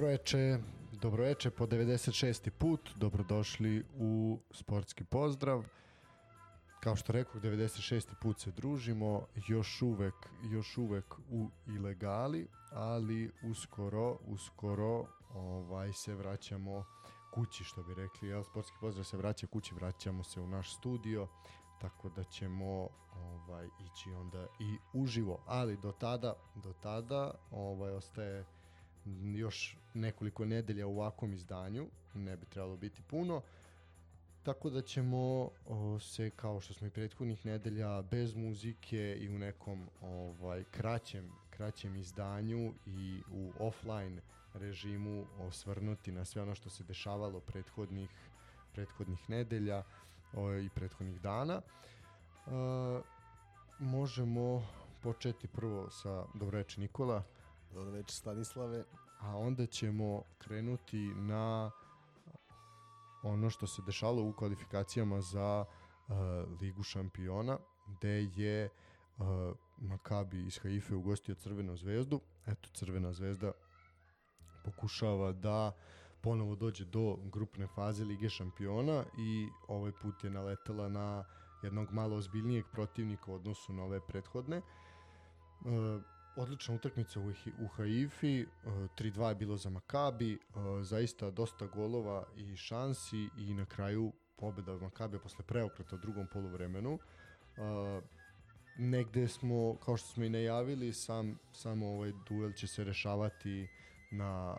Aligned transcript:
Dobroveče, 0.00 0.58
dobroveče 0.92 1.50
po 1.50 1.66
96. 1.66 2.50
put, 2.50 2.90
dobrodošli 2.96 3.84
u 3.98 4.38
sportski 4.50 5.04
pozdrav. 5.04 5.64
Kao 6.82 6.96
što 6.96 7.12
rekao, 7.12 7.40
96. 7.40 8.14
put 8.22 8.40
se 8.40 8.50
družimo, 8.50 9.26
još 9.48 9.82
uvek, 9.82 10.14
još 10.52 10.78
uvek 10.78 11.14
u 11.30 11.48
ilegali, 11.66 12.48
ali 12.72 13.30
uskoro, 13.42 14.18
uskoro 14.26 15.04
ovaj, 15.34 15.92
se 15.92 16.14
vraćamo 16.14 16.84
kući, 17.34 17.64
što 17.64 17.82
bi 17.82 17.94
rekli, 17.94 18.28
jel? 18.28 18.44
sportski 18.44 18.76
pozdrav 18.80 19.04
se 19.04 19.16
vraća 19.16 19.46
kući, 19.46 19.74
vraćamo 19.74 20.24
se 20.24 20.40
u 20.40 20.46
naš 20.46 20.76
studio, 20.76 21.28
tako 21.80 22.08
da 22.08 22.24
ćemo 22.24 22.88
ovaj 23.14 23.66
ići 23.66 24.10
onda 24.10 24.46
i 24.58 24.76
uživo, 24.92 25.42
ali 25.46 25.76
do 25.76 25.92
tada, 25.92 26.34
do 26.54 26.72
tada 26.72 27.34
ovaj 27.50 27.92
ostaje 27.92 28.44
još 29.34 29.76
nekoliko 29.94 30.44
nedelja 30.44 30.86
u 30.86 30.90
ovakvom 30.90 31.32
izdanju, 31.32 31.86
ne 32.14 32.36
bi 32.36 32.46
trebalo 32.46 32.76
biti 32.76 33.02
puno. 33.02 33.42
Tako 34.42 34.70
da 34.70 34.82
ćemo 34.82 35.50
se 36.00 36.30
kao 36.30 36.60
što 36.60 36.74
smo 36.74 36.86
i 36.86 36.90
prethodnih 36.90 37.46
nedelja 37.46 38.02
bez 38.02 38.34
muzike 38.34 39.18
i 39.20 39.28
u 39.28 39.38
nekom 39.38 39.88
ovaj 40.02 40.64
kraćem 40.70 41.32
kraćem 41.50 41.96
izdanju 41.96 42.72
i 42.86 43.22
u 43.32 43.52
offline 43.58 44.20
režimu 44.54 45.26
osvrnuti 45.38 46.12
na 46.12 46.24
sve 46.24 46.42
ono 46.42 46.54
što 46.54 46.70
se 46.70 46.84
dešavalo 46.84 47.40
prethodnih 47.40 48.10
prethodnih 48.72 49.30
nedelja 49.30 49.82
i 50.64 50.68
prethodnih 50.74 51.20
dana. 51.20 51.54
E, 51.54 51.60
možemo 53.78 54.66
početi 55.02 55.48
prvo 55.48 55.90
sa 55.90 56.24
Dobroveče 56.34 56.80
Nikola. 56.80 57.22
Dobro 57.74 57.90
večer 57.90 58.14
Stanislave. 58.14 58.84
A 59.20 59.36
onda 59.36 59.66
ćemo 59.66 60.22
krenuti 60.38 61.14
na 61.14 61.70
ono 63.22 63.50
što 63.50 63.66
se 63.66 63.82
dešalo 63.82 64.22
u 64.22 64.32
kvalifikacijama 64.32 65.20
za 65.20 65.64
uh, 66.08 66.14
Ligu 66.60 66.82
šampiona, 66.82 67.58
gde 67.86 68.22
je 68.36 68.68
uh, 69.18 69.26
Makabi 69.78 70.46
iz 70.46 70.58
Haife 70.58 70.94
ugostio 70.94 71.34
Crvenu 71.34 71.76
zvezdu. 71.76 72.20
Eto, 72.46 72.68
Crvena 72.72 73.12
zvezda 73.12 73.52
pokušava 74.64 75.32
da 75.32 75.72
ponovo 76.20 76.54
dođe 76.54 76.84
do 76.84 77.16
grupne 77.32 77.66
faze 77.66 78.04
Lige 78.04 78.28
šampiona 78.28 79.04
i 79.18 79.48
ovaj 79.68 79.92
put 79.92 80.24
je 80.24 80.30
naletela 80.30 80.88
na 80.88 81.24
jednog 81.62 81.92
malo 81.92 82.16
ozbiljnijeg 82.16 82.64
protivnika 82.72 83.32
u 83.32 83.34
odnosu 83.34 83.72
na 83.72 83.82
ove 83.82 84.00
prethodne. 84.06 84.58
Uh, 85.60 86.02
odlična 86.40 86.74
utakmica 86.74 87.20
u, 87.20 87.32
u 87.64 87.66
Haifi, 87.66 88.46
3-2 88.64 89.28
je 89.28 89.34
bilo 89.34 89.56
za 89.56 89.70
Makabi, 89.70 90.38
zaista 90.82 91.30
dosta 91.30 91.66
golova 91.66 92.24
i 92.36 92.56
šansi 92.56 93.28
i 93.38 93.54
na 93.54 93.66
kraju 93.66 94.12
pobeda 94.36 94.76
Makabe 94.76 95.18
posle 95.18 95.44
preokreta 95.44 95.96
u 95.96 95.98
drugom 95.98 96.26
poluvremenu. 96.32 96.98
Negde 98.78 99.28
smo, 99.28 99.76
kao 99.84 99.96
što 99.96 100.08
smo 100.08 100.24
i 100.24 100.28
najavili, 100.28 100.92
sam, 100.92 101.38
samo 101.52 101.86
ovaj 101.86 102.12
duel 102.28 102.52
će 102.52 102.66
se 102.66 102.84
rešavati 102.84 103.68
na 104.10 104.56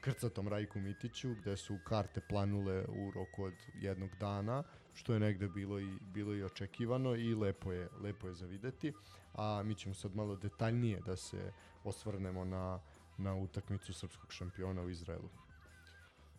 krcatom 0.00 0.48
Rajku 0.48 0.78
Mitiću, 0.78 1.34
gde 1.34 1.56
su 1.56 1.78
karte 1.84 2.20
planule 2.28 2.84
u 2.88 3.10
roku 3.10 3.44
od 3.44 3.54
jednog 3.74 4.10
dana, 4.20 4.62
što 4.94 5.14
je 5.14 5.20
negde 5.20 5.48
bilo 5.48 5.80
i, 5.80 5.98
bilo 6.00 6.34
i 6.34 6.42
očekivano 6.42 7.14
i 7.14 7.34
lepo 7.34 7.72
je, 7.72 7.88
lepo 8.00 8.28
je 8.28 8.34
za 8.34 8.46
videti. 8.46 8.92
A 9.34 9.62
mi 9.64 9.74
ćemo 9.74 9.94
sad 9.94 10.16
malo 10.16 10.36
detaljnije 10.36 11.00
da 11.06 11.16
se 11.16 11.52
osvrnemo 11.84 12.44
na, 12.44 12.80
na 13.18 13.34
utakmicu 13.34 13.92
srpskog 13.92 14.32
šampiona 14.32 14.82
u 14.82 14.90
Izraelu. 14.90 15.28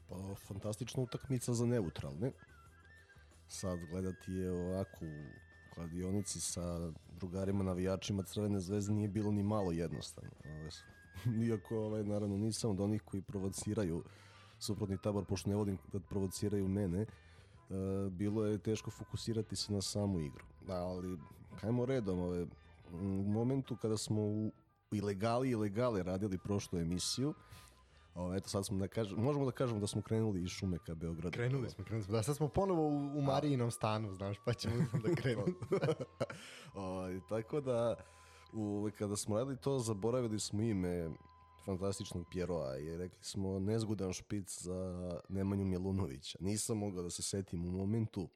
Pa, 0.09 0.35
fantastična 0.47 1.03
utakmica 1.03 1.53
za 1.53 1.65
neutralne. 1.65 2.31
Sad 3.47 3.79
gledati 3.89 4.31
je 4.31 4.51
ovako 4.51 5.05
u 5.05 5.45
kladionici 5.73 6.39
sa 6.39 6.91
drugarima 7.19 7.63
navijačima 7.63 8.23
Crvene 8.23 8.59
zvezde 8.59 8.93
nije 8.93 9.07
bilo 9.07 9.31
ni 9.31 9.43
malo 9.43 9.71
jednostavno. 9.71 10.31
Iako, 11.47 11.77
ovaj, 11.77 12.03
naravno, 12.03 12.37
nisam 12.37 12.71
od 12.71 12.79
onih 12.79 13.01
koji 13.01 13.21
provociraju 13.21 14.03
suprotni 14.59 14.97
tabor, 14.97 15.25
pošto 15.25 15.49
ne 15.49 15.55
vodim 15.55 15.77
da 15.93 15.99
provociraju 15.99 16.67
mene, 16.67 17.05
bilo 18.11 18.45
je 18.45 18.57
teško 18.57 18.91
fokusirati 18.91 19.55
se 19.55 19.73
na 19.73 19.81
samu 19.81 20.19
igru. 20.19 20.45
Ali, 20.67 21.17
kajmo 21.59 21.85
redom, 21.85 22.19
ove, 22.19 22.45
u 22.91 23.23
momentu 23.27 23.75
kada 23.75 23.97
smo 23.97 24.21
u 24.21 24.51
ilegali 24.91 25.47
i 25.47 25.51
ilegale 25.51 26.03
radili 26.03 26.37
prošlu 26.37 26.79
emisiju, 26.79 27.33
O, 28.15 28.35
eto 28.35 28.49
sad 28.49 28.65
smo 28.65 28.77
da 28.77 28.87
kažem, 28.87 29.17
možemo 29.19 29.45
da 29.45 29.51
kažemo 29.51 29.79
da 29.79 29.87
smo 29.87 30.01
krenuli 30.01 30.43
iz 30.43 30.49
šume 30.49 30.77
ka 30.77 30.95
Beogradu. 30.95 31.35
Krenuli 31.35 31.69
smo, 31.69 31.83
krenuli 31.83 32.03
smo. 32.03 32.15
Da, 32.15 32.23
sad 32.23 32.35
smo 32.35 32.47
ponovo 32.47 32.87
u, 32.87 33.17
u 33.17 33.21
Marijinom 33.21 33.71
stanu, 33.71 34.13
znaš, 34.13 34.37
pa 34.45 34.53
ćemo 34.53 34.75
da 35.03 35.15
krenemo. 35.15 35.45
o, 36.75 37.07
tako 37.29 37.61
da, 37.61 37.95
u, 38.53 38.89
kada 38.97 39.15
smo 39.15 39.37
radili 39.37 39.57
to, 39.57 39.79
zaboravili 39.79 40.39
smo 40.39 40.61
ime 40.61 41.09
fantastičnog 41.65 42.25
Pjeroa 42.31 42.77
i 42.77 42.97
rekli 42.97 43.23
smo 43.23 43.59
nezgodan 43.59 44.13
špic 44.13 44.61
za 44.61 45.11
Nemanju 45.29 45.65
Mjelunovića. 45.65 46.37
Nisam 46.41 46.77
mogao 46.77 47.03
da 47.03 47.09
se 47.09 47.23
setim 47.23 47.65
u 47.65 47.71
momentu, 47.71 48.29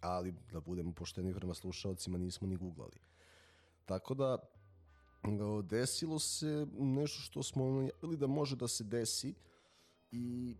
ali 0.00 0.34
da 0.52 0.60
budemo 0.60 0.92
pošteni 0.92 1.34
prema 1.34 1.54
slušalcima 1.54 2.18
nismo 2.18 2.46
ni 2.48 2.56
googlali. 2.56 2.98
Tako 3.84 4.14
da 4.14 4.38
desilo 5.62 6.18
se 6.18 6.66
nešto 6.78 7.20
što 7.20 7.42
smo 7.42 7.64
najavili 7.64 8.16
da 8.16 8.26
može 8.26 8.56
da 8.56 8.68
se 8.68 8.84
desi 8.84 9.34
i 10.12 10.56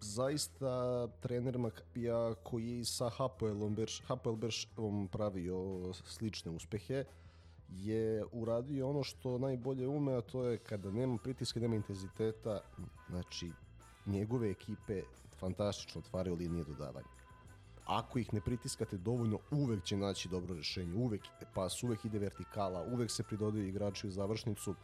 zaista 0.00 1.08
trener 1.20 1.58
Makapija 1.58 2.34
koji 2.34 2.84
sa 2.84 3.08
Hapoelom 3.08 3.74
Berš, 3.74 4.02
Hapoel 4.06 4.36
Berševom 4.36 5.08
pravio 5.08 5.92
slične 5.92 6.50
uspehe 6.50 7.04
je 7.78 8.24
uradio 8.32 8.88
ono 8.90 9.02
što 9.02 9.38
najbolje 9.38 9.88
ume, 9.88 10.14
a 10.14 10.20
to 10.20 10.44
je 10.44 10.58
kada 10.58 10.90
nema 10.90 11.18
pritiska, 11.18 11.60
nema 11.60 11.74
intenziteta, 11.74 12.60
znači 13.08 13.52
njegove 14.06 14.50
ekipe 14.50 15.02
fantastično 15.40 16.00
otvaraju 16.00 16.36
linije 16.36 16.64
dodavanja. 16.64 17.06
Ako 17.86 18.18
ih 18.18 18.34
ne 18.34 18.40
pritiskate 18.40 18.96
dovoljno, 18.96 19.38
uvek 19.50 19.84
će 19.84 19.96
naći 19.96 20.28
dobro 20.28 20.54
rešenje, 20.54 20.94
uvek 20.94 21.22
pas, 21.54 21.82
uvek 21.82 22.04
ide 22.04 22.18
vertikala, 22.18 22.84
uvek 22.92 23.10
se 23.10 23.22
pridodaju 23.22 23.68
igrači 23.68 24.08
u 24.08 24.10
završnicu 24.10 24.74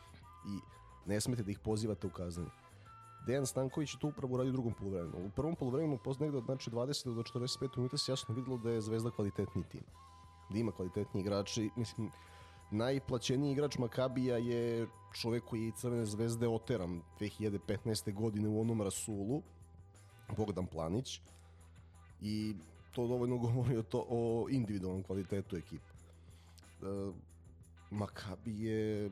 i 0.47 0.59
ne 1.07 1.21
smete 1.21 1.43
da 1.43 1.51
ih 1.51 1.59
pozivate 1.59 2.07
u 2.07 2.11
kaznanje. 2.11 2.51
Dejan 3.27 3.47
Stanković 3.47 3.95
je 3.95 4.01
to 4.01 4.09
upravo 4.09 4.35
uradio 4.35 4.51
u 4.51 4.53
drugom 4.53 4.75
polovremenu. 4.75 5.27
U 5.27 5.31
prvom 5.31 5.57
polovremenu, 5.57 5.99
posle 6.05 6.27
negde 6.27 6.39
od 6.39 6.45
znači 6.45 6.71
20 6.71 7.15
do 7.15 7.23
45 7.23 7.77
minuta 7.77 7.97
se 7.97 8.13
jasno 8.13 8.35
videlo 8.35 8.59
da 8.59 8.71
je 8.71 8.81
Zvezda 8.81 9.11
kvalitetniji 9.11 9.65
tim. 9.65 9.83
Da 10.51 10.59
ima 10.59 10.73
kvalitetni 10.73 11.21
igrači, 11.21 11.71
mislim, 11.77 12.11
najplaćeniji 12.71 13.53
igrač 13.53 13.79
Makabija 13.79 14.37
je 14.37 14.87
čovek 15.13 15.45
koji 15.45 15.65
je 15.65 15.73
Crvene 15.77 16.07
zvezde 16.07 16.49
oteran 16.49 17.03
2015. 17.21 18.15
godine 18.15 18.49
u 18.49 18.61
onom 18.61 18.83
Rasulu, 18.83 19.43
Bogdan 20.37 20.67
Planić, 20.67 21.21
i 22.21 22.55
to 22.93 23.07
dovoljno 23.07 23.39
govori 23.39 23.77
o, 23.77 23.83
to, 23.83 24.07
o 24.09 24.47
individualnom 24.51 25.03
kvalitetu 25.03 25.57
ekipe. 25.57 25.93
E, 26.83 27.13
Makabi 27.91 28.65
je 28.65 29.11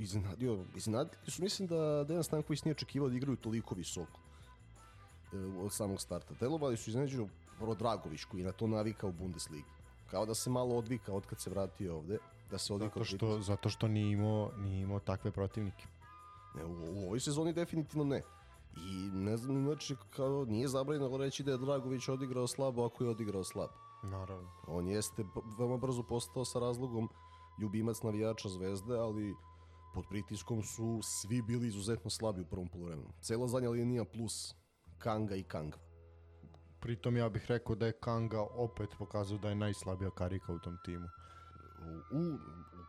iznenadio, 0.00 0.64
iznenadili 0.76 1.16
su, 1.26 1.42
mislim 1.42 1.68
da 1.68 2.04
Dejan 2.04 2.24
Stanković 2.24 2.64
nije 2.64 2.72
očekivao 2.72 3.08
da 3.08 3.16
igraju 3.16 3.36
toliko 3.36 3.74
visoko 3.74 4.20
e, 5.32 5.36
od 5.36 5.72
samog 5.72 6.00
starta. 6.00 6.34
Delovali 6.40 6.76
su 6.76 6.90
iznenađeno 6.90 7.28
Rodragović 7.60 8.24
koji 8.24 8.40
je 8.40 8.46
na 8.46 8.52
to 8.52 8.66
navikao 8.66 9.10
u 9.10 9.12
Bundesligi. 9.12 9.64
Kao 10.10 10.26
da 10.26 10.34
se 10.34 10.50
malo 10.50 10.76
odvika 10.76 11.12
od 11.12 11.26
kad 11.26 11.40
se 11.40 11.50
vratio 11.50 11.96
ovde 11.96 12.18
da 12.52 12.58
se 12.58 12.74
odvika 12.74 13.00
zato 13.00 13.04
što, 13.04 13.40
zato 13.40 13.68
što 13.68 13.88
nije 13.88 14.12
imao, 14.12 14.50
nije 14.56 14.82
imao 14.82 15.00
takve 15.00 15.30
protivnike. 15.30 15.86
Ne, 16.54 16.64
u, 16.64 16.70
u 16.70 17.06
ovoj 17.06 17.20
sezoni 17.20 17.52
definitivno 17.52 18.04
ne. 18.04 18.22
I 18.76 19.10
ne 19.12 19.36
znam, 19.36 19.64
znači, 19.64 19.96
kao 20.10 20.44
nije 20.44 20.68
zabranjeno 20.68 21.16
reći 21.16 21.42
da 21.42 21.52
je 21.52 21.58
Dragović 21.58 22.08
odigrao 22.08 22.46
slabo 22.46 22.84
ako 22.84 23.04
je 23.04 23.10
odigrao 23.10 23.44
slabo. 23.44 23.72
Naravno. 24.02 24.50
On 24.66 24.88
jeste 24.88 25.24
veoma 25.58 25.76
brzo 25.76 26.02
postao 26.02 26.44
sa 26.44 26.58
razlogom 26.58 27.08
ljubimac 27.60 28.02
navijača 28.02 28.48
Zvezde, 28.48 28.94
ali 28.94 29.34
pod 29.94 30.04
pritiskom 30.10 30.62
su 30.62 31.00
svi 31.02 31.42
bili 31.42 31.66
izuzetno 31.66 32.10
slabi 32.10 32.40
u 32.40 32.46
prvom 32.46 32.68
polovremenu. 32.68 33.08
Cela 33.20 33.48
zadnja 33.48 33.70
linija 33.70 34.04
plus 34.04 34.54
Kanga 34.98 35.34
i 35.34 35.42
Kangva. 35.42 35.80
Pritom 36.80 37.16
ja 37.16 37.28
bih 37.28 37.44
rekao 37.48 37.76
da 37.76 37.86
je 37.86 37.98
Kanga 38.00 38.40
opet 38.40 38.88
pokazao 38.98 39.38
da 39.38 39.48
je 39.48 39.54
najslabija 39.54 40.10
karika 40.10 40.52
u 40.52 40.58
tom 40.58 40.76
timu 40.84 41.08
u, 42.12 42.18
u 42.18 42.38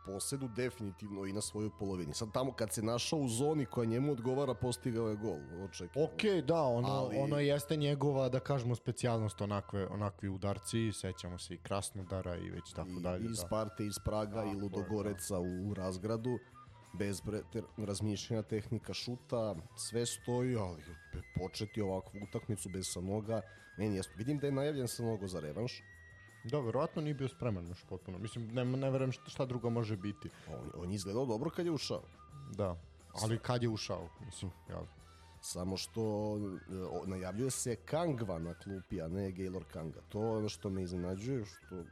posedu 0.06 0.48
definitivno 0.48 1.24
i 1.26 1.32
na 1.32 1.40
svojoj 1.40 1.70
polovini. 1.78 2.14
Sad 2.14 2.32
tamo 2.32 2.52
kad 2.52 2.72
se 2.72 2.82
našao 2.82 3.18
u 3.18 3.28
zoni 3.28 3.66
koja 3.66 3.84
njemu 3.84 4.12
odgovara 4.12 4.54
postigao 4.54 5.08
je 5.08 5.16
gol. 5.16 5.64
Očekaj. 5.64 6.02
Ok, 6.02 6.46
da, 6.46 6.62
ono, 6.62 6.88
Ali... 6.88 7.16
ono 7.18 7.38
jeste 7.38 7.76
njegova, 7.76 8.28
da 8.28 8.40
kažemo, 8.40 8.74
specijalnost 8.74 9.40
onakve, 9.40 9.86
onakvi 9.86 10.28
udarci, 10.28 10.92
sećamo 10.92 11.38
se 11.38 11.54
i 11.54 11.58
Krasnodara 11.58 12.36
i 12.36 12.50
već 12.50 12.72
tako 12.72 12.90
I, 12.98 13.02
dalje. 13.02 13.24
I 13.24 13.28
da. 13.28 13.34
Sparte 13.34 13.86
iz 13.86 13.94
Praga 14.04 14.42
da, 14.42 14.44
i 14.44 14.54
Ludogoreca 14.54 15.34
da. 15.34 15.40
u 15.40 15.74
razgradu. 15.74 16.38
bez 16.98 17.22
razmišljanja 17.76 18.42
tehnika 18.42 18.94
šuta, 18.94 19.54
sve 19.76 20.06
stoji, 20.06 20.56
ali 20.56 20.82
početi 21.36 21.80
ovakvu 21.80 22.20
utakmicu 22.28 22.68
bez 22.68 22.86
Sanoga, 22.92 23.40
meni 23.78 23.96
jasno. 23.96 24.12
Vidim 24.16 24.38
da 24.38 24.46
je 24.46 24.52
najavljen 24.52 24.88
Sanogo 24.88 25.26
za 25.26 25.40
revanš, 25.40 25.82
Da, 26.44 26.60
verovatno 26.60 27.02
nije 27.02 27.14
bio 27.14 27.28
spreman 27.28 27.68
još 27.68 27.84
potpuno. 27.88 28.18
Mislim, 28.18 28.46
ne, 28.54 28.64
ne 28.64 28.90
verujem 28.90 29.12
šta, 29.12 29.30
šta 29.30 29.46
drugo 29.46 29.70
može 29.70 29.96
biti. 29.96 30.30
on, 30.48 30.82
on 30.82 30.90
je 30.90 30.94
izgledao 30.94 31.26
dobro 31.26 31.50
kad 31.50 31.66
je 31.66 31.72
ušao. 31.72 32.02
Da. 32.56 32.76
Ali 33.22 33.38
kad 33.38 33.62
je 33.62 33.68
ušao, 33.68 34.08
mislim, 34.26 34.50
jel? 34.68 34.84
Samo 35.40 35.76
što 35.76 36.02
o, 36.90 37.06
najavljuje 37.06 37.50
se 37.50 37.76
Kangva 37.76 38.38
na 38.38 38.54
klupi, 38.54 39.02
a 39.02 39.08
ne 39.08 39.32
Gaylor 39.32 39.64
Kanga. 39.72 40.00
To 40.08 40.22
je 40.22 40.36
ono 40.36 40.48
što 40.48 40.70
me 40.70 40.82
iznenađuje, 40.82 41.44
što 41.44 41.84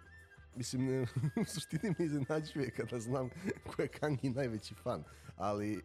mislim, 0.56 0.86
ne, 0.86 1.02
u 1.42 1.44
suštini 1.44 1.94
me 1.98 2.04
iznenađuje 2.04 2.70
kada 2.70 3.00
znam 3.00 3.30
ko 3.66 3.82
je 3.82 3.88
Kangi 3.88 4.30
najveći 4.30 4.74
fan, 4.74 5.04
ali 5.36 5.82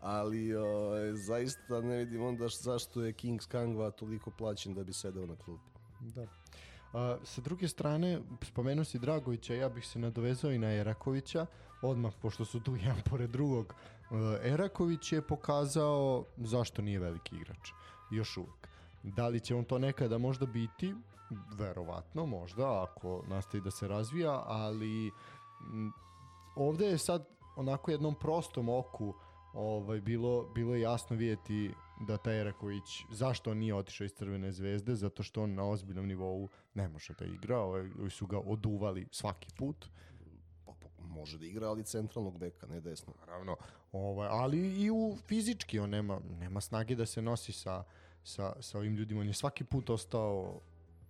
ali 0.00 0.54
o, 0.56 0.92
zaista 1.14 1.80
ne 1.80 1.96
vidim 1.96 2.22
onda 2.22 2.48
zašto 2.48 3.04
je 3.04 3.12
Kings 3.12 3.46
Kangva 3.46 3.90
toliko 3.90 4.30
plaćen 4.30 4.74
da 4.74 4.84
bi 4.84 4.92
sedeo 4.92 5.26
na 5.26 5.36
klupi. 5.36 5.70
Da. 6.00 6.26
A, 6.92 7.16
sa 7.24 7.40
druge 7.40 7.68
strane, 7.68 8.20
spomenuo 8.42 8.84
si 8.84 8.98
Dragovića, 8.98 9.54
ja 9.54 9.68
bih 9.68 9.86
se 9.86 9.98
nadovezao 9.98 10.52
i 10.52 10.58
na 10.58 10.72
Erakovića, 10.72 11.46
odmah, 11.82 12.12
pošto 12.22 12.44
su 12.44 12.60
tu 12.60 12.76
jedan 12.82 13.00
pored 13.10 13.30
drugog. 13.30 13.74
E, 13.74 14.48
Eraković 14.52 15.12
je 15.12 15.22
pokazao 15.22 16.24
zašto 16.36 16.82
nije 16.82 16.98
veliki 16.98 17.36
igrač, 17.36 17.70
još 18.10 18.36
uvek. 18.36 18.68
Da 19.02 19.28
li 19.28 19.40
će 19.40 19.54
on 19.54 19.64
to 19.64 19.78
nekada 19.78 20.18
možda 20.18 20.46
biti? 20.46 20.94
Verovatno, 21.58 22.26
možda, 22.26 22.82
ako 22.82 23.22
nastavi 23.28 23.64
da 23.64 23.70
se 23.70 23.88
razvija, 23.88 24.42
ali 24.46 25.10
m, 25.60 25.92
ovde 26.56 26.86
je 26.86 26.98
sad 26.98 27.28
onako 27.56 27.90
jednom 27.90 28.14
prostom 28.14 28.68
oku 28.68 29.14
ovaj, 29.54 30.00
bilo, 30.00 30.48
bilo 30.54 30.74
jasno 30.74 31.16
vidjeti 31.16 31.74
da 32.06 32.16
taj 32.16 32.40
Eraković, 32.40 33.04
zašto 33.10 33.50
on 33.50 33.58
nije 33.58 33.74
otišao 33.74 34.04
iz 34.04 34.12
Crvene 34.12 34.52
zvezde, 34.52 34.94
zato 34.94 35.22
što 35.22 35.42
on 35.42 35.54
na 35.54 35.64
ozbiljnom 35.64 36.06
nivou 36.06 36.48
ne 36.74 36.88
može 36.88 37.14
da 37.18 37.24
igra, 37.24 37.58
ovi 37.58 38.10
su 38.10 38.26
ga 38.26 38.38
oduvali 38.38 39.06
svaki 39.10 39.48
put, 39.58 39.86
Pa, 40.66 40.72
pa, 40.80 41.04
može 41.04 41.38
da 41.38 41.46
igra, 41.46 41.68
ali 41.68 41.84
centralnog 41.84 42.38
beka, 42.38 42.66
ne 42.66 42.80
desno. 42.80 43.12
naravno, 43.20 43.56
ovaj, 43.92 44.28
ali 44.30 44.82
i 44.82 44.90
u 44.90 45.16
fizički 45.26 45.78
on 45.78 45.90
nema, 45.90 46.20
nema 46.40 46.60
snage 46.60 46.94
da 46.94 47.06
se 47.06 47.22
nosi 47.22 47.52
sa, 47.52 47.84
sa, 48.24 48.52
sa 48.60 48.78
ovim 48.78 48.94
ljudima, 48.94 49.20
on 49.20 49.26
je 49.26 49.34
svaki 49.34 49.64
put 49.64 49.90
ostao 49.90 50.60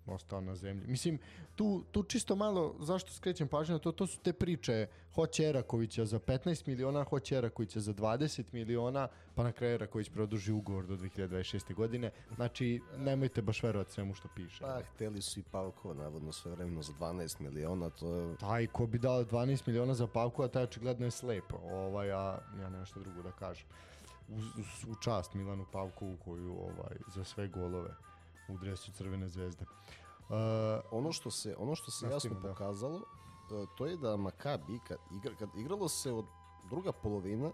ostao 0.06 0.40
na 0.40 0.56
zemlji. 0.56 0.86
Mislim, 0.86 1.18
tu, 1.54 1.84
tu 1.92 2.02
čisto 2.02 2.36
malo, 2.36 2.74
zašto 2.80 3.12
skrećem 3.12 3.48
pažnju 3.48 3.72
na 3.72 3.78
to, 3.78 3.92
to 3.92 4.06
su 4.06 4.18
te 4.18 4.32
priče, 4.32 4.86
hoće 5.14 5.44
Erakovića 5.44 6.04
za 6.04 6.18
15 6.18 6.68
miliona, 6.68 7.04
hoće 7.04 7.36
Erakovića 7.36 7.80
za 7.80 7.94
20 7.94 8.44
miliona, 8.52 9.08
pa 9.34 9.42
na 9.42 9.52
kraju 9.52 9.74
Eraković 9.74 10.08
produži 10.08 10.52
ugovor 10.52 10.86
do 10.86 10.96
2026. 10.96 11.74
godine. 11.74 12.10
Znači, 12.34 12.80
nemojte 12.96 13.42
baš 13.42 13.62
verovati 13.62 13.92
svemu 13.92 14.14
što 14.14 14.28
piše. 14.36 14.60
Pa, 14.60 14.80
hteli 14.94 15.22
su 15.22 15.40
i 15.40 15.42
Pavkova, 15.42 15.94
navodno, 15.94 16.32
sve 16.32 16.50
vremeno 16.50 16.82
za 16.82 16.92
12 17.00 17.40
miliona, 17.40 17.90
to 17.90 18.14
je... 18.14 18.36
Taj 18.36 18.66
ko 18.66 18.86
bi 18.86 18.98
dao 18.98 19.24
12 19.24 19.62
miliona 19.66 19.94
za 19.94 20.06
Pavku, 20.06 20.42
a 20.42 20.48
taj 20.48 20.62
očigledno 20.62 21.06
je 21.06 21.10
slep. 21.10 21.52
Ovaj, 21.72 22.12
a 22.12 22.38
ja 22.60 22.70
nemam 22.70 22.86
što 22.86 23.00
drugo 23.00 23.22
da 23.22 23.32
kažem. 23.32 23.66
U, 24.28 24.34
u, 24.34 24.92
u 24.92 24.94
čast 25.02 25.34
Milanu 25.34 25.64
Pavkovu 25.72 26.16
koju 26.24 26.52
ovaj, 26.52 26.96
za 27.14 27.24
sve 27.24 27.48
golove 27.48 27.90
u 28.48 28.58
dresu 28.58 28.92
Crvene 28.92 29.28
zvezde. 29.28 29.64
Uh, 29.64 30.36
ono 30.90 31.12
što 31.12 31.30
se 31.30 31.56
ono 31.58 31.74
što 31.74 31.90
se 31.90 32.06
jasno 32.06 32.34
da. 32.34 32.48
pokazalo 32.48 32.98
e, 32.98 33.66
to 33.78 33.86
je 33.86 33.96
da 33.96 34.16
Makabi 34.16 34.78
kad, 34.88 34.98
igra, 35.16 35.34
kad 35.38 35.48
igralo 35.58 35.88
se 35.88 36.12
od 36.12 36.24
druga 36.70 36.92
polovina 36.92 37.50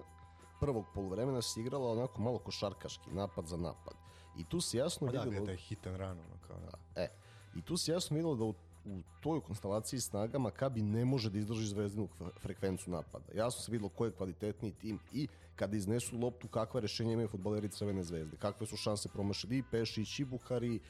prvog 0.61 0.85
poluvremena 0.95 1.43
se 1.43 1.61
igrala 1.61 1.93
onako 1.93 2.23
malo 2.23 2.39
košarkaški 2.39 3.11
napad 3.11 3.47
za 3.47 3.57
napad 3.57 3.95
i 4.37 4.45
tu 4.45 4.61
se 4.61 4.79
jasno 4.79 5.07
pa 5.07 5.13
da, 5.13 5.23
videlo 5.23 5.47
da 5.47 5.51
je 5.51 5.57
hitan 5.57 5.97
rano. 5.97 6.23
Kao, 6.47 6.57
da. 6.59 7.03
e, 7.03 7.09
i 7.57 7.63
tu 7.63 7.77
se 7.77 7.93
jasno 7.93 8.15
videlo 8.17 8.35
da 8.35 8.45
u, 8.45 8.55
u 8.85 9.03
toj 9.21 9.41
konstelaciji 9.41 10.01
snaga 10.01 10.39
Makabi 10.39 10.83
ne 10.83 11.05
može 11.05 11.31
da 11.31 11.39
izdrži 11.39 11.67
zvezdinu 11.67 12.09
fre- 12.21 12.41
frekvenciju 12.41 12.95
napada. 12.95 13.25
Jasno 13.35 13.61
se 13.61 13.73
videlo 13.73 13.89
ko 13.89 14.05
je 14.05 14.13
kvalitetniji 14.13 14.73
tim 14.73 14.99
i 15.13 15.29
kada 15.59 15.77
iznesu 15.77 16.19
loptu 16.19 16.49
kakva 16.49 16.81
rešenja 16.81 17.13
imaju 17.13 17.29
fudbaleri 17.29 17.69
Crvene 17.69 18.03
zvezde, 18.05 18.37
kakve 18.37 18.67
su 18.67 18.77
šanse 18.77 19.09
promašili 19.09 19.59
i 19.59 19.63
Pešić 19.71 20.19
i 20.19 20.25
Buhari, 20.25 20.81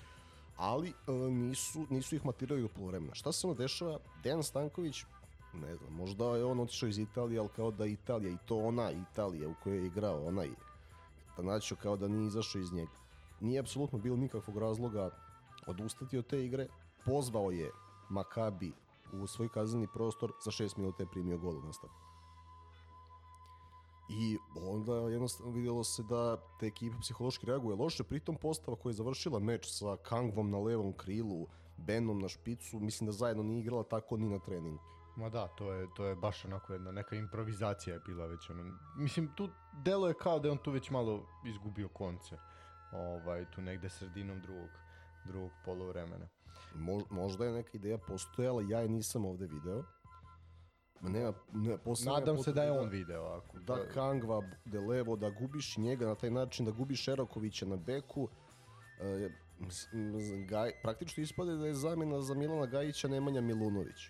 ali 0.57 0.89
e, 0.89 1.13
nisu, 1.13 1.87
nisu 1.91 2.17
ih 2.17 2.25
matirali 2.27 2.63
do 2.63 2.69
polovremena. 2.69 3.15
Šta 3.15 3.33
se 3.33 3.47
ono 3.47 3.55
dešava? 3.55 3.99
Dejan 4.23 4.43
Stanković, 4.43 5.05
ne 5.55 5.75
znam, 5.75 5.93
možda 5.93 6.25
je 6.37 6.45
on 6.45 6.61
otišao 6.61 6.89
iz 6.89 6.99
Italije, 6.99 7.41
ali 7.41 7.49
kao 7.57 7.71
da 7.71 7.85
je 7.85 7.93
Italija, 7.93 8.33
i 8.33 8.47
to 8.47 8.57
ona 8.57 8.91
Italija 8.93 9.49
u 9.49 9.55
kojoj 9.63 9.79
je 9.79 9.87
igrao, 9.87 10.27
onaj 10.27 10.49
Tanačio 11.37 11.77
kao 11.83 11.97
da 11.97 12.09
nije 12.09 12.27
izašao 12.27 12.61
iz 12.61 12.73
njega. 12.73 12.91
Nije 13.41 13.61
apsolutno 13.61 13.99
bilo 13.99 14.17
nikakvog 14.17 14.59
razloga 14.59 15.11
odustati 15.67 16.19
od 16.19 16.27
te 16.27 16.45
igre. 16.45 16.67
Pozvao 17.05 17.51
je 17.51 17.71
Makabi 18.09 18.73
u 19.13 19.27
svoj 19.27 19.49
kazneni 19.49 19.87
prostor, 19.95 20.33
za 20.45 20.51
6 20.51 20.79
minuta 20.79 21.03
je 21.03 21.11
primio 21.11 21.39
gol 21.39 21.57
u 21.57 21.63
nastavku. 21.63 22.08
I 24.09 24.39
onda 24.57 24.93
jednostavno 24.93 25.53
vidjelo 25.53 25.85
se 25.85 26.03
da 26.03 26.37
te 26.61 26.67
ekipa 26.67 26.97
psihološki 27.01 27.47
reaguje 27.47 27.77
loše, 27.77 28.05
pritom 28.05 28.37
postava 28.37 28.77
koja 28.77 28.91
je 28.91 28.95
završila 28.95 29.39
meč 29.39 29.67
sa 29.71 29.97
Kangvom 29.97 30.51
na 30.51 30.59
levom 30.59 30.93
krilu, 30.93 31.47
Benom 31.77 32.19
na 32.19 32.29
špicu, 32.29 32.81
mislim 32.81 33.07
da 33.07 33.13
zajedno 33.13 33.43
nije 33.43 33.61
igrala 33.61 33.83
tako 33.83 34.17
ni 34.17 34.29
na 34.29 34.39
treningu. 34.39 34.83
Ma 35.17 35.29
da, 35.29 35.49
to 35.49 35.73
je, 35.73 35.87
to 35.97 36.07
je 36.07 36.17
baš 36.17 36.45
onako 36.45 36.73
jedna 36.73 36.93
neka 36.93 37.17
improvizacija 37.17 37.95
je 37.95 38.01
bila 38.07 38.27
već 38.27 38.51
ono. 38.51 38.79
Mislim, 38.97 39.29
tu 39.37 39.49
delo 39.73 40.09
je 40.09 40.15
kao 40.15 40.39
da 40.39 40.49
je 40.49 40.53
on 40.53 40.59
tu 40.59 40.71
već 40.71 40.91
malo 40.91 41.27
izgubio 41.47 41.89
konce. 41.89 42.37
Ovaj, 42.93 43.51
tu 43.51 43.63
negde 43.63 43.89
sredinom 43.89 44.41
drugog, 44.41 44.69
drugog 45.25 45.51
polovremena. 45.65 46.29
Mo, 46.75 47.01
možda 47.11 47.45
je 47.45 47.53
neka 47.53 47.71
ideja 47.73 47.99
postojala, 47.99 48.63
ja 48.63 48.81
je 48.81 48.89
nisam 48.89 49.25
ovde 49.25 49.47
video. 49.47 49.83
Nema, 51.03 51.33
ne, 51.53 51.79
Nadam 52.07 52.39
se 52.39 52.53
da 52.53 52.63
je 52.63 52.69
potrebe 52.69 52.81
on 52.81 52.89
video. 52.89 53.25
Ako, 53.25 53.59
da 53.59 53.89
Kangva 53.95 54.43
de 54.65 54.81
levo, 54.81 55.17
da 55.17 55.31
gubiš 55.31 55.77
njega 55.77 56.07
na 56.07 56.15
taj 56.15 56.31
način, 56.31 56.67
da 56.67 56.73
gubiš 56.73 57.09
Erakovića 57.09 57.67
na 57.67 57.77
beku. 57.77 58.29
E, 59.01 59.31
Gaj, 60.49 60.73
praktično 60.83 61.23
ispade 61.23 61.57
da 61.57 61.67
je 61.67 61.75
zamjena 61.75 62.21
za 62.21 62.35
Milana 62.35 62.67
Gajića 62.67 63.09
Nemanja 63.09 63.41
Milunović. 63.41 64.09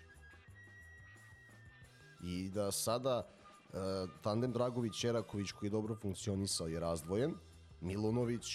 I 2.23 2.49
da 2.49 2.71
sada 2.71 3.27
e, 3.27 3.77
tandem 4.21 4.53
Dragović-Eraković 4.53 5.51
koji 5.51 5.67
je 5.67 5.71
dobro 5.71 5.95
funkcionisao 5.95 6.67
je 6.67 6.79
razdvojen. 6.79 7.33
Milunović 7.81 8.45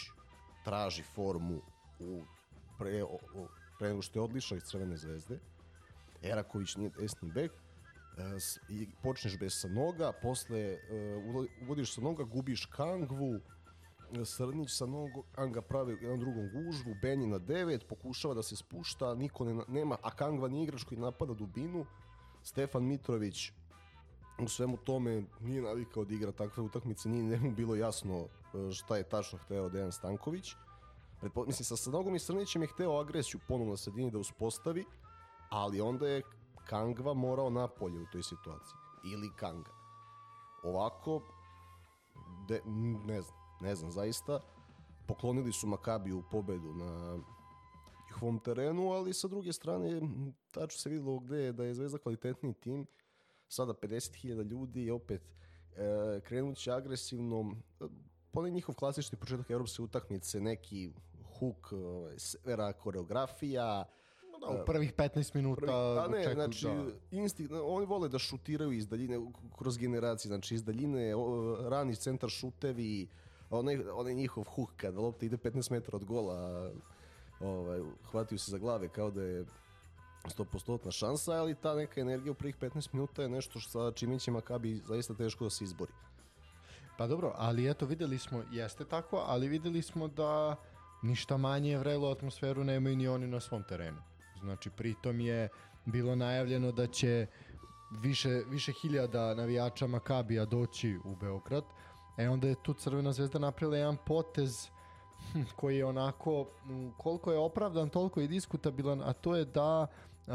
traži 0.64 1.02
formu 1.02 1.60
u 2.00 2.22
pre, 2.78 3.02
o, 3.04 3.18
o, 3.34 3.48
pre 3.78 3.88
nego 3.88 4.02
što 4.02 4.18
je 4.18 4.22
odlišao 4.22 4.56
iz 4.56 4.62
Crvene 4.62 4.96
zvezde. 4.96 5.38
Eraković 6.22 6.76
nije 6.76 6.90
desni 6.90 7.30
bek, 7.32 7.52
i 8.68 8.88
počneš 9.02 9.38
bez 9.38 9.60
sa 9.60 9.68
noga, 9.68 10.12
posle 10.22 10.58
e, 10.58 10.78
uvodiš 11.62 11.94
sa 11.94 12.00
noga, 12.00 12.24
gubiš 12.24 12.66
Kangvu, 12.66 13.40
e, 14.12 14.24
Srnić 14.24 14.70
sa 14.70 14.86
nogu, 14.86 15.24
Kanga 15.32 15.62
pravi 15.62 15.92
jednom 15.92 16.20
drugom 16.20 16.48
gužvu, 16.52 16.94
Benji 17.02 17.26
na 17.26 17.38
9, 17.38 17.86
pokušava 17.88 18.34
da 18.34 18.42
se 18.42 18.56
spušta, 18.56 19.14
niko 19.14 19.44
ne, 19.44 19.64
nema, 19.68 19.96
a 20.02 20.10
Kangva 20.10 20.48
nije 20.48 20.64
igrač 20.64 20.84
koji 20.84 21.00
napada 21.00 21.34
dubinu, 21.34 21.86
Stefan 22.42 22.84
Mitrović 22.84 23.52
u 24.38 24.48
svemu 24.48 24.76
tome 24.76 25.24
nije 25.40 25.62
navikao 25.62 26.04
da 26.04 26.14
igra 26.14 26.32
takve 26.32 26.62
utakmice, 26.62 27.08
nije 27.08 27.22
njemu 27.22 27.50
bilo 27.50 27.74
jasno 27.74 28.18
e, 28.18 28.72
šta 28.72 28.96
je 28.96 29.08
tačno 29.08 29.38
hteo 29.38 29.68
Dejan 29.68 29.92
Stanković. 29.92 30.54
Mislim, 31.46 31.64
sa 31.64 31.76
Sanogom 31.76 32.14
i 32.14 32.18
Srnićem 32.18 32.62
je 32.62 32.68
hteo 32.68 33.00
agresiju 33.00 33.40
ponovno 33.48 33.70
na 33.70 33.76
sredini 33.76 34.10
da 34.10 34.18
uspostavi, 34.18 34.84
ali 35.50 35.80
onda 35.80 36.08
je 36.08 36.22
Kangva 36.66 37.14
morao 37.14 37.50
napolje 37.50 38.00
u 38.00 38.06
toj 38.12 38.22
situaciji. 38.22 38.76
Ili 39.12 39.30
Kanga. 39.36 39.72
Ovako, 40.62 41.22
de, 42.48 42.60
ne 43.06 43.22
znam, 43.22 43.38
ne 43.60 43.74
znam 43.74 43.90
zaista. 43.90 44.40
Poklonili 45.06 45.52
su 45.52 45.66
Makabiju 45.66 46.22
pobedu 46.30 46.74
na 46.74 47.18
njihovom 48.08 48.38
terenu, 48.38 48.90
ali 48.90 49.14
sa 49.14 49.28
druge 49.28 49.52
strane 49.52 50.00
tačno 50.52 50.78
se 50.78 50.90
videlo 50.90 51.18
gde 51.18 51.36
je 51.36 51.52
da 51.52 51.64
je 51.64 51.74
Zvezda 51.74 51.98
kvalitetniji 51.98 52.54
tim. 52.54 52.86
Sada 53.48 53.72
50.000 53.72 54.42
ljudi 54.42 54.84
i 54.84 54.90
opet 54.90 55.22
e, 55.76 56.20
krenut 56.20 56.56
će 56.56 56.72
agresivno. 56.72 57.56
Ponaj 58.30 58.50
njihov 58.50 58.74
klasični 58.74 59.18
početak 59.18 59.50
evropske 59.50 59.82
utakmice, 59.82 60.40
neki 60.40 60.92
huk, 61.38 61.72
e, 61.72 62.18
severa, 62.18 62.72
koreografija, 62.72 63.84
Da, 64.48 64.62
u 64.62 64.64
prvih 64.66 64.94
15 64.94 65.34
minuta 65.34 65.60
Prvi, 65.60 65.72
a 65.72 66.08
ne, 66.08 66.18
očekuju 66.18 66.34
znači, 66.34 66.66
da- 66.66 67.16
instinkt, 67.16 67.52
oni 67.64 67.86
vole 67.86 68.08
da 68.08 68.18
šutiraju 68.18 68.72
iz 68.72 68.88
daljine, 68.88 69.20
kroz 69.58 69.78
generacije, 69.78 70.28
znači 70.28 70.54
iz 70.54 70.64
daljine, 70.64 71.12
rani 71.68 71.96
centar 71.96 72.30
šutevi, 72.30 73.08
onaj, 73.50 73.78
onaj 73.88 74.14
njihov 74.14 74.44
huk 74.44 74.70
kada 74.76 75.00
lopta 75.00 75.26
ide 75.26 75.36
15 75.36 75.70
metara 75.70 75.96
od 75.96 76.04
gola, 76.04 76.70
ovaj, 77.40 77.80
hvataju 78.10 78.38
se 78.38 78.50
za 78.50 78.58
glave 78.58 78.88
kao 78.88 79.10
da 79.10 79.22
je 79.22 79.44
100% 80.24 80.90
šansa, 80.90 81.32
ali 81.32 81.54
ta 81.54 81.74
neka 81.74 82.00
energija 82.00 82.32
u 82.32 82.34
prvih 82.34 82.56
15 82.58 82.88
minuta 82.92 83.22
je 83.22 83.28
nešto 83.28 83.60
sa 83.60 83.92
čime 83.92 84.18
će 84.18 84.30
Makabi 84.30 84.80
zaista 84.86 85.14
teško 85.14 85.44
da 85.44 85.50
se 85.50 85.64
izbori. 85.64 85.92
Pa 86.98 87.06
dobro, 87.06 87.32
ali 87.36 87.70
eto 87.70 87.86
videli 87.86 88.18
smo, 88.18 88.42
jeste 88.52 88.84
tako, 88.84 89.24
ali 89.26 89.48
videli 89.48 89.82
smo 89.82 90.08
da 90.08 90.56
ništa 91.02 91.36
manje 91.36 91.78
vrelu 91.78 92.06
atmosferu 92.06 92.64
nemaju 92.64 92.96
ni 92.96 93.08
oni 93.08 93.26
na 93.26 93.40
svom 93.40 93.62
terenu. 93.62 93.98
Znači, 94.44 94.70
pritom 94.70 95.20
je 95.20 95.48
bilo 95.84 96.16
najavljeno 96.16 96.72
da 96.72 96.86
će 96.86 97.26
više, 97.90 98.42
više 98.50 98.72
hiljada 98.72 99.34
navijača 99.34 99.86
Makabija 99.86 100.44
doći 100.44 100.98
u 101.04 101.16
Beograd. 101.16 101.64
E 102.16 102.28
onda 102.28 102.48
je 102.48 102.62
tu 102.62 102.74
Crvena 102.74 103.12
zvezda 103.12 103.38
napravila 103.38 103.76
jedan 103.76 103.96
potez 104.06 104.68
hm, 105.32 105.42
koji 105.56 105.78
je 105.78 105.84
onako, 105.84 106.46
koliko 106.96 107.32
je 107.32 107.38
opravdan, 107.38 107.88
toliko 107.88 108.20
je 108.20 108.28
diskutabilan, 108.28 109.02
a 109.02 109.12
to 109.12 109.36
je 109.36 109.44
da 109.44 109.86
uh, 110.26 110.34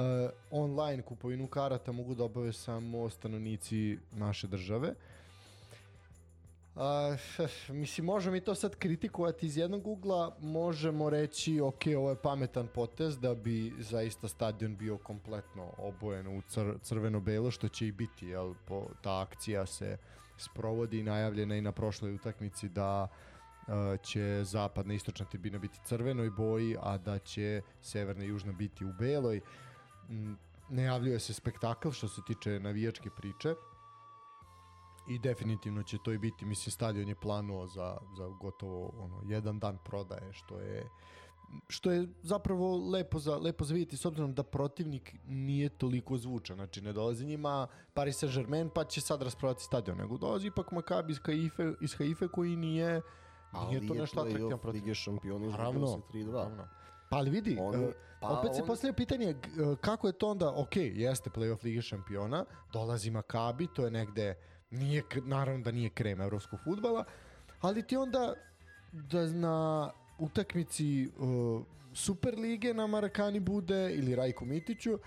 online 0.51 1.01
kupovinu 1.01 1.47
karata 1.47 1.91
mogu 1.91 2.15
da 2.15 2.23
obave 2.23 2.53
samo 2.53 3.09
stanovnici 3.09 3.97
naše 4.11 4.47
države. 4.47 4.93
A, 6.79 7.15
mislim, 7.69 8.05
možemo 8.05 8.35
i 8.35 8.41
to 8.41 8.55
sad 8.55 8.75
kritikovati 8.75 9.45
iz 9.45 9.57
jednog 9.57 9.87
ugla, 9.87 10.37
možemo 10.39 11.09
reći, 11.09 11.61
ok, 11.61 11.81
ovo 11.97 12.09
je 12.09 12.21
pametan 12.21 12.67
potez 12.67 13.19
da 13.19 13.35
bi 13.35 13.73
zaista 13.79 14.27
stadion 14.27 14.77
bio 14.77 14.97
kompletno 14.97 15.73
obojen 15.77 16.27
u 16.27 16.41
cr 16.41 16.73
crveno-belo, 16.81 17.51
što 17.51 17.67
će 17.67 17.87
i 17.87 17.91
biti, 17.91 18.27
jel, 18.27 18.53
po, 18.67 18.87
ta 19.01 19.21
akcija 19.21 19.65
se 19.65 19.97
sprovodi 20.37 20.99
i 20.99 21.03
najavljena 21.03 21.55
i 21.55 21.61
na 21.61 21.71
prošloj 21.71 22.13
utakmici 22.13 22.69
da 22.69 23.07
uh, 23.07 23.73
će 24.03 24.41
zapadna 24.43 24.93
i 24.93 24.95
istočna 24.95 25.25
tribina 25.25 25.57
biti 25.57 25.79
crvenoj 25.85 26.29
boji, 26.29 26.75
a 26.81 26.97
da 26.97 27.19
će 27.19 27.61
severna 27.81 28.25
i 28.25 28.27
južna 28.27 28.51
biti 28.51 28.85
u 28.85 28.93
beloj. 28.99 29.41
Mm, 30.09 30.33
najavljuje 30.69 31.19
se 31.19 31.33
spektakl 31.33 31.91
što 31.91 32.07
se 32.07 32.21
tiče 32.27 32.59
navijačke 32.59 33.09
priče 33.17 33.55
i 35.07 35.19
definitivno 35.19 35.83
će 35.83 35.97
to 35.97 36.11
i 36.11 36.17
biti, 36.17 36.45
mislim 36.45 36.71
stadion 36.71 37.09
je 37.09 37.15
planuo 37.15 37.67
za, 37.67 37.97
za 38.13 38.27
gotovo 38.29 38.91
ono, 38.97 39.21
jedan 39.25 39.59
dan 39.59 39.77
prodaje, 39.85 40.33
što 40.33 40.59
je 40.59 40.89
što 41.67 41.91
je 41.91 42.07
zapravo 42.21 42.89
lepo 42.89 43.19
za, 43.19 43.37
lepo 43.37 43.63
za 43.63 43.73
vidjeti 43.73 43.97
s 43.97 44.05
obzirom 44.05 44.33
da 44.33 44.43
protivnik 44.43 45.15
nije 45.25 45.69
toliko 45.69 46.17
zvučan, 46.17 46.55
znači 46.55 46.81
ne 46.81 46.93
dolazi 46.93 47.25
njima 47.25 47.67
Paris 47.93 48.23
Saint-Germain 48.23 48.69
pa 48.69 48.83
će 48.83 49.01
sad 49.01 49.21
rasprodati 49.21 49.63
stadion, 49.63 49.97
nego 49.97 50.17
dolazi 50.17 50.47
ipak 50.47 50.71
Maccabi 50.71 51.11
iz 51.11 51.19
Haife, 51.19 51.73
iz 51.81 51.95
Haife 51.95 52.27
koji 52.27 52.55
nije 52.55 53.01
nije 53.69 53.87
to 53.87 53.93
nešto 53.93 54.21
atraktivan 54.21 54.59
protiv. 54.59 54.81
Lige 54.81 54.95
šampioni 54.95 55.47
Naravno, 55.47 55.87
se 55.87 56.17
3-2. 56.17 56.25
naravno. 56.25 56.67
Pa 57.09 57.17
ali 57.17 57.29
vidi, 57.29 57.57
Oni- 57.61 57.83
e, 57.83 57.91
pa 58.21 58.27
opet 58.29 58.55
se 58.55 58.61
oni- 58.61 58.67
postavlja 58.67 58.93
pitanje 58.93 59.25
e, 59.25 59.35
kako 59.81 60.07
je 60.07 60.13
to 60.13 60.27
onda, 60.29 60.53
ok, 60.55 60.75
jeste 60.75 61.29
playoff 61.29 61.63
Lige 61.63 61.81
šampiona, 61.81 62.45
dolazi 62.73 63.11
Makabi, 63.11 63.67
to 63.67 63.85
je 63.85 63.91
negde, 63.91 64.35
nije, 64.71 65.03
naravno 65.25 65.63
da 65.63 65.71
nije 65.71 65.89
krem 65.89 66.21
evropskog 66.21 66.59
futbala, 66.63 67.03
ali 67.61 67.87
ti 67.87 67.97
onda 67.97 68.33
da 68.91 69.25
na 69.25 69.91
utakmici 70.19 71.09
uh, 71.17 71.63
Super 71.93 72.37
lige 72.37 72.73
na 72.73 72.87
Marakani 72.87 73.39
bude, 73.39 73.95
ili 73.95 74.15
Rajku 74.15 74.45
Mitiću, 74.45 74.99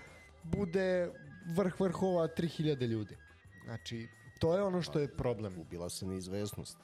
bude 0.43 1.11
vrh 1.55 1.79
vrhova 1.79 2.27
3000 2.27 2.87
ljudi. 2.87 3.17
Znači, 3.65 4.07
to 4.39 4.55
je 4.55 4.63
ono 4.63 4.81
što 4.81 4.99
je 4.99 5.17
problem. 5.17 5.59
Ubila 5.59 5.89
se 5.89 6.05
neizvesnost. 6.05 6.77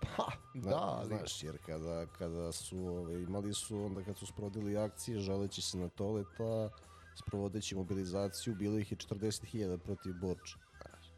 Pa, 0.00 0.32
da, 0.54 0.76
ali... 0.76 1.06
Znaš, 1.06 1.42
jer 1.42 1.58
kada, 1.66 2.06
kada 2.06 2.52
su 2.52 2.78
ove, 2.78 3.22
imali 3.22 3.54
su, 3.54 3.84
onda 3.84 4.04
kad 4.04 4.18
su 4.18 4.26
sprodili 4.26 4.78
akcije, 4.78 5.20
želeći 5.20 5.62
se 5.62 5.78
na 5.78 5.88
toleta, 5.88 6.70
sprovodeći 7.14 7.74
mobilizaciju, 7.74 8.54
bilo 8.54 8.78
ih 8.78 8.92
je 8.92 8.98
40.000 8.98 9.78
protiv 9.78 10.14
Borča. 10.20 10.58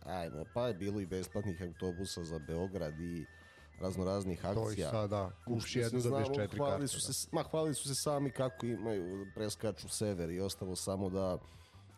Ajmo, 0.05 0.45
pa 0.55 0.69
je 0.69 0.75
bilo 0.75 1.01
i 1.01 1.07
besplatnih 1.07 1.63
autobusa 1.63 2.25
za 2.25 2.39
Beograd 2.39 3.01
i 3.01 3.27
razno 3.81 4.05
raznih 4.05 4.41
To 4.43 4.49
i 4.49 4.67
akcija. 4.69 4.91
sada, 4.91 5.31
kupiš 5.45 5.77
jednu, 5.77 6.01
četiri 6.35 6.59
hvalili 6.59 6.79
karte. 6.79 6.89
Su 6.89 7.09
da. 7.09 7.13
se, 7.13 7.29
ma, 7.33 7.43
hvalili 7.43 7.75
su 7.75 7.89
se 7.89 7.95
sami 7.95 8.31
kako 8.31 8.67
imaju, 8.67 9.27
preskaču 9.35 9.89
sever 9.89 10.31
i 10.31 10.41
ostalo 10.41 10.77
samo 10.77 11.11
da, 11.11 11.39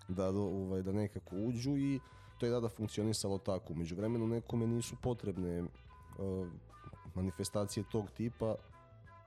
da, 0.09 0.29
ovaj, 0.29 0.83
da 0.83 0.93
nekako 0.93 1.37
uđu 1.37 1.77
i 1.77 2.01
to 2.39 2.47
je 2.47 2.53
tada 2.53 2.69
funkcionisalo 2.69 3.39
tako. 3.39 3.75
Među 3.75 3.97
vremenu 3.97 4.27
nekome 4.27 4.67
nisu 4.67 4.97
potrebne 5.03 5.63
uh, 5.63 5.69
manifestacije 7.15 7.85
tog 7.93 8.11
tipa 8.11 8.55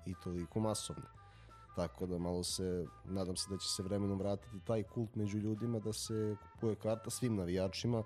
i 0.05 0.13
toliko 0.23 0.59
masovne. 0.59 1.05
Tako 1.75 2.05
da 2.05 2.17
malo 2.17 2.43
se, 2.43 2.85
nadam 3.05 3.35
se 3.35 3.49
da 3.49 3.57
će 3.57 3.67
se 3.67 3.83
vremenom 3.83 4.19
vratiti 4.19 4.59
taj 4.65 4.83
kult 4.83 5.15
među 5.15 5.37
ljudima 5.37 5.79
da 5.79 5.93
se 5.93 6.35
kupuje 6.53 6.75
karta 6.75 7.09
svim 7.09 7.35
navijačima 7.35 8.03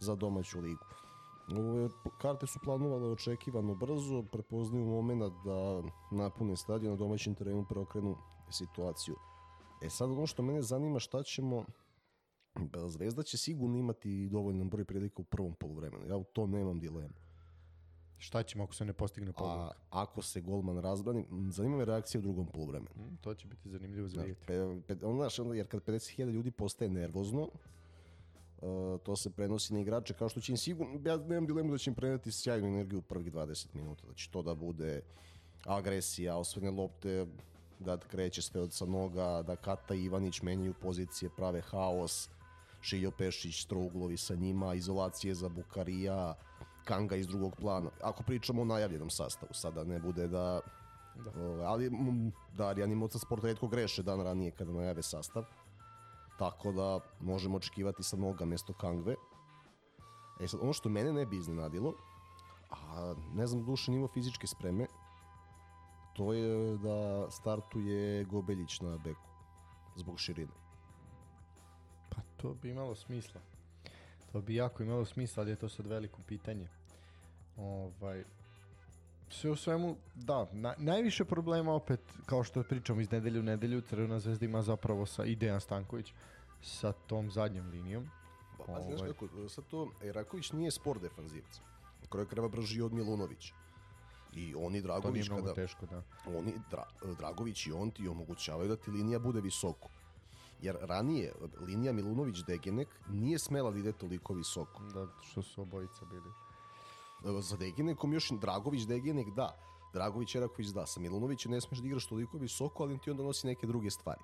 za 0.00 0.14
domaću 0.14 0.60
ligu. 0.60 0.84
Ove 1.56 1.88
karte 2.20 2.46
su 2.46 2.58
planovale 2.64 3.08
očekivano 3.08 3.74
brzo, 3.74 4.22
prepoznaju 4.32 4.86
moment 4.86 5.22
da 5.44 5.82
napune 6.16 6.56
stadion 6.56 6.92
na 6.92 6.96
domaćem 6.96 7.34
terenu 7.34 7.66
preokrenu 7.68 8.16
situaciju. 8.50 9.14
E 9.82 9.90
sad 9.90 10.10
ono 10.10 10.26
što 10.26 10.42
mene 10.42 10.62
zanima 10.62 10.98
šta 10.98 11.22
ćemo 11.22 11.64
Pa 12.72 12.88
Zvezda 12.88 13.22
će 13.22 13.38
sigurno 13.38 13.76
imati 13.76 14.28
dovoljan 14.28 14.68
broj 14.70 14.84
prilika 14.84 15.22
u 15.22 15.24
prvom 15.24 15.54
poluvremenu. 15.54 16.06
Ja 16.06 16.16
u 16.16 16.24
to 16.24 16.46
nemam 16.46 16.80
dilemu. 16.80 17.14
Šta 18.18 18.42
ćemo 18.42 18.64
ako 18.64 18.74
se 18.74 18.84
ne 18.84 18.92
postigne 18.92 19.30
A 19.30 19.32
pogodak? 19.32 19.80
ako 19.90 20.22
se 20.22 20.40
golman 20.40 20.78
razbrani, 20.78 21.26
zanima 21.50 21.76
me 21.76 21.84
reakcija 21.84 22.18
u 22.18 22.22
drugom 22.22 22.46
poluvremenu. 22.46 22.90
Mm, 22.96 23.16
to 23.20 23.34
će 23.34 23.46
biti 23.46 23.68
zanimljivo 23.70 24.08
za 24.08 24.12
Znaš, 24.12 24.26
vidjeti. 24.26 24.46
pe, 24.86 24.94
pe, 24.96 25.06
ono, 25.06 25.16
znaš, 25.16 25.38
jer 25.54 25.66
kad 25.68 25.84
50.000 25.84 26.30
ljudi 26.30 26.50
postaje 26.50 26.90
nervozno, 26.90 27.48
uh, 28.62 29.00
to 29.00 29.16
se 29.16 29.30
prenosi 29.30 29.74
na 29.74 29.80
igrače 29.80 30.14
kao 30.14 30.28
što 30.28 30.40
će 30.40 30.52
im 30.52 30.56
sigurno, 30.56 31.00
ja 31.04 31.16
nemam 31.16 31.46
dilemu 31.46 31.72
da 31.72 31.78
će 31.78 31.90
im 31.90 31.94
preneti 31.94 32.32
sjajnu 32.32 32.66
energiju 32.66 32.98
u 32.98 33.02
prvih 33.02 33.32
20 33.32 33.66
minuta, 33.74 34.06
da 34.06 34.14
će 34.14 34.30
to 34.30 34.42
da 34.42 34.54
bude 34.54 35.02
agresija, 35.64 36.36
osvojene 36.36 36.70
lopte, 36.70 37.26
da 37.78 37.98
kreće 37.98 38.42
sve 38.42 38.60
od 38.60 38.72
sa 38.72 38.86
noga, 38.86 39.42
da 39.42 39.56
Kata 39.56 39.94
i 39.94 40.04
Ivanić 40.04 40.42
menjaju 40.42 40.74
pozicije, 40.74 41.30
prave 41.36 41.60
haos, 41.60 42.28
Šiljo 42.80 43.10
Pešić, 43.10 43.64
trouglovi 43.64 44.16
sa 44.16 44.34
njima, 44.34 44.74
izolacije 44.74 45.34
za 45.34 45.48
Bukarija, 45.48 46.34
Kanga 46.84 47.16
iz 47.16 47.26
drugog 47.26 47.56
plana. 47.56 47.90
Ako 48.02 48.22
pričamo 48.22 48.62
o 48.62 48.64
najavljenom 48.64 49.10
sastavu, 49.10 49.54
sada 49.54 49.84
ne 49.84 49.98
bude 49.98 50.28
da... 50.28 50.60
Da. 51.14 51.30
Ove, 51.40 51.64
ali 51.64 51.90
Darijan 52.56 52.92
i 52.92 52.94
Moca 52.94 53.18
Sport 53.18 53.44
redko 53.44 53.68
greše 53.68 54.02
dan 54.02 54.20
ranije 54.20 54.50
kada 54.50 54.72
najave 54.72 55.02
sastav. 55.02 55.44
Tako 56.38 56.72
da 56.72 57.00
možemo 57.20 57.56
očekivati 57.56 58.02
sa 58.02 58.16
noga 58.16 58.44
mesto 58.44 58.72
Kangve. 58.72 59.14
E 60.40 60.48
sad, 60.48 60.60
ono 60.62 60.72
što 60.72 60.88
mene 60.88 61.12
ne 61.12 61.26
bi 61.26 61.36
iznenadilo, 61.36 61.94
a 62.70 63.14
ne 63.34 63.46
znam 63.46 63.64
duše 63.64 63.90
nivo 63.90 64.08
fizičke 64.08 64.46
spreme, 64.46 64.86
to 66.16 66.32
je 66.32 66.78
da 66.78 67.30
startuje 67.30 68.24
Gobeljić 68.24 68.80
na 68.80 68.98
beku 68.98 69.30
zbog 69.96 70.18
širine. 70.18 70.52
Pa 72.10 72.16
to 72.36 72.54
bi 72.54 72.70
imalo 72.70 72.94
smisla. 72.94 73.40
To 74.32 74.40
bi 74.40 74.54
jako 74.54 74.82
imalo 74.82 75.04
smisla, 75.04 75.40
ali 75.40 75.50
je 75.50 75.56
to 75.56 75.68
sad 75.68 75.86
veliko 75.86 76.20
pitanje. 76.26 76.68
Ovaj, 77.56 78.24
sve 79.34 79.50
u 79.50 79.56
svemu, 79.56 79.96
da, 80.14 80.46
na, 80.52 80.74
najviše 80.78 81.24
problema 81.24 81.72
opet, 81.72 82.00
kao 82.26 82.44
što 82.44 82.62
pričamo 82.62 83.00
iz 83.00 83.10
nedelju 83.10 83.40
u 83.40 83.42
nedelju, 83.42 83.80
Crvena 83.80 84.20
zvezda 84.20 84.44
ima 84.44 84.62
zapravo 84.62 85.06
sa 85.06 85.24
i 85.24 85.36
Dejan 85.36 85.60
Stanković 85.60 86.12
sa 86.62 86.92
tom 86.92 87.30
zadnjom 87.30 87.70
linijom. 87.70 88.10
Pa, 88.58 88.64
pa 88.64 88.80
znaš 88.80 89.00
Ovaj. 89.00 89.12
kako, 89.12 89.48
sad 89.48 89.64
to, 89.64 89.90
e, 90.02 90.12
Raković 90.12 90.52
nije 90.52 90.70
spor 90.70 91.00
defanzivac. 91.00 91.60
Na 92.02 92.08
kraju 92.08 92.26
kreva 92.26 92.48
brži 92.48 92.82
od 92.82 92.92
Milunovića. 92.92 93.54
I 94.32 94.54
oni 94.54 94.80
To 94.80 94.86
Dragović 94.86 95.28
mnogo 95.28 95.42
kada, 95.42 95.54
teško, 95.54 95.86
da. 95.86 96.02
oni, 96.38 96.54
Dra, 96.70 96.84
Dragović 97.18 97.66
i 97.66 97.72
on 97.72 97.90
ti 97.90 98.08
omogućavaju 98.08 98.68
da 98.68 98.76
ti 98.76 98.90
linija 98.90 99.18
bude 99.18 99.40
visoko. 99.40 99.88
Jer 100.60 100.76
ranije 100.80 101.32
linija 101.60 101.92
Milunović-Degenek 101.92 102.88
nije 103.08 103.38
smela 103.38 103.70
da 103.70 103.78
ide 103.78 103.92
toliko 103.92 104.34
visoko. 104.34 104.82
Da, 104.82 105.06
što 105.22 105.42
su 105.42 105.62
obojica 105.62 106.04
bili. 106.04 106.43
Za 107.40 107.56
Degenekom 107.56 108.12
još 108.12 108.30
Dragović, 108.30 108.86
Degenek 108.86 109.30
da. 109.30 109.56
Dragović, 109.92 110.34
Eraković 110.34 110.68
da. 110.68 110.86
Sa 110.86 111.00
Milunovićem 111.00 111.52
ne 111.52 111.60
smeš 111.60 111.78
da 111.78 111.86
igraš 111.86 112.06
toliko 112.06 112.38
visoko, 112.38 112.82
ali 112.82 112.98
ti 112.98 113.10
onda 113.10 113.22
nosi 113.22 113.46
neke 113.46 113.66
druge 113.66 113.90
stvari. 113.90 114.20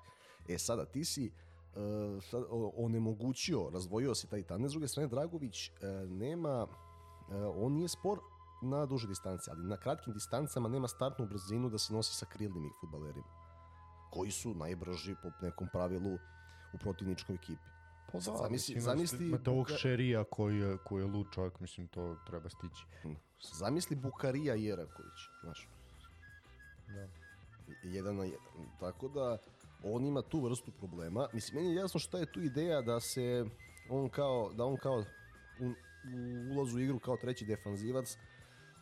E 0.47 0.57
sada, 0.57 0.85
ti 0.85 1.05
si 1.05 1.31
uh, 1.75 2.73
onemogućio, 2.77 3.69
razdvojio 3.73 4.15
si 4.15 4.29
taj 4.29 4.43
tandem, 4.43 4.69
s 4.69 4.71
druge 4.71 4.87
strane 4.87 5.07
Dragović 5.07 5.67
e, 5.67 5.71
nema, 6.07 6.67
e, 7.31 7.45
on 7.45 7.73
nije 7.73 7.87
spor 7.87 8.19
na 8.61 8.85
duže 8.85 9.07
distance, 9.07 9.51
ali 9.51 9.63
na 9.63 9.77
kratkim 9.77 10.13
distancama 10.13 10.69
nema 10.69 10.87
startnu 10.87 11.25
brzinu 11.25 11.69
da 11.69 11.77
se 11.77 11.93
nosi 11.93 12.15
sa 12.15 12.25
krilnim 12.25 12.71
futbalerima, 12.81 13.27
koji 14.11 14.31
su 14.31 14.53
najbrži 14.53 15.15
po 15.23 15.31
nekom 15.41 15.67
pravilu 15.73 16.13
u 16.73 16.77
protivničkoj 16.77 17.35
ekipi. 17.35 17.71
Pa 18.11 18.17
da, 18.17 18.23
Zamisli- 18.23 18.51
mislim, 18.51 18.81
zamisli 18.81 19.27
imate 19.27 19.49
ovog 19.49 19.67
Buka- 19.67 19.77
šerija 19.77 20.23
koji 20.23 20.57
je, 20.57 20.77
koji 20.77 21.01
je 21.01 21.07
lud 21.07 21.27
čovjek, 21.33 21.59
mislim, 21.59 21.87
to 21.87 22.15
treba 22.27 22.49
stići. 22.49 22.85
Zamisli 23.53 23.95
Bukarija 23.95 24.55
i 24.55 24.69
Eraković, 24.69 25.19
znaš. 25.43 25.69
Da. 26.87 27.07
jedan 27.83 28.15
na 28.15 28.23
jedan. 28.23 28.39
Tako 28.79 29.07
da 29.07 29.37
on 29.83 30.05
ima 30.05 30.21
tu 30.21 30.39
vrstu 30.39 30.71
problema. 30.71 31.27
Mislim, 31.33 31.55
meni 31.55 31.75
je 31.75 31.79
jasno 31.79 31.99
šta 31.99 32.17
je 32.17 32.31
tu 32.31 32.41
ideja 32.41 32.81
da 32.81 32.99
se 32.99 33.45
on 33.89 34.09
kao, 34.09 34.51
da 34.53 34.65
on 34.65 34.77
kao 34.77 35.03
u 35.61 35.71
u 36.05 36.53
ulazu 36.53 36.77
u 36.77 36.79
igru 36.79 36.99
kao 36.99 37.17
treći 37.17 37.45
defanzivac 37.45 38.17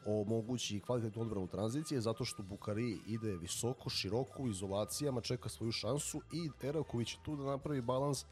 omogući 0.06 0.80
kvalitetnu 0.80 1.22
odbranu 1.22 1.48
tranzicije 1.48 2.02
zato 2.02 2.26
što 2.26 2.44
Bukari 2.44 2.98
ide 3.08 3.36
visoko, 3.38 3.90
široko 3.90 4.44
u 4.44 4.48
izolacijama, 4.50 5.22
čeka 5.22 5.50
svoju 5.50 5.72
šansu 5.72 6.22
i 6.34 6.68
Eraković 6.68 7.14
je 7.14 7.20
tu 7.24 7.36
da 7.36 7.44
napravi 7.44 7.82
balans 7.82 8.26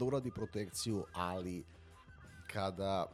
da 0.00 0.04
uradi 0.04 0.30
protekciju, 0.30 1.04
ali 1.12 1.64
kada 2.52 3.06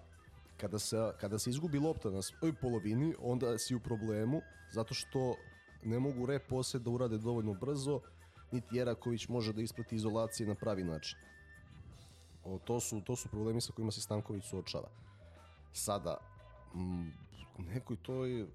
kada 0.56 0.78
se, 0.78 0.96
kada 1.20 1.38
se 1.38 1.50
izgubi 1.50 1.78
lopta 1.78 2.10
na 2.10 2.22
svojoj 2.22 2.54
polovini, 2.60 3.14
onda 3.20 3.58
si 3.58 3.74
u 3.74 3.80
problemu 3.80 4.40
zato 4.72 4.94
što 4.94 5.34
ne 5.82 5.98
mogu 5.98 6.26
rep 6.26 6.48
posed 6.48 6.82
da 6.82 6.90
urade 6.90 7.18
dovoljno 7.18 7.54
brzo, 7.54 8.00
niti 8.52 8.76
Jeraković 8.76 9.28
može 9.28 9.52
da 9.52 9.62
isprati 9.62 9.96
izolacije 9.96 10.48
na 10.48 10.54
pravi 10.54 10.84
način. 10.84 11.18
O, 12.44 12.58
to, 12.64 12.80
su, 12.80 13.00
to 13.00 13.16
su 13.16 13.28
problemi 13.28 13.60
sa 13.60 13.72
kojima 13.72 13.92
se 13.92 14.00
Stanković 14.00 14.44
suočava. 14.44 14.88
Sada, 15.72 16.16
m, 16.74 17.12
nekoj 17.58 17.96
toj 17.96 18.46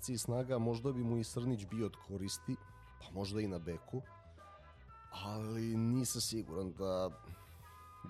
cilj 0.00 0.18
snaga 0.18 0.58
možda 0.58 0.92
bi 0.92 1.04
mu 1.04 1.18
i 1.18 1.24
Srnić 1.24 1.66
bio 1.66 1.86
od 1.86 1.96
koristi, 2.08 2.56
pa 3.00 3.10
možda 3.14 3.40
i 3.40 3.48
na 3.48 3.58
beku, 3.58 4.02
ali 5.10 5.76
nisam 5.76 6.20
siguran 6.20 6.72
da, 6.72 7.10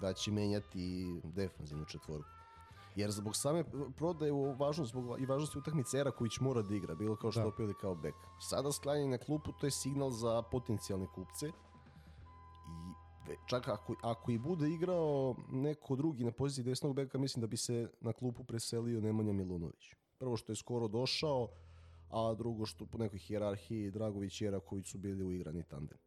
da 0.01 0.13
će 0.13 0.31
menjati 0.31 1.07
defanzivnu 1.25 1.85
četvorku. 1.85 2.29
Jer 2.97 3.11
zbog 3.11 3.37
same 3.37 3.65
prodaje 3.97 4.33
u 4.33 4.53
važnost, 4.53 4.91
zbog 4.91 5.21
i 5.21 5.27
važnosti 5.27 5.59
utakmice 5.59 5.99
Eraković 5.99 6.41
mora 6.41 6.63
da 6.63 6.75
igra, 6.75 6.95
bilo 6.95 7.17
kao 7.17 7.33
što 7.33 7.53
Da. 7.59 7.73
kao 7.81 7.95
bek. 7.95 8.15
Sada 8.41 8.73
sklanjanje 8.73 9.09
na 9.09 9.19
klupu, 9.19 9.53
to 9.61 9.67
je 9.67 9.71
signal 9.71 10.11
za 10.11 10.43
potencijalne 10.43 11.07
kupce. 11.15 11.47
I 13.33 13.37
čak 13.47 13.69
ako, 13.69 13.95
ako 14.03 14.31
i 14.31 14.39
bude 14.39 14.69
igrao 14.69 15.35
neko 15.53 15.97
drugi 15.97 16.25
na 16.25 16.31
poziciji 16.31 16.65
desnog 16.65 16.95
beka, 16.95 17.19
mislim 17.19 17.41
da 17.41 17.47
bi 17.47 17.57
se 17.57 17.91
na 18.01 18.13
klupu 18.13 18.45
preselio 18.45 19.01
Nemanja 19.01 19.33
Milunović. 19.33 19.95
Prvo 20.19 20.37
što 20.37 20.53
je 20.53 20.57
skoro 20.57 20.89
došao, 20.89 21.49
a 22.11 22.35
drugo 22.35 22.67
što 22.67 22.87
po 22.87 22.99
nekoj 22.99 23.19
hijerarhiji 23.19 23.91
Dragović 23.91 24.41
i 24.41 24.47
Eraković 24.47 24.87
su 24.87 24.99
bili 24.99 25.25
uigrani 25.25 25.63
tandem. 25.63 25.99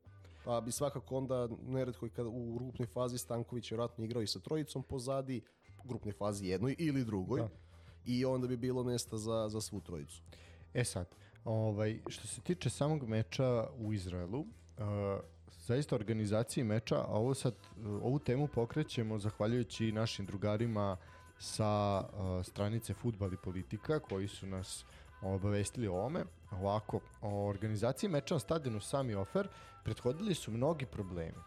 Pa 0.50 0.62
bi 0.62 0.72
svakako 0.72 1.18
onda 1.18 1.48
neretko 1.68 2.06
i 2.06 2.10
kad 2.10 2.26
u 2.26 2.54
grupnoj 2.54 2.88
fazi 2.88 3.18
Stanković 3.18 3.72
vjerojatno 3.72 4.04
igrao 4.06 4.22
i 4.22 4.28
sa 4.28 4.40
trojicom 4.40 4.84
pozadi, 4.84 5.42
u 5.84 5.88
grupnoj 5.88 6.14
fazi 6.14 6.48
jednoj 6.48 6.76
ili 6.78 7.06
drugoj. 7.06 7.42
Da. 7.42 7.50
I 8.06 8.26
onda 8.26 8.48
bi 8.48 8.58
bilo 8.58 8.84
mesta 8.84 9.18
za, 9.18 9.50
za 9.50 9.62
svu 9.62 9.82
trojicu. 9.82 10.22
E 10.74 10.84
sad, 10.84 11.16
ovaj, 11.46 12.00
što 12.08 12.28
se 12.28 12.42
tiče 12.42 12.70
samog 12.70 13.08
meča 13.08 13.68
u 13.78 13.94
Izraelu, 13.94 14.40
uh, 14.40 14.46
zaista 15.50 15.96
organizaciji 15.96 16.64
meča, 16.64 16.96
a 16.96 17.12
ovo 17.12 17.34
sad, 17.34 17.54
uh, 17.54 17.86
ovu 17.86 18.20
temu 18.20 18.48
pokrećemo 18.48 19.20
zahvaljujući 19.20 19.92
našim 19.92 20.26
drugarima 20.26 20.98
sa 21.40 22.00
uh, 22.00 22.46
stranice 22.46 22.94
Futbal 22.94 23.34
i 23.34 23.38
politika 23.44 24.00
koji 24.00 24.28
su 24.28 24.48
nas 24.48 24.86
obavestili 25.22 25.88
o 25.88 25.94
ovome. 25.94 26.24
Ovako, 26.52 27.00
o 27.22 27.48
organizaciji 27.48 28.10
meča 28.10 28.36
na 28.36 28.40
stadionu 28.40 28.80
Sami 28.80 29.16
Ofer 29.16 29.48
prethodili 29.84 30.36
su 30.36 30.52
mnogi 30.52 30.86
problemi. 30.86 31.38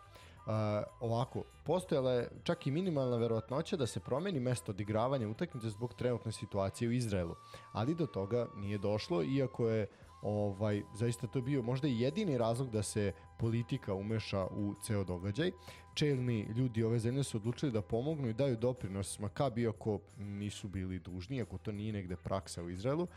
Uh, 0.47 0.53
ovako, 1.01 1.45
postojala 1.65 2.13
je 2.13 2.29
čak 2.43 2.67
i 2.67 2.71
minimalna 2.71 3.17
verovatnoća 3.17 3.77
da 3.77 3.87
se 3.87 4.01
promeni 4.01 4.41
mesto 4.41 4.73
odigravanja 4.73 5.29
utakmice 5.29 5.71
zbog 5.71 5.95
trenutne 5.95 6.33
situacije 6.33 6.89
u 6.89 6.93
Izraelu, 6.93 7.35
ali 7.73 7.95
do 7.95 8.07
toga 8.07 8.47
nije 8.57 8.79
došlo, 8.79 9.23
iako 9.23 9.69
je 9.69 9.87
ovaj 10.23 10.83
zaista 10.95 11.27
to 11.27 11.41
bio 11.41 11.63
možda 11.63 11.89
i 11.89 12.01
jedini 12.01 12.39
razlog 12.39 12.71
da 12.71 12.83
se 12.83 13.13
politika 13.39 13.95
umeša 13.95 14.47
u 14.47 14.75
ceo 14.83 15.05
događaj. 15.05 15.51
Čelni 15.95 16.43
ljudi 16.57 16.85
ove 16.85 16.99
zemlje 16.99 17.23
su 17.23 17.37
odlučili 17.37 17.73
da 17.73 17.83
pomognu 17.83 18.29
i 18.29 18.33
daju 18.35 18.57
doprinos 18.57 19.19
Makabi 19.19 19.69
ako 19.69 19.99
nisu 20.19 20.69
bili 20.69 20.99
dužni, 20.99 21.43
ako 21.43 21.59
to 21.59 21.73
nije 21.73 21.93
negde 21.93 22.17
praksa 22.17 22.63
u 22.63 22.71
Izraelu. 22.71 23.03
Uh, 23.03 23.09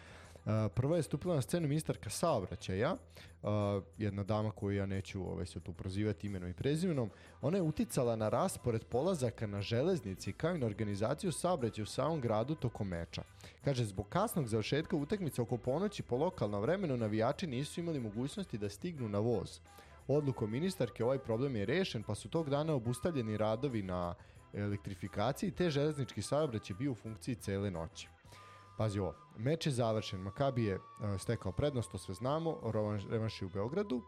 prva 0.75 0.97
je 0.97 1.03
stupila 1.03 1.35
na 1.35 1.41
scenu 1.41 1.67
ministarka 1.67 2.09
saobraćaja, 2.09 2.95
jedna 3.97 4.23
dama 4.23 4.51
koju 4.51 4.77
ja 4.77 4.85
neću 4.85 5.31
ovaj, 5.31 5.45
se 5.45 5.59
tu 5.59 5.73
prozivati 5.73 6.27
imenom 6.27 6.49
i 6.49 6.53
prezimenom. 6.53 7.09
Ona 7.41 7.57
je 7.57 7.61
uticala 7.61 8.15
na 8.15 8.29
raspored 8.29 8.83
polazaka 8.85 9.47
na 9.47 9.61
železnici 9.61 10.33
kao 10.33 10.55
i 10.55 10.57
na 10.57 10.65
organizaciju 10.65 11.31
saobraćaja 11.31 11.83
u 11.83 11.85
samom 11.85 12.21
gradu 12.21 12.55
tokom 12.55 12.87
meča. 12.87 13.23
Kaže, 13.63 13.85
zbog 13.85 14.09
kasnog 14.09 14.47
završetka 14.47 14.95
utakmice 14.95 15.41
oko 15.41 15.57
ponoći 15.57 16.03
po 16.03 16.17
lokalnom 16.17 16.61
vremenu 16.61 16.97
navijači 16.97 17.47
nisu 17.47 17.79
imali 17.79 17.99
mogućnosti 17.99 18.57
da 18.57 18.69
stignu 18.69 19.09
na 19.09 19.19
voz. 19.19 19.59
Odlukom 20.07 20.51
ministarke 20.51 21.03
ovaj 21.03 21.19
problem 21.19 21.55
je 21.55 21.65
rešen, 21.65 22.03
pa 22.03 22.15
su 22.15 22.29
tog 22.29 22.49
dana 22.49 22.73
obustavljeni 22.73 23.37
radovi 23.37 23.83
na 23.83 24.15
elektrifikaciji, 24.53 25.51
te 25.51 25.69
železnički 25.69 26.21
saobraćaj 26.21 26.75
bio 26.75 26.91
u 26.91 26.95
funkciji 26.95 27.35
cele 27.35 27.71
noći. 27.71 28.07
Pazi 28.77 28.99
ovo, 28.99 29.13
meč 29.37 29.65
je 29.65 29.71
završen, 29.71 30.19
Makabi 30.19 30.63
je 30.63 30.75
uh, 30.75 30.81
stekao 31.17 31.51
prednost, 31.51 31.91
to 31.91 31.97
sve 31.97 32.13
znamo, 32.13 32.59
revanš- 32.63 33.41
je 33.41 33.45
u 33.45 33.49
Beogradu, 33.49 34.01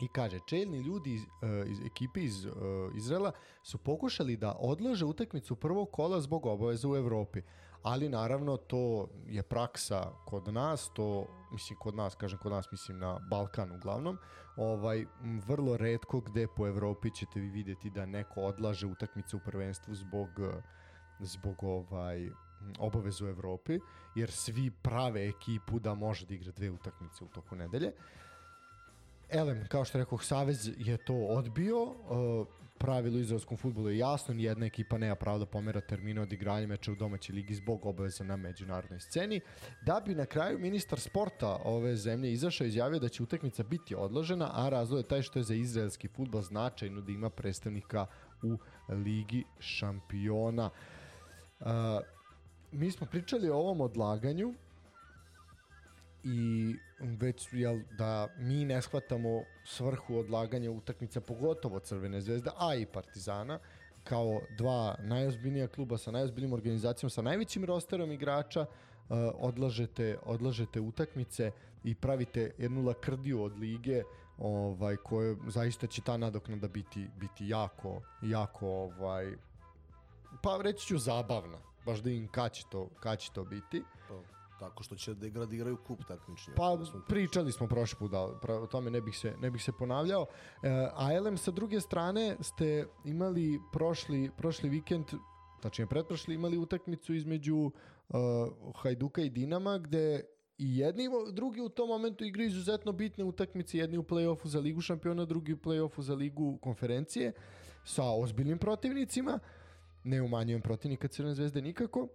i 0.00 0.08
kaže, 0.08 0.38
čelni 0.46 0.80
ljudi 0.80 1.14
iz, 1.14 1.22
uh, 1.22 1.70
iz 1.70 1.80
ekipe 1.80 2.20
iz 2.20 2.44
uh, 2.44 2.52
Izrela 2.96 3.32
su 3.62 3.78
pokušali 3.78 4.36
da 4.36 4.56
odlože 4.58 5.04
utakmicu 5.04 5.56
prvog 5.56 5.90
kola 5.92 6.20
zbog 6.20 6.46
obaveza 6.46 6.88
u 6.88 6.96
Evropi. 6.96 7.42
Ali 7.82 8.08
naravno 8.08 8.56
to 8.56 9.08
je 9.26 9.42
praksa 9.42 10.10
kod 10.26 10.48
nas, 10.48 10.90
to 10.94 11.26
mislim 11.52 11.78
kod 11.78 11.94
nas, 11.94 12.14
kažem 12.14 12.38
kod 12.38 12.52
nas 12.52 12.70
mislim 12.72 12.98
na 12.98 13.18
Balkan 13.30 13.72
uglavnom, 13.72 14.18
ovaj 14.56 15.06
vrlo 15.46 15.76
redko 15.76 16.20
gde 16.20 16.46
po 16.56 16.66
Evropi 16.66 17.10
ćete 17.10 17.40
vi 17.40 17.48
vidjeti 17.48 17.90
da 17.90 18.06
neko 18.06 18.40
odlaže 18.40 18.86
utakmicu 18.86 19.36
u 19.36 19.40
prvenstvu 19.44 19.94
zbog 19.94 20.28
uh, 20.38 20.62
zbog 21.20 21.62
ovaj 21.62 22.30
obavezu 22.78 23.26
u 23.26 23.28
Evropi, 23.28 23.78
jer 24.14 24.30
svi 24.30 24.70
prave 24.70 25.28
ekipu 25.28 25.78
da 25.78 25.94
može 25.94 26.26
da 26.26 26.34
igra 26.34 26.52
dve 26.52 26.70
utakmice 26.70 27.24
u 27.24 27.28
toku 27.28 27.56
nedelje. 27.56 27.92
Elem, 29.28 29.66
kao 29.68 29.84
što 29.84 29.98
rekao, 29.98 30.18
Savez 30.18 30.70
je 30.78 30.96
to 30.96 31.14
odbio. 31.14 31.82
Uh, 31.82 32.46
pravilo 32.78 33.18
izraelskom 33.18 33.56
futbolu 33.56 33.90
je 33.90 33.98
jasno, 33.98 34.34
nijedna 34.34 34.66
ekipa 34.66 34.98
nema 34.98 35.14
pravo 35.14 35.38
da 35.38 35.46
pomera 35.46 35.80
termine 35.80 36.20
od 36.20 36.32
igranja 36.32 36.66
meča 36.66 36.92
u 36.92 36.94
domaćoj 36.94 37.34
ligi 37.34 37.54
zbog 37.54 37.86
obaveza 37.86 38.24
na 38.24 38.36
međunarodnoj 38.36 39.00
sceni. 39.00 39.40
Da 39.82 40.02
bi 40.06 40.14
na 40.14 40.26
kraju 40.26 40.58
ministar 40.58 41.00
sporta 41.00 41.58
ove 41.64 41.96
zemlje 41.96 42.32
izašao 42.32 42.64
i 42.64 42.68
izjavio 42.68 42.98
da 42.98 43.08
će 43.08 43.22
utakmica 43.22 43.62
biti 43.62 43.94
odložena, 43.94 44.50
a 44.52 44.68
razlog 44.68 45.00
je 45.00 45.08
taj 45.08 45.22
što 45.22 45.38
je 45.38 45.42
za 45.42 45.54
izraelski 45.54 46.08
futbol 46.08 46.42
značajno 46.42 47.00
da 47.00 47.12
ima 47.12 47.30
predstavnika 47.30 48.06
u 48.42 48.58
Ligi 48.88 49.44
šampiona. 49.58 50.70
Uh, 51.60 51.66
mi 52.72 52.90
smo 52.90 53.06
pričali 53.06 53.50
o 53.50 53.56
ovom 53.56 53.80
odlaganju 53.80 54.54
i 56.24 56.74
već 57.00 57.48
jel, 57.52 57.80
da 57.98 58.28
mi 58.38 58.64
ne 58.64 58.82
shvatamo 58.82 59.42
svrhu 59.64 60.16
odlaganja 60.16 60.70
utakmica, 60.70 61.20
pogotovo 61.20 61.78
Crvene 61.78 62.20
zvezde, 62.20 62.50
a 62.58 62.74
i 62.74 62.86
Partizana, 62.86 63.58
kao 64.04 64.40
dva 64.58 64.96
najozbiljnija 65.02 65.68
kluba 65.68 65.98
sa 65.98 66.10
najozbiljnijim 66.10 66.52
organizacijom, 66.52 67.10
sa 67.10 67.22
najvećim 67.22 67.64
rosterom 67.64 68.12
igrača, 68.12 68.60
uh, 68.60 69.16
odlažete, 69.34 70.18
odlažete 70.22 70.80
utakmice 70.80 71.50
i 71.84 71.94
pravite 71.94 72.50
jednu 72.58 72.82
lakrdiju 72.82 73.42
od 73.42 73.58
lige 73.58 74.02
ovaj 74.38 74.96
koje 74.96 75.36
zaista 75.46 75.86
će 75.86 76.02
ta 76.02 76.16
nadoknada 76.16 76.68
biti 76.68 77.06
biti 77.20 77.48
jako 77.48 78.02
jako 78.22 78.68
ovaj 78.68 79.32
pa 80.42 80.58
reći 80.62 80.86
ću 80.86 80.98
zabavna 80.98 81.67
baš 81.88 81.98
da 81.98 82.10
im 82.10 82.28
kad 82.28 82.52
će 82.52 82.64
to, 82.70 82.88
kad 83.00 83.18
će 83.18 83.32
to 83.32 83.44
biti 83.44 83.82
Pa, 84.08 84.14
tako 84.58 84.82
što 84.82 84.96
će 84.96 85.14
degradiraju 85.14 85.76
kup 85.86 86.04
takmičnja. 86.08 86.54
Pa 86.56 86.76
Da 86.76 86.84
smo 86.84 87.00
pričali 87.08 87.52
smo 87.52 87.66
prošli 87.66 87.98
put, 87.98 88.10
da, 88.10 88.18
pra- 88.18 88.62
o 88.62 88.66
tome 88.66 88.90
ne 88.90 89.00
bih 89.00 89.18
se, 89.18 89.34
ne 89.40 89.50
bih 89.50 89.62
se 89.62 89.72
ponavljao. 89.72 90.26
E, 90.62 90.68
a 90.96 91.12
Elem 91.12 91.38
sa 91.38 91.50
druge 91.50 91.80
strane 91.80 92.36
ste 92.40 92.86
imali 93.04 93.60
prošli, 93.72 94.30
prošli 94.36 94.68
vikend, 94.68 95.04
tačnije 95.62 95.86
pretprošli, 95.86 96.34
imali 96.34 96.58
utakmicu 96.58 97.14
između 97.14 97.56
uh, 97.56 97.72
Hajduka 98.76 99.22
i 99.22 99.30
Dinama, 99.30 99.78
gde 99.78 100.24
i 100.58 100.78
jedni 100.78 101.04
i 101.04 101.32
drugi 101.32 101.60
u 101.60 101.68
tom 101.68 101.88
momentu 101.88 102.24
igraju 102.24 102.48
izuzetno 102.48 102.92
bitne 102.92 103.24
utakmice, 103.24 103.78
jedni 103.78 103.98
u 103.98 104.02
play-offu 104.02 104.46
za 104.46 104.60
ligu 104.60 104.80
šampiona, 104.80 105.24
drugi 105.24 105.52
u 105.52 105.56
play-offu 105.56 106.00
za 106.00 106.14
ligu 106.14 106.58
konferencije, 106.62 107.32
sa 107.84 108.04
ozbiljnim 108.04 108.58
protivnicima, 108.58 109.38
ne 110.08 110.22
umanjujem 110.22 110.62
protivnika 110.62 111.08
Crvene 111.08 111.34
zvezde 111.34 111.62
nikako, 111.62 112.08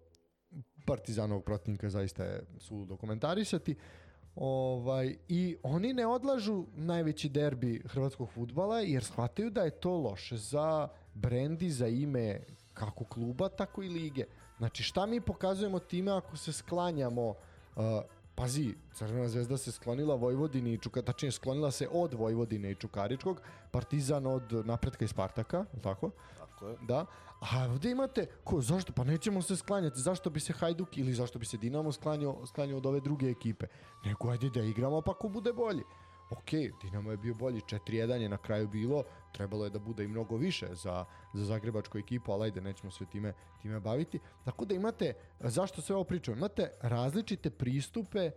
Partizanovog 0.85 1.43
protivnika 1.43 1.89
zaista 1.89 2.23
je 2.23 2.43
suludo 2.59 2.97
komentarisati. 2.97 3.75
Ovaj, 4.35 5.15
I 5.27 5.57
oni 5.63 5.93
ne 5.93 6.07
odlažu 6.07 6.65
najveći 6.75 7.29
derbi 7.29 7.81
hrvatskog 7.85 8.31
futbala 8.31 8.79
jer 8.79 9.03
shvataju 9.03 9.49
da 9.49 9.61
je 9.61 9.71
to 9.71 9.91
loše 9.97 10.37
za 10.37 10.87
brendi, 11.13 11.69
za 11.69 11.87
ime 11.87 12.39
kako 12.73 13.05
kluba, 13.05 13.49
tako 13.49 13.83
i 13.83 13.89
lige. 13.89 14.25
Znači 14.57 14.83
šta 14.83 15.05
mi 15.05 15.21
pokazujemo 15.21 15.79
time 15.79 16.11
ako 16.11 16.37
se 16.37 16.53
sklanjamo 16.53 17.29
uh, 17.29 17.83
Pazi, 18.35 18.73
Crvena 18.93 19.29
zvezda 19.29 19.57
se 19.57 19.71
sklonila 19.71 20.15
Vojvodini 20.15 20.73
i 20.73 20.77
Čuka, 20.77 21.01
tačnije 21.01 21.31
sklonila 21.31 21.71
se 21.71 21.87
od 21.91 22.13
Vojvodine 22.13 22.71
i 22.71 22.75
Čukaričkog, 22.75 23.41
Partizan 23.71 24.27
od 24.27 24.65
Napretka 24.65 25.05
i 25.05 25.07
Spartaka, 25.07 25.65
tako? 25.83 26.11
Tako 26.63 26.69
je. 26.69 26.87
Da. 26.87 27.05
A 27.39 27.65
ovde 27.71 27.91
imate, 27.91 28.25
ko, 28.43 28.61
zašto? 28.61 28.93
Pa 28.93 29.03
nećemo 29.03 29.41
se 29.41 29.55
sklanjati. 29.55 29.99
Zašto 29.99 30.29
bi 30.29 30.39
se 30.39 30.53
Hajduk 30.53 30.97
ili 30.97 31.13
zašto 31.13 31.39
bi 31.39 31.45
se 31.45 31.57
Dinamo 31.57 31.91
sklanjao, 31.91 32.45
sklanjao 32.45 32.77
od 32.77 32.85
ove 32.85 32.99
druge 32.99 33.29
ekipe? 33.29 33.65
Nego 34.05 34.29
ajde 34.29 34.49
da 34.49 34.61
igramo 34.61 35.01
pa 35.01 35.13
ko 35.13 35.29
bude 35.29 35.53
bolji. 35.53 35.83
Ok, 36.29 36.51
Dinamo 36.81 37.11
je 37.11 37.17
bio 37.17 37.33
bolji, 37.33 37.61
4-1 37.61 38.21
je 38.21 38.29
na 38.29 38.37
kraju 38.37 38.67
bilo, 38.67 39.03
trebalo 39.31 39.63
je 39.63 39.69
da 39.69 39.79
bude 39.79 40.03
i 40.03 40.07
mnogo 40.07 40.37
više 40.37 40.67
za, 40.71 41.05
za 41.33 41.45
zagrebačku 41.45 41.97
ekipu, 41.97 42.31
ali 42.31 42.43
ajde, 42.43 42.61
nećemo 42.61 42.91
se 42.91 43.05
time, 43.05 43.33
time 43.61 43.79
baviti. 43.79 44.19
Tako 44.45 44.65
da 44.65 44.75
imate, 44.75 45.13
zašto 45.39 45.81
sve 45.81 45.95
ovo 45.95 46.03
pričam? 46.03 46.37
Imate 46.37 46.71
različite 46.81 47.49
pristupe, 47.49 48.31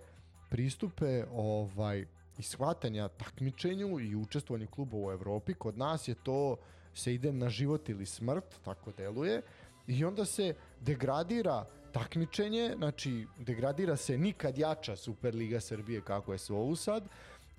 pristupe 0.51 1.25
ovaj, 1.33 2.07
i 2.39 2.43
shvatanja 2.43 3.09
takmičenju 3.09 4.01
i 4.01 4.17
učestvovanju 4.17 4.67
kluba 4.67 4.97
u 4.97 5.13
Evropi. 5.13 5.55
Kod 5.55 5.79
nas 5.79 6.09
je 6.09 6.15
to 6.15 6.57
se 6.97 7.15
ide 7.15 7.33
na 7.33 7.49
život 7.49 7.89
ili 7.89 8.07
smrt, 8.07 8.45
tako 8.65 8.93
deluje, 8.93 9.43
i 9.87 10.05
onda 10.05 10.25
se 10.25 10.55
degradira 10.81 11.65
takmičenje, 11.93 12.75
znači 12.77 13.27
degradira 13.39 13.97
se 13.97 14.19
nikad 14.19 14.59
jača 14.59 14.97
Superliga 14.97 15.61
Srbije 15.61 16.01
kako 16.01 16.33
je 16.33 16.39
ovo 16.51 16.77
sad, 16.77 17.09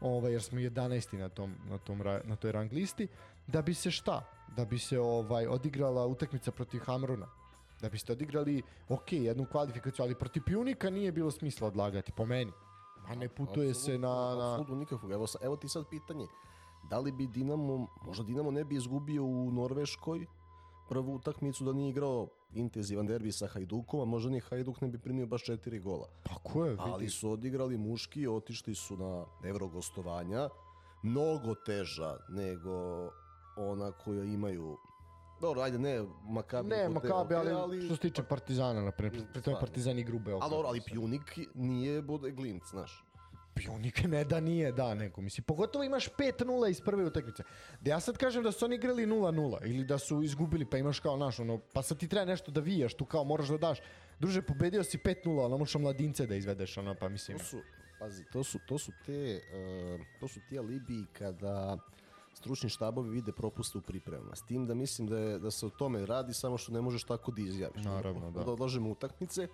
ovaj, 0.01 0.31
jer 0.31 0.43
smo 0.43 0.59
11. 0.59 1.17
na, 1.17 1.29
tom, 1.29 1.55
na, 1.69 1.77
tom, 1.77 2.01
na 2.23 2.35
toj 2.35 2.51
rang 2.51 2.73
listi, 2.73 3.07
da 3.47 3.61
bi 3.61 3.73
se 3.73 3.91
šta? 3.91 4.23
Da 4.57 4.65
bi 4.65 4.79
se 4.79 4.99
ovaj 4.99 5.47
odigrala 5.47 6.05
utakmica 6.05 6.51
protiv 6.51 6.79
Hamruna. 6.79 7.27
Da 7.81 7.89
biste 7.89 8.11
odigrali, 8.11 8.61
ok, 8.89 9.13
jednu 9.13 9.45
kvalifikaciju, 9.45 10.05
ali 10.05 10.15
protiv 10.15 10.43
Pjunika 10.45 10.89
nije 10.89 11.11
bilo 11.11 11.31
smisla 11.31 11.67
odlagati, 11.67 12.11
po 12.11 12.25
meni. 12.25 12.51
A 13.07 13.15
ne 13.15 13.29
putuje 13.29 13.73
se 13.73 13.97
na... 13.97 14.35
na... 14.35 14.51
Apsolutno 14.51 14.75
nikakvog. 14.75 15.11
Evo, 15.11 15.25
evo 15.41 15.55
ti 15.55 15.69
sad 15.69 15.85
pitanje. 15.89 16.27
Da 16.89 16.99
li 16.99 17.11
bi 17.11 17.27
Dinamo, 17.27 17.87
možda 18.05 18.23
Dinamo 18.23 18.51
ne 18.51 18.63
bi 18.63 18.75
izgubio 18.75 19.23
u 19.23 19.51
Norveškoj 19.51 20.25
prvu 20.89 21.15
utakmicu 21.15 21.63
da 21.63 21.73
nije 21.73 21.89
igrao 21.89 22.27
intenzivan 22.53 23.07
derbi 23.07 23.31
sa 23.31 23.47
Hajdukom, 23.47 23.99
a 23.99 24.05
možda 24.05 24.29
ni 24.29 24.39
Hajduk 24.39 24.81
ne 24.81 24.87
bi 24.87 24.99
primio 24.99 25.27
baš 25.27 25.43
četiri 25.43 25.79
gola. 25.79 26.07
Tako 26.23 26.65
je, 26.65 26.71
vidi. 26.71 26.83
Ali 26.85 27.09
su 27.09 27.31
odigrali 27.31 27.77
muški, 27.77 28.27
otišli 28.27 28.75
su 28.75 28.97
na 28.97 29.25
evrogostovanja, 29.43 30.49
mnogo 31.03 31.55
teža 31.55 32.17
nego 32.29 33.09
ona 33.57 33.91
koja 33.91 34.23
imaju 34.23 34.77
Dobro, 35.41 35.61
ajde, 35.61 35.79
ne 35.79 36.05
Makabi. 36.23 36.69
Ne, 36.69 36.89
Makabe, 36.89 37.35
ali, 37.35 37.51
ali, 37.51 37.81
što 37.81 37.95
se 37.95 38.01
tiče 38.01 38.23
Partizana, 38.23 38.81
na 38.81 38.91
pri 38.91 39.09
tome 39.09 39.27
Stvarno. 39.41 39.59
Partizan 39.59 39.99
igru 39.99 40.17
u 40.17 40.21
ali, 40.41 40.55
ali 40.65 40.81
Pjunik 40.85 41.39
nije 41.53 42.01
bude 42.01 42.31
Glint, 42.31 42.63
znaš. 42.69 43.06
Pionik 43.57 44.03
ne 44.03 44.23
da 44.23 44.39
nije, 44.39 44.71
da, 44.71 44.93
nego. 44.93 45.21
Mislim, 45.21 45.43
pogotovo 45.43 45.83
imaš 45.83 46.09
5-0 46.09 46.69
iz 46.69 46.81
prve 46.81 47.05
utakmice. 47.05 47.43
Da 47.81 47.89
ja 47.89 47.99
sad 47.99 48.17
kažem 48.17 48.43
da 48.43 48.51
su 48.51 48.65
oni 48.65 48.75
igrali 48.75 49.05
0-0 49.05 49.65
ili 49.65 49.85
da 49.85 49.97
su 49.97 50.23
izgubili, 50.23 50.65
pa 50.65 50.77
imaš 50.77 50.99
kao 50.99 51.17
naš, 51.17 51.39
ono, 51.39 51.59
pa 51.73 51.81
sad 51.81 51.97
ti 51.97 52.07
treba 52.07 52.25
nešto 52.25 52.51
da 52.51 52.61
vijaš, 52.61 52.93
tu 52.93 53.05
kao 53.05 53.23
moraš 53.23 53.47
da 53.47 53.57
daš. 53.57 53.77
Druže, 54.19 54.41
pobedio 54.41 54.83
si 54.83 54.97
5-0, 54.97 55.43
ali 55.43 55.59
možeš 55.59 55.75
mladince 55.75 56.27
da 56.27 56.35
izvedeš, 56.35 56.77
ono, 56.77 56.95
pa 56.95 57.09
mislim. 57.09 57.37
To 57.37 57.43
su, 57.43 57.57
pazi, 57.99 58.23
to 58.31 58.43
su, 58.43 58.59
to 58.67 58.77
su 58.77 58.91
te, 59.05 59.41
uh, 59.97 60.01
to 60.19 60.27
su 60.27 60.39
ti 60.49 60.59
alibi 60.59 61.05
kada 61.13 61.77
stručni 62.33 62.69
štabovi 62.69 63.09
vide 63.09 63.31
propuste 63.31 63.77
u 63.77 63.81
pripremama. 63.81 64.35
S 64.35 64.45
tim 64.45 64.67
da 64.67 64.73
mislim 64.73 65.07
da, 65.07 65.17
je, 65.19 65.39
da 65.39 65.51
se 65.51 65.65
o 65.65 65.69
tome 65.69 66.05
radi, 66.05 66.33
samo 66.33 66.57
što 66.57 66.71
ne 66.71 66.81
možeš 66.81 67.03
tako 67.03 67.31
da 67.31 67.41
izjaviš. 67.41 67.83
Naravno, 67.83 68.31
da. 68.31 68.43
Da 68.43 68.51
odlažemo 68.51 68.89
utakmice, 68.89 69.47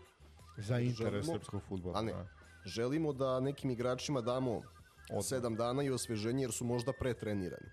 Za 0.58 0.80
interes 0.80 1.26
srpskog 1.26 1.62
futbola. 1.70 2.00
a 2.00 2.02
ne, 2.02 2.12
Da. 2.12 2.43
Želimo 2.66 3.14
da 3.14 3.40
nekim 3.40 3.72
igračima 3.72 4.22
damo 4.22 4.62
sedam 5.22 5.56
dana 5.56 5.84
i 5.84 5.90
osveženje 5.90 6.44
jer 6.44 6.52
su 6.52 6.66
možda 6.66 6.94
pretrenirani. 6.94 7.70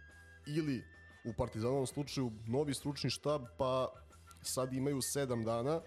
Ili 0.47 0.85
u 1.25 1.33
Partizanovom 1.33 1.87
slučaju 1.87 2.33
novi 2.47 2.75
stručni 2.75 3.11
štab 3.11 3.43
pa 3.59 3.89
sad 4.43 4.73
imaju 4.73 5.03
sedam 5.03 5.45
dana 5.45 5.81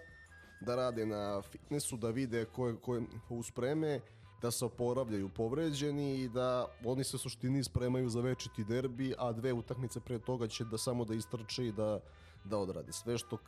da 0.60 0.76
rade 0.76 1.06
na 1.06 1.42
fitnessu, 1.42 1.96
da 1.96 2.10
vide 2.10 2.44
koje, 2.44 2.76
koje 2.76 3.02
uspreme, 3.28 4.00
da 4.42 4.50
se 4.50 4.64
oporavljaju 4.64 5.28
povređeni 5.28 6.20
i 6.20 6.28
da 6.28 6.66
oni 6.84 7.04
se 7.04 7.18
suštini 7.18 7.64
spremaju 7.64 8.08
za 8.08 8.20
večiti 8.20 8.64
derbi, 8.64 9.14
a 9.18 9.32
dve 9.32 9.52
utakmice 9.52 10.00
pre 10.00 10.18
toga 10.18 10.48
će 10.48 10.64
da 10.64 10.78
samo 10.78 11.04
da 11.04 11.14
istrče 11.14 11.66
i 11.66 11.72
da, 11.72 12.00
da 12.44 12.58
odrade. 12.58 12.92
Sve 12.92 13.18
što 13.18 13.38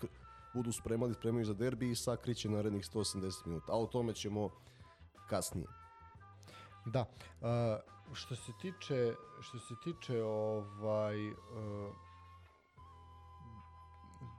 budu 0.55 0.73
spremali, 0.73 1.15
spremaju 1.15 1.45
za 1.45 1.55
derbi 1.55 1.91
i 1.91 1.95
sakriće 1.95 2.49
narednih 2.49 2.85
180 2.85 3.47
minuta. 3.47 3.73
A 3.73 3.79
o 3.79 3.87
tome 3.87 4.15
ćemo 4.15 4.51
kasnije. 5.27 5.69
Da. 6.87 7.01
Uh, 7.41 8.15
što 8.15 8.37
se 8.37 8.53
tiče 8.61 9.15
što 9.41 9.59
se 9.59 9.75
tiče 9.85 10.23
ovaj 10.23 11.31
uh, 11.31 11.37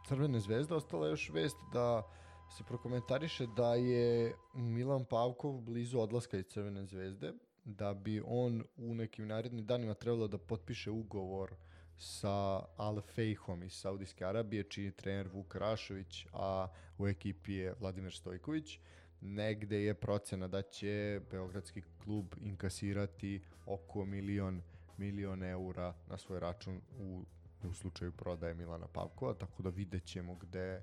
Crvene 0.07 0.39
zvezde 0.39 0.75
ostala 0.75 1.05
je 1.05 1.11
još 1.11 1.29
vest 1.29 1.57
da 1.73 2.03
se 2.49 2.63
prokomentariše 2.63 3.47
da 3.47 3.75
je 3.75 4.35
Milan 4.53 5.05
Pavkov 5.05 5.61
blizu 5.61 5.99
odlaska 5.99 6.37
iz 6.37 6.45
Crvene 6.45 6.85
zvezde 6.85 7.33
da 7.65 7.93
bi 7.93 8.21
on 8.25 8.63
u 8.77 8.95
nekim 8.95 9.27
narednim 9.27 9.65
danima 9.65 9.93
trebalo 9.93 10.27
da 10.27 10.37
potpiše 10.37 10.91
ugovor 10.91 11.55
sa 11.97 12.65
Al 12.77 13.01
Fejhom 13.01 13.63
iz 13.63 13.73
Saudijske 13.73 14.25
Arabije, 14.25 14.63
čiji 14.63 14.85
je 14.85 14.91
trener 14.91 15.27
Vuk 15.27 15.55
Rašović, 15.55 16.25
a 16.33 16.67
u 16.97 17.07
ekipi 17.07 17.53
je 17.53 17.75
Vladimir 17.79 18.13
Stojković. 18.13 18.79
Negde 19.21 19.83
je 19.83 19.93
procena 19.93 20.47
da 20.47 20.61
će 20.61 21.21
Beogradski 21.31 21.81
klub 22.03 22.25
inkasirati 22.41 23.41
oko 23.65 24.05
milion, 24.05 24.61
milion 24.97 25.43
eura 25.43 25.93
na 26.09 26.17
svoj 26.17 26.39
račun 26.39 26.81
u, 26.99 27.23
u 27.63 27.73
slučaju 27.73 28.11
prodaje 28.11 28.53
Milana 28.53 28.87
Pavkova, 28.87 29.33
tako 29.33 29.63
da 29.63 29.69
vidjet 29.69 30.05
ćemo 30.05 30.35
gde, 30.35 30.81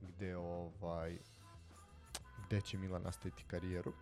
gde, 0.00 0.36
ovaj, 0.36 1.18
gde 2.46 2.60
će 2.60 2.78
Milan 2.78 3.02
nastaviti 3.02 3.44
karijeru. 3.46 3.92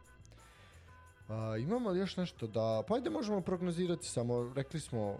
A, 1.28 1.56
imamo 1.56 1.90
li 1.90 1.98
još 1.98 2.16
nešto 2.16 2.46
da... 2.46 2.82
Pa 2.88 2.94
ajde 2.94 3.10
možemo 3.10 3.40
prognozirati 3.40 4.06
samo, 4.08 4.52
rekli 4.54 4.80
smo 4.80 5.18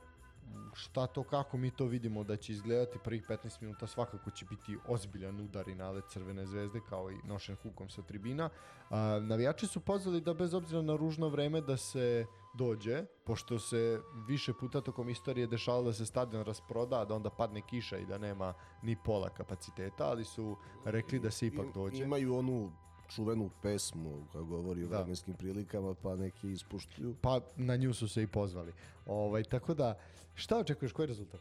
šta 0.74 1.06
to, 1.06 1.22
kako 1.22 1.56
mi 1.56 1.70
to 1.70 1.86
vidimo 1.86 2.24
da 2.24 2.36
će 2.36 2.52
izgledati 2.52 2.98
prvih 3.04 3.24
15 3.28 3.62
minuta 3.62 3.86
svakako 3.86 4.30
će 4.30 4.44
biti 4.44 4.76
ozbiljan 4.88 5.40
udar 5.40 5.68
i 5.68 5.74
nalet 5.74 6.04
Crvene 6.08 6.46
zvezde 6.46 6.80
kao 6.88 7.10
i 7.10 7.18
nošen 7.24 7.56
hukom 7.62 7.88
sa 7.88 8.02
tribina. 8.02 8.50
A, 8.90 9.20
navijači 9.22 9.66
su 9.66 9.80
pozvali 9.80 10.20
da 10.20 10.34
bez 10.34 10.54
obzira 10.54 10.82
na 10.82 10.96
ružno 10.96 11.28
vreme 11.28 11.60
da 11.60 11.76
se 11.76 12.26
dođe, 12.54 13.04
pošto 13.24 13.58
se 13.58 14.00
više 14.26 14.52
puta 14.60 14.80
tokom 14.80 15.08
istorije 15.08 15.46
dešavalo 15.46 15.84
da 15.84 15.92
se 15.92 16.06
stadion 16.06 16.44
rasproda, 16.44 17.04
da 17.04 17.14
onda 17.14 17.30
padne 17.30 17.60
kiša 17.60 17.98
i 17.98 18.06
da 18.06 18.18
nema 18.18 18.54
ni 18.82 18.96
pola 19.04 19.28
kapaciteta, 19.28 20.06
ali 20.06 20.24
su 20.24 20.56
rekli 20.84 21.18
da 21.18 21.30
se 21.30 21.46
ipak 21.46 21.74
dođe. 21.74 22.04
Imaju 22.04 22.36
onu 22.36 22.72
čuvenu 23.08 23.50
pesmu 23.62 24.26
koja 24.32 24.42
govori 24.44 24.84
o 24.84 24.88
Da. 24.88 24.96
vremenskim 24.96 25.34
prilikama, 25.34 25.94
pa 25.94 26.16
neki 26.16 26.52
ispuštuju. 26.52 27.14
Pa 27.20 27.40
na 27.56 27.76
nju 27.76 27.94
su 27.94 28.08
se 28.08 28.22
i 28.22 28.26
pozvali. 28.26 28.72
Ovaj, 29.06 29.42
tako 29.44 29.74
da, 29.74 29.98
šta 30.34 30.58
očekuješ, 30.58 30.92
koji 30.92 31.04
je 31.04 31.08
rezultat? 31.08 31.40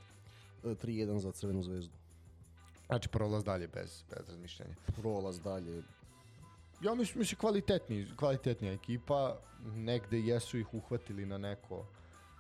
E, 0.64 0.68
3-1 0.68 1.18
za 1.18 1.32
Crvenu 1.32 1.64
zvezdu. 1.64 1.96
Znači 2.88 3.10
prolaz 3.10 3.44
dalje 3.44 3.68
bez, 3.68 4.04
bez 4.10 4.30
razmišljanja. 4.30 4.74
Prolaz 5.02 5.40
dalje. 5.40 5.84
Ja 6.82 6.96
mislim, 6.96 7.20
mislim 7.20 7.40
kvalitetni, 7.40 8.08
kvalitetnija 8.16 8.74
ekipa, 8.74 9.38
negde 9.66 10.20
jesu 10.20 10.58
ih 10.58 10.74
uhvatili 10.74 11.26
na 11.26 11.38
neko 11.38 11.86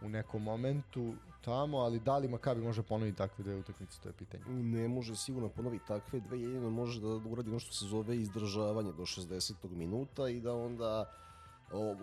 u 0.04 0.10
nekom 0.10 0.44
momentu 0.44 1.14
tamo, 1.42 1.78
ali 1.78 2.00
da 2.00 2.18
li 2.18 2.28
Makabi 2.28 2.62
može 2.62 2.84
ponoviti 2.84 3.18
takve 3.18 3.44
dve 3.44 3.56
utakmice, 3.56 4.00
to 4.02 4.10
je 4.10 4.14
pitanje. 4.14 4.44
Ne 4.48 4.88
može 4.88 5.16
sigurno 5.16 5.50
ponoviti 5.50 5.88
takve 5.88 6.20
dve, 6.20 6.42
jedino 6.42 6.70
može 6.70 7.02
da 7.02 7.08
uradi 7.08 7.50
ono 7.50 7.60
što 7.60 7.74
se 7.74 7.86
zove 7.86 8.18
izdržavanje 8.18 8.92
do 8.92 9.04
60. 9.04 9.54
minuta 9.72 10.30
i 10.30 10.42
da 10.42 10.56
onda 10.56 11.14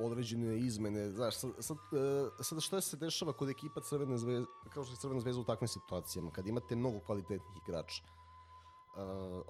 određene 0.01 0.59
izmene, 0.59 1.11
znaš, 1.11 1.37
sad, 1.37 1.51
sad, 1.59 1.77
e, 1.77 2.43
sad 2.43 2.61
šta 2.61 2.81
se 2.81 2.97
dešava 2.97 3.33
kod 3.33 3.49
ekipa 3.49 3.81
Crvene 3.81 4.19
zvezde, 4.19 4.47
kao 4.75 4.85
što 4.85 4.93
je 4.93 4.97
Crvena 4.97 5.21
zvezda 5.21 5.41
u 5.41 5.45
takvim 5.45 5.69
situacijama, 5.69 6.31
kad 6.31 6.47
imate 6.47 6.77
mnogo 6.77 7.01
kvalitetnih 7.01 7.63
igrača, 7.69 8.03
e, 8.03 8.09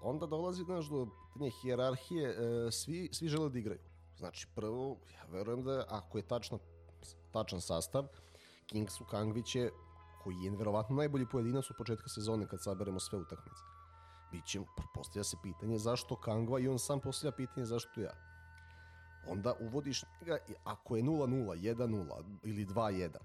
onda 0.02 0.26
dolazi, 0.26 0.64
znaš, 0.64 0.86
do 0.86 1.08
pitanja 1.32 1.50
hijerarhije, 1.50 2.28
e, 2.28 2.70
svi, 2.70 3.08
svi 3.12 3.28
žele 3.28 3.48
da 3.50 3.58
igraju. 3.58 3.80
Znači, 4.18 4.46
prvo, 4.54 4.96
ja 5.14 5.24
verujem 5.30 5.62
da 5.62 5.84
ako 5.88 6.18
je 6.18 6.22
tačno, 6.22 6.58
tačan 7.32 7.60
sastav, 7.60 8.06
Kingsu 8.72 9.04
Kangvić 9.04 9.54
je 9.54 9.70
koji 10.22 10.36
je 10.42 10.50
verovatno 10.50 10.96
najbolji 10.96 11.26
pojedinac 11.26 11.70
od 11.70 11.76
početka 11.76 12.08
sezone 12.08 12.46
kad 12.46 12.62
saberemo 12.62 13.00
sve 13.00 13.18
utakmice. 13.18 13.62
Biće, 14.32 14.60
postavlja 14.94 15.24
se 15.24 15.36
pitanje 15.42 15.78
zašto 15.78 16.16
Kangva 16.16 16.60
i 16.60 16.68
on 16.68 16.78
sam 16.78 17.00
postavlja 17.00 17.36
pitanje 17.36 17.66
zašto 17.66 18.00
ja. 18.00 18.12
Onda 19.28 19.54
uvodiš 19.60 20.04
ga, 20.26 20.38
ako 20.64 20.96
je 20.96 21.02
0-0, 21.02 21.74
1-0 21.74 22.22
ili 22.42 22.66
2-1, 22.66 23.06
e, 23.06 23.18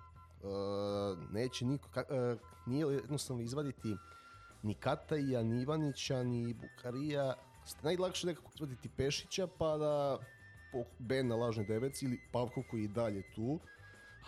neće 1.32 1.66
niko, 1.66 1.90
ka, 1.90 2.04
e, 2.10 2.38
nije 2.66 2.86
jednostavno 2.86 3.44
izvaditi 3.44 3.96
ni 4.64 4.74
Kataija, 4.74 5.44
ni 5.44 5.62
Ivanića, 5.62 6.24
ni 6.24 6.54
Bukarija, 6.54 7.34
najlakše 7.84 8.28
nekako 8.28 8.52
izvaditi 8.56 8.90
Pešića 8.98 9.48
pa 9.58 9.78
da 9.78 10.18
Ben 11.00 11.28
na 11.28 11.36
lažnoj 11.36 11.66
deveci 11.66 12.06
ili 12.06 12.20
Pavkov 12.32 12.64
koji 12.72 12.82
je 12.82 12.88
dalje 12.88 13.24
tu, 13.36 13.60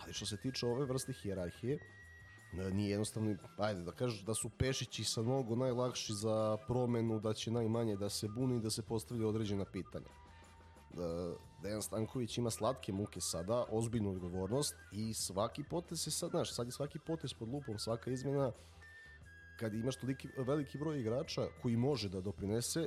ali 0.02 0.12
što 0.12 0.26
se 0.26 0.36
tiče 0.36 0.66
ove 0.66 0.86
vrste 0.86 1.12
hijerarhije, 1.12 1.78
E, 2.52 2.70
Nije 2.70 2.90
jednostavno, 2.90 3.36
ajde 3.56 3.82
da 3.82 3.92
kažeš 3.92 4.22
da 4.22 4.34
su 4.34 4.50
Pešići 4.58 5.04
sa 5.04 5.22
nogu 5.22 5.56
najlakši 5.56 6.12
za 6.12 6.56
promenu, 6.66 7.20
da 7.20 7.34
će 7.34 7.50
najmanje 7.50 7.96
da 7.96 8.08
se 8.08 8.28
buni 8.28 8.56
i 8.56 8.60
da 8.60 8.70
se 8.70 8.82
postavlja 8.82 9.28
određena 9.28 9.64
pitanja. 9.64 10.06
Da, 10.94 11.34
Dejan 11.62 11.82
Stanković 11.82 12.38
ima 12.38 12.50
slatke 12.50 12.92
muke 12.92 13.20
sada, 13.20 13.64
ozbiljnu 13.70 14.10
odgovornost 14.10 14.74
i 14.92 15.14
svaki 15.14 15.64
potez 15.64 16.06
je 16.06 16.10
sad, 16.10 16.30
znaš, 16.30 16.54
sad 16.54 16.66
je 16.66 16.72
svaki 16.72 16.98
potez 16.98 17.34
pod 17.34 17.48
lupom, 17.48 17.78
svaka 17.78 18.10
izmena 18.10 18.52
kad 19.58 19.74
imaš 19.74 19.96
toliki 19.96 20.28
veliki 20.36 20.78
broj 20.78 21.00
igrača 21.00 21.46
koji 21.62 21.76
može 21.76 22.08
da 22.08 22.20
doprinese, 22.20 22.86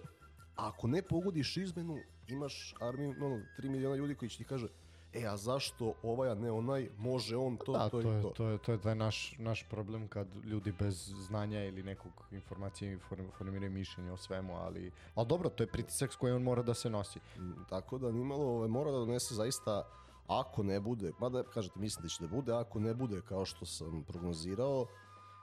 a 0.55 0.67
ako 0.67 0.87
ne 0.87 1.01
pogodiš 1.01 1.57
izmenu, 1.57 1.97
imaš 2.27 2.75
armiju, 2.79 3.15
ono, 3.21 3.41
3 3.59 3.69
miliona 3.69 3.95
ljudi 3.95 4.15
koji 4.15 4.29
će 4.29 4.37
ti 4.37 4.43
kaže 4.43 4.67
e, 5.13 5.25
a 5.25 5.37
zašto 5.37 5.93
ovaj, 6.03 6.29
a 6.29 6.35
ne 6.35 6.51
onaj, 6.51 6.89
može 6.97 7.37
on 7.37 7.57
to, 7.57 7.71
Da, 7.73 7.89
to, 7.89 8.01
to, 8.01 8.11
je, 8.11 8.21
to. 8.21 8.29
to 8.29 8.47
je, 8.47 8.57
to 8.57 8.71
je 8.71 8.81
taj 8.81 8.95
naš, 8.95 9.35
naš 9.37 9.65
problem 9.69 10.07
kad 10.07 10.27
ljudi 10.45 10.71
bez 10.71 11.13
znanja 11.27 11.63
ili 11.63 11.83
nekog 11.83 12.11
informacije 12.31 12.99
form, 12.99 13.25
formiraju 13.37 13.71
mišljenje 13.71 14.11
o 14.11 14.17
svemu, 14.17 14.55
ali, 14.55 14.91
ali 15.15 15.27
dobro, 15.27 15.49
to 15.49 15.63
je 15.63 15.67
pritisak 15.67 16.13
s 16.13 16.15
kojim 16.15 16.35
on 16.35 16.43
mora 16.43 16.61
da 16.63 16.73
se 16.73 16.89
nosi. 16.89 17.19
Mm, 17.37 17.51
Tako 17.69 17.97
da 17.97 18.11
nimalo 18.11 18.45
ovaj, 18.45 18.67
mora 18.67 18.91
da 18.91 18.97
donese 18.97 19.35
zaista 19.35 19.83
ako 20.27 20.63
ne 20.63 20.79
bude, 20.79 21.11
mada 21.19 21.43
kažete 21.43 21.79
mislim 21.79 22.03
da 22.03 22.09
će 22.09 22.23
da 22.23 22.27
bude, 22.27 22.53
ako 22.53 22.79
ne 22.79 22.93
bude 22.93 23.21
kao 23.21 23.45
što 23.45 23.65
sam 23.65 24.03
prognozirao, 24.07 24.85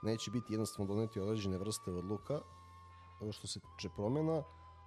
neće 0.03 0.31
biti 0.31 0.53
jednostavno 0.53 0.93
doneti 0.93 1.19
određene 1.19 1.57
vrste 1.57 1.91
odluka 1.91 2.41
što 3.31 3.47
se 3.47 3.59
tiče 3.59 3.89
promjena, 3.95 4.43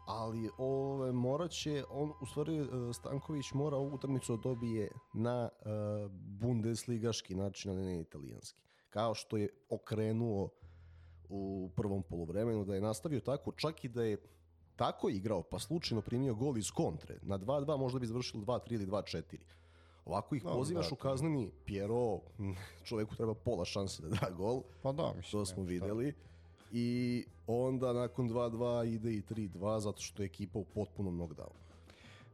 ali 0.06 0.50
ove, 0.58 1.12
morat 1.12 1.50
će, 1.50 1.84
on, 1.90 2.12
u 2.20 2.26
stvari 2.26 2.56
e, 2.56 2.92
Stanković 2.92 3.52
mora 3.52 3.76
ovu 3.76 3.94
utakmicu 3.94 4.36
da 4.36 4.42
dobije 4.42 4.90
na 5.14 5.48
e, 5.48 5.68
bundesligaški 6.10 7.34
način, 7.34 7.70
a 7.70 7.74
ne 7.74 8.00
italijanski. 8.00 8.60
Kao 8.90 9.14
što 9.14 9.36
je 9.36 9.48
okrenuo 9.70 10.48
u 11.28 11.70
prvom 11.76 12.02
poluvremenu, 12.02 12.64
da 12.64 12.74
je 12.74 12.80
nastavio 12.80 13.20
tako, 13.20 13.52
čak 13.52 13.84
i 13.84 13.88
da 13.88 14.02
je 14.02 14.16
tako 14.76 15.08
igrao, 15.08 15.42
pa 15.42 15.58
slučajno 15.58 16.02
primio 16.02 16.34
gol 16.34 16.58
iz 16.58 16.70
kontre, 16.70 17.18
na 17.22 17.38
2-2 17.38 17.78
možda 17.78 17.98
bi 17.98 18.06
završilo 18.06 18.42
2-3 18.42 18.72
ili 18.72 18.86
2-4. 18.86 19.22
Ovako 20.04 20.34
ih 20.34 20.42
Dobro, 20.42 20.58
pozivaš 20.58 20.88
da, 20.88 20.94
u 20.94 20.96
kazneni, 20.96 21.50
Piero, 21.64 22.20
čoveku 22.86 23.16
treba 23.16 23.34
pola 23.34 23.64
šanse 23.64 24.02
da 24.02 24.08
da 24.08 24.30
gol, 24.30 24.62
Pa 24.82 24.92
da, 24.92 25.12
mislim. 25.16 25.30
to 25.30 25.46
smo 25.46 25.64
nema 25.64 25.86
šta. 26.12 26.31
I 26.72 27.24
onda 27.46 27.92
nakon 27.92 28.28
2-2 28.30 28.86
ide 28.94 29.12
i 29.12 29.22
3-2 29.22 29.78
zato 29.78 30.00
što 30.00 30.22
je 30.22 30.26
ekipa 30.26 30.58
u 30.58 30.64
potpunom 30.64 31.18
knockdownu. 31.18 31.62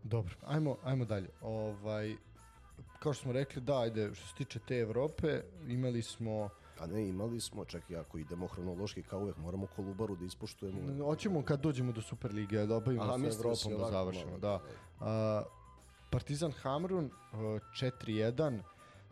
Dobro, 0.02 0.34
ajmo, 0.46 0.76
ajmo 0.84 1.04
dalje. 1.04 1.28
Ovaj, 1.42 2.16
kao 2.98 3.12
što 3.12 3.22
smo 3.22 3.32
rekli, 3.32 3.62
da, 3.62 3.80
ajde, 3.80 4.14
što 4.14 4.26
se 4.28 4.34
tiče 4.34 4.58
te 4.68 4.78
Evrope, 4.78 5.42
imali 5.68 6.02
smo... 6.02 6.48
A 6.80 6.86
ne, 6.86 7.08
imali 7.08 7.40
smo, 7.40 7.64
čak 7.64 7.90
i 7.90 7.96
ako 7.96 8.18
idemo 8.18 8.46
hronološki, 8.46 9.02
kao 9.02 9.20
uvek, 9.20 9.36
moramo 9.36 9.66
Kolubaru 9.76 10.16
da 10.16 10.24
ispoštujemo. 10.24 11.04
Hoćemo 11.04 11.42
kad 11.42 11.60
dođemo 11.60 11.92
do 11.92 12.00
Superlige, 12.00 12.66
da 12.66 12.76
obavimo 12.76 13.02
Aha, 13.02 13.18
sa 13.18 13.26
Evropom 13.26 13.72
da 13.78 13.90
završimo. 13.90 14.26
malo, 14.26 14.38
Da. 14.38 14.60
A, 15.00 15.42
Partizan 16.10 16.52
Hamrun 16.52 17.04
uh, 17.04 17.38
4-1. 17.82 18.60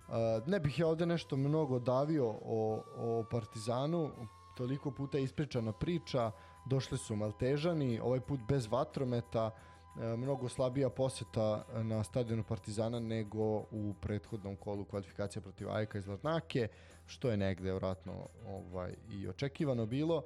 A, 0.09 0.41
ne 0.47 0.61
bih 0.61 0.79
ja 0.79 0.87
ovde 0.87 1.07
nešto 1.07 1.37
mnogo 1.37 1.79
davio 1.79 2.27
o, 2.45 2.83
o 2.97 3.25
Partizanu, 3.31 4.11
toliko 4.57 4.91
puta 4.91 5.19
ispričana 5.19 5.73
priča, 5.73 6.31
došli 6.67 6.99
su 6.99 7.17
Maltežani, 7.17 8.01
ovaj 8.01 8.21
put 8.21 8.41
bez 8.49 8.67
vatrometa, 8.67 9.51
e, 9.51 10.17
mnogo 10.17 10.49
slabija 10.49 10.91
poseta 10.91 11.65
na 11.83 12.05
stadionu 12.05 12.43
Partizana 12.43 13.01
nego 13.01 13.45
u 13.57 13.95
prethodnom 14.01 14.57
kolu 14.57 14.85
kvalifikacija 14.85 15.43
protiv 15.43 15.71
Ajka 15.71 15.99
iz 15.99 16.07
Larnake, 16.07 16.69
što 17.07 17.31
je 17.31 17.37
negde 17.37 17.73
vratno 17.73 18.29
ovaj, 18.47 18.95
i 19.11 19.29
očekivano 19.29 19.87
bilo. 19.87 20.23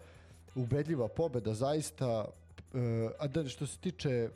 Ubedljiva 0.54 1.08
pobeda 1.08 1.54
zaista, 1.54 2.24
e, 2.74 3.10
a 3.18 3.26
da 3.26 3.48
što 3.48 3.66
se 3.66 3.78
tiče 3.78 4.30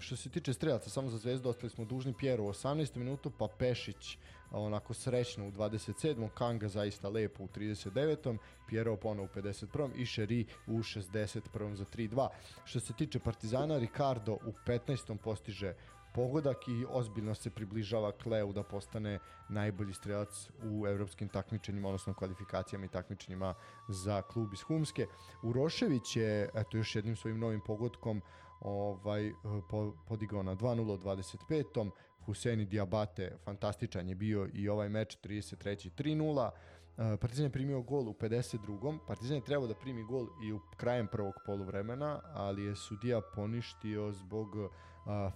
što 0.00 0.16
se 0.16 0.30
tiče 0.30 0.52
strelaca, 0.52 0.90
samo 0.90 1.10
za 1.10 1.18
zvezdu 1.18 1.48
ostali 1.48 1.70
smo 1.70 1.84
dužni 1.84 2.14
Pjeru 2.18 2.44
u 2.44 2.48
18. 2.48 2.96
minutu, 2.96 3.30
pa 3.30 3.48
Pešić 3.58 4.18
onako 4.60 4.94
srećno 4.94 5.48
u 5.48 5.50
27. 5.50 6.28
Kanga 6.28 6.68
zaista 6.68 7.08
lepo 7.08 7.44
u 7.44 7.48
39. 7.48 8.38
Pjero 8.68 8.96
ponovo 8.96 9.28
u 9.34 9.38
51. 9.38 9.90
i 9.94 10.06
Šeri 10.06 10.46
u 10.66 10.78
61. 10.78 11.74
za 11.74 11.84
3-2. 11.84 12.28
Što 12.64 12.80
se 12.80 12.92
tiče 12.92 13.18
Partizana, 13.18 13.78
Ricardo 13.78 14.32
u 14.32 14.52
15. 14.66 15.16
postiže 15.16 15.74
pogodak 16.14 16.68
i 16.68 16.86
ozbiljno 16.88 17.34
se 17.34 17.50
približava 17.50 18.12
Kleu 18.12 18.52
da 18.52 18.62
postane 18.62 19.18
najbolji 19.48 19.94
strelac 19.94 20.50
u 20.62 20.86
evropskim 20.86 21.28
takmičenjima, 21.28 21.88
odnosno 21.88 22.14
kvalifikacijama 22.14 22.84
i 22.84 22.88
takmičenjima 22.88 23.54
za 23.88 24.22
klub 24.22 24.52
iz 24.52 24.62
Humske. 24.62 25.06
Urošević 25.42 26.16
je, 26.16 26.50
eto 26.54 26.76
još 26.76 26.96
jednim 26.96 27.16
svojim 27.16 27.38
novim 27.38 27.60
pogodkom 27.60 28.22
ovaj, 28.60 29.32
po, 29.68 29.92
podigao 30.08 30.42
na 30.42 30.56
2-0 30.56 30.94
u 30.94 30.98
25. 30.98 31.90
Huseni 32.26 32.64
Diabate, 32.64 33.36
fantastičan 33.44 34.08
je 34.08 34.14
bio 34.14 34.48
i 34.54 34.68
ovaj 34.68 34.88
meč 34.88 35.18
33. 35.24 35.90
3-0. 36.02 36.50
Uh, 36.96 37.20
Partizan 37.20 37.44
je 37.44 37.50
primio 37.50 37.82
gol 37.82 38.08
u 38.08 38.12
52. 38.12 38.98
Partizan 39.06 39.36
je 39.36 39.44
trebao 39.44 39.66
da 39.66 39.74
primi 39.74 40.02
gol 40.02 40.26
i 40.44 40.52
u 40.52 40.60
krajem 40.76 41.06
prvog 41.06 41.34
poluvremena, 41.46 42.20
ali 42.34 42.64
je 42.64 42.76
sudija 42.76 43.20
poništio 43.34 44.12
zbog 44.12 44.54
uh, 44.54 44.70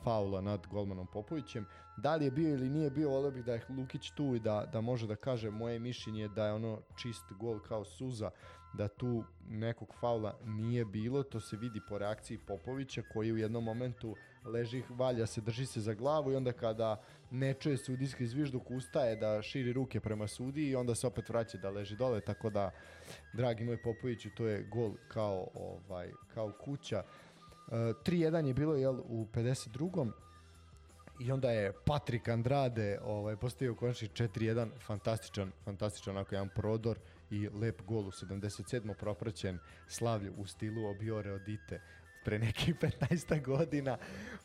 faula 0.04 0.40
nad 0.40 0.66
golmanom 0.66 1.06
Popovićem. 1.06 1.66
Da 1.96 2.16
li 2.16 2.24
je 2.24 2.30
bio 2.30 2.54
ili 2.54 2.68
nije 2.68 2.90
bio, 2.90 3.10
volio 3.10 3.30
bih 3.30 3.44
da 3.44 3.52
je 3.52 3.64
Lukić 3.68 4.10
tu 4.10 4.34
i 4.34 4.40
da, 4.40 4.68
da 4.72 4.80
može 4.80 5.06
da 5.06 5.16
kaže 5.16 5.50
moje 5.50 5.78
mišljenje 5.78 6.22
je 6.22 6.28
da 6.28 6.46
je 6.46 6.52
ono 6.52 6.80
čist 6.96 7.24
gol 7.32 7.60
kao 7.60 7.84
suza, 7.84 8.30
da 8.72 8.88
tu 8.88 9.24
nekog 9.48 9.94
faula 10.00 10.38
nije 10.44 10.84
bilo, 10.84 11.22
to 11.22 11.40
se 11.40 11.56
vidi 11.56 11.80
po 11.88 11.98
reakciji 11.98 12.38
Popovića 12.38 13.02
koji 13.12 13.32
u 13.32 13.38
jednom 13.38 13.64
momentu 13.64 14.16
leži, 14.48 14.82
valja 14.88 15.26
se, 15.26 15.40
drži 15.40 15.66
se 15.66 15.80
za 15.80 15.94
glavu 15.94 16.32
i 16.32 16.36
onda 16.36 16.52
kada 16.52 17.00
ne 17.30 17.54
čuje 17.54 17.76
sudijski 17.76 18.26
zvižduk 18.26 18.70
ustaje 18.70 19.16
da 19.16 19.42
širi 19.42 19.72
ruke 19.72 20.00
prema 20.00 20.26
sudiji 20.26 20.70
i 20.70 20.76
onda 20.76 20.94
se 20.94 21.06
opet 21.06 21.28
vraća 21.28 21.58
da 21.58 21.70
leži 21.70 21.96
dole, 21.96 22.20
tako 22.20 22.50
da 22.50 22.70
dragi 23.32 23.64
moj 23.64 23.82
Popoviću, 23.82 24.30
to 24.36 24.46
je 24.46 24.62
gol 24.62 24.92
kao 25.08 25.48
ovaj 25.54 26.12
kao 26.34 26.52
kuća. 26.60 27.02
Uh, 27.66 27.72
3-1 27.72 28.46
je 28.46 28.54
bilo 28.54 28.74
jel 28.74 29.00
u 29.08 29.26
52. 29.34 30.10
I 31.20 31.32
onda 31.32 31.50
je 31.50 31.72
Patrik 31.84 32.28
Andrade 32.28 32.98
ovaj, 33.04 33.36
postavio 33.36 33.74
konačni 33.74 34.08
4-1, 34.08 34.68
fantastičan, 34.86 35.52
fantastičan 35.64 36.16
onako 36.16 36.34
jedan 36.34 36.48
prodor 36.48 36.98
i 37.30 37.48
lep 37.48 37.82
gol 37.82 38.06
u 38.06 38.10
77. 38.10 38.94
propraćen 38.94 39.58
slavlju 39.88 40.32
u 40.36 40.46
stilu 40.46 40.86
Obiore 40.86 41.32
Odite 41.32 41.80
pre 42.28 42.38
nekih 42.38 42.74
15 42.74 43.42
godina, 43.44 43.96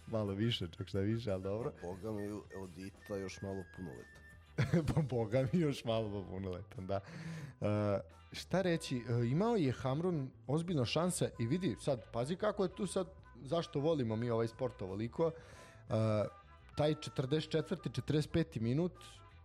malo 0.07 0.33
više, 0.33 0.67
čak 0.77 0.87
šta 0.87 0.99
više, 0.99 1.31
ali 1.31 1.43
dobro. 1.43 1.71
Boga 1.81 2.11
mi, 2.11 2.41
Odita 2.55 3.15
još 3.15 3.41
malo 3.41 3.63
punoleta. 3.75 4.19
pa 4.93 5.01
boga 5.01 5.47
mi 5.51 5.59
još 5.59 5.85
malo 5.85 6.25
punoletan, 6.29 6.87
da. 6.87 6.99
Uh, 7.59 7.67
šta 8.31 8.61
reći, 8.61 8.97
uh, 8.97 9.31
imao 9.31 9.55
je 9.55 9.71
Hamrun 9.71 10.29
ozbiljno 10.47 10.85
šanse 10.85 11.31
i 11.39 11.47
vidi 11.47 11.75
sad, 11.81 12.03
pazi 12.11 12.35
kako 12.35 12.63
je 12.63 12.75
tu 12.75 12.87
sad, 12.87 13.07
zašto 13.41 13.79
volimo 13.79 14.15
mi 14.15 14.29
ovaj 14.29 14.47
sport 14.47 14.81
ovoliko, 14.81 15.25
uh, 15.27 15.93
taj 16.75 16.95
44. 16.95 18.01
45. 18.01 18.61
minut 18.61 18.93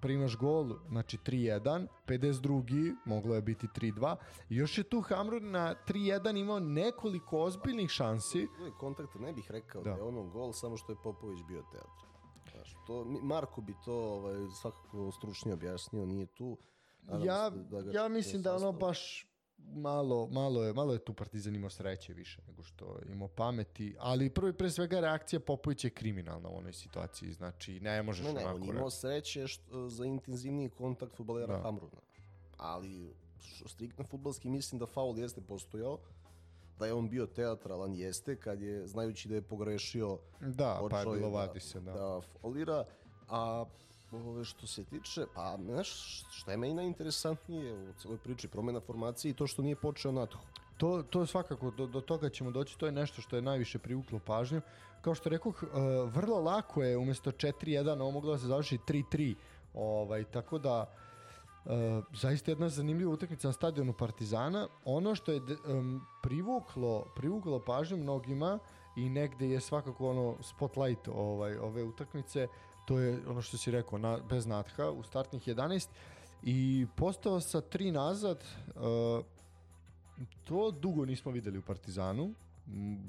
primaš 0.01 0.37
gol, 0.37 0.77
znači 0.89 1.19
3-1, 1.19 1.87
52. 2.07 2.95
moglo 3.05 3.35
je 3.35 3.43
biti 3.43 3.67
3-2. 3.67 4.17
I 4.51 4.57
još 4.57 4.79
je 4.79 4.85
tu 4.85 5.01
Hamrun 5.01 5.51
na 5.51 5.75
3-1 5.89 6.41
imao 6.41 6.61
nekoliko 6.61 7.39
ozbiljnih 7.39 7.91
šansi. 7.91 8.49
Kontakt 8.79 9.15
ne 9.15 9.33
bih 9.33 9.51
rekao 9.51 9.83
Da. 9.83 9.91
da, 9.91 9.97
je 9.97 10.03
ono 10.03 10.23
gol, 10.23 10.53
samo 10.53 10.77
što 10.77 10.93
je 10.93 10.97
Popović 11.03 11.41
bio 11.49 11.63
teatr. 11.73 12.09
Znaš, 12.53 12.77
to, 12.87 13.05
Marko 13.05 13.61
bi 13.61 13.75
to 13.85 13.95
ovaj, 13.95 14.37
svakako 14.61 15.13
stručnije 15.13 15.55
objasnio, 15.55 16.07
nije 16.07 16.27
tu. 16.27 16.57
Nadam 17.03 17.27
Ja, 17.27 17.51
da 17.51 17.93
ja 17.93 18.09
mislim 18.09 18.43
da 18.43 18.57
ono 18.57 18.73
baš 18.73 19.29
malo, 19.59 20.27
malo, 20.27 20.65
je, 20.65 20.73
malo 20.73 20.93
je 20.93 20.99
tu 20.99 21.15
Partizan 21.15 21.55
imao 21.55 21.71
sreće 21.71 22.13
više 22.13 22.43
nego 22.49 22.63
što 22.63 22.99
imao 23.09 23.29
pameti, 23.29 23.97
ali 23.99 24.31
prvo 24.31 24.49
i 24.49 24.53
pre 24.53 24.71
svega 24.71 25.01
reakcija 25.01 25.41
Popovića 25.41 25.87
je 25.87 25.91
kriminalna 25.91 26.49
u 26.49 26.57
onoj 26.57 26.73
situaciji, 26.73 27.33
znači 27.33 27.81
ne 27.81 28.03
možeš 28.03 28.27
Ne, 28.27 28.33
ne, 28.33 28.41
onako 28.41 28.57
on 28.57 28.63
je 28.63 28.73
re- 28.73 28.77
imao 28.77 28.91
sreće 28.91 29.47
što, 29.47 29.89
za 29.89 30.05
intenzivniji 30.05 30.69
kontakt 30.71 31.17
futbalera 31.17 31.57
Da. 31.57 31.63
Hamruna. 31.63 32.01
Ali, 32.57 33.15
što 33.41 33.69
striktno 33.69 34.05
futbalski, 34.05 34.49
mislim 34.49 34.79
da 34.79 34.87
faul 34.87 35.19
jeste 35.19 35.41
postojao, 35.41 35.99
da 36.79 36.87
je 36.87 36.93
on 36.95 37.09
bio 37.09 37.27
teatralan 37.27 37.95
jeste, 37.95 38.37
kad 38.37 38.63
je, 38.63 38.87
znajući 38.87 39.29
da 39.29 39.35
je 39.35 39.43
pogrešio, 39.43 40.19
Da, 40.41 40.81
pa 40.91 40.99
je 41.01 41.05
bilo 41.07 41.31
da, 41.31 41.37
vadi 41.37 41.61
se, 41.61 41.81
da. 41.81 41.93
da 41.93 42.21
faulira, 42.21 42.85
a 43.29 43.65
ove 44.13 44.45
što 44.45 44.67
se 44.67 44.85
tiče, 44.85 45.27
pa 45.35 45.57
znaš 45.65 45.91
šta 46.31 46.51
je 46.51 46.57
meni 46.57 46.75
najinteresantnije 46.75 47.91
u 47.91 47.93
celoj 47.93 48.19
priči 48.19 48.49
promjena 48.49 48.81
formacije 48.81 49.31
i 49.31 49.35
to 49.35 49.47
što 49.47 49.63
nije 49.63 49.77
počeo 49.77 50.13
Nathu. 50.13 50.39
To, 50.77 51.03
to 51.03 51.21
je 51.21 51.27
svakako, 51.27 51.71
do, 51.71 51.87
do 51.87 52.01
toga 52.01 52.29
ćemo 52.29 52.51
doći, 52.51 52.79
to 52.79 52.87
je 52.87 52.93
nešto 52.93 53.23
što 53.23 53.37
je 53.37 53.43
najviše 53.43 53.79
privuklo 53.79 54.19
pažnju. 54.19 54.61
Kao 55.01 55.15
što 55.15 55.29
rekoh, 55.29 55.63
uh, 55.63 55.69
vrlo 56.15 56.41
lako 56.41 56.83
je 56.83 56.97
umjesto 56.97 57.31
4-1 57.31 58.01
ovo 58.01 58.11
moglo 58.11 58.33
da 58.33 58.39
se 58.39 58.47
završi 58.47 58.79
3-3, 58.79 59.35
ovaj, 59.75 60.25
tako 60.25 60.59
da 60.59 60.87
zaista 62.13 62.51
jedna 62.51 62.69
zanimljiva 62.69 63.13
utakmica 63.13 63.49
na 63.49 63.53
stadionu 63.53 63.93
Partizana. 63.93 64.69
Ono 64.85 65.15
što 65.15 65.33
je 65.33 65.41
um, 65.41 66.01
privuklo, 66.23 67.05
privuklo 67.17 67.65
pažnju 67.65 67.97
mnogima 67.97 68.59
i 68.97 69.09
negde 69.09 69.49
je 69.49 69.61
svakako 69.61 70.11
ono 70.11 70.37
spotlight 70.43 71.09
ovaj, 71.09 71.57
ove 71.57 71.83
utakmice, 71.83 72.49
to 72.89 72.99
je 72.99 73.19
ono 73.29 73.43
što 73.43 73.57
si 73.57 73.71
rekao, 73.71 73.99
na, 73.99 74.19
bez 74.29 74.47
natha 74.47 74.91
u 74.91 75.03
startnih 75.03 75.49
11 75.49 75.89
i 76.43 76.87
postao 76.97 77.41
sa 77.41 77.61
tri 77.61 77.91
nazad 77.93 78.45
uh, 78.67 79.25
to 80.45 80.71
dugo 80.71 81.05
nismo 81.05 81.33
videli 81.33 81.59
u 81.59 81.63
Partizanu 81.63 82.35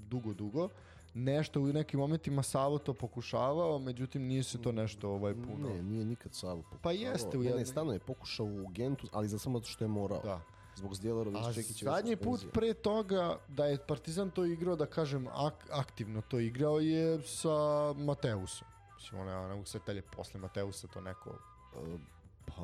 dugo, 0.09 0.33
dugo 0.33 0.69
nešto 1.13 1.61
u 1.61 1.67
nekim 1.67 1.99
momentima 1.99 2.43
Savo 2.43 2.77
to 2.77 2.93
pokušavao, 2.93 3.79
međutim 3.79 4.27
nije 4.27 4.43
se 4.43 4.61
to 4.61 4.71
nešto 4.71 5.09
ovaj 5.09 5.33
puno. 5.33 5.69
Ne, 5.69 5.83
nije 5.83 6.05
nikad 6.05 6.33
Savo 6.33 6.61
pokušavao. 6.61 6.81
Pa 6.81 6.91
jeste 6.91 7.37
u 7.37 7.43
jednom. 7.43 7.59
Ne, 7.59 7.65
stano 7.65 7.93
je 7.93 7.99
pokušao 7.99 8.45
u 8.45 8.67
Gentu, 8.67 9.07
ali 9.11 9.27
za 9.27 9.39
samo 9.39 9.61
što 9.63 9.83
je 9.83 9.87
morao. 9.87 10.21
Da. 10.23 10.41
Zbog 10.75 10.95
Zdjelarović 10.95 11.55
Čekića. 11.55 11.89
A 11.89 11.95
zadnji 11.95 12.15
put 12.15 12.45
pre 12.53 12.73
toga 12.73 13.39
da 13.47 13.65
je 13.65 13.77
Partizan 13.87 14.31
to 14.31 14.45
igrao, 14.45 14.75
da 14.75 14.85
kažem 14.85 15.27
ak 15.27 15.67
aktivno 15.71 16.21
to 16.21 16.39
igrao 16.39 16.79
je 16.79 17.21
sa 17.21 17.49
Mateusom. 17.97 18.67
Mislim, 18.99 19.21
ono, 19.21 19.47
ne 19.47 19.55
mogu 19.55 19.65
se 19.65 19.79
telje 19.79 20.01
posle 20.01 20.39
Mateusa 20.39 20.87
to 20.87 21.01
neko... 21.01 21.29
E, 21.29 21.97
pa, 22.45 22.63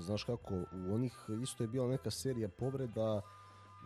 znaš 0.00 0.24
kako, 0.24 0.54
u 0.54 0.94
onih 0.94 1.16
isto 1.42 1.64
je 1.64 1.68
bila 1.68 1.88
neka 1.88 2.10
serija 2.10 2.48
povreda 2.48 3.22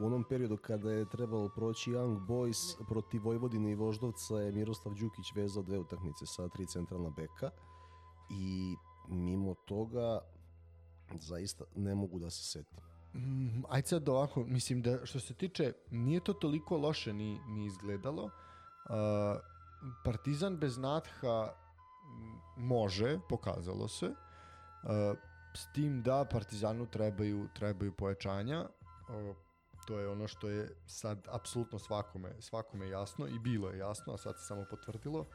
u 0.01 0.07
onom 0.07 0.25
periodu 0.25 0.57
kada 0.57 0.93
je 0.93 1.09
trebalo 1.09 1.49
proći 1.49 1.91
Young 1.91 2.27
Boys 2.27 2.87
protiv 2.89 3.23
Vojvodine 3.25 3.71
i 3.71 3.75
Voždovca 3.75 4.35
je 4.35 4.53
Miroslav 4.53 4.95
Đukić 4.95 5.33
vezao 5.37 5.63
dve 5.63 5.79
utakmice 5.79 6.27
sa 6.27 6.49
tri 6.49 6.67
centralna 6.67 7.11
beka 7.11 7.51
i 8.31 8.75
mimo 9.09 9.55
toga 9.55 10.21
zaista 11.21 11.65
ne 11.77 11.95
mogu 11.95 12.19
da 12.19 12.31
se 12.31 12.45
setim. 12.45 12.79
Mm, 13.15 13.65
ajde 13.69 13.89
sad 13.89 14.09
ovako, 14.09 14.45
mislim 14.45 14.83
da 14.83 15.07
što 15.07 15.21
se 15.21 15.35
tiče, 15.35 15.73
nije 15.91 16.21
to 16.21 16.33
toliko 16.33 16.77
loše 16.77 17.13
ni, 17.13 17.41
ni 17.49 17.67
izgledalo. 17.67 18.25
Uh, 18.25 18.31
Partizan 20.05 20.57
bez 20.57 20.79
Natha 20.79 21.66
može, 22.57 23.19
pokazalo 23.29 23.89
se. 23.89 24.07
Uh, 24.07 25.19
s 25.55 25.73
tim 25.73 26.03
da 26.03 26.25
Partizanu 26.25 26.87
trebaju, 26.87 27.49
trebaju 27.55 27.93
pojačanja. 27.93 28.61
Uh, 28.61 29.37
to 29.87 29.99
je 29.99 30.09
ono 30.09 30.29
što 30.29 30.49
je 30.49 30.77
sad 30.87 31.29
apsolutno 31.31 31.79
svakome, 31.79 32.31
svakome 32.41 32.89
jasno 32.89 33.27
i 33.29 33.39
bilo 33.39 33.71
je 33.71 33.79
jasno, 33.79 34.15
a 34.15 34.17
sad 34.17 34.39
se 34.39 34.45
samo 34.47 34.65
potvrdilo. 34.71 35.27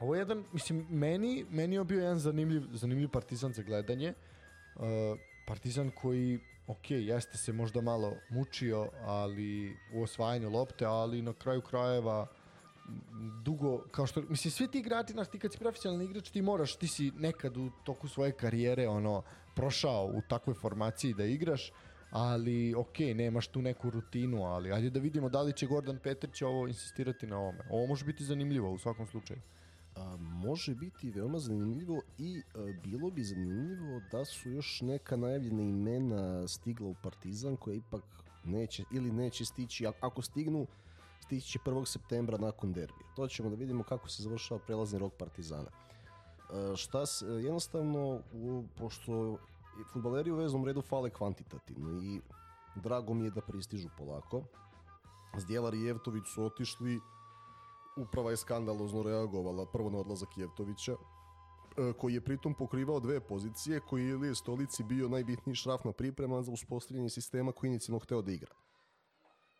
Ovo 0.00 0.14
je 0.14 0.18
jedan, 0.18 0.44
mislim, 0.52 0.86
meni, 0.90 1.46
meni 1.50 1.76
je 1.76 1.84
bio 1.84 2.00
jedan 2.00 2.18
zanimljiv, 2.18 2.62
zanimljiv 2.72 3.08
partizan 3.08 3.52
za 3.52 3.62
gledanje. 3.62 4.14
Uh, 4.76 4.82
partizan 5.46 5.90
koji, 5.90 6.40
ok, 6.66 6.90
jeste 6.90 7.38
se 7.38 7.52
možda 7.52 7.80
malo 7.80 8.12
mučio 8.30 8.90
ali 9.04 9.76
u 9.92 10.02
osvajanju 10.02 10.50
lopte, 10.50 10.84
ali 10.84 11.22
na 11.22 11.32
kraju 11.32 11.60
krajeva 11.60 12.26
dugo, 13.44 13.78
kao 13.90 14.06
što, 14.06 14.22
mislim, 14.22 14.50
svi 14.50 14.68
ti 14.68 14.78
igrači, 14.78 15.12
znaš, 15.12 15.28
ti 15.28 15.38
kad 15.38 15.52
si 15.52 15.58
profesionalni 15.58 16.04
igrač, 16.04 16.30
ti 16.30 16.42
moraš, 16.42 16.76
ti 16.76 16.88
si 16.88 17.12
nekad 17.18 17.56
u 17.56 17.70
toku 17.84 18.08
svoje 18.08 18.32
karijere, 18.32 18.88
ono, 18.88 19.22
prošao 19.54 20.04
u 20.04 20.20
takvoj 20.28 20.54
formaciji 20.54 21.14
da 21.14 21.24
igraš, 21.24 21.72
ali 22.10 22.74
ok, 22.74 22.98
nemaš 22.98 23.46
tu 23.46 23.62
neku 23.62 23.90
rutinu, 23.90 24.44
ali 24.44 24.72
ajde 24.72 24.90
da 24.90 25.00
vidimo 25.00 25.28
da 25.28 25.42
li 25.42 25.52
će 25.52 25.66
Gordon 25.66 25.98
Petrić 25.98 26.42
ovo 26.42 26.68
insistirati 26.68 27.26
na 27.26 27.38
ovome. 27.38 27.64
Ovo 27.70 27.86
može 27.86 28.04
biti 28.04 28.24
zanimljivo 28.24 28.72
u 28.72 28.78
svakom 28.78 29.06
slučaju. 29.06 29.40
A, 29.96 30.16
može 30.18 30.74
biti 30.74 31.10
veoma 31.10 31.38
zanimljivo 31.38 32.02
i 32.18 32.42
a, 32.54 32.72
bilo 32.84 33.10
bi 33.10 33.22
zanimljivo 33.22 34.00
da 34.12 34.24
su 34.24 34.50
još 34.50 34.80
neka 34.80 35.16
najavljena 35.16 35.62
imena 35.62 36.48
stigla 36.48 36.88
u 36.88 36.94
Partizan 37.02 37.56
koja 37.56 37.74
ipak 37.74 38.04
neće 38.44 38.84
ili 38.92 39.12
neće 39.12 39.44
stići, 39.44 39.86
ako 40.00 40.22
stignu 40.22 40.66
stići 41.24 41.48
će 41.48 41.58
1. 41.58 41.84
septembra 41.84 42.38
nakon 42.38 42.72
derbija. 42.72 43.06
To 43.16 43.28
ćemo 43.28 43.50
da 43.50 43.56
vidimo 43.56 43.82
kako 43.82 44.08
se 44.08 44.22
završava 44.22 44.60
prelazni 44.66 44.98
rok 44.98 45.12
Partizana. 45.18 45.70
A, 46.50 46.76
šta 46.76 47.06
se, 47.06 47.26
jednostavno, 47.26 48.20
u, 48.32 48.64
pošto 48.76 49.38
futbaleri 49.92 50.30
u 50.30 50.36
veznom 50.36 50.64
redu 50.64 50.82
fale 50.82 51.10
kvantitativno 51.10 52.02
i 52.02 52.20
drago 52.76 53.14
mi 53.14 53.24
je 53.24 53.30
da 53.30 53.40
pristižu 53.40 53.88
polako. 53.98 54.42
Zdjelar 55.36 55.74
i 55.74 55.82
Jevtović 55.82 56.24
su 56.34 56.44
otišli, 56.44 57.00
uprava 57.96 58.30
je 58.30 58.36
skandalozno 58.36 59.02
reagovala 59.02 59.66
prvo 59.66 59.90
na 59.90 59.98
odlazak 59.98 60.36
Jevtovića, 60.36 60.92
e, 60.92 61.92
koji 61.92 62.14
je 62.14 62.20
pritom 62.24 62.54
pokrivao 62.54 63.00
dve 63.00 63.20
pozicije, 63.20 63.80
koji 63.80 64.04
je 64.04 64.10
Ilije 64.10 64.34
Stolici 64.34 64.84
bio 64.84 65.08
najbitniji 65.08 65.54
šraf 65.54 65.84
na 65.84 65.92
priprema 65.92 66.42
za 66.42 66.52
uspostavljanje 66.52 67.08
sistema 67.08 67.52
koji 67.52 67.68
inicijalno 67.68 67.98
hteo 67.98 68.22
da 68.22 68.32
igra. 68.32 68.54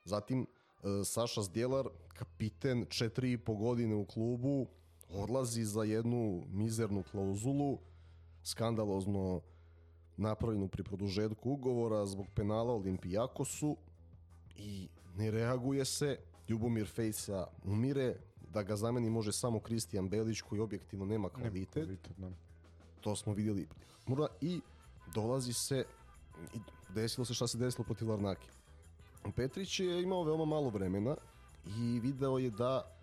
Zatim, 0.05 0.42
e, 0.42 0.63
Saša 1.05 1.42
Zdjelar, 1.42 1.88
kapiten, 2.09 2.87
četiri 2.88 3.33
i 3.33 3.38
po 3.38 3.55
godine 3.55 3.94
u 3.94 4.05
klubu, 4.05 4.66
odlazi 5.09 5.64
za 5.64 5.85
jednu 5.85 6.44
mizernu 6.51 7.03
klauzulu, 7.11 7.79
skandalozno 8.42 9.40
napravljenu 10.16 10.68
pri 10.68 10.85
produžetku 10.85 11.51
ugovora 11.51 12.07
zbog 12.07 12.27
penala 12.35 12.73
Olimpijakosu 12.73 13.77
i 14.57 14.88
ne 15.16 15.31
reaguje 15.31 15.85
se. 15.85 16.18
Ljubomir 16.49 16.87
Fejsa 16.87 17.47
umire, 17.64 18.16
da 18.53 18.62
ga 18.62 18.77
zameni 18.77 19.11
može 19.11 19.33
samo 19.33 19.61
Kristijan 19.61 20.09
Belić 20.09 20.40
koji 20.40 20.61
objektivno 20.61 21.05
nema 21.05 21.29
kvalitet. 21.29 21.77
Nema 21.77 21.87
kvalitet 21.87 22.18
da. 22.18 22.31
To 23.01 23.16
smo 23.16 23.33
vidjeli. 23.33 23.68
I 24.40 24.61
dolazi 25.14 25.53
se 25.53 25.85
i 26.55 26.59
desilo 26.94 27.25
se 27.25 27.35
šta 27.35 27.47
se 27.47 27.59
desilo 27.59 27.85
protiv 27.85 28.09
Larnake. 28.09 28.49
Petrić 29.32 29.80
je 29.80 30.02
imao 30.02 30.24
veoma 30.24 30.44
malo 30.44 30.68
vremena 30.68 31.16
i 31.66 32.00
video 32.00 32.38
je 32.38 32.50
da 32.50 32.94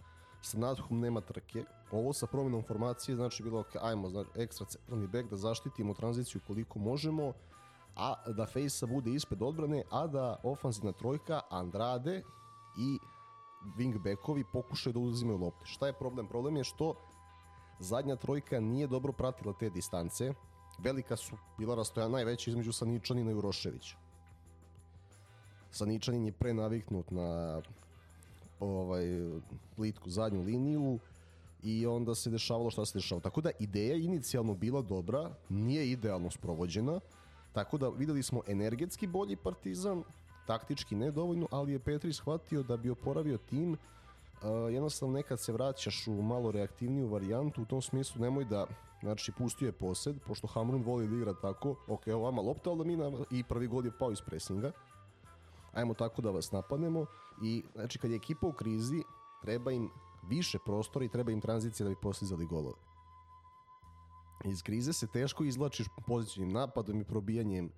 sa 0.41 0.57
Nadhom 0.57 0.99
nema 0.99 1.21
trke. 1.21 1.63
Ovo 1.91 2.13
sa 2.13 2.27
promjenom 2.27 2.63
formacije 2.67 3.15
znači 3.15 3.43
bilo 3.43 3.60
ok, 3.60 3.75
ajmo 3.81 4.10
znači, 4.10 4.29
ekstra 4.36 4.65
centralni 4.65 5.07
back 5.07 5.29
da 5.29 5.38
zaštitimo 5.38 5.93
tranziciju 5.93 6.41
koliko 6.47 6.79
možemo, 6.79 7.34
a 7.95 8.15
da 8.31 8.45
Fejsa 8.45 8.86
bude 8.86 9.12
ispred 9.12 9.41
odbrane, 9.41 9.84
a 9.91 10.07
da 10.07 10.39
ofanzivna 10.43 10.91
trojka 10.91 11.41
Andrade 11.49 12.23
i 12.77 12.99
wingbackovi 13.77 14.43
pokušaju 14.53 14.93
da 14.93 14.99
uzimaju 14.99 15.38
lopte. 15.38 15.65
Šta 15.65 15.88
je 15.88 15.93
problem? 15.93 16.27
Problem 16.27 16.57
je 16.57 16.63
što 16.63 16.95
zadnja 17.79 18.15
trojka 18.15 18.60
nije 18.60 18.88
dobro 18.88 19.13
pratila 19.13 19.53
te 19.60 19.69
distance. 19.69 20.34
Velika 20.79 21.15
su 21.15 21.36
bila 21.57 21.75
rastoja 21.75 22.07
najveća 22.07 22.51
između 22.51 22.71
Saničanina 22.71 23.31
i 23.31 23.34
Uroševića. 23.34 24.00
Saničanin 25.71 26.25
je 26.25 26.31
prenaviknut 26.31 27.12
na 27.12 27.62
ovaj, 28.60 29.05
plitku 29.75 30.10
zadnju 30.10 30.41
liniju 30.41 30.99
i 31.63 31.86
onda 31.86 32.15
se 32.15 32.29
dešavalo 32.29 32.71
šta 32.71 32.86
se 32.86 32.97
dešavalo. 32.97 33.21
Tako 33.21 33.41
da 33.41 33.51
ideja 33.60 33.95
inicijalno 33.95 34.53
bila 34.53 34.81
dobra, 34.81 35.31
nije 35.49 35.91
idealno 35.91 36.31
sprovođena, 36.31 36.99
tako 37.53 37.77
da 37.77 37.89
videli 37.89 38.23
smo 38.23 38.41
energetski 38.47 39.07
bolji 39.07 39.36
partizan, 39.36 40.03
taktički 40.47 40.95
nedovoljno, 40.95 41.47
ali 41.51 41.71
je 41.71 41.79
Petri 41.79 42.13
shvatio 42.13 42.63
da 42.63 42.77
bi 42.77 42.89
oporavio 42.89 43.38
tim 43.38 43.77
Uh, 44.41 44.73
jednostavno 44.73 45.13
nekad 45.13 45.39
se 45.39 45.53
vraćaš 45.53 46.07
u 46.07 46.21
malo 46.21 46.51
reaktivniju 46.51 47.07
varijantu, 47.07 47.62
u 47.62 47.65
tom 47.65 47.81
smislu 47.81 48.21
nemoj 48.21 48.46
da, 48.46 48.65
znači 49.02 49.31
pustio 49.31 49.65
je 49.65 49.71
posed, 49.71 50.15
pošto 50.27 50.48
Hamrun 50.48 50.81
voli 50.83 51.08
da 51.08 51.15
igra 51.15 51.33
tako, 51.41 51.75
ok, 51.87 52.08
ovo 52.08 52.23
vama 52.23 52.41
lopta, 52.41 52.69
ali 52.69 52.77
da 52.77 52.83
mi 52.83 52.96
na, 52.96 53.12
i 53.31 53.43
prvi 53.43 53.67
gol 53.67 53.85
je 53.85 53.91
pao 54.00 54.12
iz 54.12 54.21
presinga, 54.21 54.71
ajmo 55.74 55.94
tako 55.94 56.22
da 56.22 56.32
vas 56.32 56.52
napadnemo 56.52 57.06
i 57.44 57.63
znači 57.76 58.00
kad 58.00 58.12
je 58.12 58.15
ekipa 58.15 58.48
u 58.48 58.54
krizi 58.54 59.04
treba 59.42 59.72
im 59.72 59.90
više 60.30 60.58
prostora 60.65 61.06
i 61.06 61.10
treba 61.10 61.32
im 61.32 61.42
tranzicija 61.42 61.84
da 61.84 61.90
bi 61.90 62.02
postizali 62.02 62.46
golove. 62.46 62.78
Iz 64.46 64.63
krize 64.63 64.94
se 64.94 65.08
teško 65.08 65.44
izvlačiš 65.44 65.88
pozicijnim 66.08 66.50
napadom 66.50 67.02
i 67.02 67.04
probijanjem 67.04 67.72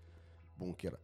bunkera. 0.56 0.98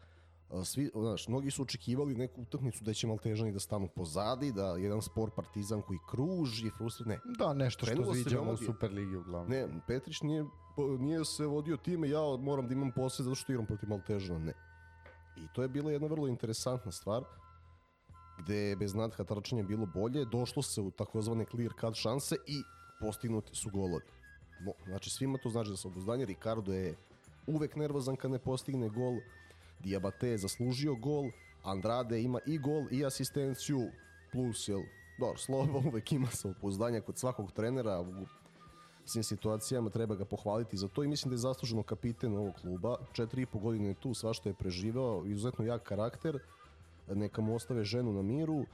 Svi, 0.63 0.91
znaš, 0.95 1.27
mnogi 1.27 1.51
su 1.51 1.61
očekivali 1.61 2.15
neku 2.15 2.41
utakmicu 2.41 2.83
da 2.83 2.93
će 2.93 3.07
Maltežani 3.07 3.51
da 3.51 3.59
stanu 3.59 3.87
pozadi, 3.95 4.51
da 4.51 4.77
jedan 4.77 5.01
spor 5.01 5.31
partizan 5.35 5.81
koji 5.81 5.99
kruži, 6.09 6.69
frustri, 6.77 7.05
ne. 7.05 7.19
Da, 7.37 7.53
nešto 7.53 7.85
što 7.85 7.95
Krenulo 7.95 8.13
viđamo 8.13 8.51
u 8.51 8.57
Superligi 8.57 9.15
uglavnom. 9.15 9.49
Ne, 9.49 9.67
Petrić 9.87 10.21
nije, 10.21 10.45
nije 10.99 11.25
se 11.25 11.45
vodio 11.45 11.77
time, 11.77 12.09
ja 12.09 12.21
moram 12.39 12.67
da 12.67 12.73
imam 12.73 12.91
posle 12.91 13.25
zato 13.25 13.35
što 13.35 13.51
igram 13.51 13.65
protiv 13.65 13.89
Maltežana, 13.89 14.39
ne. 14.39 14.53
I 15.37 15.47
to 15.53 15.61
je 15.61 15.67
bila 15.67 15.91
jedna 15.91 16.07
vrlo 16.07 16.27
interesantna 16.27 16.91
stvar 16.91 17.23
gde 18.39 18.55
je 18.55 18.75
bez 18.75 18.95
nadha 18.95 19.23
trčanja 19.23 19.63
bilo 19.63 19.85
bolje, 19.85 20.25
došlo 20.25 20.63
se 20.63 20.81
u 20.81 20.91
takozvane 20.91 21.45
clear 21.51 21.71
cut 21.79 21.95
šanse 21.95 22.35
i 22.47 22.63
postignuti 22.99 23.55
su 23.55 23.69
golovi. 23.69 24.05
Mo, 24.61 24.71
znači 24.85 25.09
svima 25.09 25.37
to 25.37 25.49
znači 25.49 25.69
da 25.69 25.77
se 25.77 25.87
obuzdanje, 25.87 26.25
Ricardo 26.25 26.73
je 26.73 26.95
uvek 27.47 27.75
nervozan 27.75 28.15
kad 28.15 28.31
ne 28.31 28.39
postigne 28.39 28.89
gol, 28.89 29.17
Diabate 29.79 30.27
je 30.27 30.37
zaslužio 30.37 30.95
gol, 30.95 31.31
Andrade 31.63 32.21
ima 32.21 32.39
i 32.47 32.57
gol 32.57 32.85
i 32.91 33.05
asistenciju, 33.05 33.79
plus, 34.31 34.67
jel, 34.67 34.81
dobro, 35.19 35.37
Slobo 35.37 35.77
uvek 35.89 36.11
ima 36.11 36.27
samopouzdanja 36.27 37.01
kod 37.01 37.17
svakog 37.17 37.51
trenera, 37.51 38.05
svim 39.09 39.23
situacijama, 39.23 39.89
treba 39.89 40.15
ga 40.15 40.25
pohvaliti 40.25 40.77
za 40.77 40.87
to 40.87 41.03
i 41.03 41.07
mislim 41.07 41.29
da 41.29 41.33
je 41.33 41.37
zasluženo 41.37 41.83
kapiten 41.83 42.37
ovog 42.37 42.55
kluba. 42.61 42.97
Četiri 43.13 43.41
i 43.41 43.45
po 43.45 43.59
godine 43.59 43.87
je 43.87 43.93
tu, 43.93 44.13
svašta 44.13 44.49
je 44.49 44.53
preživao, 44.53 45.25
izuzetno 45.25 45.65
jak 45.65 45.83
karakter, 45.83 46.39
neka 47.07 47.41
mu 47.41 47.55
ostave 47.55 47.83
ženu 47.83 48.13
na 48.13 48.21
miru, 48.21 48.65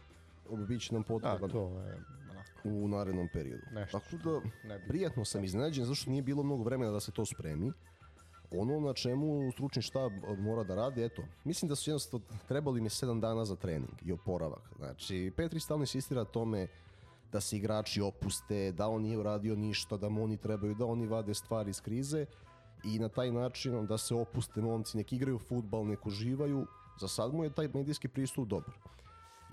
bit 0.67 0.81
će 0.81 0.93
nam 0.93 1.01
Da, 1.01 1.07
potreban 1.07 1.49
to 1.49 1.69
je 1.79 1.97
u 2.63 2.88
narednom 2.88 3.27
periodu. 3.33 3.63
Nešto 3.71 3.99
Tako 3.99 4.17
da, 4.23 4.39
bi- 4.77 4.88
prijatno 4.88 5.25
sam 5.25 5.43
iznenađen, 5.43 5.86
zašto 5.86 6.09
nije 6.11 6.21
bilo 6.21 6.43
mnogo 6.43 6.63
vremena 6.63 6.91
da 6.91 6.99
se 6.99 7.11
to 7.11 7.25
spremi. 7.25 7.71
Ono 8.51 8.79
na 8.79 8.93
čemu 8.93 9.51
stručni 9.51 9.81
štab 9.81 10.11
mora 10.38 10.63
da 10.63 10.75
radi, 10.75 11.03
eto, 11.03 11.23
mislim 11.43 11.69
da 11.69 11.75
su 11.75 11.89
jednostavno 11.89 12.25
trebali 12.47 12.81
mi 12.81 12.89
7 12.89 13.19
dana 13.19 13.45
za 13.45 13.55
trening 13.55 13.93
i 14.05 14.11
oporavak. 14.11 14.61
Znači, 14.77 15.31
Petri 15.38 15.59
stalno 15.59 15.83
insistira 15.83 16.25
tome 16.25 16.67
da 17.36 17.41
se 17.41 17.57
igrači 17.57 18.01
opuste, 18.01 18.71
da 18.71 18.88
on 18.88 19.01
nije 19.01 19.17
uradio 19.19 19.55
ništa, 19.55 19.97
da 19.97 20.09
mu 20.09 20.23
oni 20.23 20.38
trebaju, 20.38 20.75
da 20.75 20.86
oni 20.86 21.07
vade 21.07 21.33
stvari 21.33 21.69
iz 21.69 21.81
krize 21.81 22.25
i 22.83 22.99
na 22.99 23.09
taj 23.09 23.31
način 23.31 23.86
da 23.86 23.97
se 23.97 24.15
opuste 24.15 24.61
momci, 24.61 24.97
nek 24.97 25.13
igraju 25.13 25.39
futbal, 25.39 25.83
nek 25.88 26.05
uživaju. 26.05 26.65
Za 27.01 27.07
sad 27.07 27.33
mu 27.33 27.43
je 27.43 27.53
taj 27.53 27.67
medijski 27.73 28.07
pristup 28.07 28.47
dobar. 28.47 28.77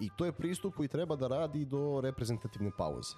I 0.00 0.10
to 0.16 0.24
je 0.24 0.32
pristup 0.32 0.76
koji 0.76 0.88
treba 0.88 1.16
da 1.16 1.28
radi 1.28 1.64
do 1.64 2.00
reprezentativne 2.00 2.70
pauze. 2.78 3.16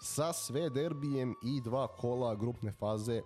Sa 0.00 0.32
sve 0.32 0.68
derbijem 0.70 1.34
i 1.42 1.60
dva 1.60 1.86
kola 1.88 2.34
grupne 2.34 2.72
faze 2.72 3.22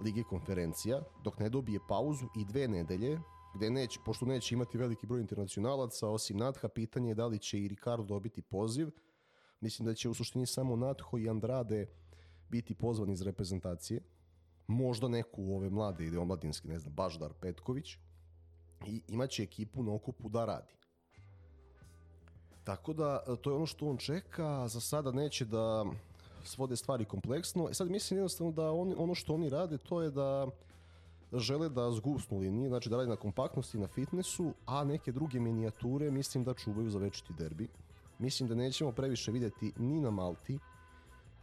Lige 0.00 0.22
konferencija, 0.22 1.02
dok 1.24 1.38
ne 1.38 1.48
dobije 1.48 1.80
pauzu 1.88 2.26
i 2.36 2.44
dve 2.44 2.68
nedelje, 2.68 3.20
gde 3.54 3.70
neće, 3.70 4.00
pošto 4.04 4.26
neće 4.26 4.54
imati 4.54 4.78
veliki 4.78 5.06
broj 5.06 5.20
internacionalaca, 5.20 6.08
osim 6.08 6.36
Natha, 6.36 6.68
pitanje 6.68 7.10
je 7.10 7.14
da 7.14 7.26
li 7.26 7.38
će 7.38 7.60
i 7.60 7.68
Ricardo 7.68 8.04
dobiti 8.04 8.42
poziv. 8.42 8.90
Mislim 9.62 9.86
da 9.86 9.94
će 9.94 10.08
u 10.08 10.14
suštini 10.14 10.46
samo 10.46 10.76
Natho 10.76 11.18
i 11.18 11.28
Andrade 11.28 11.86
biti 12.50 12.74
pozvani 12.74 13.12
iz 13.12 13.22
reprezentacije. 13.22 14.00
Možda 14.66 15.08
neku 15.08 15.54
ove 15.54 15.70
mlade 15.70 16.06
ili 16.06 16.16
omladinski, 16.16 16.68
ne 16.68 16.78
znam, 16.78 16.94
Baždar 16.94 17.32
Petković. 17.40 17.96
I 18.86 19.02
imaće 19.08 19.42
ekipu 19.42 19.82
na 19.82 19.94
okupu 19.94 20.28
da 20.28 20.44
radi. 20.44 20.72
Tako 22.64 22.92
da, 22.92 23.22
e, 23.28 23.36
to 23.36 23.50
je 23.50 23.56
ono 23.56 23.66
što 23.66 23.88
on 23.88 23.96
čeka, 23.96 24.68
za 24.68 24.80
sada 24.80 25.12
neće 25.12 25.44
da 25.44 25.84
svode 26.44 26.76
stvari 26.76 27.04
kompleksno. 27.04 27.68
E 27.70 27.74
sad 27.74 27.90
mislim 27.90 28.18
jednostavno 28.18 28.52
da 28.52 28.70
oni, 28.70 28.94
ono 28.98 29.14
što 29.14 29.34
oni 29.34 29.48
rade 29.48 29.78
to 29.78 30.02
je 30.02 30.10
da 30.10 30.46
žele 31.32 31.68
da 31.68 31.90
zgusnu 31.90 32.38
linije, 32.38 32.68
znači 32.68 32.88
da 32.88 32.96
rade 32.96 33.08
na 33.08 33.16
kompaktnosti, 33.16 33.78
na 33.78 33.86
fitnessu, 33.86 34.52
a 34.66 34.84
neke 34.84 35.12
druge 35.12 35.40
minijature 35.40 36.10
mislim 36.10 36.44
da 36.44 36.54
čuvaju 36.54 36.90
za 36.90 36.98
večiti 36.98 37.32
derbi. 37.38 37.68
Mislim 38.22 38.48
da 38.48 38.54
nećemo 38.54 38.92
previše 38.92 39.32
videti 39.32 39.72
ni 39.76 40.00
na 40.00 40.10
Malti, 40.10 40.58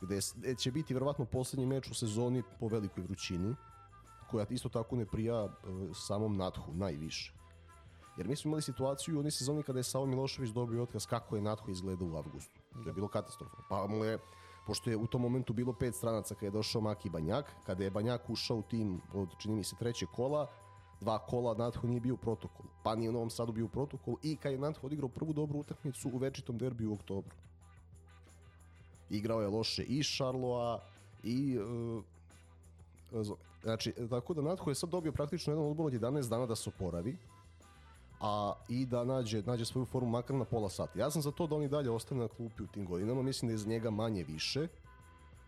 gde 0.02 0.56
će 0.56 0.72
biti 0.72 0.94
verovatno 0.94 1.26
poslednji 1.26 1.66
meč 1.66 1.92
u 1.92 1.94
sezoni 1.94 2.44
po 2.60 2.68
velikoj 2.68 3.04
vrućini, 3.04 3.56
koja 4.32 4.46
isto 4.50 4.70
tako 4.70 4.96
ne 4.96 5.06
prija 5.06 5.46
e, 5.46 5.50
samom 5.94 6.38
Nathu 6.38 6.74
najviše. 6.74 7.34
Jer 8.18 8.28
mi 8.28 8.36
smo 8.36 8.50
imali 8.50 8.62
situaciju 8.62 9.16
u 9.16 9.20
onoj 9.20 9.32
sezoni 9.32 9.64
kada 9.64 9.80
je 9.80 9.84
Savo 9.84 10.06
Milošević 10.06 10.52
dobio 10.52 10.84
otkaz 10.84 11.06
kako 11.06 11.36
je 11.36 11.42
Natho 11.42 11.72
izgledao 11.72 12.08
u 12.08 12.16
avgustu. 12.16 12.60
To 12.84 12.90
je 12.90 12.94
bilo 12.94 13.08
katastrofa. 13.08 13.58
Pa 13.70 13.88
mu 13.88 14.06
je, 14.06 14.18
pošto 14.68 14.90
je 14.90 14.98
u 14.98 15.08
tom 15.08 15.22
momentu 15.22 15.54
bilo 15.54 15.74
pet 15.74 15.96
stranaca 15.96 16.36
kada 16.36 16.46
je 16.46 16.52
došao 16.52 16.82
Maki 16.82 17.10
Banjak, 17.10 17.46
kada 17.66 17.84
je 17.84 17.92
Banjak 17.92 18.30
ušao 18.30 18.58
u 18.58 18.62
tim 18.62 19.02
od, 19.14 19.36
čini 19.38 19.56
mi 19.56 19.64
se, 19.64 19.76
treće 19.80 20.06
kola, 20.06 20.48
dva 21.02 21.20
kola 21.20 21.54
Natho 21.54 21.88
nije 21.88 22.00
bio 22.00 22.14
u 22.14 22.18
protokolu. 22.18 22.70
Pa 22.84 22.96
nije 22.96 23.10
u 23.10 23.14
Novom 23.14 23.30
Sadu 23.30 23.52
bio 23.52 23.66
u 23.66 23.70
protokolu 23.70 24.18
i 24.24 24.36
kad 24.36 24.52
je 24.52 24.58
Natho 24.58 24.88
odigrao 24.88 25.10
prvu 25.10 25.34
dobru 25.34 25.60
utakmicu 25.60 26.10
u 26.14 26.18
večitom 26.18 26.58
derbiju 26.58 26.92
u 26.92 26.94
oktobru. 26.94 27.36
Igrao 29.10 29.42
je 29.42 29.48
loše 29.48 29.84
i 29.84 30.04
Šarloa 30.04 30.80
i 31.24 31.58
e, 31.58 32.20
Znači, 33.64 33.94
tako 34.10 34.34
da 34.34 34.42
Natho 34.42 34.72
je 34.72 34.76
sad 34.76 34.90
dobio 34.90 35.12
praktično 35.12 35.54
jedan 35.54 35.66
odbor 35.66 35.86
od 35.86 35.94
11 35.94 36.30
dana 36.30 36.46
da 36.46 36.56
se 36.56 36.70
oporavi, 36.70 37.18
a 38.20 38.54
i 38.70 38.86
da 38.86 39.04
nađe, 39.04 39.42
nađe 39.42 39.66
svoju 39.66 39.86
formu 39.86 40.10
makar 40.10 40.36
na 40.36 40.46
pola 40.46 40.70
sata. 40.70 41.00
Ja 41.00 41.12
sam 41.12 41.22
za 41.22 41.32
to 41.32 41.48
da 41.48 41.56
on 41.56 41.64
i 41.64 41.68
dalje 41.68 41.90
ostane 41.90 42.22
na 42.22 42.28
klupi 42.28 42.64
u 42.64 42.68
tim 42.68 42.86
godinama, 42.86 43.22
mislim 43.22 43.48
da 43.48 43.54
je 43.54 43.58
za 43.58 43.70
njega 43.70 43.90
manje 43.90 44.24
više. 44.24 44.68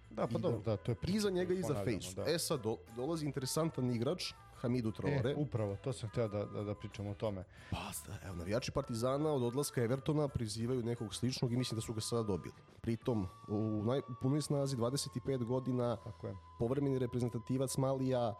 Da, 0.09 0.27
pa 0.27 0.37
dobro, 0.37 0.59
da, 0.65 0.77
to 0.77 0.91
je 0.91 0.95
I 1.07 1.19
za 1.19 1.29
njega 1.29 1.53
i 1.53 1.61
za 1.61 1.83
Fejsu. 1.83 2.15
da. 2.15 2.25
E 2.27 2.39
sad 2.39 2.61
do, 2.61 2.77
dolazi 2.95 3.25
interesantan 3.25 3.91
igrač, 3.91 4.33
Hamidu 4.61 4.91
Traore. 4.91 5.31
E, 5.31 5.35
upravo, 5.37 5.75
to 5.75 5.93
sam 5.93 6.09
htio 6.09 6.27
da, 6.27 6.45
da, 6.45 6.63
da 6.63 6.75
pričam 6.75 7.07
o 7.07 7.13
tome. 7.13 7.43
Pa, 7.71 7.77
evo, 8.25 8.35
navijači 8.35 8.71
Partizana 8.71 9.29
od 9.29 9.43
odlaska 9.43 9.83
Evertona 9.83 10.27
prizivaju 10.27 10.83
nekog 10.83 11.15
sličnog 11.15 11.53
i 11.53 11.57
mislim 11.57 11.75
da 11.75 11.81
su 11.81 11.93
ga 11.93 12.01
sada 12.01 12.23
dobili. 12.23 12.55
Pritom, 12.81 13.27
u, 13.47 13.83
naj, 13.85 13.99
u 13.99 14.13
punoj 14.21 14.41
snazi 14.41 14.77
25 14.77 15.43
godina, 15.43 15.95
Tako 16.03 16.27
je. 16.27 16.35
povremeni 16.59 16.99
reprezentativac 16.99 17.77
Malija, 17.77 18.35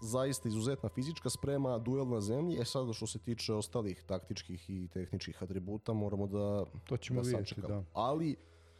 zaista 0.00 0.48
izuzetna 0.48 0.88
fizička 0.88 1.30
sprema, 1.30 1.78
duel 1.78 2.08
na 2.08 2.20
zemlji. 2.20 2.58
E 2.60 2.64
sad, 2.64 2.94
što 2.94 3.06
se 3.06 3.18
tiče 3.18 3.54
ostalih 3.54 4.04
taktičkih 4.06 4.70
i 4.70 4.88
tehničkih 4.88 5.42
atributa, 5.42 5.92
moramo 5.92 6.26
da, 6.26 6.64
To 6.84 6.96
ćemo 6.96 7.22
da 7.22 7.28
vidjeti, 7.28 7.48
sačekamo. 7.48 7.68
da. 7.74 7.84
Ali, 7.92 8.36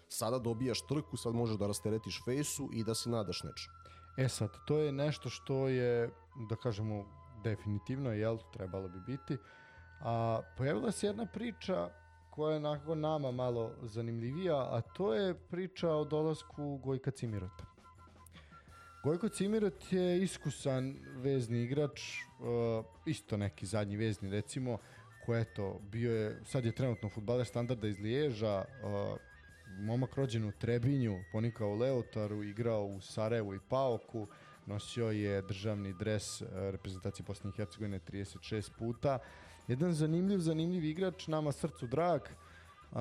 sada 0.08 0.38
dobijaš 0.38 0.86
trku, 0.86 1.16
sad 1.16 1.34
možeš 1.34 1.56
da 1.56 1.66
rasteretiš 1.66 2.22
fejsu 2.24 2.68
i 2.72 2.84
da 2.84 2.94
se 2.94 3.10
nadaš 3.10 3.42
nečem. 3.42 3.72
E 4.16 4.28
sad, 4.28 4.50
to 4.66 4.78
je 4.78 4.92
nešto 4.92 5.28
što 5.28 5.68
je, 5.68 6.10
da 6.48 6.56
kažemo, 6.56 7.04
definitivno, 7.44 8.12
jel, 8.12 8.38
trebalo 8.52 8.88
bi 8.88 9.00
biti. 9.06 9.36
A 10.00 10.40
pojavila 10.56 10.92
se 10.92 11.06
jedna 11.06 11.26
priča 11.26 11.90
koja 12.30 12.50
je 12.50 12.56
onako 12.56 12.94
nama 12.94 13.30
malo 13.30 13.72
zanimljivija, 13.82 14.56
a 14.56 14.80
to 14.80 15.14
je 15.14 15.34
priča 15.34 15.90
o 15.90 16.04
dolasku 16.04 16.76
Gojka 16.76 17.10
Cimirota. 17.10 17.64
Gojko 19.04 19.28
Cimirot 19.28 19.92
je 19.92 20.22
iskusan 20.22 20.96
vezni 21.16 21.62
igrač, 21.62 22.00
uh, 22.00 22.84
isto 23.06 23.36
neki 23.36 23.66
zadnji 23.66 23.96
vezni 23.96 24.30
recimo, 24.30 24.78
ko 25.26 25.36
eto, 25.36 25.80
bio 25.82 26.12
je, 26.16 26.40
sad 26.44 26.64
je 26.64 26.74
trenutno 26.74 27.08
futbaler 27.08 27.46
standarda 27.46 27.88
iz 27.88 27.98
Liježa, 27.98 28.64
uh, 28.82 29.18
momak 29.78 30.14
rođen 30.14 30.44
u 30.44 30.52
Trebinju, 30.52 31.24
ponikao 31.32 31.68
u 31.68 31.74
Leotaru, 31.74 32.42
igrao 32.42 32.84
u 32.84 33.00
Sarajevu 33.00 33.54
i 33.54 33.60
Paoku, 33.68 34.26
nosio 34.66 35.10
je 35.10 35.42
državni 35.42 35.92
dres 35.92 36.40
uh, 36.40 36.48
reprezentacije 36.52 37.24
Bosne 37.26 37.50
i 37.50 37.56
Hercegovine 37.56 38.00
36 38.00 38.70
puta. 38.78 39.18
Jedan 39.68 39.92
zanimljiv, 39.92 40.38
zanimljiv 40.38 40.84
igrač, 40.84 41.26
nama 41.26 41.52
srcu 41.52 41.86
drag. 41.86 42.20
Uh, 42.92 42.98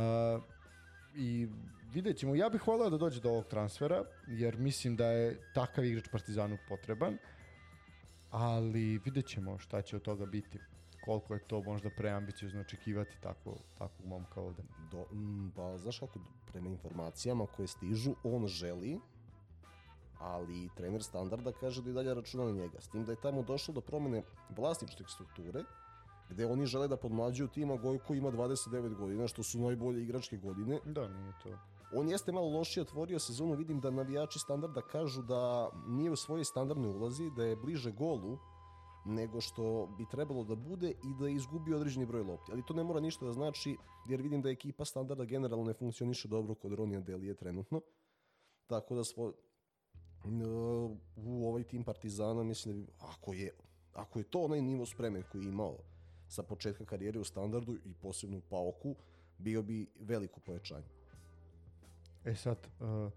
i 1.16 1.48
vidjet 1.94 2.18
ćemo. 2.18 2.36
Ja 2.36 2.50
bih 2.50 2.68
voleo 2.68 2.90
da 2.90 2.98
dođe 2.98 3.22
do 3.22 3.30
ovog 3.30 3.46
transfera, 3.48 4.04
jer 4.28 4.58
mislim 4.58 4.96
da 4.96 5.06
je 5.06 5.40
takav 5.54 5.86
igrač 5.86 6.08
Partizanu 6.12 6.58
potreban, 6.70 7.18
ali 8.32 8.98
vidjet 9.06 9.26
ćemo 9.26 9.60
šta 9.60 9.82
će 9.82 9.96
od 9.96 10.02
toga 10.02 10.26
biti. 10.26 10.60
Koliko 11.06 11.34
je 11.34 11.40
to 11.48 11.62
možda 11.64 11.90
preambiciozno 11.90 12.62
očekivati 12.62 13.18
tako, 13.22 13.56
takvog 13.78 14.08
momka 14.08 14.42
ovde. 14.42 14.64
Do, 14.92 15.06
mm, 15.12 15.52
pa, 15.56 15.78
znaš 15.78 16.00
kako, 16.00 16.20
prema 16.52 16.70
informacijama 16.70 17.46
koje 17.56 17.68
stižu, 17.68 18.16
on 18.24 18.48
želi, 18.48 19.00
ali 20.20 20.70
trener 20.76 21.04
standarda 21.04 21.52
kaže 21.52 21.82
da 21.82 21.90
i 21.90 21.94
dalje 21.94 22.14
računa 22.14 22.46
na 22.46 22.52
njega. 22.52 22.82
S 22.82 22.88
tim 22.88 23.06
da 23.06 23.12
je 23.12 23.22
tamo 23.22 23.44
došlo 23.44 23.74
do 23.74 23.82
promene 23.82 24.24
vlasničke 24.50 25.04
strukture, 25.08 25.64
gde 26.30 26.46
oni 26.46 26.66
žele 26.66 26.88
da 26.88 26.98
podmlađuju 26.98 27.48
tima 27.48 27.76
Gojko 27.78 28.14
ima 28.14 28.32
29 28.32 28.96
godina, 28.96 29.28
što 29.28 29.44
su 29.44 29.60
najbolje 29.60 30.04
igračke 30.04 30.38
godine. 30.38 30.80
Da, 30.86 31.08
nije 31.08 31.34
to. 31.44 31.50
On 31.96 32.10
jeste 32.10 32.32
malo 32.32 32.50
lošije 32.50 32.82
otvorio 32.82 33.20
sezonu, 33.20 33.54
vidim 33.54 33.80
da 33.80 33.92
navijači 33.92 34.40
standarda 34.40 34.82
kažu 34.82 35.22
da 35.22 35.70
nije 35.88 36.12
u 36.12 36.16
svojoj 36.16 36.46
standardnoj 36.46 36.90
ulazi, 36.90 37.32
da 37.36 37.44
je 37.44 37.56
bliže 37.56 37.92
golu 37.92 38.38
nego 39.06 39.42
što 39.42 39.96
bi 39.98 40.06
trebalo 40.12 40.44
da 40.44 40.56
bude 40.56 40.90
i 40.90 41.14
da 41.20 41.28
je 41.28 41.36
izgubio 41.36 41.76
određeni 41.76 42.06
broj 42.06 42.24
lopti. 42.24 42.52
Ali 42.52 42.66
to 42.66 42.74
ne 42.74 42.84
mora 42.84 43.00
ništa 43.00 43.26
da 43.26 43.34
znači, 43.34 43.78
jer 44.10 44.22
vidim 44.22 44.42
da 44.42 44.50
ekipa 44.50 44.86
standarda 44.86 45.26
generalno 45.26 45.66
ne 45.66 45.74
funkcioniše 45.74 46.28
dobro 46.28 46.56
kod 46.56 46.74
Ronija 46.74 47.00
Delije 47.00 47.36
trenutno. 47.36 47.82
Tako 48.68 48.96
da 48.96 49.04
svo, 49.04 49.34
u 51.16 51.48
ovaj 51.48 51.64
tim 51.64 51.84
Partizana 51.84 52.44
mislim 52.44 52.74
da 52.74 52.82
bi, 52.82 52.92
ako 53.00 53.34
je, 53.34 53.52
ako 53.94 54.20
je 54.20 54.24
to 54.24 54.42
onaj 54.42 54.62
nivo 54.62 54.86
spreme 54.86 55.24
koji 55.32 55.44
je 55.44 55.50
imao 55.50 55.78
sa 56.28 56.44
početka 56.44 56.86
karijere 56.86 57.20
u 57.20 57.24
standardu 57.24 57.78
i 57.86 57.94
posebno 57.94 58.38
u 58.38 58.42
Paoku, 58.42 58.96
bio 59.38 59.62
bi 59.62 59.88
veliko 60.00 60.40
pojačanje. 60.40 60.88
E 62.26 62.36
sad, 62.36 62.58
uh, 62.80 63.12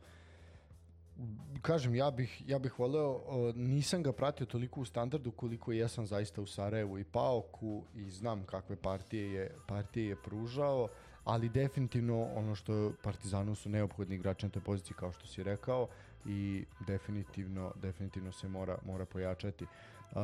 kažem, 1.62 1.94
ja 1.94 2.10
bih, 2.10 2.42
ja 2.46 2.58
bih 2.58 2.78
voleo, 2.78 3.20
nisam 3.54 4.02
ga 4.02 4.12
pratio 4.12 4.46
toliko 4.46 4.80
u 4.80 4.84
standardu 4.84 5.30
koliko 5.30 5.72
jesam 5.72 6.06
zaista 6.06 6.42
u 6.42 6.46
Sarajevu 6.46 6.98
i 6.98 7.04
Paoku 7.04 7.82
i 7.94 8.10
znam 8.10 8.44
kakve 8.44 8.76
partije 8.76 9.32
je, 9.32 9.54
partije 9.66 10.08
je 10.08 10.16
pružao, 10.16 10.88
ali 11.24 11.48
definitivno 11.48 12.28
ono 12.34 12.54
što 12.54 12.92
Partizanu 13.02 13.54
su 13.54 13.68
neophodni 13.68 14.14
igrači 14.14 14.46
na 14.46 14.50
toj 14.50 14.62
poziciji 14.62 14.96
kao 14.96 15.12
što 15.12 15.26
si 15.26 15.42
rekao 15.42 15.88
i 16.26 16.64
definitivno, 16.86 17.72
definitivno 17.82 18.32
se 18.32 18.48
mora, 18.48 18.78
mora 18.86 19.04
pojačati. 19.04 19.64
Uh, 19.64 20.18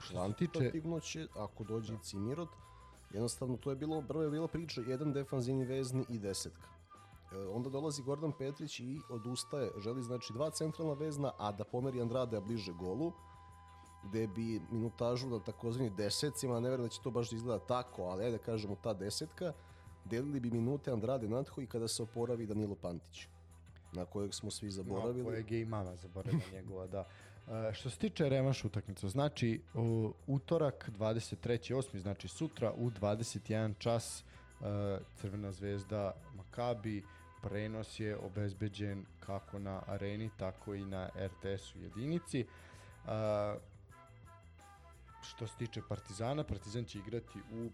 što 0.00 0.28
se 0.28 0.34
tiče... 0.34 0.72
Će, 1.02 1.26
ako 1.36 1.64
dođe 1.64 1.94
i 1.94 1.98
Cimirot, 2.02 2.48
jednostavno 3.12 3.56
to 3.56 3.70
je 3.70 3.76
bilo, 3.76 4.02
prvo 4.02 4.22
je 4.24 4.30
bila 4.30 4.48
priča, 4.48 4.80
jedan 4.80 5.12
defanzivni 5.12 5.64
vezni 5.64 6.04
i 6.08 6.18
desetka. 6.18 6.68
E, 7.34 7.48
onda 7.48 7.70
dolazi 7.70 8.02
Gordon 8.02 8.32
Petrić 8.32 8.80
i 8.80 9.00
odustaje, 9.10 9.70
želi 9.78 10.02
znači 10.02 10.32
dva 10.32 10.50
centralna 10.50 10.92
vezna, 10.92 11.32
a 11.38 11.52
da 11.52 11.64
pomeri 11.64 12.00
Andrade 12.00 12.40
bliže 12.40 12.72
golu, 12.72 13.12
gde 14.04 14.26
bi 14.26 14.60
minutažu 14.70 15.28
na 15.28 15.38
takozvani 15.38 15.90
desecima, 15.90 16.60
ne 16.60 16.70
verujem 16.70 16.88
da 16.88 16.92
će 16.92 17.00
to 17.02 17.10
baš 17.10 17.30
da 17.30 17.36
izgleda 17.36 17.64
tako, 17.66 18.02
ali 18.02 18.24
ajde 18.24 18.38
da 18.38 18.44
kažemo 18.44 18.76
ta 18.82 18.94
desetka, 18.94 19.52
delili 20.04 20.40
bi 20.40 20.50
minute 20.50 20.90
Andrade 20.90 21.28
Natho 21.28 21.60
i 21.60 21.66
kada 21.66 21.88
se 21.88 22.02
oporavi 22.02 22.46
Danilo 22.46 22.74
Pantić 22.74 23.28
na 23.92 24.04
kojeg 24.04 24.34
smo 24.34 24.50
svi 24.50 24.70
zaboravili. 24.70 25.18
Na 25.18 25.24
kojeg 25.24 25.50
je 25.50 25.60
i 25.60 25.64
mama 25.64 25.96
zaboravila 25.96 26.42
njegova, 26.52 26.86
da. 26.86 27.00
Uh, 27.46 27.72
što 27.72 27.90
se 27.90 27.98
tiče 27.98 28.28
revanš 28.28 28.64
utakmica, 28.64 29.08
znači 29.08 29.60
u 29.74 30.12
utorak 30.26 30.90
23.8. 30.98 31.98
znači 31.98 32.28
sutra 32.28 32.72
u 32.72 32.90
21 32.90 33.74
čas 33.78 34.24
uh, 34.60 34.66
Crvena 35.16 35.52
zvezda 35.52 36.12
Makabi 36.36 37.02
prenos 37.42 38.00
je 38.00 38.16
obezbeđen 38.16 39.04
kako 39.20 39.58
na 39.58 39.82
areni, 39.86 40.30
tako 40.36 40.74
i 40.74 40.84
na 40.84 41.08
RTS-u 41.16 41.78
jedinici. 41.78 42.46
Uh, 43.04 43.10
što 45.22 45.46
se 45.46 45.56
tiče 45.56 45.82
Partizana, 45.88 46.44
Partizan 46.44 46.84
će 46.84 46.98
igrati 46.98 47.38
u 47.52 47.70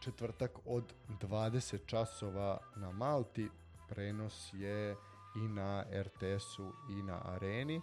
četvrtak 0.00 0.50
od 0.66 0.94
20 1.20 1.86
časova 1.86 2.58
na 2.76 2.92
Malti. 2.92 3.50
Prenos 3.88 4.50
je 4.52 4.96
i 5.36 5.48
na 5.48 5.84
RTS-u 5.92 6.72
i 6.90 7.02
na 7.02 7.20
areni. 7.24 7.80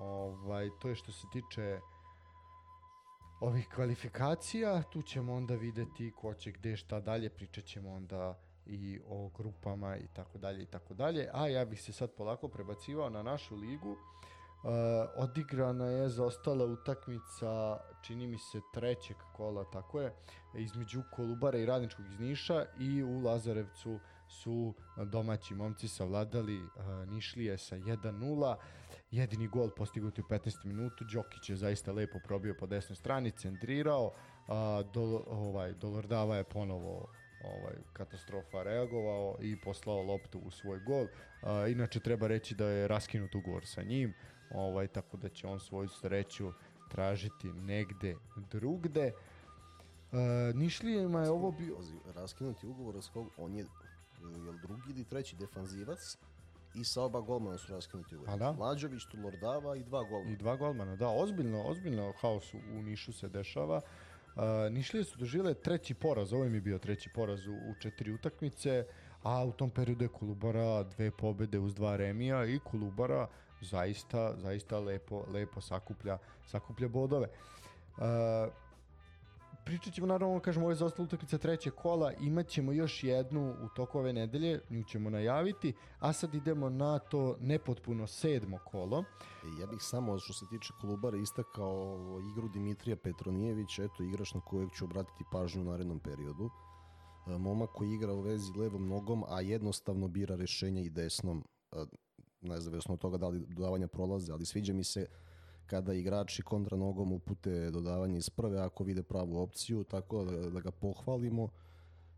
Ovaj, 0.00 0.70
to 0.80 0.88
je 0.88 0.94
što 0.94 1.12
se 1.12 1.26
tiče 1.32 1.80
ovih 3.40 3.68
kvalifikacija, 3.74 4.82
tu 4.82 5.02
ćemo 5.02 5.34
onda 5.34 5.54
videti 5.54 6.12
ko 6.16 6.34
će 6.34 6.50
gde 6.50 6.76
šta 6.76 7.00
dalje, 7.00 7.30
pričat 7.30 7.64
ćemo 7.64 7.92
onda 7.92 8.38
i 8.66 9.00
o 9.08 9.28
grupama 9.28 9.96
i 9.96 10.06
tako 10.06 10.38
dalje 10.38 10.62
i 10.62 10.66
tako 10.66 10.94
dalje. 10.94 11.28
A 11.32 11.48
ja 11.48 11.64
bih 11.64 11.82
se 11.82 11.92
sad 11.92 12.10
polako 12.16 12.48
prebacivao 12.48 13.10
na 13.10 13.22
našu 13.22 13.56
ligu. 13.56 13.90
Uh, 13.90 14.72
odigrana 15.16 15.86
je 15.86 16.08
zaostala 16.08 16.64
utakmica, 16.64 17.78
čini 18.02 18.26
mi 18.26 18.38
se 18.38 18.60
trećeg 18.74 19.16
kola, 19.36 19.64
tako 19.64 20.00
je, 20.00 20.14
između 20.54 21.02
Kolubara 21.16 21.58
i 21.58 21.66
Radničkog 21.66 22.06
iz 22.06 22.20
Niša 22.20 22.64
i 22.80 23.02
u 23.02 23.20
Lazarevcu 23.20 23.98
su 24.28 24.74
domaći 25.06 25.54
momci 25.54 25.88
savladali 25.88 26.62
uh, 26.62 26.70
Nišlije 27.08 27.58
sa 27.58 27.76
1-0. 27.76 28.56
Jedini 29.10 29.48
gol 29.48 29.70
postignut 29.70 30.18
u 30.18 30.22
15. 30.22 30.64
minutu, 30.64 31.04
Đokić 31.04 31.50
je 31.50 31.56
zaista 31.56 31.92
lepo 31.92 32.18
probio 32.24 32.54
po 32.58 32.66
desnoj 32.66 32.96
strani, 32.96 33.30
centrirao, 33.30 34.12
a, 34.48 34.82
do, 34.92 35.24
ovaj, 35.26 35.72
Dolordava 35.72 36.36
je 36.36 36.44
ponovo 36.44 37.08
ovaj, 37.46 37.74
katastrofa 37.92 38.62
reagovao 38.62 39.36
i 39.40 39.60
poslao 39.60 40.02
loptu 40.02 40.38
u 40.38 40.50
svoj 40.50 40.80
gol. 40.80 41.06
A, 41.42 41.66
inače 41.66 42.00
treba 42.00 42.26
reći 42.26 42.54
da 42.54 42.66
je 42.66 42.88
raskinut 42.88 43.34
ugovor 43.34 43.66
sa 43.66 43.82
njim, 43.82 44.14
ovaj, 44.50 44.86
tako 44.86 45.16
da 45.16 45.28
će 45.28 45.46
on 45.46 45.60
svoju 45.60 45.88
sreću 45.88 46.52
tražiti 46.88 47.52
negde 47.52 48.16
drugde. 48.50 49.12
Uh, 50.12 50.54
Nišlijema 50.54 51.22
je 51.22 51.30
ovo 51.30 51.52
bio... 51.52 51.76
Raskinuti 52.14 52.66
ugovor 52.66 53.02
s 53.02 53.08
kog 53.08 53.26
on 53.36 53.54
je 53.54 53.66
jel 54.44 54.58
drugi 54.62 54.90
ili 54.90 55.04
treći 55.04 55.36
defanzivac 55.36 56.18
i 56.74 56.84
sa 56.84 57.02
oba 57.02 57.20
golmana 57.20 57.58
su 57.58 57.72
raskinuti 57.72 58.16
ugovor. 58.16 58.34
A 58.34 58.36
da? 58.36 58.52
Mlađović, 58.52 59.02
Lordava 59.24 59.76
i 59.76 59.84
dva 59.84 60.02
golmana. 60.02 60.32
I 60.32 60.36
dva 60.36 60.56
golmana, 60.56 60.96
da, 60.96 61.08
ozbiljno, 61.08 61.62
ozbiljno 61.62 62.12
haos 62.20 62.54
u, 62.54 62.58
u 62.78 62.82
Nišu 62.82 63.12
se 63.12 63.28
dešava. 63.28 63.76
Uh, 63.76 63.82
Nišlije 64.70 65.04
su 65.04 65.18
doživjele 65.18 65.54
treći 65.54 65.94
poraz, 65.94 66.32
ovo 66.32 66.44
im 66.44 66.54
je 66.54 66.60
bio 66.60 66.78
treći 66.78 67.10
poraz 67.14 67.46
u, 67.46 67.52
u 67.52 67.74
četiri 67.80 68.12
utakmice, 68.12 68.86
a 69.22 69.44
u 69.44 69.52
tom 69.52 69.70
periodu 69.70 70.04
je 70.04 70.08
Kolubara 70.08 70.82
dve 70.82 71.10
pobede 71.10 71.58
uz 71.58 71.74
dva 71.74 71.96
remija 71.96 72.44
i 72.44 72.58
Kolubara 72.58 73.28
zaista, 73.60 74.36
zaista 74.36 74.78
lepo, 74.80 75.24
lepo 75.32 75.60
sakuplja, 75.60 76.18
sakuplja 76.46 76.88
bodove. 76.88 77.28
Uh, 77.96 78.02
pričat 79.66 79.94
ćemo 79.94 80.06
naravno, 80.06 80.40
kažemo, 80.40 80.64
ovo 80.64 80.70
je 80.70 80.76
za 80.76 80.86
ostalo 80.86 81.06
utakmica 81.06 81.38
treće 81.38 81.70
kola, 81.70 82.12
imat 82.12 82.48
ćemo 82.48 82.72
još 82.72 83.04
jednu 83.04 83.54
u 83.62 83.68
toku 83.68 83.98
ove 83.98 84.12
nedelje, 84.12 84.60
nju 84.70 84.84
ćemo 84.84 85.10
najaviti, 85.10 85.72
a 85.98 86.12
sad 86.12 86.34
idemo 86.34 86.70
na 86.70 86.98
to 86.98 87.36
nepotpuno 87.40 88.06
sedmo 88.06 88.58
kolo. 88.64 88.98
E, 88.98 89.60
ja 89.60 89.66
bih 89.66 89.82
samo, 89.82 90.18
što 90.18 90.32
se 90.32 90.46
tiče 90.50 90.72
Kolubara, 90.80 91.16
istakao 91.16 91.98
igru 92.30 92.48
Dimitrija 92.48 92.96
Petronijevića, 92.96 93.84
eto 93.84 94.02
igrač 94.02 94.34
na 94.34 94.40
kojeg 94.40 94.68
ću 94.72 94.84
obratiti 94.84 95.24
pažnju 95.32 95.62
u 95.62 95.64
narednom 95.64 96.00
periodu. 96.00 96.50
E, 97.26 97.38
momak 97.38 97.70
koji 97.70 97.92
igra 97.92 98.12
u 98.12 98.20
vezi 98.20 98.52
levom 98.58 98.88
nogom, 98.88 99.24
a 99.28 99.40
jednostavno 99.40 100.08
bira 100.08 100.36
rešenja 100.36 100.82
i 100.82 100.90
desnom, 100.90 101.44
e, 101.72 101.76
nezavisno 102.40 102.94
od 102.94 103.00
toga 103.00 103.18
da 103.18 103.28
li 103.28 103.46
dodavanja 103.48 103.88
prolaze, 103.88 104.32
ali 104.32 104.46
sviđa 104.46 104.72
mi 104.72 104.84
se 104.84 105.06
kada 105.66 105.94
igrači 105.94 106.42
kontra 106.42 106.76
nogom 106.76 107.12
upute 107.12 107.70
dodavanje 107.70 108.18
iz 108.18 108.30
prve 108.30 108.58
ako 108.60 108.84
vide 108.84 109.02
pravu 109.02 109.38
opciju, 109.38 109.84
tako 109.84 110.24
da, 110.24 110.50
da 110.50 110.60
ga 110.60 110.70
pohvalimo. 110.70 111.48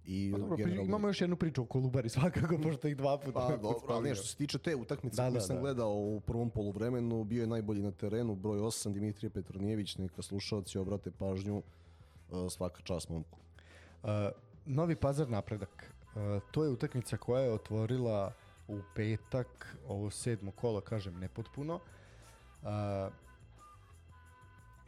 I 0.05 0.32
pa 0.32 0.38
dobro, 0.38 0.57
generalno... 0.57 0.88
imamo 0.88 1.09
još 1.09 1.20
jednu 1.20 1.36
priču 1.36 1.62
o 1.62 1.66
Kolubari 1.66 2.09
svakako, 2.09 2.59
pošto 2.62 2.88
ih 2.88 2.96
dva 2.96 3.18
puta 3.18 3.32
Pa 3.32 3.57
dobro, 3.68 3.94
ali 3.94 4.09
nešto 4.09 4.26
se 4.26 4.36
tiče 4.36 4.59
te 4.59 4.76
utakmice 4.76 5.16
da, 5.16 5.28
koju 5.28 5.34
da, 5.34 5.40
sam 5.40 5.57
da. 5.57 5.62
gledao 5.62 5.92
u 5.92 6.20
prvom 6.20 6.51
poluvremenu, 6.51 7.24
bio 7.24 7.40
je 7.40 7.46
najbolji 7.46 7.82
na 7.82 7.90
terenu, 7.90 8.34
broj 8.34 8.59
8, 8.59 8.92
Dimitrije 8.92 9.30
Petronijević, 9.30 9.96
neka 9.96 10.22
slušalci 10.22 10.78
obrate 10.78 11.11
pažnju, 11.11 11.57
uh, 11.57 12.51
svaka 12.51 12.82
čast 12.82 13.09
momku. 13.09 13.38
Uh, 14.03 14.09
Novi 14.66 14.96
pazar 14.96 15.28
napredak. 15.28 15.94
Uh, 16.14 16.42
to 16.51 16.64
je 16.64 16.70
utakmica 16.70 17.16
koja 17.16 17.42
je 17.42 17.53
otvorila 17.53 18.32
u 18.68 18.80
petak 18.94 19.76
ovo 19.88 20.11
sedmo 20.11 20.51
kolo, 20.51 20.80
kažem, 20.80 21.18
nepotpuno. 21.18 21.80
Uh, 22.62 22.68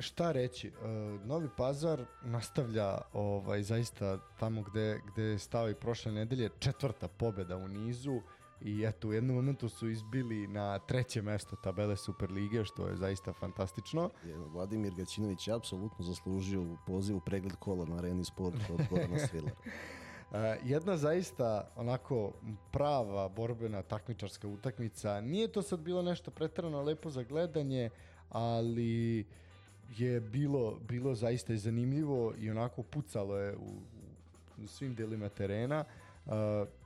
šta 0.01 0.33
reći, 0.33 0.69
uh, 0.69 1.27
Novi 1.27 1.49
Pazar 1.57 2.05
nastavlja 2.23 2.99
ovaj 3.13 3.63
zaista 3.63 4.19
tamo 4.39 4.63
gde, 4.63 5.01
gde 5.13 5.23
je 5.23 5.39
stao 5.39 5.71
i 5.71 5.75
prošle 5.75 6.13
nedelje 6.13 6.49
četvrta 6.59 7.09
pobeda 7.09 7.57
u 7.57 7.69
nizu 7.69 8.21
i 8.61 8.85
eto 8.85 9.09
u 9.09 9.13
jednom 9.13 9.37
momentu 9.37 9.69
su 9.69 9.89
izbili 9.89 10.47
na 10.47 10.79
treće 10.79 11.23
mesto 11.23 11.57
tabele 11.57 11.97
Superlige 11.97 12.65
što 12.65 12.89
je 12.89 12.97
zaista 12.97 13.33
fantastično. 13.33 14.11
Je, 14.25 14.37
Vladimir 14.37 14.93
Gaćinović 14.95 15.49
je 15.49 15.55
apsolutno 15.55 16.05
zaslužio 16.05 16.77
poziv 16.87 17.17
u 17.17 17.21
pregled 17.21 17.57
kola 17.57 17.85
na 17.85 17.97
Areni 17.97 18.25
Sport 18.25 18.57
od 18.71 18.81
Gorana 18.91 19.19
Svilara. 19.29 19.57
Uh, 20.31 20.37
jedna 20.65 20.97
zaista 20.97 21.71
onako 21.77 22.33
prava 22.71 23.29
borbena 23.29 23.83
takmičarska 23.83 24.49
utakmica. 24.49 25.21
Nije 25.21 25.53
to 25.53 25.63
sad 25.63 25.81
bilo 25.81 26.03
nešto 26.03 26.31
pretrano 26.31 26.83
lepo 26.83 27.11
za 27.11 27.23
gledanje, 27.23 27.91
ali 28.29 29.27
je 29.99 30.21
bilo, 30.21 30.79
bilo 30.89 31.15
zaista 31.15 31.57
zanimljivo 31.57 32.35
i 32.39 32.51
onako 32.51 32.83
pucalo 32.83 33.37
je 33.37 33.57
u, 33.57 33.81
u 34.65 34.67
svim 34.67 34.95
delima 34.95 35.29
terena. 35.29 35.85
Uh, 36.27 36.33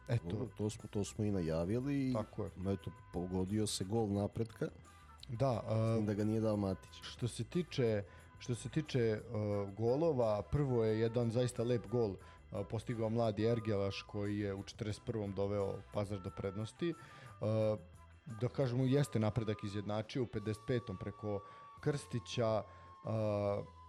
eto, 0.09 0.49
to, 0.59 0.71
smo, 0.71 0.89
to 0.91 1.05
smo 1.05 1.25
i 1.25 1.31
najavili 1.31 2.13
tako 2.13 2.45
je. 2.45 2.51
eto, 2.73 2.91
pogodio 3.13 3.67
se 3.67 3.85
gol 3.85 4.09
napretka. 4.09 4.69
Da, 5.29 5.63
uh, 5.99 6.05
da 6.05 6.15
ga 6.15 6.25
nije 6.25 6.41
dao 6.41 6.57
Matić. 6.57 7.03
Što 7.03 7.29
se 7.29 7.45
tiče 7.45 8.03
što 8.39 8.55
se 8.55 8.69
tiče 8.69 9.21
uh, 9.21 9.75
golova, 9.75 10.43
prvo 10.43 10.85
je 10.85 11.01
jedan 11.01 11.31
zaista 11.31 11.63
lep 11.63 11.87
gol 11.87 12.11
uh, 12.11 12.67
postigao 12.71 13.11
mladi 13.11 13.45
Ergelaš 13.47 14.03
koji 14.03 14.39
je 14.39 14.55
u 14.55 14.63
41. 14.63 15.35
doveo 15.35 15.75
Pazar 15.93 16.21
do 16.21 16.31
prednosti. 16.31 16.91
Uh, 16.91 17.79
da 18.41 18.49
kažemo 18.49 18.85
jeste 18.85 19.19
napredak 19.19 19.65
izjednačio 19.65 20.23
u 20.23 20.27
55. 20.27 20.97
preko 21.01 21.41
Krstića, 21.81 22.63
Uh, 22.63 22.84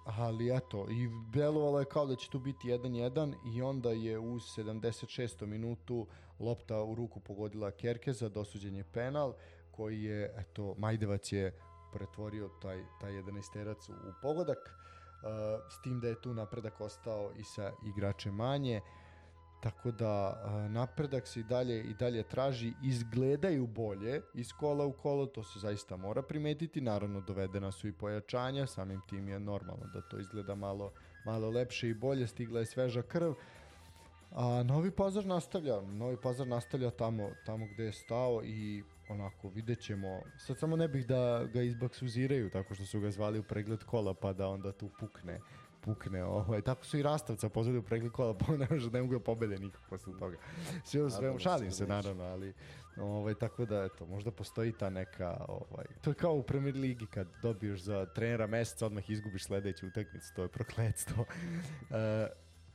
ali 0.05 0.57
eto, 0.57 0.87
i 0.89 1.09
delovalo 1.33 1.79
je 1.79 1.85
kao 1.85 2.05
da 2.05 2.15
će 2.15 2.29
tu 2.29 2.39
biti 2.39 2.67
1-1 2.67 3.33
i 3.55 3.61
onda 3.61 3.89
je 3.89 4.19
u 4.19 4.35
76. 4.35 5.45
minutu 5.45 6.07
lopta 6.39 6.83
u 6.83 6.95
ruku 6.95 7.19
pogodila 7.19 7.71
Kerkeza, 7.71 8.29
dosuđen 8.29 8.75
je 8.75 8.83
penal 8.83 9.33
koji 9.71 10.03
je, 10.03 10.33
eto, 10.37 10.75
Majdevac 10.77 11.31
je 11.31 11.59
pretvorio 11.93 12.49
taj, 12.61 12.83
taj 13.01 13.11
11 13.11 13.91
u 13.91 14.13
pogodak, 14.21 14.57
uh, 14.57 15.61
s 15.69 15.81
tim 15.81 15.99
da 15.99 16.07
je 16.07 16.21
tu 16.21 16.33
napredak 16.33 16.81
ostao 16.81 17.31
i 17.37 17.43
sa 17.43 17.71
igrače 17.85 18.31
manje. 18.31 18.81
Uh, 18.83 19.04
Tako 19.65 19.91
da 19.91 20.41
napredak 20.69 21.27
se 21.27 21.39
i 21.39 21.43
dalje 21.43 21.83
i 21.83 21.93
dalje 21.93 22.23
traži, 22.23 22.73
izgledaju 22.83 23.67
bolje 23.67 24.21
iz 24.33 24.53
kola 24.53 24.85
u 24.85 24.91
kolo, 24.91 25.25
to 25.25 25.43
se 25.43 25.59
zaista 25.59 25.97
mora 25.97 26.21
primetiti, 26.21 26.81
naravno 26.81 27.21
dovedena 27.21 27.71
su 27.71 27.87
i 27.87 27.93
pojačanja, 27.93 28.67
samim 28.67 29.01
tim 29.09 29.27
je 29.27 29.39
normalno 29.39 29.85
da 29.93 30.01
to 30.01 30.19
izgleda 30.19 30.55
malo, 30.55 30.91
malo 31.25 31.49
lepše 31.49 31.89
i 31.89 31.93
bolje, 31.93 32.27
stigla 32.27 32.59
je 32.59 32.65
sveža 32.65 33.01
krv. 33.01 33.33
A 34.31 34.63
Novi 34.63 34.91
Pazar 34.91 35.25
nastavlja, 35.25 35.81
Novi 35.81 36.17
Pazar 36.23 36.47
nastavlja 36.47 36.89
tamo, 36.89 37.31
tamo 37.45 37.65
gde 37.73 37.83
je 37.83 37.91
stao 37.91 38.41
i 38.43 38.83
onako 39.09 39.49
vidjet 39.49 39.79
ćemo, 39.81 40.21
sad 40.37 40.59
samo 40.59 40.75
ne 40.75 40.87
bih 40.87 41.07
da 41.07 41.43
ga 41.53 41.61
izbaksuziraju 41.61 42.49
tako 42.49 42.75
što 42.75 42.85
su 42.85 42.99
ga 42.99 43.11
zvali 43.11 43.39
u 43.39 43.43
pregled 43.43 43.83
kola 43.83 44.13
pa 44.13 44.33
da 44.33 44.47
onda 44.47 44.71
tu 44.71 44.89
pukne 44.99 45.39
pukne. 45.85 46.23
Ovaj. 46.23 46.61
Tako 46.61 46.85
su 46.85 46.97
i 46.97 47.03
Rastavca 47.03 47.49
pozvali 47.49 47.77
u 47.77 47.83
pregli 47.83 48.09
kola, 48.09 48.37
pa 48.37 48.57
ne, 48.57 48.67
može, 48.69 48.89
ne 48.89 49.01
mogu 49.01 49.13
da 49.13 49.19
pobede 49.19 49.59
nikako 49.59 49.85
posle 49.89 50.13
toga. 50.19 50.37
Sve 50.83 51.03
u 51.03 51.09
svemu, 51.09 51.39
šalim 51.39 51.71
se 51.71 51.87
naravno, 51.87 52.23
ali 52.23 52.53
ovaj, 52.97 53.33
tako 53.33 53.65
da, 53.65 53.83
eto, 53.83 54.05
možda 54.05 54.31
postoji 54.31 54.71
ta 54.71 54.89
neka, 54.89 55.45
ovaj, 55.47 55.85
to 56.01 56.09
je 56.09 56.13
kao 56.13 56.33
u 56.33 56.43
Premier 56.43 56.75
Ligi 56.75 57.05
kad 57.05 57.27
dobiješ 57.41 57.81
za 57.81 58.05
trenera 58.05 58.47
meseca, 58.47 58.85
odmah 58.85 59.09
izgubiš 59.09 59.45
sledeću 59.45 59.87
utakmicu, 59.87 60.33
to 60.35 60.41
je 60.41 60.47
prokledstvo. 60.47 61.25
e, 61.91 62.27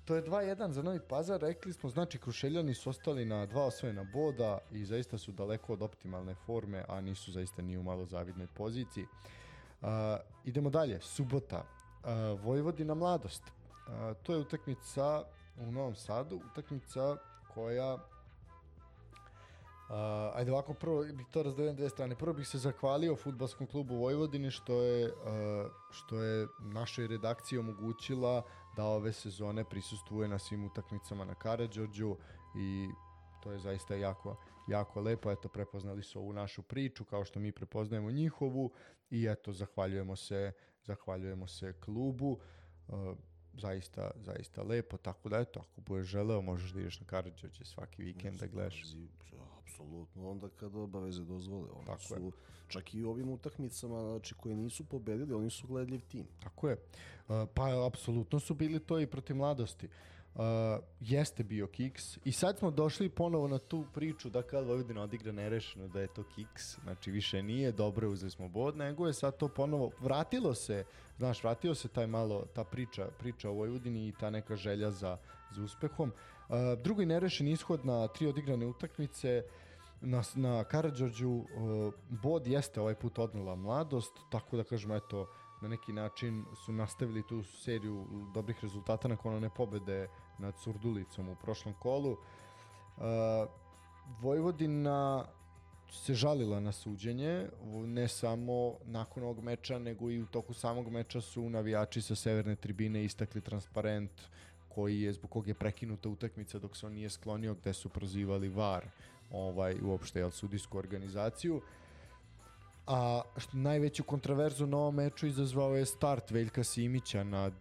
to 0.04 0.14
je 0.14 0.24
2-1 0.24 0.70
za 0.70 0.82
Novi 0.82 1.00
Pazar, 1.08 1.40
rekli 1.40 1.72
smo, 1.72 1.90
znači 1.90 2.18
Krušeljani 2.18 2.74
su 2.74 2.90
ostali 2.90 3.24
na 3.24 3.46
dva 3.46 3.64
osvojena 3.64 4.04
boda 4.04 4.58
i 4.70 4.84
zaista 4.84 5.18
su 5.18 5.32
daleko 5.32 5.72
od 5.72 5.82
optimalne 5.82 6.34
forme, 6.34 6.84
a 6.88 7.00
nisu 7.00 7.32
zaista 7.32 7.62
ni 7.62 7.78
u 7.78 7.82
malo 7.82 8.06
zavidnoj 8.06 8.46
poziciji. 8.46 9.04
Uh, 9.82 9.88
idemo 10.44 10.70
dalje, 10.70 11.00
subota, 11.00 11.64
uh, 12.04 12.40
Vojvodina 12.44 12.94
Mladost. 12.94 13.42
Uh, 13.42 14.16
to 14.22 14.32
je 14.32 14.38
utakmica 14.38 15.24
u 15.56 15.72
Novom 15.72 15.94
Sadu, 15.94 16.40
utakmica 16.52 17.16
koja 17.54 17.98
Uh, 19.90 19.96
ajde 20.34 20.52
ovako, 20.52 20.74
prvo 20.74 21.04
bih 21.12 21.26
to 21.30 21.42
razdelio 21.42 21.72
na 21.72 21.76
dve 21.76 21.88
strane. 21.88 22.14
Prvo 22.14 22.32
bih 22.32 22.48
se 22.48 22.58
zahvalio 22.58 23.16
futbalskom 23.16 23.66
klubu 23.66 23.96
Vojvodine 23.96 24.50
što 24.50 24.82
je, 24.82 25.06
uh, 25.06 25.70
što 25.90 26.22
je 26.22 26.46
našoj 26.60 27.06
redakciji 27.06 27.58
omogućila 27.58 28.42
da 28.76 28.84
ove 28.84 29.12
sezone 29.12 29.64
prisustuje 29.64 30.28
na 30.28 30.38
svim 30.38 30.64
utakmicama 30.64 31.24
na 31.24 31.34
Karadžođu 31.34 32.16
i 32.56 32.88
to 33.42 33.52
je 33.52 33.58
zaista 33.58 33.94
jako, 33.94 34.36
jako 34.68 35.00
lepo. 35.00 35.30
Eto, 35.30 35.48
prepoznali 35.48 36.02
su 36.02 36.18
ovu 36.18 36.32
našu 36.32 36.62
priču 36.62 37.04
kao 37.04 37.24
što 37.24 37.40
mi 37.40 37.52
prepoznajemo 37.52 38.10
njihovu 38.10 38.70
i 39.10 39.26
eto, 39.26 39.52
zahvaljujemo 39.52 40.16
se, 40.16 40.52
zahvaljujemo 40.84 41.46
se 41.46 41.72
klubu. 41.72 42.38
Uh, 42.88 43.16
zaista, 43.58 44.10
zaista 44.16 44.62
lepo, 44.62 44.96
tako 44.96 45.28
da 45.28 45.38
eto, 45.38 45.60
ako 45.60 45.80
budeš 45.80 46.06
želeo, 46.06 46.42
možeš 46.42 46.70
da 46.70 46.80
ideš 46.80 47.00
na 47.00 47.06
Karadžođe 47.06 47.64
svaki 47.64 48.02
vikend 48.02 48.40
da 48.40 48.46
gledaš. 48.46 48.96
Apsolutno, 49.58 50.30
onda 50.30 50.48
kada 50.48 50.78
obaveze 50.78 51.24
dozvole. 51.24 51.68
Oni 51.70 51.86
Tako 51.86 52.02
su, 52.02 52.14
je. 52.14 52.30
čak 52.68 52.94
i 52.94 53.04
ovim 53.04 53.28
utakmicama, 53.28 54.00
znači, 54.00 54.34
koje 54.34 54.56
nisu 54.56 54.84
pobedili, 54.84 55.34
oni 55.34 55.50
su 55.50 55.66
gledljiv 55.66 56.00
tim. 56.00 56.26
Tako 56.42 56.68
je. 56.68 56.76
Uh, 56.76 57.48
pa, 57.54 57.86
apsolutno 57.86 58.40
su 58.40 58.54
bili 58.54 58.80
to 58.80 59.00
i 59.00 59.06
protiv 59.06 59.36
mladosti. 59.36 59.86
Uh, 59.86 59.92
jeste 61.00 61.44
bio 61.44 61.66
kiks 61.66 62.18
i 62.24 62.32
sad 62.32 62.58
smo 62.58 62.70
došli 62.70 63.08
ponovo 63.08 63.48
na 63.48 63.58
tu 63.58 63.84
priču 63.94 64.30
da 64.30 64.42
kad 64.42 64.66
Vojvodina 64.66 65.02
odigra 65.02 65.32
nerešeno 65.32 65.88
da 65.88 66.00
je 66.00 66.06
to 66.06 66.22
kiks, 66.22 66.78
znači 66.82 67.10
više 67.10 67.42
nije 67.42 67.72
dobro 67.72 68.10
uzeli 68.10 68.30
smo 68.30 68.48
bod, 68.48 68.76
nego 68.76 69.06
je 69.06 69.12
sad 69.12 69.36
to 69.36 69.48
ponovo 69.48 69.90
vratilo 70.00 70.54
se, 70.54 70.84
znaš, 71.18 71.42
vratio 71.42 71.74
se 71.74 71.88
taj 71.88 72.06
malo 72.06 72.46
ta 72.54 72.64
priča, 72.64 73.08
priča 73.18 73.50
o 73.50 73.52
Vojvodini 73.52 74.08
i 74.08 74.14
ta 74.20 74.30
neka 74.30 74.56
želja 74.56 74.90
za, 74.90 75.16
za 75.50 75.62
uspehom. 75.62 76.12
Uh, 76.48 76.56
drugi 76.82 77.06
nerešen 77.06 77.48
ishod 77.48 77.84
na 77.84 78.08
tri 78.08 78.26
odigrane 78.26 78.66
utakmice 78.66 79.42
uh, 79.46 79.70
na, 80.00 80.22
na 80.34 80.64
Karadžođu 80.64 81.30
uh, 81.30 81.46
bod 82.08 82.46
jeste 82.46 82.80
ovaj 82.80 82.94
put 82.94 83.18
odnela 83.18 83.54
mladost, 83.54 84.12
tako 84.30 84.56
da 84.56 84.64
kažemo, 84.64 84.96
eto, 84.96 85.26
na 85.60 85.68
neki 85.68 85.92
način 85.92 86.44
su 86.64 86.72
nastavili 86.72 87.26
tu 87.26 87.42
seriju 87.42 88.06
dobrih 88.34 88.58
rezultata 88.62 89.08
nakon 89.08 89.34
one 89.34 89.50
pobede 89.56 90.08
nad 90.38 90.58
Surdulicom 90.58 91.28
u 91.28 91.36
prošlom 91.36 91.74
kolu. 91.74 92.12
Uh, 92.12 93.04
Vojvodina 94.20 95.26
se 95.92 96.14
žalila 96.14 96.60
na 96.60 96.72
suđenje, 96.72 97.48
ne 97.86 98.08
samo 98.08 98.74
nakon 98.84 99.22
ovog 99.22 99.42
meča, 99.42 99.78
nego 99.78 100.10
i 100.10 100.22
u 100.22 100.26
toku 100.26 100.54
samog 100.54 100.88
meča 100.88 101.20
su 101.20 101.50
navijači 101.50 102.02
sa 102.02 102.14
severne 102.14 102.56
tribine 102.56 103.04
istakli 103.04 103.40
transparent 103.40 104.10
koji 104.68 105.00
je, 105.00 105.12
zbog 105.12 105.30
kog 105.30 105.48
je 105.48 105.54
prekinuta 105.54 106.08
utakmica 106.08 106.58
dok 106.58 106.76
se 106.76 106.86
on 106.86 106.92
nije 106.92 107.10
sklonio, 107.10 107.54
gde 107.54 107.72
su 107.72 107.88
prozivali 107.88 108.48
VAR 108.48 108.86
ovaj, 109.30 109.76
uopšte 109.82 110.18
jel, 110.18 110.30
sudijsku 110.30 110.78
organizaciju. 110.78 111.60
A 112.92 113.22
što, 113.36 113.56
najveću 113.56 114.04
kontraverzu 114.04 114.66
na 114.66 114.76
ovom 114.76 114.94
meču 114.94 115.26
izazvao 115.26 115.76
je 115.76 115.86
start 115.86 116.30
Veljka 116.30 116.64
Simića 116.64 117.24
nad, 117.24 117.54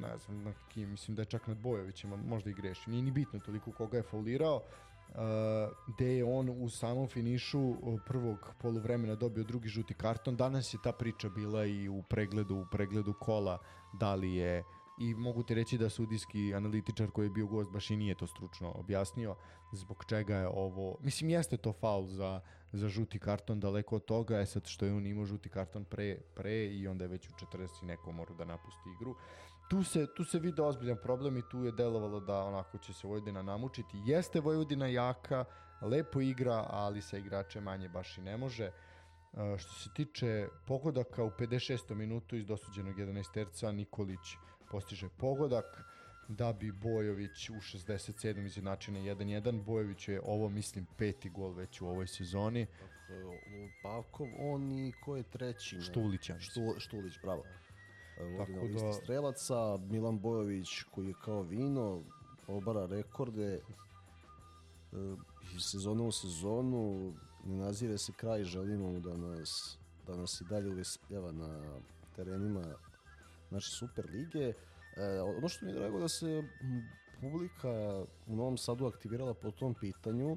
ne 0.00 0.18
znam, 0.18 0.42
na 0.42 0.52
kim, 0.68 0.90
mislim 0.90 1.14
da 1.16 1.22
je 1.22 1.26
čak 1.26 1.46
nad 1.46 1.58
Bojovićima, 1.58 2.16
možda 2.16 2.50
i 2.50 2.54
greši. 2.54 2.90
Nije 2.90 3.02
ni 3.02 3.10
bitno 3.10 3.40
toliko 3.40 3.72
koga 3.72 3.96
je 3.96 4.02
faulirao, 4.02 4.56
uh, 4.56 5.14
gde 5.86 6.16
je 6.16 6.24
on 6.24 6.48
u 6.48 6.70
samom 6.70 7.08
finišu 7.08 7.74
prvog 8.06 8.54
poluvremena 8.60 9.14
dobio 9.14 9.44
drugi 9.44 9.68
žuti 9.68 9.94
karton. 9.94 10.36
Danas 10.36 10.74
je 10.74 10.78
ta 10.84 10.92
priča 10.92 11.28
bila 11.28 11.64
i 11.64 11.88
u 11.88 12.02
pregledu, 12.02 12.56
u 12.56 12.66
pregledu 12.72 13.14
kola, 13.20 13.58
da 13.92 14.14
li 14.14 14.34
je 14.34 14.64
i 14.98 15.14
mogu 15.14 15.42
ti 15.42 15.54
reći 15.54 15.78
da 15.78 15.88
sudijski 15.88 16.54
analitičar 16.54 17.10
koji 17.10 17.26
je 17.26 17.30
bio 17.30 17.46
gost 17.46 17.70
baš 17.70 17.90
i 17.90 17.96
nije 17.96 18.14
to 18.14 18.26
stručno 18.26 18.72
objasnio 18.72 19.36
zbog 19.72 20.04
čega 20.08 20.36
je 20.36 20.48
ovo, 20.48 20.96
mislim 21.00 21.30
jeste 21.30 21.56
to 21.56 21.72
faul 21.72 22.06
za, 22.06 22.40
za 22.72 22.88
žuti 22.88 23.18
karton 23.18 23.60
daleko 23.60 23.96
od 23.96 24.04
toga, 24.04 24.38
je 24.38 24.46
sad 24.46 24.66
što 24.66 24.86
je 24.86 24.94
on 24.94 25.06
imao 25.06 25.24
žuti 25.24 25.48
karton 25.48 25.84
pre, 25.84 26.18
pre 26.34 26.66
i 26.66 26.88
onda 26.88 27.04
je 27.04 27.08
već 27.08 27.28
u 27.28 27.32
40 27.32 27.82
neko 27.82 28.12
mora 28.12 28.34
da 28.34 28.44
napusti 28.44 28.90
igru. 28.96 29.14
Tu 29.70 29.82
se, 29.82 30.06
tu 30.16 30.24
se 30.24 30.38
vide 30.38 30.62
ozbiljan 30.62 30.96
problem 31.02 31.36
i 31.36 31.42
tu 31.50 31.64
je 31.64 31.72
delovalo 31.72 32.20
da 32.20 32.44
onako 32.44 32.78
će 32.78 32.92
se 32.92 33.06
Vojvodina 33.06 33.42
namučiti. 33.42 34.02
Jeste 34.06 34.40
Vojvodina 34.40 34.86
jaka, 34.86 35.44
lepo 35.82 36.20
igra, 36.20 36.66
ali 36.70 37.02
sa 37.02 37.18
igrače 37.18 37.60
manje 37.60 37.88
baš 37.88 38.18
i 38.18 38.20
ne 38.20 38.36
može. 38.36 38.70
Uh, 39.32 39.58
što 39.58 39.72
se 39.72 39.90
tiče 39.94 40.48
pogodaka 40.66 41.24
u 41.24 41.30
56. 41.30 41.94
minutu 41.94 42.36
iz 42.36 42.46
dosuđenog 42.46 42.96
11 42.96 43.32
terca 43.32 43.72
Nikolić 43.72 44.36
postiže 44.70 45.08
pogodak 45.08 45.84
da 46.28 46.52
bi 46.52 46.72
Bojović 46.72 47.50
u 47.50 47.54
67. 47.54 48.46
izjednačio 48.46 48.94
na 48.94 49.00
1-1. 49.00 49.62
Bojović 49.64 50.08
je 50.08 50.20
ovo, 50.24 50.48
mislim, 50.48 50.86
peti 50.98 51.30
gol 51.30 51.52
već 51.52 51.80
u 51.80 51.86
ovoj 51.88 52.06
sezoni. 52.06 52.66
Pavkov, 53.82 54.26
on 54.38 54.72
i 54.72 54.92
ko 55.04 55.16
je 55.16 55.22
treći? 55.22 55.80
Štulić. 55.80 56.30
Štu, 56.38 56.74
Štulić, 56.78 57.14
bravo. 57.22 57.42
Listi 58.62 58.86
da... 58.86 58.92
strelaca, 58.92 59.76
Milan 59.76 60.18
Bojović 60.18 60.82
koji 60.90 61.06
je 61.08 61.14
kao 61.24 61.42
vino, 61.42 62.02
obara 62.46 62.86
rekorde 62.86 63.54
e, 63.54 63.60
iz 65.56 65.62
sezone 65.62 66.02
u 66.02 66.12
sezonu, 66.12 67.12
ne 67.44 67.56
nazire 67.56 67.98
se 67.98 68.12
kraj, 68.12 68.44
želimo 68.44 68.92
mu 68.92 69.00
da 69.00 69.16
nas, 69.16 69.78
da 70.06 70.16
nas 70.16 70.40
i 70.40 70.44
dalje 70.44 70.70
uvesljava 70.70 71.32
na 71.32 71.80
terenima 72.16 72.74
znači 73.48 73.70
Super 73.70 74.10
lige. 74.10 74.52
E, 74.96 75.20
ono 75.38 75.48
što 75.48 75.66
mi 75.66 75.72
je 75.72 75.78
drago 75.78 75.98
da 75.98 76.08
se 76.08 76.42
publika 77.20 78.04
u 78.26 78.36
Novom 78.36 78.56
Sadu 78.56 78.86
aktivirala 78.86 79.34
po 79.34 79.50
tom 79.50 79.74
pitanju, 79.74 80.36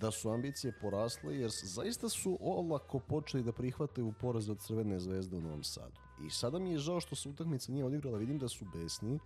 da 0.00 0.10
su 0.10 0.30
ambicije 0.30 0.72
porasle, 0.80 1.36
jer 1.38 1.50
zaista 1.50 2.08
su 2.08 2.38
olako 2.40 2.98
počeli 2.98 3.42
da 3.42 3.52
prihvataju 3.52 4.12
poraze 4.20 4.52
od 4.52 4.58
Crvene 4.58 5.00
zvezde 5.00 5.36
u 5.36 5.40
Novom 5.40 5.62
Sadu. 5.64 6.00
I 6.26 6.30
sada 6.30 6.58
mi 6.58 6.72
je 6.72 6.78
žao 6.78 7.00
što 7.00 7.16
se 7.16 7.28
utakmica 7.28 7.72
nije 7.72 7.84
odigrala, 7.84 8.18
vidim 8.18 8.38
da 8.38 8.48
su 8.48 8.64
besni, 8.74 9.18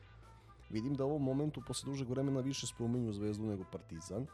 vidim 0.71 0.95
da 0.95 1.05
u 1.05 1.09
ovom 1.09 1.23
momentu 1.23 1.63
posle 1.67 1.91
dužeg 1.91 2.11
vremena 2.11 2.41
više 2.41 2.67
spominju 2.67 3.13
Zvezdu 3.13 3.47
nego 3.47 3.65
Partizan 3.73 4.27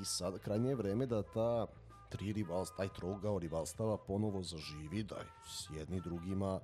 i 0.00 0.04
sad 0.04 0.38
krajnje 0.38 0.68
je 0.68 0.74
vreme 0.74 1.06
da 1.06 1.22
ta 1.22 1.66
tri 2.08 2.32
rivalstva, 2.32 2.76
taj 2.76 2.88
trogao 2.88 3.38
rivalstava 3.38 3.96
ponovo 3.96 4.42
zaživi, 4.42 5.02
da 5.02 5.16
s 5.46 5.70
jedni 5.76 6.00
drugima 6.00 6.60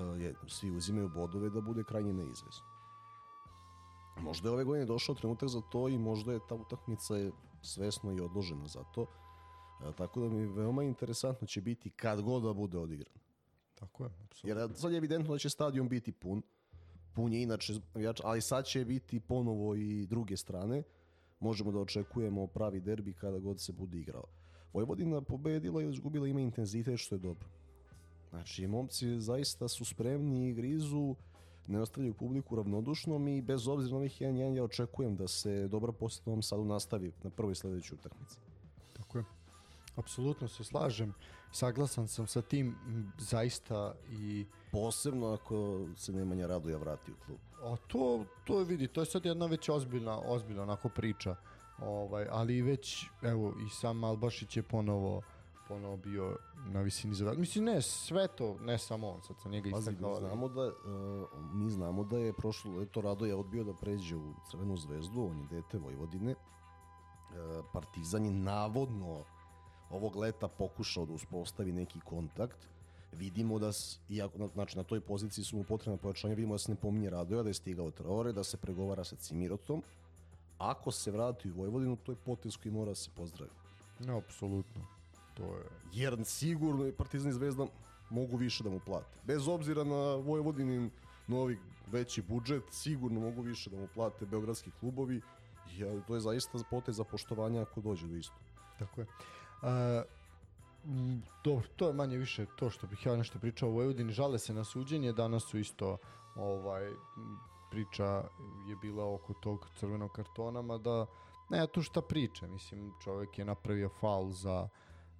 je, 0.00 0.34
svi 0.46 0.70
uzimaju 0.70 1.08
bodove 1.08 1.50
da 1.50 1.60
bude 1.60 1.84
krajnje 1.84 2.12
neizvesno. 2.12 2.66
Možda 4.20 4.48
je 4.48 4.52
ove 4.52 4.64
godine 4.64 4.84
došao 4.84 5.14
trenutak 5.14 5.48
za 5.48 5.60
to 5.60 5.88
i 5.88 5.98
možda 5.98 6.32
je 6.32 6.40
ta 6.48 6.54
utakmica 6.54 7.16
je 7.16 7.32
svesno 7.62 8.12
i 8.12 8.20
odložena 8.20 8.66
za 8.66 8.84
to. 8.94 9.02
Uh, 9.02 9.94
tako 9.94 10.20
da 10.20 10.28
mi 10.28 10.46
veoma 10.46 10.82
interesantno 10.82 11.46
će 11.46 11.60
biti 11.60 11.90
kad 11.90 12.22
god 12.22 12.42
da 12.42 12.52
bude 12.52 12.78
odigran. 12.78 13.14
Tako 13.74 14.04
je, 14.04 14.10
apsolutno. 14.24 14.62
Jer 14.62 14.76
sad 14.76 14.92
je 14.92 14.96
evidentno 14.96 15.32
da 15.32 15.38
će 15.38 15.50
stadion 15.50 15.88
biti 15.88 16.12
pun. 16.12 16.42
Pun 17.14 17.32
je 17.32 17.42
inače, 17.42 17.74
ali 18.24 18.40
sad 18.40 18.64
će 18.64 18.84
biti 18.84 19.20
ponovo 19.20 19.74
i 19.74 20.06
druge 20.06 20.36
strane. 20.36 20.82
Možemo 21.40 21.72
da 21.72 21.78
očekujemo 21.78 22.46
pravi 22.46 22.80
derbi 22.80 23.12
kada 23.12 23.38
god 23.38 23.60
se 23.60 23.72
bude 23.72 23.98
igrao. 23.98 24.24
Vojvodina 24.72 25.20
pobedila 25.20 25.82
ili 25.82 25.92
izgubila 25.92 26.28
ima 26.28 26.40
intenzitet 26.40 27.00
što 27.00 27.14
je 27.14 27.18
dobro. 27.18 27.48
Znači, 28.36 28.66
momci 28.66 29.20
zaista 29.20 29.68
su 29.68 29.84
spremni 29.84 30.48
i 30.48 30.52
grizu, 30.52 31.14
ne 31.66 31.80
ostavljaju 31.80 32.14
publiku 32.14 32.56
ravnodušnom 32.56 33.28
i 33.28 33.42
bez 33.42 33.68
obzira 33.68 33.92
na 33.92 33.96
ovih 33.96 34.20
1-1 34.20 34.56
ja 34.56 34.64
očekujem 34.64 35.16
da 35.16 35.28
se 35.28 35.68
dobra 35.68 35.92
poseta 35.92 36.30
ovom 36.30 36.42
sadu 36.42 36.64
nastavi 36.64 37.12
na 37.22 37.30
prvoj 37.30 37.54
sledećoj 37.54 37.94
utakmici. 37.94 38.36
Tako 38.96 39.18
je. 39.18 39.24
Apsolutno 39.96 40.48
se 40.48 40.64
slažem. 40.64 41.14
Saglasan 41.52 42.08
sam 42.08 42.26
sa 42.26 42.42
tim 42.42 42.74
zaista 43.18 43.94
i... 44.10 44.46
Posebno 44.72 45.32
ako 45.32 45.86
se 45.96 46.12
Nemanja 46.12 46.46
Radoja 46.46 46.76
vrati 46.76 47.12
u 47.12 47.24
klub. 47.26 47.38
A 47.62 47.76
to, 47.86 48.24
to 48.44 48.58
je 48.58 48.64
vidi, 48.64 48.88
to 48.88 49.00
je 49.00 49.06
sad 49.06 49.24
jedna 49.24 49.46
već 49.46 49.68
ozbiljna, 49.68 50.20
ozbiljna 50.20 50.62
onako 50.62 50.88
priča. 50.88 51.36
Ovaj, 51.78 52.26
ali 52.30 52.62
već, 52.62 53.06
evo, 53.22 53.54
i 53.66 53.70
sam 53.70 54.04
Albašić 54.04 54.56
je 54.56 54.62
ponovo 54.62 55.22
ponovo 55.68 55.96
bio 55.96 56.36
na 56.66 56.80
visini 56.80 57.14
zadatka. 57.14 57.40
Mislim, 57.40 57.64
ne, 57.64 57.82
sve 57.82 58.28
to, 58.28 58.56
ne 58.60 58.78
samo 58.78 59.08
on, 59.08 59.22
sad 59.22 59.36
sam 59.38 59.50
njega 59.50 59.70
Pazi, 59.70 59.90
istakao. 59.90 60.08
mi 60.10 60.16
ali- 60.16 60.20
znamo 60.20 60.48
da, 60.48 60.62
uh, 60.62 60.72
mi 61.54 61.70
znamo 61.70 62.04
da 62.04 62.18
je 62.18 62.32
prošlo 62.32 62.72
leto 62.72 63.00
Radoje 63.00 63.34
odbio 63.34 63.64
da 63.64 63.74
pređe 63.74 64.16
u 64.16 64.34
Crvenu 64.44 64.76
zvezdu, 64.76 65.22
on 65.22 65.38
je 65.38 65.46
dete 65.46 65.78
Vojvodine. 65.78 66.32
Uh, 66.32 67.36
Partizan 67.72 68.24
je 68.24 68.30
navodno 68.30 69.24
ovog 69.90 70.16
leta 70.16 70.48
pokušao 70.48 71.06
da 71.06 71.12
uspostavi 71.12 71.72
neki 71.72 72.00
kontakt. 72.00 72.68
Vidimo 73.12 73.58
da, 73.58 73.72
s, 73.72 73.98
iako, 74.08 74.38
na- 74.38 74.48
znači 74.48 74.76
na 74.76 74.82
toj 74.82 75.00
poziciji 75.00 75.44
su 75.44 75.56
mu 75.56 75.64
potrebna 75.64 75.96
pojačanja, 75.98 76.34
vidimo 76.34 76.54
da 76.54 76.58
se 76.58 76.70
ne 76.70 76.76
pominje 76.76 77.10
Radoja, 77.10 77.42
da 77.42 77.50
je 77.50 77.54
stigao 77.54 77.90
Traore, 77.90 78.32
da 78.32 78.44
se 78.44 78.56
pregovara 78.56 79.04
sa 79.04 79.16
Cimirotom. 79.16 79.82
Ako 80.58 80.90
se 80.90 81.10
vrati 81.10 81.50
u 81.50 81.54
Vojvodinu, 81.54 81.96
to 81.96 82.12
je 82.12 82.16
potez 82.16 82.56
koji 82.56 82.72
mora 82.72 82.90
da 82.90 82.94
se 82.94 83.10
pozdravi. 83.10 83.50
No, 84.00 84.16
apsolutno. 84.18 84.82
To 85.36 85.42
je... 85.42 85.64
jer 85.92 86.24
sigurno 86.24 86.84
je 86.84 86.96
Partizan 86.96 87.30
i 87.30 87.34
Zvezda 87.34 87.66
mogu 88.10 88.36
više 88.36 88.64
da 88.64 88.70
mu 88.70 88.80
plate. 88.80 89.18
Bez 89.24 89.48
obzira 89.48 89.84
na 89.84 90.14
Vojvodinin 90.14 90.90
novi 91.26 91.58
veći 91.92 92.22
budžet, 92.22 92.62
sigurno 92.70 93.20
mogu 93.20 93.42
više 93.42 93.70
da 93.70 93.76
mu 93.76 93.88
plate 93.94 94.26
beogradski 94.26 94.70
klubovi. 94.80 95.20
Ja, 95.78 96.00
to 96.06 96.14
je 96.14 96.20
zaista 96.20 96.58
potez 96.70 96.96
za 96.96 97.04
poštovanje 97.04 97.60
ako 97.60 97.80
dođe 97.80 98.06
do 98.06 98.16
isto. 98.16 98.34
Tako 98.78 99.00
je. 99.00 99.06
A, 99.62 100.02
dobro, 101.44 101.68
to 101.76 101.88
je 101.88 101.94
manje 101.94 102.16
više 102.16 102.46
to 102.56 102.70
što 102.70 102.86
bih 102.86 103.06
ja 103.06 103.16
nešto 103.16 103.38
pričao 103.38 103.68
o 103.68 103.72
Vojvodini. 103.72 104.12
Žale 104.12 104.38
se 104.38 104.54
na 104.54 104.64
suđenje, 104.64 105.12
danas 105.12 105.44
su 105.44 105.58
isto 105.58 105.98
ovaj, 106.36 106.90
priča 107.70 108.24
je 108.68 108.76
bila 108.82 109.14
oko 109.14 109.34
tog 109.34 109.66
crvenog 109.78 110.12
kartona, 110.12 110.62
mada 110.62 111.06
ne, 111.50 111.66
tu 111.66 111.82
šta 111.82 112.02
priča, 112.02 112.46
mislim, 112.46 112.92
čovjek 113.04 113.38
je 113.38 113.44
napravio 113.44 113.88
faul 114.00 114.30
za, 114.30 114.68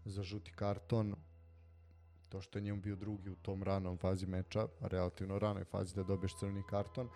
za 0.06 0.22
žuti 0.22 0.52
karton, 0.52 1.14
to 2.28 2.40
što 2.40 2.58
je 2.58 2.62
njemu 2.62 2.80
bio 2.80 2.96
drugi 2.96 3.30
u 3.30 3.36
tom 3.36 3.62
ranom 3.62 3.98
fazi 3.98 4.26
meča, 4.26 4.66
relativno 4.80 5.38
ranoj 5.38 5.64
fazi 5.64 5.94
da 5.94 6.02
dobiješ 6.02 6.38
crveni 6.38 6.62
karton, 6.70 7.08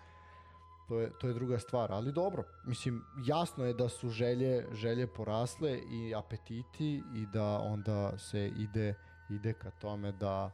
to 0.87 0.99
je, 0.99 1.11
to 1.19 1.27
je 1.27 1.33
druga 1.33 1.59
stvar, 1.59 1.91
ali 1.91 2.11
dobro, 2.11 2.43
mislim, 2.65 3.03
jasno 3.25 3.65
je 3.65 3.73
da 3.73 3.89
su 3.89 4.09
želje, 4.09 4.67
želje 4.73 5.07
porasle 5.07 5.79
i 5.91 6.15
apetiti 6.15 7.03
i 7.15 7.25
da 7.33 7.59
onda 7.59 8.17
se 8.17 8.47
ide, 8.47 8.93
ide 9.29 9.53
ka 9.53 9.71
tome 9.71 10.11
da, 10.11 10.51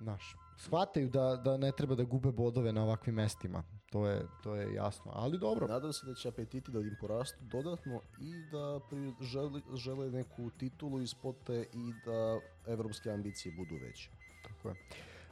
znaš, 0.00 0.36
shvataju 0.56 1.10
da, 1.10 1.36
da 1.44 1.56
ne 1.56 1.72
treba 1.72 1.94
da 1.94 2.04
gube 2.04 2.32
bodove 2.32 2.72
na 2.72 2.82
ovakvim 2.82 3.14
mestima, 3.14 3.62
to 3.90 4.06
je, 4.06 4.26
to 4.42 4.54
je 4.54 4.74
jasno, 4.74 5.12
ali 5.14 5.38
dobro, 5.38 5.66
Nadam 5.66 5.92
se 5.92 6.06
da 6.06 6.14
će 6.14 6.28
apetiti 6.28 6.70
da 6.70 6.78
im 6.78 6.96
porastu 7.00 7.38
dodatno 7.40 8.00
i 8.20 8.32
da 8.52 8.80
žele, 9.20 9.60
žele 9.74 10.10
neku 10.10 10.50
titulu 10.50 11.00
iz 11.00 11.14
pote 11.14 11.66
i 11.72 11.92
da 12.04 12.40
evropske 12.72 13.10
ambicije 13.10 13.54
budu 13.56 13.74
veće. 13.84 14.10
Tako 14.42 14.68
je. 14.68 14.74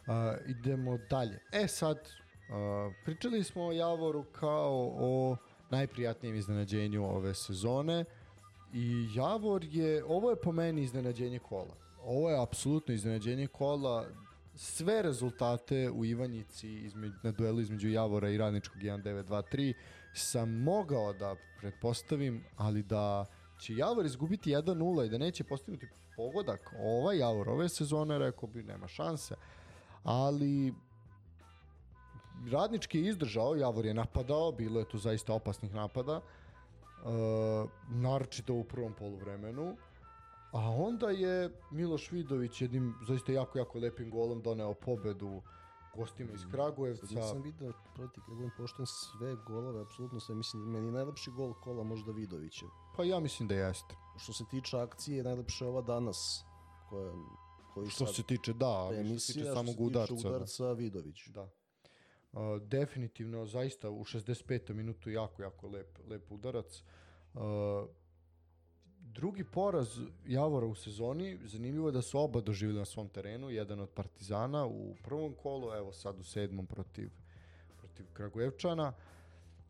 A, 0.06 0.36
idemo 0.46 0.98
dalje. 1.10 1.38
E 1.52 1.68
sad, 1.68 1.98
a, 2.50 2.90
pričali 3.04 3.44
smo 3.44 3.66
o 3.66 3.72
Javoru 3.72 4.24
kao 4.24 4.92
o 4.98 5.36
najprijatnijem 5.70 6.36
iznenađenju 6.36 7.04
ove 7.04 7.34
sezone 7.34 8.04
i 8.72 9.08
Javor 9.14 9.64
je, 9.64 10.04
ovo 10.04 10.30
je 10.30 10.36
po 10.36 10.52
meni 10.52 10.82
iznenađenje 10.82 11.38
kola. 11.38 11.74
Ovo 12.04 12.30
je 12.30 12.42
apsolutno 12.42 12.94
iznenađenje 12.94 13.46
kola. 13.46 14.06
Sve 14.56 15.02
rezultate 15.02 15.90
u 15.90 16.04
Ivanjici 16.04 16.68
između, 16.68 17.14
na 17.22 17.32
duelu 17.32 17.60
između 17.60 17.88
Javora 17.88 18.30
i 18.30 18.38
Radničkog 18.38 18.78
1923 18.78 19.74
sam 20.14 20.50
mogao 20.50 21.12
da 21.12 21.36
pretpostavim, 21.60 22.44
ali 22.56 22.82
da 22.82 23.26
će 23.60 23.76
Javor 23.76 24.06
izgubiti 24.06 24.50
1-0 24.50 25.06
i 25.06 25.08
da 25.08 25.18
neće 25.18 25.44
postignuti 25.44 25.86
pogodak 26.16 26.74
ovaj 26.78 27.18
Javor 27.18 27.48
ove 27.48 27.68
sezone, 27.68 28.18
rekao 28.18 28.48
bi 28.48 28.62
nema 28.62 28.88
šanse. 28.88 29.34
Ali 30.02 30.74
Radnički 32.50 32.98
je 32.98 33.08
izdržao, 33.08 33.56
Javor 33.56 33.86
je 33.86 33.94
napadao, 33.94 34.52
bilo 34.52 34.80
je 34.80 34.88
tu 34.88 34.98
zaista 34.98 35.32
opasnih 35.32 35.74
napada, 35.74 36.16
uh, 36.16 37.70
naročito 37.90 38.54
u 38.54 38.64
prvom 38.64 38.92
poluvremenu, 38.92 39.76
a 40.56 40.70
onda 40.70 41.10
je 41.10 41.50
Miloš 41.70 42.12
Vidović 42.12 42.60
jednim 42.62 42.94
zaista 43.06 43.32
jako, 43.32 43.58
jako 43.58 43.78
lepim 43.78 44.10
golom 44.10 44.42
doneo 44.42 44.74
pobedu 44.74 45.42
gostima 45.96 46.32
iz 46.32 46.40
Sad 46.40 46.50
Kragujevca. 46.50 47.14
nisam 47.14 47.42
vidio, 47.42 47.72
proti 47.94 48.20
kad 48.20 48.34
budem 48.34 48.50
pošten, 48.56 48.86
sve 48.86 49.36
golove, 49.46 49.80
apsolutno 49.80 50.20
sve, 50.20 50.34
mislim, 50.34 50.62
meni 50.62 50.86
je 50.86 50.92
najlepši 50.92 51.30
gol 51.30 51.54
kola 51.54 51.84
možda 51.84 52.12
Vidovićev. 52.12 52.68
Pa 52.96 53.04
ja 53.04 53.20
mislim 53.20 53.48
da 53.48 53.54
jeste. 53.54 53.94
Što 54.18 54.32
se 54.32 54.44
tiče 54.50 54.78
akcije, 54.78 55.24
najlepša 55.24 55.64
je 55.64 55.68
ova 55.68 55.82
danas, 55.82 56.44
koja, 56.88 57.12
koji 57.74 57.90
Što 57.90 58.06
sad 58.06 58.14
se 58.14 58.22
tiče, 58.22 58.52
da, 58.52 58.66
ali 58.66 58.96
što 58.96 59.04
se 59.04 59.10
emisija, 59.10 59.34
tiče 59.34 59.54
samog 59.54 59.66
se 59.66 59.72
tiče 59.72 59.84
udarca. 59.84 60.14
da. 60.14 60.28
udarca 60.28 60.72
Vidović. 60.72 61.28
Da. 61.28 61.42
Uh, 61.42 62.62
definitivno, 62.62 63.46
zaista 63.46 63.90
u 63.90 64.04
65. 64.04 64.74
minutu 64.74 65.10
jako, 65.10 65.42
jako 65.42 65.68
lep, 65.68 65.98
lep 66.08 66.32
udarac. 66.32 66.82
Uh, 67.34 67.42
drugi 69.16 69.44
poraz 69.44 69.98
Javora 70.26 70.66
u 70.66 70.74
sezoni, 70.74 71.38
zanimljivo 71.44 71.88
je 71.88 71.92
da 71.92 72.02
su 72.02 72.18
oba 72.18 72.40
doživjeli 72.40 72.78
na 72.78 72.84
svom 72.84 73.08
terenu, 73.08 73.50
jedan 73.50 73.80
od 73.80 73.88
Partizana 73.88 74.66
u 74.66 74.94
prvom 75.04 75.34
kolu, 75.42 75.72
evo 75.74 75.92
sad 75.92 76.20
u 76.20 76.24
sedmom 76.24 76.66
protiv, 76.66 77.10
protiv 77.78 78.06
Kragujevčana, 78.12 78.92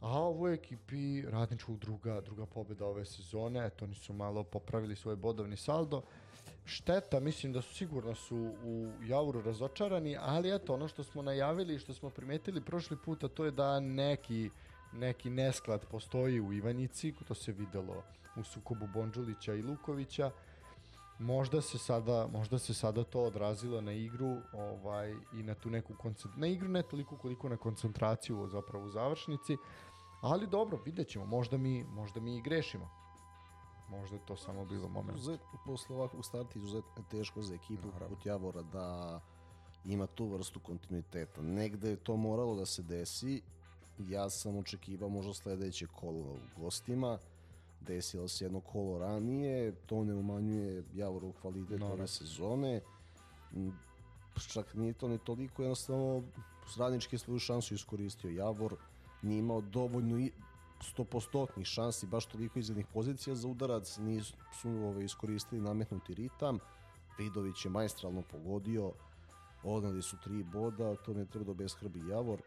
a 0.00 0.08
ovoj 0.08 0.54
ekipi 0.54 1.22
radničkog 1.22 1.78
druga, 1.78 2.20
druga 2.20 2.46
pobjeda 2.46 2.86
ove 2.86 3.04
sezone, 3.04 3.66
eto 3.66 3.84
oni 3.84 3.94
su 3.94 4.12
malo 4.12 4.44
popravili 4.44 4.96
svoj 4.96 5.16
bodovni 5.16 5.56
saldo. 5.56 6.02
Šteta, 6.64 7.20
mislim 7.20 7.52
da 7.52 7.62
su 7.62 7.74
sigurno 7.74 8.14
su 8.14 8.52
u 8.64 8.92
Javuru 9.04 9.42
razočarani, 9.42 10.16
ali 10.20 10.54
eto 10.54 10.74
ono 10.74 10.88
što 10.88 11.04
smo 11.04 11.22
najavili 11.22 11.74
i 11.74 11.78
što 11.78 11.94
smo 11.94 12.10
primetili 12.10 12.60
prošli 12.60 12.96
puta, 13.04 13.28
to 13.28 13.44
je 13.44 13.50
da 13.50 13.80
neki 13.80 14.50
neki 14.92 15.30
nesklad 15.30 15.86
postoji 15.90 16.40
u 16.40 16.52
Ivanjici, 16.52 17.14
to 17.28 17.34
se 17.34 17.52
videlo 17.52 18.02
u 18.36 18.44
sukobu 18.44 18.86
Bonđulića 18.94 19.54
i 19.54 19.62
Lukovića. 19.62 20.30
Možda 21.18 21.62
se 21.62 21.78
sada, 21.78 22.28
možda 22.32 22.58
se 22.58 22.74
sada 22.74 23.04
to 23.04 23.22
odrazilo 23.22 23.80
na 23.80 23.92
igru, 23.92 24.36
ovaj 24.52 25.14
i 25.32 25.42
na 25.42 25.54
tu 25.54 25.70
neku 25.70 25.94
koncent... 25.94 26.36
na 26.36 26.46
igru 26.46 26.68
ne 26.68 26.82
toliko 26.82 27.16
koliko 27.16 27.48
na 27.48 27.56
koncentraciju 27.56 28.48
zapravo 28.48 28.84
u 28.84 28.90
završnici. 28.90 29.56
Ali 30.20 30.46
dobro, 30.46 30.78
vidjet 30.84 31.08
ćemo, 31.08 31.26
možda 31.26 31.56
mi, 31.56 31.84
možda 31.84 32.20
mi 32.20 32.36
i 32.36 32.42
grešimo. 32.42 32.90
Možda 33.88 34.16
je 34.16 34.26
to 34.26 34.36
samo 34.36 34.64
bilo 34.64 34.88
moment. 34.88 35.18
Uzet, 35.18 35.40
posle 35.66 35.96
ovakvog 35.96 36.24
starta 36.24 36.58
izuzetno 36.58 36.92
je 36.96 37.08
teško 37.10 37.42
za 37.42 37.54
ekipu 37.54 37.88
poput 37.98 38.26
Javora 38.26 38.62
da 38.62 39.20
ima 39.84 40.06
tu 40.06 40.26
vrstu 40.26 40.60
kontinuiteta. 40.60 41.42
Negde 41.42 41.90
je 41.90 41.96
to 41.96 42.16
moralo 42.16 42.54
da 42.54 42.66
se 42.66 42.82
desi. 42.82 43.42
Ja 43.98 44.30
sam 44.30 44.56
očekivao 44.56 45.08
možda 45.08 45.34
sledeće 45.34 45.86
kolo 45.86 46.18
u 46.18 46.38
gostima. 46.56 47.18
Desilo 47.86 48.28
se 48.28 48.44
jedno 48.44 48.60
kolo 48.60 48.98
ranije. 48.98 49.72
To 49.86 50.04
ne 50.04 50.14
umanjuje 50.14 50.84
Javorov 50.94 51.32
kvalitet 51.32 51.80
Naravno. 51.80 51.94
ove 51.94 52.06
sezone. 52.06 52.80
M, 53.54 53.72
Čak 54.52 54.74
nije 54.74 54.92
to 54.92 55.08
ni 55.08 55.18
toliko, 55.18 55.62
jednostavno 55.62 56.22
Radnički 56.78 57.14
je 57.14 57.18
svoju 57.18 57.38
šansu 57.38 57.74
iskoristio. 57.74 58.30
Javor 58.30 58.76
nije 59.22 59.38
imao 59.38 59.60
dovoljno 59.60 60.28
100% 60.96 61.64
šansi, 61.64 62.06
baš 62.06 62.26
toliko 62.26 62.58
izglednih 62.58 62.86
pozicija 62.86 63.36
za 63.36 63.48
udarac, 63.48 63.98
nisu 63.98 64.34
su, 64.60 64.68
ove, 64.68 65.04
iskoristili 65.04 65.60
nametnuti 65.60 66.14
ritam. 66.14 66.58
Vidović 67.18 67.64
je 67.64 67.70
majstralno 67.70 68.22
pogodio, 68.22 68.92
odnali 69.62 70.02
su 70.02 70.16
tri 70.24 70.42
boda, 70.42 70.96
to 70.96 71.14
ne 71.14 71.24
treba 71.26 71.44
da 71.44 71.50
obeshrbi 71.50 72.08
Javor. 72.08 72.42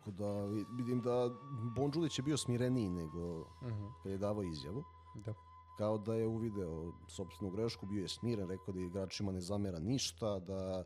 Tako 0.00 0.10
da 0.12 0.44
vi- 0.44 0.66
vidim 0.70 1.00
da 1.00 1.30
Bonđulić 1.76 2.18
je 2.18 2.22
bio 2.22 2.36
smireniji 2.36 2.88
nego 2.90 3.46
Mhm, 3.62 3.86
kad 4.02 4.12
je 4.12 4.18
davao 4.18 4.42
izjavu. 4.42 4.84
Da. 5.16 5.34
Kao 5.78 5.98
da 5.98 6.14
je 6.14 6.26
uvideo 6.26 6.92
sobstvenu 7.08 7.50
grešku, 7.52 7.86
bio 7.86 8.02
je 8.02 8.08
smiren, 8.08 8.48
rekao 8.48 8.74
da 8.74 8.80
igračima 8.80 9.32
ne 9.32 9.40
zamera 9.40 9.78
ništa, 9.78 10.38
da 10.38 10.84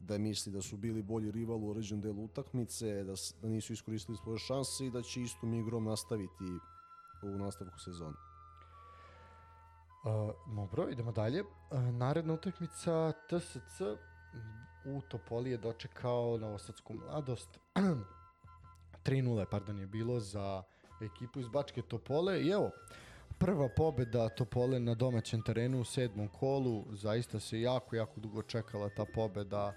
da 0.00 0.18
misli 0.18 0.52
da 0.52 0.62
su 0.62 0.76
bili 0.76 1.02
bolji 1.02 1.30
rival 1.30 1.56
u 1.56 1.68
uređenom 1.68 2.02
delu 2.02 2.24
utakmice, 2.24 3.04
da, 3.04 3.12
da 3.42 3.48
nisu 3.48 3.72
iskoristili 3.72 4.16
svoje 4.18 4.38
šanse 4.38 4.86
i 4.86 4.90
da 4.90 5.02
će 5.02 5.22
istom 5.22 5.54
igrom 5.54 5.84
nastaviti 5.84 6.44
u 7.22 7.38
nastavku 7.38 7.78
sezone. 7.78 8.16
Uh, 10.04 10.54
dobro, 10.56 10.88
idemo 10.88 11.12
dalje. 11.12 11.42
Uh, 11.42 11.48
naredna 11.90 12.34
utakmica 12.34 13.12
TSC 13.12 13.80
u 14.86 15.00
Topoli 15.08 15.50
je 15.50 15.56
dočekao 15.58 16.38
Novosadsku 16.38 16.94
mladost. 16.94 17.58
3-0, 19.04 19.44
pardon, 19.50 19.80
je 19.80 19.86
bilo 19.86 20.20
za 20.20 20.62
ekipu 21.00 21.40
iz 21.40 21.48
Bačke 21.48 21.82
Topole 21.82 22.42
i 22.42 22.48
evo, 22.48 22.70
prva 23.38 23.68
pobeda 23.68 24.28
Topole 24.28 24.80
na 24.80 24.94
domaćem 24.94 25.42
terenu 25.42 25.80
u 25.80 25.84
sedmom 25.84 26.28
kolu, 26.28 26.84
zaista 26.92 27.40
se 27.40 27.60
jako, 27.60 27.96
jako 27.96 28.20
dugo 28.20 28.42
čekala 28.42 28.88
ta 28.88 29.04
pobeda 29.14 29.74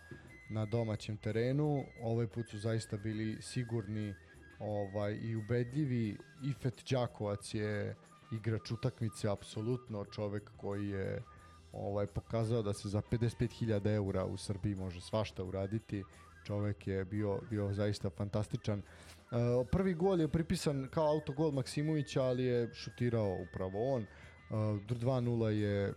na 0.50 0.66
domaćem 0.66 1.18
terenu. 1.18 1.84
Ovaj 2.02 2.28
put 2.28 2.50
su 2.50 2.60
zaista 2.60 2.98
bili 2.98 3.38
sigurni 3.42 4.14
ovaj 4.60 5.14
i 5.14 5.36
ubedljivi. 5.36 6.18
Ifet 6.44 6.84
Đakovac 6.92 7.54
je 7.54 7.96
igrač 8.32 8.72
utakmice 8.72 9.30
apsolutno 9.30 10.06
čovek 10.06 10.52
koji 10.58 10.90
je 10.90 11.24
ovaj, 11.72 12.08
pokazao 12.08 12.62
da 12.62 12.74
se 12.74 12.90
za 12.90 13.02
55.000 13.02 13.96
eura 13.96 14.26
u 14.26 14.38
Srbiji 14.38 14.76
može 14.76 15.02
svašta 15.02 15.44
uraditi. 15.44 16.04
Čovek 16.48 16.88
je 16.88 17.06
bio, 17.06 17.40
bio 17.50 17.74
zaista 17.74 18.10
fantastičan. 18.10 18.80
Uh, 18.80 19.68
prvi 19.72 19.94
gol 19.94 20.22
je 20.22 20.28
pripisan 20.28 20.88
kao 20.92 21.08
autogol 21.08 21.52
Maksimovića, 21.52 22.24
ali 22.24 22.44
je 22.44 22.74
šutirao 22.74 23.38
upravo 23.50 23.94
on. 23.94 24.02
Uh, 24.02 24.58
2-0 24.58 25.48
je 25.48 25.94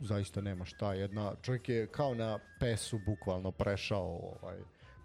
zaista 0.00 0.40
nema 0.40 0.64
šta. 0.64 0.94
Jedna, 0.94 1.34
čovjek 1.42 1.68
je 1.68 1.86
kao 1.86 2.14
na 2.14 2.38
pesu 2.60 3.00
bukvalno 3.06 3.52
prešao 3.52 4.36
ovaj, 4.42 4.58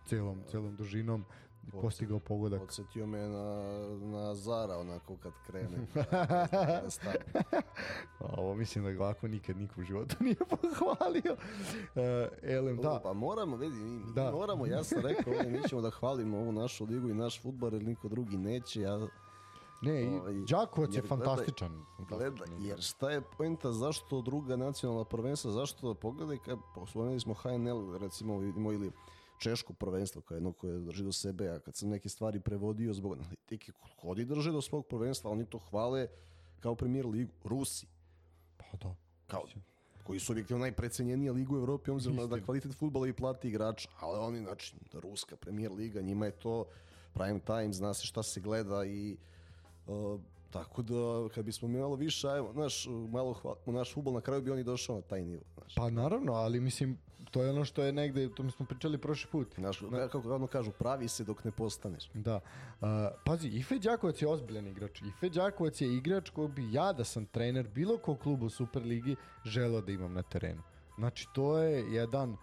celom, 0.06 0.44
celom 0.48 0.76
dužinom 0.76 1.26
postigao 1.72 2.20
pogodak. 2.20 2.60
Podsjetio 2.60 3.08
me 3.08 3.20
na, 3.20 3.64
na 4.02 4.36
Zara, 4.36 4.78
onako 4.78 5.18
kad 5.18 5.34
krene. 5.48 5.78
da, 5.96 6.02
da 6.82 6.90
stane. 6.90 7.18
Ovo 8.20 8.56
mislim 8.56 8.84
da 8.84 8.92
ga 8.92 9.04
ovako 9.04 9.28
nikad 9.28 9.58
niko 9.58 9.82
u 9.82 9.84
životu 9.84 10.16
nije 10.20 10.36
pohvalio. 10.36 11.34
Uh, 11.34 12.02
elem, 12.44 12.78
da. 12.78 13.00
Pa 13.04 13.14
moramo, 13.14 13.56
vidi, 13.56 13.76
mi, 13.76 14.14
Da. 14.14 14.32
moramo, 14.32 14.66
ja 14.66 14.84
sam 14.84 15.00
rekao, 15.00 15.34
ovdje, 15.34 15.52
mi 15.52 15.68
ćemo 15.70 15.82
da 15.82 15.90
hvalimo 15.90 16.38
ovu 16.38 16.52
našu 16.52 16.86
ligu 16.86 17.10
i 17.10 17.16
naš 17.16 17.42
futbol, 17.42 17.74
jer 17.74 17.84
niko 17.84 18.08
drugi 18.08 18.38
neće, 18.38 18.82
ja 18.82 19.08
Ne, 19.82 20.08
Ovaj, 20.12 20.34
Đakovac 20.34 20.90
je 20.90 20.96
jer 20.96 21.04
gledaj- 21.04 21.10
fantastičan. 21.10 21.86
Gleda, 22.00 22.24
fantastičan 22.28 22.62
jer 22.62 22.82
šta 22.82 23.12
je 23.12 23.22
poenta, 23.38 23.72
zašto 23.72 24.22
druga 24.22 24.56
nacionalna 24.56 25.04
prvenstva, 25.06 25.52
zašto, 25.52 25.94
pogledaj, 25.94 26.38
kad 26.38 26.60
spomenuli 26.88 27.20
smo 27.20 27.34
HNL, 27.34 27.98
recimo, 27.98 28.38
vidimo, 28.38 28.72
ili 28.72 28.92
Češko 29.44 29.74
prvenstvo, 29.74 30.22
kao 30.22 30.36
jedno 30.36 30.52
koje 30.52 30.80
drži 30.80 31.04
do 31.04 31.12
sebe, 31.12 31.50
a 31.50 31.60
kad 31.60 31.76
sam 31.76 31.90
neke 31.90 32.10
stvari 32.10 32.40
prevodio 32.40 32.94
zbog 32.94 33.14
analitike, 33.14 33.72
hodi 34.02 34.26
drže 34.26 34.52
do 34.52 34.62
svog 34.62 34.88
prvenstva, 34.88 35.32
oni 35.32 35.46
to 35.46 35.60
hvale 35.60 36.08
kao 36.60 36.76
premijer 36.76 37.06
ligu, 37.06 37.32
Rusi, 37.44 37.88
Pa 38.58 38.78
da. 38.78 38.96
kao, 39.28 39.44
koji 40.04 40.20
su 40.20 40.32
objektivno 40.32 40.62
najprecenjenija 40.62 41.32
liga 41.32 41.54
u 41.54 41.58
Evropi, 41.58 41.92
obzirom 41.92 42.18
na 42.18 42.26
da 42.28 42.42
kvalitet 42.42 42.76
futbola 42.76 43.08
i 43.08 43.14
plati 43.14 43.48
igrača, 43.48 43.90
ali 44.00 44.20
oni, 44.20 44.40
znači, 44.40 44.76
Ruska 44.94 45.36
premijer 45.36 45.72
liga, 45.72 46.02
njima 46.02 46.26
je 46.26 46.32
to 46.32 46.66
prime 47.14 47.40
time, 47.40 47.74
zna 47.74 47.94
se 47.94 48.06
šta 48.06 48.24
se 48.24 48.42
gleda 48.42 48.86
i 48.86 49.18
uh, 49.88 50.22
tako 50.54 50.82
da 50.82 51.30
kad 51.36 51.46
bismo 51.46 51.68
mi 51.68 51.80
malo 51.80 51.96
više, 51.96 52.28
ajmo, 52.28 52.54
znaš, 52.54 52.88
malo 53.10 53.34
hva, 53.34 53.56
u 53.66 53.72
naš 53.72 53.94
futbol 53.94 54.14
na 54.14 54.22
kraju 54.22 54.42
bi 54.42 54.52
oni 54.52 54.64
došao 54.64 54.96
na 54.96 55.02
taj 55.02 55.22
nivo, 55.22 55.44
znaš. 55.58 55.76
Pa 55.76 55.90
naravno, 55.90 56.34
ali 56.34 56.60
mislim, 56.60 56.98
to 57.32 57.44
je 57.44 57.50
ono 57.50 57.66
što 57.66 57.84
je 57.84 57.92
negde, 57.92 58.30
to 58.36 58.44
mi 58.44 58.52
smo 58.52 58.66
pričali 58.66 58.98
prošli 58.98 59.32
put. 59.32 59.56
Znaš, 59.56 59.80
kako 60.12 60.36
ono 60.36 60.48
kažu, 60.48 60.72
pravi 60.72 61.08
se 61.08 61.24
dok 61.24 61.44
ne 61.44 61.52
postaneš. 61.52 62.10
Da. 62.14 62.36
Uh, 62.36 62.88
pazi, 63.26 63.48
Ife 63.48 63.80
Đakovac 63.80 64.22
je 64.22 64.28
ozbiljan 64.28 64.68
igrač. 64.68 65.02
Ife 65.02 65.30
Đakovac 65.30 65.82
je 65.82 65.98
igrač 65.98 66.30
koji 66.30 66.48
bi 66.48 66.74
ja 66.74 66.94
da 66.94 67.04
sam 67.04 67.26
trener 67.26 67.68
bilo 67.68 67.98
kog 67.98 68.20
kluba 68.20 68.46
u 68.46 68.50
Superligi 68.50 69.16
želeo 69.46 69.82
da 69.82 69.92
imam 69.92 70.14
na 70.14 70.22
terenu. 70.22 70.62
Znači, 70.98 71.28
to 71.34 71.58
je 71.58 71.94
jedan 71.94 72.38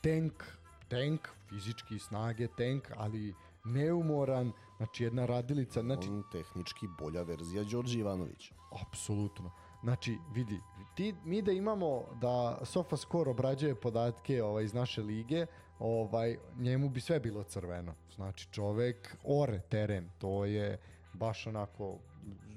tank, 0.00 0.44
tank, 0.88 1.28
fizički 1.48 1.98
snage 1.98 2.48
tank, 2.56 2.90
ali 2.96 3.34
neumoran, 3.64 4.52
znači 4.76 5.04
jedna 5.04 5.26
radilica, 5.26 5.80
znači 5.80 6.08
On 6.08 6.22
tehnički 6.32 6.86
bolja 6.98 7.22
verzija 7.22 7.64
Đorđe 7.64 7.98
Ivanović. 7.98 8.52
Apsolutno. 8.88 9.50
Znači, 9.82 10.18
vidi, 10.34 10.60
ti, 10.94 11.14
mi 11.24 11.42
da 11.42 11.52
imamo 11.52 12.04
da 12.20 12.58
SofaScore 12.64 13.30
obrađuje 13.30 13.74
podatke 13.74 14.42
ovaj, 14.42 14.64
iz 14.64 14.74
naše 14.74 15.02
lige, 15.02 15.46
ovaj, 15.78 16.36
njemu 16.58 16.88
bi 16.88 17.00
sve 17.00 17.20
bilo 17.20 17.42
crveno. 17.42 17.94
Znači, 18.14 18.48
čovek 18.52 19.16
ore 19.24 19.60
teren, 19.68 20.10
to 20.18 20.44
je 20.44 20.78
baš 21.12 21.46
onako... 21.46 21.98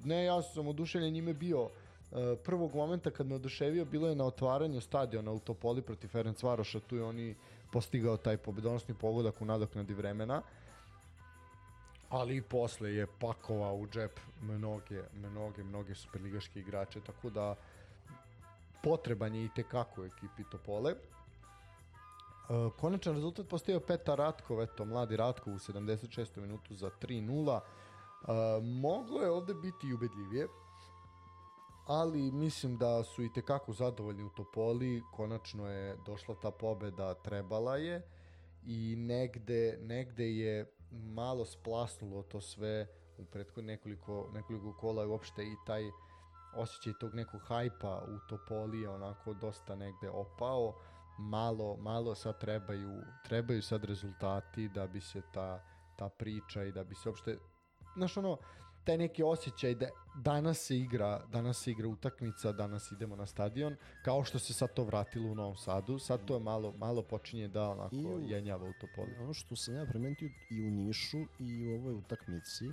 Ne, 0.03 0.24
ja 0.24 0.41
sam 0.41 0.67
oduševljen 0.67 1.13
njime 1.13 1.34
bio 1.34 1.70
e, 2.11 2.36
prvog 2.43 2.76
momenta 2.76 3.11
kad 3.11 3.28
me 3.28 3.36
oduševio 3.36 3.86
bilo 3.86 4.07
je 4.09 4.15
na 4.15 4.26
otvaranju 4.26 4.82
stadiona 4.82 5.32
u 5.32 5.39
Topoli 5.39 5.82
protiv 5.82 6.07
Ferencvaroša, 6.07 6.80
tu 6.80 6.95
je 6.95 7.03
oni 7.03 7.36
postigao 7.72 8.17
taj 8.17 8.38
pobedonosni 8.38 8.93
pogodak 8.93 9.41
u 9.41 9.45
nadoknadi 9.45 9.93
vremena 9.93 10.41
ali 12.10 12.36
i 12.36 12.41
posle 12.41 12.93
je 12.93 13.07
pakovao 13.20 13.76
u 13.76 13.88
džep 13.88 14.20
mnoge, 14.41 15.03
mnoge, 15.14 15.64
mnoge 15.64 15.95
superligaške 15.95 16.60
igrače, 16.60 17.01
tako 17.01 17.30
da 17.30 17.55
potreban 18.84 19.36
je 19.36 19.45
i 19.45 19.49
tekako 19.55 20.05
ekipi 20.05 20.43
Topole. 20.51 20.91
E, 20.91 20.95
konačan 22.80 23.14
rezultat 23.16 23.47
postavio 23.47 23.80
Petar 23.80 24.18
Ratkov, 24.18 24.62
eto, 24.62 24.86
mladi 24.86 25.18
Ratkov 25.18 25.53
u 25.53 25.57
76. 25.57 26.38
minutu 26.41 26.76
za 26.76 26.89
3-0. 27.01 27.60
E, 27.60 28.62
moglo 28.62 29.22
je 29.22 29.32
ovde 29.32 29.53
biti 29.53 29.88
i 29.88 29.93
ubedljivije, 29.93 30.47
ali 31.86 32.32
mislim 32.32 32.78
da 32.78 33.03
su 33.03 33.24
i 33.24 33.34
tekako 33.34 33.74
zadovoljni 33.74 34.24
u 34.24 34.30
Topoli, 34.30 35.03
konačno 35.12 35.68
je 35.68 35.97
došla 36.05 36.36
ta 36.41 36.51
pobeda, 36.51 37.14
trebala 37.14 37.78
je 37.78 38.01
i 38.66 38.95
negde, 38.97 39.78
negde 39.82 40.32
je 40.36 40.79
malo 40.92 41.46
splasnulo 41.46 42.24
to 42.24 42.42
sve 42.42 42.88
u 43.18 43.26
prethodnih 43.26 43.78
nekoliko, 43.78 44.30
nekoliko 44.34 44.74
kola 44.74 45.04
i 45.04 45.08
uopšte 45.08 45.44
i 45.44 45.56
taj 45.66 45.84
osjećaj 46.56 46.94
tog 47.00 47.16
nekog 47.16 47.42
hajpa 47.48 48.04
u 48.08 48.28
Topoli 48.30 48.82
je 48.82 48.90
onako 48.90 49.34
dosta 49.34 49.76
negde 49.76 50.10
opao. 50.10 50.76
Malo, 51.20 51.78
malo 51.78 52.16
sad 52.16 52.40
trebaju 52.40 53.02
trebaju 53.24 53.62
sad 53.62 53.84
rezultati 53.84 54.70
da 54.70 54.88
bi 54.88 55.02
se 55.02 55.22
ta, 55.34 55.64
ta 55.98 56.10
priča 56.10 56.64
i 56.64 56.72
da 56.72 56.84
bi 56.84 56.96
se 56.96 57.10
uopšte 57.10 57.38
znaš 57.96 58.18
ono 58.18 58.38
taj 58.90 58.98
neki 58.98 59.24
osjećaj 59.24 59.76
da 59.76 59.88
danas 60.16 60.58
se 60.60 60.78
igra, 60.78 61.22
danas 61.28 61.58
se 61.58 61.72
igra 61.72 61.88
utakmica, 61.88 62.52
danas 62.52 62.92
idemo 62.92 63.16
na 63.16 63.26
stadion, 63.26 63.76
kao 64.02 64.24
što 64.24 64.40
se 64.40 64.54
sad 64.54 64.74
to 64.74 64.84
vratilo 64.84 65.32
u 65.32 65.36
Novom 65.36 65.56
Sadu, 65.56 66.00
sad 66.00 66.26
to 66.26 66.34
je 66.34 66.40
malo, 66.40 66.74
malo 66.74 67.02
počinje 67.02 67.48
da 67.48 67.70
onako 67.70 67.96
I 67.96 68.06
u- 68.06 68.22
jenjava 68.22 68.66
u 68.66 68.74
Topoli. 68.74 69.16
Ono 69.20 69.34
što 69.34 69.56
sam 69.56 69.76
ja 69.76 69.86
primetio 69.86 70.30
i 70.50 70.62
u 70.62 70.72
Nišu 70.72 71.18
i 71.40 71.66
u 71.66 71.76
ovoj 71.76 71.94
utakmici, 71.94 72.66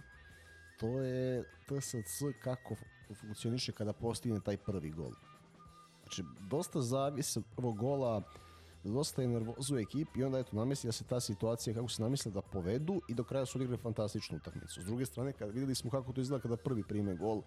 to 0.79 0.89
je 0.89 1.45
TSC 1.67 1.95
kako 2.41 2.75
fu- 2.75 2.85
funkcioniše 3.14 3.73
kada 3.73 3.93
postigne 3.93 4.41
taj 4.41 4.57
prvi 4.57 4.91
gol. 4.91 5.12
Znači, 6.03 6.23
dosta 6.41 6.81
zavisi 6.81 7.39
od 7.57 7.75
gola, 7.75 8.23
dosta 8.93 9.22
je 9.22 9.28
nervozu 9.28 9.74
u 9.74 9.78
ekipi 9.78 10.20
i 10.20 10.24
onda 10.24 10.39
eto 10.39 10.57
namesila 10.57 10.93
se 10.93 11.05
ta 11.05 11.20
situacija 11.20 11.74
kako 11.74 11.89
se 11.89 12.03
namisle 12.03 12.32
da 12.32 12.43
povedu 12.43 13.01
i 13.09 13.14
do 13.14 13.24
kraja 13.24 13.47
su 13.47 13.59
odigrali 13.59 13.82
fantastičnu 13.82 14.37
utakmicu. 14.37 14.82
S 14.82 14.84
druge 14.84 15.07
strane, 15.07 15.32
kad 15.32 15.55
videli 15.55 15.74
smo 15.74 15.91
kako 15.91 16.12
to 16.12 16.20
izgleda 16.20 16.43
kada 16.43 16.57
prvi 16.57 16.82
prime 16.82 17.14
gol, 17.14 17.43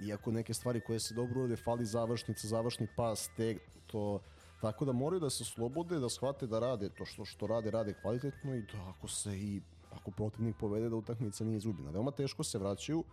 iako 0.00 0.30
neke 0.32 0.54
stvari 0.54 0.80
koje 0.80 1.00
se 1.00 1.14
dobro 1.14 1.40
urade, 1.40 1.56
fali 1.56 1.86
završnica, 1.86 2.48
završni 2.48 2.86
pas, 2.96 3.28
teg, 3.36 3.58
to 3.86 4.20
tako 4.60 4.84
da 4.84 4.92
moraju 4.92 5.20
da 5.20 5.30
se 5.30 5.44
slobode, 5.44 5.98
da 5.98 6.08
shvate 6.08 6.46
da 6.46 6.58
rade 6.58 6.88
to 6.88 7.04
što 7.04 7.24
što 7.24 7.46
rade, 7.46 7.70
rade 7.70 7.94
kvalitetno 8.02 8.54
i 8.54 8.62
da 8.62 8.88
ako 8.88 9.08
se 9.08 9.38
i 9.38 9.60
ako 9.92 10.10
protivnik 10.10 10.56
povede 10.56 10.88
da 10.88 10.96
utakmica 10.96 11.44
nije 11.44 11.56
izgubljena. 11.56 11.90
Veoma 11.90 12.10
teško 12.10 12.44
se 12.44 12.58
vraćaju, 12.58 13.04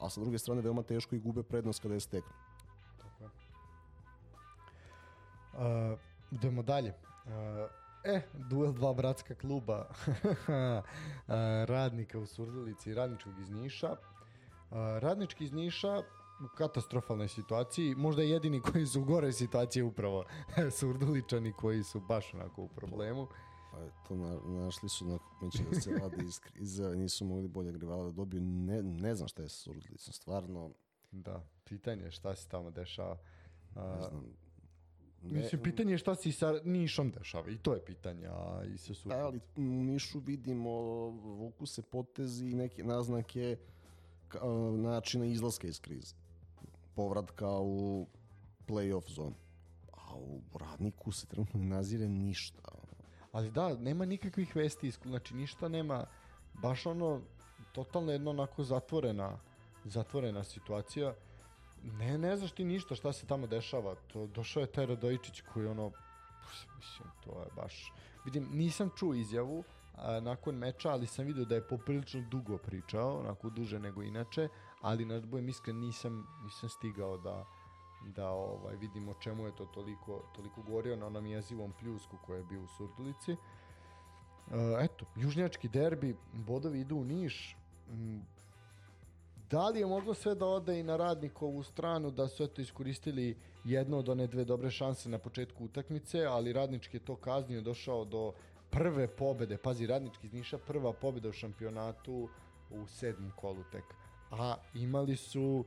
a 0.00 0.10
sa 0.10 0.20
druge 0.20 0.38
strane 0.38 0.62
veoma 0.62 0.82
teško 0.82 1.14
i 1.14 1.18
gube 1.18 1.42
prednost 1.42 1.82
kada 1.82 1.94
je 1.94 2.00
steknu. 2.00 2.32
Uh, 5.52 5.98
idemo 6.34 6.62
dalje. 6.62 6.94
Uh, 7.24 7.30
e, 8.04 8.20
duel 8.50 8.72
dva 8.72 8.92
bratska 8.94 9.34
kluba 9.34 9.86
uh, 9.88 10.84
radnika 11.72 12.18
u 12.18 12.26
Surdulici 12.26 12.90
i 12.90 12.94
radničkog 12.94 13.38
iz 13.40 13.50
Niša. 13.50 13.90
Uh, 13.90 14.76
radnički 14.98 15.44
iz 15.44 15.52
Niša 15.52 16.02
u 16.44 16.56
katastrofalnoj 16.56 17.28
situaciji, 17.28 17.94
možda 17.94 18.22
jedini 18.22 18.60
koji 18.60 18.86
su 18.86 19.00
u 19.00 19.04
gore 19.04 19.32
situaciji 19.32 19.82
upravo 19.82 20.24
Surduličani 20.78 21.52
koji 21.52 21.82
su 21.82 22.00
baš 22.00 22.34
onako 22.34 22.62
u 22.62 22.68
problemu. 22.68 23.26
Pa 23.72 23.78
to 24.08 24.16
na, 24.16 24.40
našli 24.46 24.88
su 24.88 25.04
na 25.06 25.18
meće 25.42 25.64
da 25.70 25.80
se 25.80 25.98
vade 26.02 26.22
iz 26.22 26.40
krize, 26.40 26.96
nisu 26.96 27.24
mogli 27.24 27.48
bolje 27.48 27.72
rivala 27.72 28.04
da 28.04 28.10
dobiju. 28.10 28.40
Ne, 28.40 28.82
ne 28.82 29.14
znam 29.14 29.28
šta 29.28 29.42
je 29.42 29.48
sa 29.48 29.56
Surdulicom, 29.56 30.12
stvarno. 30.12 30.70
Da, 31.10 31.44
pitanje 31.64 32.04
je 32.04 32.10
šta 32.10 32.34
se 32.34 32.48
tamo 32.48 32.70
dešava. 32.70 33.18
Ne 33.76 34.02
znam. 34.02 34.43
Mislim, 35.24 35.62
pitanje 35.62 35.92
je 35.92 35.98
šta 35.98 36.14
se 36.14 36.32
sa 36.32 36.60
Nišom 36.64 37.10
dešava 37.10 37.50
i 37.50 37.56
to 37.56 37.74
je 37.74 37.84
pitanje, 37.84 38.26
a 38.26 38.62
i 38.74 38.78
sa 38.78 38.88
Da, 38.88 38.94
Surdulicom. 38.94 39.24
ali 39.24 39.40
u 39.56 39.84
Nišu 39.84 40.18
vidimo, 40.18 40.70
vuku 41.10 41.66
se 41.66 41.82
potezi 41.82 42.46
i 42.46 42.54
neke 42.54 42.84
naznake 42.84 43.56
ka, 44.28 44.38
načina 44.76 45.26
izlaska 45.26 45.66
iz 45.66 45.80
krize. 45.80 46.14
Povratka 46.94 47.48
u 47.60 48.06
play-off 48.68 49.14
zonu. 49.14 49.34
A 49.92 50.14
u 50.16 50.40
radniku 50.58 51.12
se 51.12 51.26
trenutno 51.26 51.60
ne 51.60 51.66
nazire 51.66 52.08
ništa. 52.08 52.62
Ali 53.32 53.50
da, 53.50 53.76
nema 53.76 54.04
nikakvih 54.04 54.56
vesti, 54.56 54.90
znači 54.90 55.34
ništa 55.34 55.68
nema, 55.68 56.06
baš 56.62 56.86
ono, 56.86 57.20
totalno 57.72 58.12
jedno 58.12 58.30
onako 58.30 58.64
zatvorena, 58.64 59.38
zatvorena 59.84 60.44
situacija. 60.44 61.14
Ne, 61.92 62.18
ne 62.18 62.36
znaš 62.36 62.52
ti 62.52 62.64
ništa 62.64 62.94
šta 62.94 63.12
se 63.12 63.26
tamo 63.26 63.46
dešava. 63.46 63.94
To, 64.12 64.26
došao 64.26 64.60
je 64.60 64.66
taj 64.66 64.86
Radojičić 64.86 65.40
koji 65.40 65.66
ono, 65.66 65.92
mislim, 66.78 67.08
to 67.24 67.40
je 67.40 67.46
baš... 67.56 67.92
Vidim, 68.24 68.48
nisam 68.52 68.90
čuo 68.96 69.14
izjavu 69.14 69.64
a, 69.96 70.20
nakon 70.20 70.54
meča, 70.54 70.90
ali 70.90 71.06
sam 71.06 71.26
vidio 71.26 71.44
da 71.44 71.54
je 71.54 71.68
poprilično 71.68 72.20
dugo 72.30 72.58
pričao, 72.58 73.18
onako 73.20 73.50
duže 73.50 73.78
nego 73.78 74.02
inače, 74.02 74.48
ali 74.80 75.04
na 75.04 75.20
budem 75.20 75.48
iskren 75.48 75.80
nisam, 75.80 76.26
nisam 76.44 76.68
stigao 76.68 77.18
da, 77.18 77.44
da 78.16 78.28
ovaj 78.28 78.76
vidimo 78.76 79.14
čemu 79.14 79.46
je 79.46 79.56
to 79.56 79.66
toliko, 79.66 80.22
toliko 80.36 80.62
gorio 80.62 80.96
na 80.96 81.06
onom 81.06 81.26
jezivom 81.26 81.72
pljusku 81.80 82.16
koji 82.26 82.38
je 82.38 82.44
bio 82.44 82.62
u 82.62 82.68
Surdulici. 82.68 83.32
E, 83.32 83.36
eto, 84.80 85.06
južnjački 85.16 85.68
derbi, 85.68 86.16
bodovi 86.32 86.80
idu 86.80 86.96
u 86.96 87.04
Niš. 87.04 87.56
Da 89.54 89.68
li 89.68 89.80
je 89.80 89.86
moglo 89.86 90.14
sve 90.14 90.34
da 90.34 90.46
ode 90.46 90.80
i 90.80 90.82
na 90.82 90.96
radnikovu 90.96 91.62
stranu, 91.62 92.10
da 92.10 92.28
su 92.28 92.42
eto 92.42 92.60
iskoristili 92.60 93.36
jedno 93.64 93.98
od 93.98 94.08
one 94.08 94.26
dve 94.26 94.44
dobre 94.44 94.70
šanse 94.70 95.08
na 95.08 95.18
početku 95.18 95.64
utakmice, 95.64 96.24
ali 96.24 96.52
radnički 96.52 96.96
je 96.96 97.04
to 97.04 97.16
kaznio, 97.16 97.60
došao 97.60 98.04
do 98.04 98.32
prve 98.70 99.06
pobede. 99.08 99.56
Pazi, 99.56 99.86
radnički 99.86 100.26
iz 100.26 100.32
Niša 100.32 100.58
prva 100.58 100.92
pobeda 100.92 101.28
u 101.28 101.32
šampionatu 101.32 102.28
u 102.70 102.86
sedmom 102.86 103.30
kolu 103.36 103.64
tek. 103.72 103.84
A 104.30 104.56
imali 104.74 105.16
su 105.16 105.64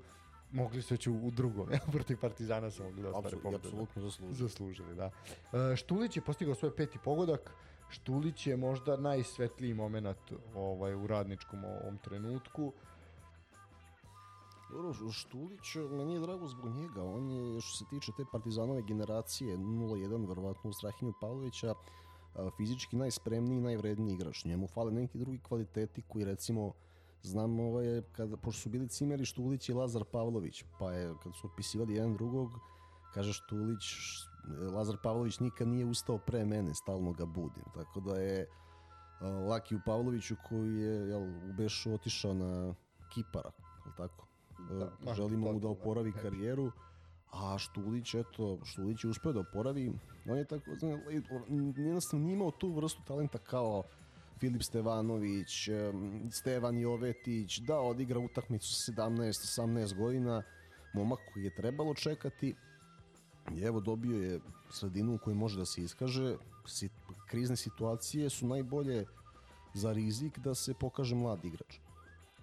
mogli 0.51 0.81
su 0.81 0.93
već 0.93 1.07
u, 1.07 1.13
u 1.13 1.31
drugom, 1.31 1.71
ja, 1.73 1.79
protiv 1.91 2.19
Partizana 2.19 2.71
su 2.71 2.83
mogli 2.83 3.01
da 3.01 3.09
ostvare 3.09 3.27
Apsolutno, 3.27 3.51
pobedu. 3.51 3.67
apsolutno 3.67 4.01
zaslužio. 4.01 4.47
Zaslužili, 4.47 4.95
da. 4.95 5.11
E, 5.71 5.75
Štulić 5.75 6.17
je 6.17 6.21
postigao 6.21 6.55
svoj 6.55 6.75
peti 6.75 6.99
pogodak. 7.03 7.53
Štulić 7.89 8.47
je 8.47 8.57
možda 8.57 8.97
najsvetliji 8.97 9.73
moment 9.73 10.31
ovaj, 10.55 10.95
u 10.95 11.07
radničkom 11.07 11.63
ovom 11.63 11.97
trenutku. 11.97 12.73
Dobro, 14.69 15.11
Štulić, 15.11 15.75
meni 15.91 16.13
je 16.13 16.19
drago 16.19 16.47
zbog 16.47 16.69
njega. 16.75 17.03
On 17.03 17.29
je, 17.29 17.61
što 17.61 17.77
se 17.77 17.85
tiče 17.89 18.11
te 18.17 18.25
partizanove 18.31 18.81
generacije 18.81 19.57
0-1, 19.57 20.27
verovatno 20.27 20.69
u 20.69 20.73
Strahinju 20.73 21.13
Pavlovića, 21.21 21.73
fizički 22.57 22.95
najspremniji 22.95 23.57
i 23.57 23.61
najvredniji 23.61 24.13
igrač. 24.13 24.45
Njemu 24.45 24.67
fale 24.67 24.91
neki 24.91 25.17
drugi 25.17 25.39
kvaliteti 25.39 26.01
koji 26.07 26.25
recimo 26.25 26.73
znam 27.23 27.59
ovaj, 27.59 28.01
kada, 28.11 28.37
pošto 28.37 28.61
su 28.61 28.69
bili 28.69 28.89
Cimeri 28.89 29.25
Štulić 29.25 29.69
i 29.69 29.73
Lazar 29.73 30.03
Pavlović, 30.03 30.63
pa 30.79 30.91
je 30.91 31.13
kad 31.23 31.35
su 31.35 31.47
opisivali 31.47 31.93
jedan 31.93 32.13
drugog, 32.13 32.49
kaže 33.13 33.33
Štulić, 33.33 33.83
Lazar 34.73 34.97
Pavlović 35.03 35.39
nikad 35.39 35.67
nije 35.67 35.85
ustao 35.85 36.17
pre 36.17 36.45
mene, 36.45 36.75
stalno 36.75 37.13
ga 37.13 37.25
budim. 37.25 37.63
Tako 37.73 37.99
da 37.99 38.19
je 38.19 38.47
Lakiju 39.21 39.79
Pavloviću 39.85 40.35
koji 40.49 40.75
je 40.75 41.09
jel, 41.09 41.23
u 41.49 41.53
Bešu 41.57 41.93
otišao 41.93 42.33
na 42.33 42.73
Kipara, 43.13 43.51
je 43.85 43.91
tako? 43.97 44.26
Da, 44.69 44.91
ma, 45.05 45.13
želimo 45.13 45.51
mu 45.51 45.59
da 45.59 45.67
oporavi 45.67 46.11
da. 46.11 46.19
karijeru 46.19 46.71
a 47.31 47.57
Štulić, 47.57 48.13
eto, 48.13 48.59
Štulić 48.65 49.03
je 49.03 49.09
uspeo 49.09 49.33
da 49.33 49.39
oporavi 49.39 49.91
on 50.29 50.37
je 50.37 50.45
tako, 50.45 50.75
znam, 50.75 51.01
jednostavno 51.77 52.25
nije 52.25 52.33
imao 52.33 52.51
tu 52.51 52.73
vrstu 52.73 53.01
talenta 53.07 53.37
kao 53.37 53.83
Filip 54.39 54.63
Stevanović, 54.63 55.69
Stevan 56.31 56.77
Jovetić, 56.77 57.59
da 57.59 57.79
odigra 57.79 58.19
utakmicu 58.19 58.73
sa 58.73 58.91
17-18 58.91 59.97
godina, 59.97 60.43
momak 60.93 61.19
koji 61.33 61.43
je 61.43 61.55
trebalo 61.55 61.93
čekati 61.93 62.55
i 63.55 63.61
evo 63.61 63.79
dobio 63.79 64.21
je 64.21 64.39
sredinu 64.69 65.15
u 65.15 65.17
kojoj 65.17 65.35
može 65.35 65.59
da 65.59 65.65
se 65.65 65.81
iskaže. 65.81 66.35
Krizne 67.27 67.55
situacije 67.55 68.29
su 68.29 68.47
najbolje 68.47 69.05
za 69.73 69.93
rizik 69.93 70.39
da 70.39 70.55
se 70.55 70.73
pokaže 70.73 71.15
mlad 71.15 71.45
igrač. 71.45 71.79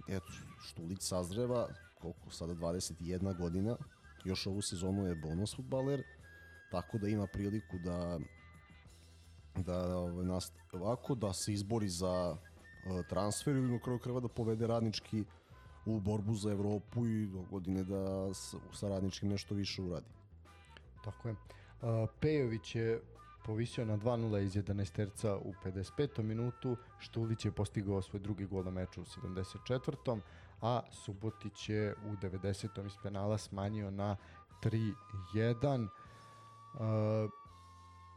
Eto, 0.08 0.32
Štulić 0.68 1.02
sazreva, 1.02 1.68
koliko 2.12 2.30
sada 2.30 2.54
21 2.54 3.38
godina, 3.38 3.76
još 4.24 4.46
ovu 4.46 4.62
sezonu 4.62 5.06
je 5.06 5.14
bonus 5.14 5.56
futbaler, 5.56 6.02
tako 6.70 6.98
da 6.98 7.08
ima 7.08 7.26
priliku 7.26 7.78
da 7.78 8.18
da 9.56 9.96
ovaj, 9.96 10.24
nastavi 10.24 10.62
ovako, 10.72 11.14
da 11.14 11.32
se 11.32 11.52
izbori 11.52 11.88
za 11.88 12.36
uh, 12.36 13.06
transfer 13.06 13.56
ili 13.56 13.72
na 13.72 13.78
kraju 13.78 13.98
kreva 13.98 14.20
da 14.20 14.28
povede 14.28 14.66
radnički 14.66 15.24
u 15.86 16.00
borbu 16.00 16.34
za 16.34 16.52
Evropu 16.52 17.06
i 17.06 17.26
do 17.26 17.42
godine 17.42 17.84
da 17.84 18.34
s, 18.34 18.54
sa 18.72 18.88
radničkim 18.88 19.28
nešto 19.28 19.54
više 19.54 19.82
uradi. 19.82 20.06
Tako 21.04 21.28
je. 21.28 21.34
Uh, 21.34 22.08
Pejović 22.20 22.74
je 22.74 23.00
povisio 23.44 23.84
na 23.84 23.98
2-0 23.98 24.42
iz 24.42 24.54
11 24.54 24.92
terca 24.92 25.36
u 25.36 25.52
55. 25.64 26.22
minutu, 26.22 26.76
Štulić 26.98 27.44
je 27.44 27.52
postigao 27.52 28.02
svoj 28.02 28.20
drugi 28.20 28.46
gol 28.46 28.64
na 28.64 28.70
meču 28.70 29.00
u 29.00 29.04
74. 29.04 30.20
a 30.64 30.80
Subotić 30.90 31.68
je 31.68 31.94
u 31.94 32.16
90. 32.16 32.86
iz 32.86 32.92
penala 33.02 33.38
smanjio 33.38 33.90
na 33.90 34.16
3-1. 34.62 35.88
Uh, 36.74 37.30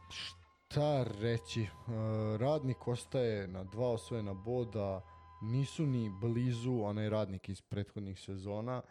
šta 0.08 1.04
reći? 1.20 1.62
Uh, 1.62 1.92
radnik 2.40 2.88
ostaje 2.88 3.48
na 3.48 3.64
dva 3.64 3.88
osvojena 3.88 4.34
boda, 4.34 5.00
nisu 5.42 5.86
ni 5.86 6.10
blizu 6.20 6.80
onaj 6.82 7.08
radnik 7.08 7.48
iz 7.48 7.60
prethodnih 7.60 8.20
sezona. 8.20 8.82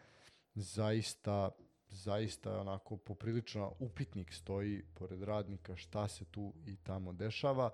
Zaista 0.56 1.50
zaista 1.90 2.60
onako 2.60 2.98
poprilično 2.98 3.74
upitnik 3.80 4.34
stoji 4.34 4.84
pored 4.94 5.24
radnika 5.24 5.76
šta 5.76 6.08
se 6.08 6.26
tu 6.26 6.54
i 6.66 6.76
tamo 6.76 7.14
dešava. 7.14 7.70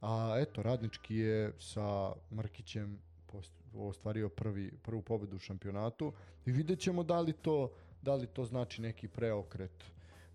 A 0.00 0.34
eto, 0.38 0.62
radnički 0.62 1.16
je 1.16 1.52
sa 1.58 2.12
Mrkićem 2.30 3.07
ostvario 3.74 4.28
prvi, 4.28 4.72
prvu 4.82 5.02
pobedu 5.02 5.36
u 5.36 5.38
šampionatu 5.38 6.12
i 6.46 6.52
vidjet 6.52 6.80
ćemo 6.80 7.02
da 7.02 7.20
li 7.20 7.32
to, 7.32 7.70
da 8.02 8.14
li 8.14 8.26
to 8.26 8.44
znači 8.44 8.82
neki 8.82 9.08
preokret 9.08 9.84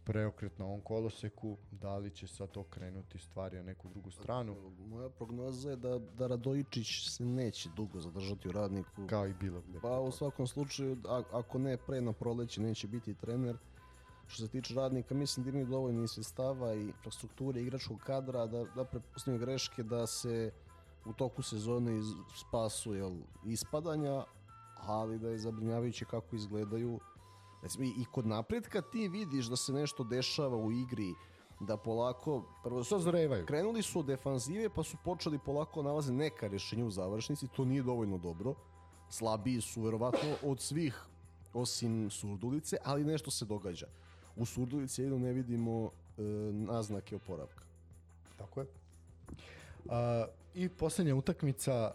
preokret 0.03 0.59
na 0.59 0.65
ovom 0.65 0.81
koloseku, 0.81 1.57
da 1.71 1.97
li 1.97 2.11
će 2.11 2.27
sad 2.27 2.51
to 2.51 2.63
krenuti 2.63 3.17
stvari 3.17 3.57
na 3.57 3.63
neku 3.63 3.89
drugu 3.89 4.11
stranu, 4.11 4.55
Moja 4.87 5.09
prognoza 5.09 5.69
je 5.69 5.75
da, 5.75 5.99
da 5.99 6.27
Radojičić 6.27 7.09
se 7.09 7.25
neće 7.25 7.69
dugo 7.75 7.99
zadržati 7.99 8.49
u 8.49 8.51
radniku. 8.51 9.07
kao 9.09 9.27
i 9.27 9.33
bilo 9.33 9.61
gde. 9.61 9.79
Pa 9.81 9.99
u 9.99 10.11
svakom 10.11 10.47
slučaju, 10.47 10.97
ako 11.31 11.59
ne 11.59 11.77
pre 11.77 12.01
na 12.01 12.13
proleće, 12.13 12.61
neće 12.61 12.87
biti 12.87 13.13
trener. 13.13 13.57
Što 14.27 14.45
se 14.45 14.51
tiče 14.51 14.73
radnika, 14.73 15.15
mislim 15.15 15.43
da 15.43 15.49
imaju 15.49 15.65
dovoljno 15.65 16.03
i 16.03 16.07
sredstava 16.07 16.73
i 16.73 16.81
infrastrukture 16.81 17.61
igračkog 17.61 17.99
kadra 17.99 18.47
da, 18.47 18.63
da 18.75 18.85
prepustimo 18.85 19.37
greške 19.37 19.83
da 19.83 20.07
se 20.07 20.51
u 21.06 21.14
toku 21.14 21.41
sezone 21.41 21.97
iz, 21.97 22.06
spasu 22.36 22.93
jel, 22.93 23.12
ispadanja, 23.45 24.26
ali 24.76 25.20
da 25.20 25.30
je 25.30 25.38
zabrinjavajuće 25.38 26.06
kako 26.06 26.36
izgledaju. 26.36 26.99
Recimo, 27.62 27.84
i, 27.84 28.06
kod 28.12 28.28
napretka 28.28 28.82
ti 28.82 29.08
vidiš 29.08 29.45
da 29.45 29.56
se 29.56 29.74
nešto 29.74 30.04
dešava 30.04 30.58
u 30.58 30.72
igri, 30.72 31.14
da 31.60 31.78
polako, 31.78 32.43
prvo 32.64 32.84
su, 32.84 32.89
Sazrevaju. 32.89 33.45
krenuli 33.45 33.82
su 33.82 33.99
od 33.99 34.06
defanzive 34.06 34.70
pa 34.70 34.84
su 34.84 34.97
počeli 35.04 35.39
polako 35.39 35.84
nalaze 35.84 36.14
neka 36.14 36.47
rešenja 36.47 36.86
u 36.86 36.91
završnici, 36.91 37.47
to 37.47 37.66
nije 37.66 37.84
dovoljno 37.84 38.18
dobro. 38.18 38.56
Slabiji 39.10 39.62
su 39.62 39.82
verovatno 39.82 40.36
od 40.43 40.60
svih 40.60 41.06
osim 41.54 42.10
Surdulice, 42.10 42.78
ali 42.84 43.04
nešto 43.04 43.32
se 43.32 43.45
događa. 43.45 43.88
U 44.36 44.45
Surdulici 44.45 45.01
jedino 45.01 45.20
ne 45.20 45.34
vidimo 45.34 45.91
e, 46.18 46.22
naznake 46.54 47.16
oporavka. 47.16 47.64
Tako 48.38 48.60
je. 48.60 48.68
A, 49.89 50.25
I 50.53 50.69
poslednja 50.69 51.15
utakmica 51.15 51.93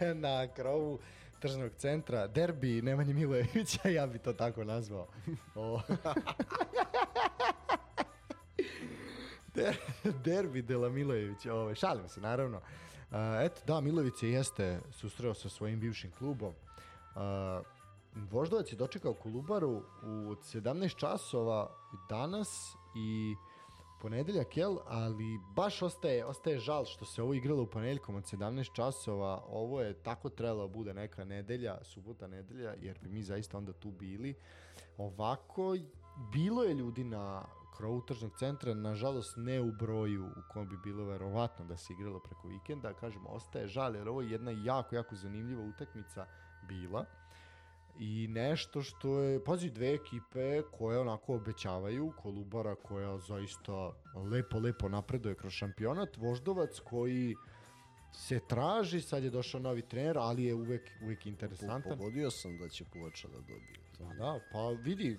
e, 0.00 0.14
na 0.24 0.48
krovu 0.48 0.98
tržnog 1.38 1.72
centra, 1.76 2.26
derbi 2.26 2.82
Nemanje 2.82 3.14
Milojevića, 3.14 3.88
ja 3.88 4.06
bi 4.06 4.18
to 4.18 4.32
tako 4.32 4.64
nazvao. 4.64 5.06
Derbi 10.24 10.62
Dela 10.62 10.88
Milojevića, 10.88 11.54
ovaj, 11.54 11.74
šalim 11.74 12.08
se 12.08 12.20
naravno. 12.20 12.60
A, 13.10 13.40
eto, 13.42 13.60
da, 13.66 13.80
Milojević 13.80 14.14
se 14.20 14.30
jeste 14.30 14.80
susreo 14.90 15.34
sa 15.34 15.48
svojim 15.48 15.80
bivšim 15.80 16.12
klubom. 16.18 16.52
A, 17.14 17.62
Voždovac 18.30 18.72
je 18.72 18.76
dočekao 18.76 19.14
Kolubaru 19.14 19.82
u 20.02 20.34
17 20.34 20.96
časova 20.96 21.70
danas 22.08 22.76
i 22.96 23.34
ponedeljak, 24.00 24.56
jel? 24.56 24.76
Ali 24.86 25.38
baš 25.54 25.82
ostaje, 25.82 26.24
ostaje 26.24 26.58
žal 26.58 26.84
što 26.84 27.04
se 27.04 27.22
ovo 27.22 27.34
igralo 27.34 27.62
u 27.62 27.66
ponedeljkom 27.66 28.14
od 28.14 28.24
17 28.24 28.72
časova. 28.74 29.44
Ovo 29.48 29.80
je 29.80 29.94
tako 29.94 30.28
trebalo 30.28 30.66
da 30.66 30.74
bude 30.74 30.94
neka 30.94 31.24
nedelja, 31.24 31.78
subota 31.84 32.26
nedelja, 32.26 32.74
jer 32.80 32.98
bi 33.02 33.08
mi 33.08 33.22
zaista 33.22 33.58
onda 33.58 33.72
tu 33.72 33.90
bili. 33.90 34.34
Ovako, 34.98 35.76
bilo 36.32 36.62
je 36.62 36.74
ljudi 36.74 37.04
na 37.04 37.44
krovu 37.76 38.00
tržnog 38.00 38.32
centra, 38.38 38.74
nažalost 38.74 39.34
ne 39.36 39.60
u 39.60 39.72
broju 39.72 40.24
u 40.26 40.52
kom 40.52 40.68
bi 40.68 40.76
bilo 40.84 41.04
verovatno 41.04 41.64
da 41.64 41.76
se 41.76 41.92
igralo 41.92 42.20
preko 42.20 42.48
vikenda. 42.48 42.92
Kažem, 42.92 43.26
ostaje 43.26 43.66
žal, 43.66 43.96
jer 43.96 44.08
ovo 44.08 44.22
je 44.22 44.30
jedna 44.30 44.50
jako, 44.50 44.94
jako 44.94 45.14
zanimljiva 45.14 45.62
utakmica 45.62 46.26
bila 46.68 47.04
i 47.98 48.28
nešto 48.28 48.82
što 48.82 49.18
je, 49.18 49.44
pazi, 49.44 49.70
dve 49.70 49.94
ekipe 49.94 50.62
koje 50.78 50.98
onako 50.98 51.34
obećavaju, 51.34 52.12
Kolubara 52.22 52.74
koja 52.74 53.18
zaista 53.18 53.92
lepo, 54.30 54.58
lepo 54.58 54.88
napreduje 54.88 55.34
kroz 55.34 55.52
šampionat, 55.52 56.16
Voždovac 56.16 56.80
koji 56.80 57.34
se 58.12 58.40
traži, 58.48 59.00
sad 59.00 59.24
je 59.24 59.30
došao 59.30 59.60
novi 59.60 59.82
trener, 59.82 60.18
ali 60.18 60.44
je 60.44 60.54
uvek, 60.54 60.90
uvek 61.02 61.26
interesantan. 61.26 61.98
Pogodio 61.98 62.30
sam 62.30 62.58
da 62.58 62.68
će 62.68 62.84
Puvača 62.84 63.28
da 63.28 63.38
dobije. 63.40 63.78
To. 63.98 64.04
Pa 64.04 64.14
da, 64.14 64.40
pa 64.52 64.68
vidi, 64.68 65.18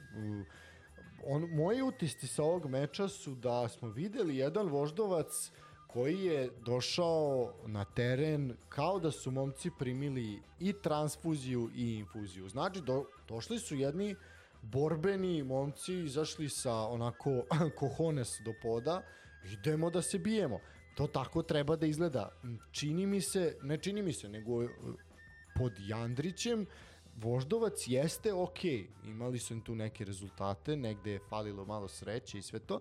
on, 1.25 1.49
moji 1.49 1.81
utisci 1.81 2.27
sa 2.27 2.43
ovog 2.43 2.65
meča 2.65 3.07
su 3.07 3.35
da 3.35 3.67
smo 3.69 3.89
videli 3.89 4.37
jedan 4.37 4.67
voždovac 4.67 5.51
koji 5.87 6.23
je 6.23 6.49
došao 6.65 7.53
na 7.65 7.85
teren 7.85 8.53
kao 8.69 8.99
da 8.99 9.11
su 9.11 9.31
momci 9.31 9.71
primili 9.79 10.41
i 10.59 10.73
transfuziju 10.83 11.69
i 11.75 11.97
infuziju. 11.97 12.49
Znači, 12.49 12.81
do, 12.81 13.05
došli 13.27 13.59
su 13.59 13.75
jedni 13.75 14.15
borbeni 14.61 15.43
momci 15.43 15.93
izašli 15.93 16.49
sa 16.49 16.73
onako 16.73 17.43
kohones 17.79 18.29
do 18.45 18.53
poda, 18.61 19.01
idemo 19.53 19.89
da 19.89 20.01
se 20.01 20.19
bijemo. 20.19 20.59
To 20.95 21.07
tako 21.07 21.43
treba 21.43 21.75
da 21.75 21.85
izgleda. 21.85 22.29
Čini 22.71 23.05
mi 23.05 23.21
se, 23.21 23.57
ne 23.61 23.77
čini 23.77 24.01
mi 24.01 24.13
se, 24.13 24.29
nego 24.29 24.63
e, 24.63 24.67
pod 25.55 25.73
Jandrićem 25.79 26.65
Voždovac 27.17 27.87
jeste 27.87 28.33
ok, 28.33 28.63
imali 29.05 29.39
su 29.39 29.53
im 29.53 29.61
tu 29.61 29.75
neke 29.75 30.05
rezultate, 30.05 30.75
negde 30.75 31.11
je 31.11 31.19
falilo 31.29 31.65
malo 31.65 31.87
sreće 31.87 32.37
i 32.37 32.41
sve 32.41 32.59
to, 32.59 32.79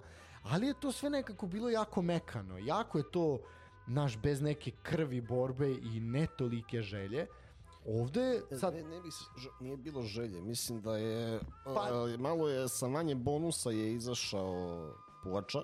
ali 0.51 0.67
je 0.67 0.75
to 0.75 0.93
sve 0.93 1.11
nekako 1.11 1.47
bilo 1.47 1.71
jako 1.71 2.03
mekano, 2.03 2.59
jako 2.59 2.99
je 2.99 3.11
to 3.11 3.39
naš 3.87 4.19
bez 4.19 4.41
neke 4.41 4.71
krvi 4.83 5.21
borbe 5.21 5.71
i 5.71 6.01
ne 6.01 6.27
tolike 6.39 6.83
želje. 6.83 7.27
Ovde 7.87 8.43
sad... 8.61 8.75
Ne, 8.75 8.83
ne 8.83 9.01
bi, 9.01 9.09
nije 9.61 9.77
bilo 9.77 10.03
želje, 10.03 10.41
mislim 10.41 10.81
da 10.81 10.97
je 10.97 11.41
pa... 11.65 11.71
a, 11.71 12.17
malo 12.19 12.49
je 12.49 12.69
sa 12.69 12.89
manje 12.89 13.15
bonusa 13.15 13.71
je 13.71 13.95
izašao 13.95 14.91
Puača. 15.23 15.63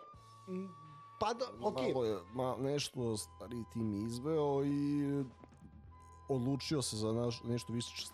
Pa 1.20 1.34
da, 1.34 1.44
ok. 1.60 1.76
Malo 1.76 2.04
je 2.04 2.18
ma, 2.34 2.56
nešto 2.58 3.16
stari 3.16 3.64
tim 3.72 4.06
izveo 4.06 4.64
i 4.64 5.24
odlučio 6.28 6.82
se 6.82 6.96
za 6.96 7.12
naš, 7.12 7.42
nešto 7.44 7.72
više 7.72 8.06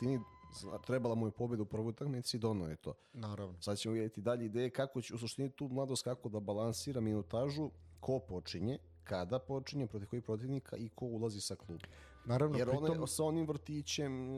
čestini 0.53 0.73
trebala 0.87 1.15
mu 1.15 1.27
je 1.27 1.31
pobjeda 1.31 1.63
u 1.63 1.67
prvoj 1.67 1.91
utakmici 1.91 2.37
i 2.37 2.41
dono 2.41 2.69
je 2.69 2.77
to. 2.77 2.95
Naravno. 3.13 3.63
Sad 3.63 3.79
ćemo 3.79 3.93
vidjeti 3.93 4.21
dalje 4.21 4.45
ideje 4.45 4.71
kako 4.71 5.01
će 5.01 5.15
u 5.15 5.19
suštini 5.19 5.51
tu 5.51 5.69
mladost 5.69 6.05
kako 6.05 6.29
da 6.29 6.41
balansira 6.41 7.01
minutažu, 7.01 7.71
ko 8.01 8.19
počinje, 8.19 8.79
kada 9.05 9.39
počinje, 9.39 9.87
protiv 9.87 10.09
kojih 10.09 10.25
protivnika 10.25 10.77
i 10.77 10.89
ko 10.89 11.05
ulazi 11.05 11.41
sa 11.41 11.57
klubu. 11.57 11.85
Naravno, 12.25 12.59
Jer 12.59 12.69
pritom... 12.69 12.91
one, 12.91 13.07
sa 13.07 13.25
onim 13.25 13.47
vrtićem 13.47 14.29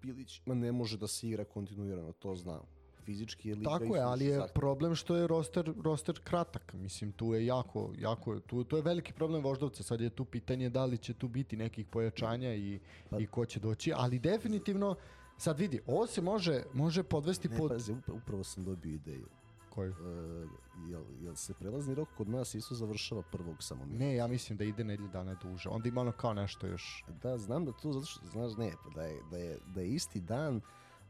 Pilić 0.00 0.40
ma 0.46 0.54
ne 0.54 0.72
može 0.72 0.98
da 0.98 1.06
se 1.06 1.28
igra 1.28 1.44
kontinuirano, 1.44 2.12
to 2.12 2.34
znam. 2.34 2.60
Fizički 3.04 3.48
je 3.48 3.54
liga 3.54 3.70
Tako 3.70 3.96
je, 3.96 4.02
ali 4.02 4.24
je 4.24 4.34
zahtjeva. 4.34 4.52
problem 4.54 4.94
što 4.94 5.16
je 5.16 5.26
roster, 5.26 5.72
roster 5.84 6.20
kratak. 6.24 6.74
Mislim, 6.74 7.12
tu 7.12 7.34
je 7.34 7.46
jako, 7.46 7.92
jako, 7.98 8.40
tu, 8.40 8.64
to 8.64 8.76
je 8.76 8.82
veliki 8.82 9.12
problem 9.12 9.42
Voždovca. 9.42 9.82
Sad 9.82 10.00
je 10.00 10.10
tu 10.10 10.24
pitanje 10.24 10.70
da 10.70 10.84
li 10.84 10.98
će 10.98 11.14
tu 11.14 11.28
biti 11.28 11.56
nekih 11.56 11.86
pojačanja 11.86 12.54
i, 12.54 12.80
pa, 13.10 13.18
i 13.18 13.26
ko 13.26 13.46
će 13.46 13.60
doći, 13.60 13.92
ali 13.96 14.18
definitivno 14.18 14.96
Sad 15.38 15.58
vidi, 15.58 15.80
ovo 15.86 16.06
se 16.06 16.22
može, 16.22 16.62
može 16.72 17.02
podvesti 17.02 17.48
ne, 17.48 17.58
pod... 17.58 17.70
Pazi, 17.70 17.94
upravo 18.08 18.44
sam 18.44 18.64
dobio 18.64 18.94
ideju. 18.94 19.26
Koju? 19.70 19.90
Uh, 19.90 20.50
jel, 20.90 21.02
jel 21.20 21.34
se 21.34 21.54
prelazni 21.54 21.94
rok 21.94 22.08
kod 22.16 22.28
nas 22.28 22.54
isto 22.54 22.74
završava 22.74 23.22
prvog 23.32 23.56
samo 23.62 23.86
mi? 23.86 23.98
Ne, 23.98 24.14
ja 24.14 24.26
mislim 24.26 24.58
da 24.58 24.64
ide 24.64 24.84
nedelju 24.84 25.08
dana 25.08 25.34
duže. 25.34 25.68
Onda 25.68 25.88
ima 25.88 26.00
ono 26.00 26.12
kao 26.12 26.34
nešto 26.34 26.66
još. 26.66 27.04
Da, 27.22 27.38
znam 27.38 27.64
da 27.64 27.72
tu, 27.72 27.92
zato 27.92 28.06
što, 28.06 28.26
znaš, 28.26 28.56
ne, 28.56 28.72
pa 28.84 28.90
da 28.90 29.02
je, 29.02 29.22
da 29.30 29.36
je, 29.36 29.58
da 29.74 29.80
je 29.80 29.88
isti 29.88 30.20
dan 30.20 30.60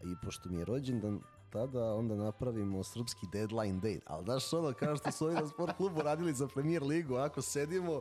i 0.05 0.15
pošto 0.25 0.49
mi 0.49 0.59
je 0.59 0.65
rođendan, 0.65 1.21
tada 1.51 1.95
onda 1.95 2.15
napravimo 2.15 2.85
srpski 2.85 3.27
deadline 3.33 3.75
date. 3.75 4.01
Ali 4.07 4.25
znaš 4.25 4.53
ono, 4.53 4.73
kao 4.73 4.97
što 4.97 5.13
su 5.13 5.25
ovi 5.25 5.35
na 5.35 5.47
sport 5.47 5.77
klubu 5.77 6.03
radili 6.03 6.35
za 6.35 6.49
premier 6.49 6.83
ligu, 6.83 7.15
ako 7.15 7.43
sedimo, 7.43 8.01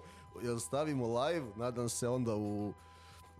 stavimo 0.60 1.20
live, 1.20 1.48
nadam 1.56 1.90
se 1.90 2.08
onda 2.08 2.36
u 2.36 2.74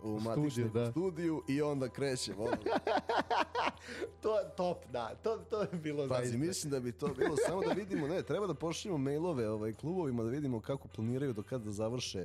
u 0.02 0.20
matičnom 0.20 0.70
da. 0.74 0.90
studiju 0.90 1.42
i 1.48 1.62
onda 1.62 1.88
krećemo. 1.88 2.44
to 4.22 4.38
je 4.38 4.44
top, 4.56 4.78
da. 4.92 5.14
To, 5.22 5.38
to 5.50 5.60
je 5.60 5.68
bilo 5.72 6.08
Pazi, 6.08 6.20
zaista. 6.20 6.38
mislim 6.38 6.70
da 6.70 6.80
bi 6.80 6.92
to 6.92 7.08
bilo 7.08 7.36
samo 7.46 7.62
da 7.62 7.72
vidimo, 7.72 8.08
ne, 8.08 8.22
treba 8.22 8.46
da 8.46 8.54
pošaljemo 8.54 8.98
mailove 8.98 9.50
ovaj, 9.50 9.72
klubovima 9.72 10.22
da 10.22 10.30
vidimo 10.30 10.60
kako 10.60 10.88
planiraju 10.88 11.32
do 11.32 11.42
kada 11.42 11.64
da 11.64 11.72
završe 11.72 12.24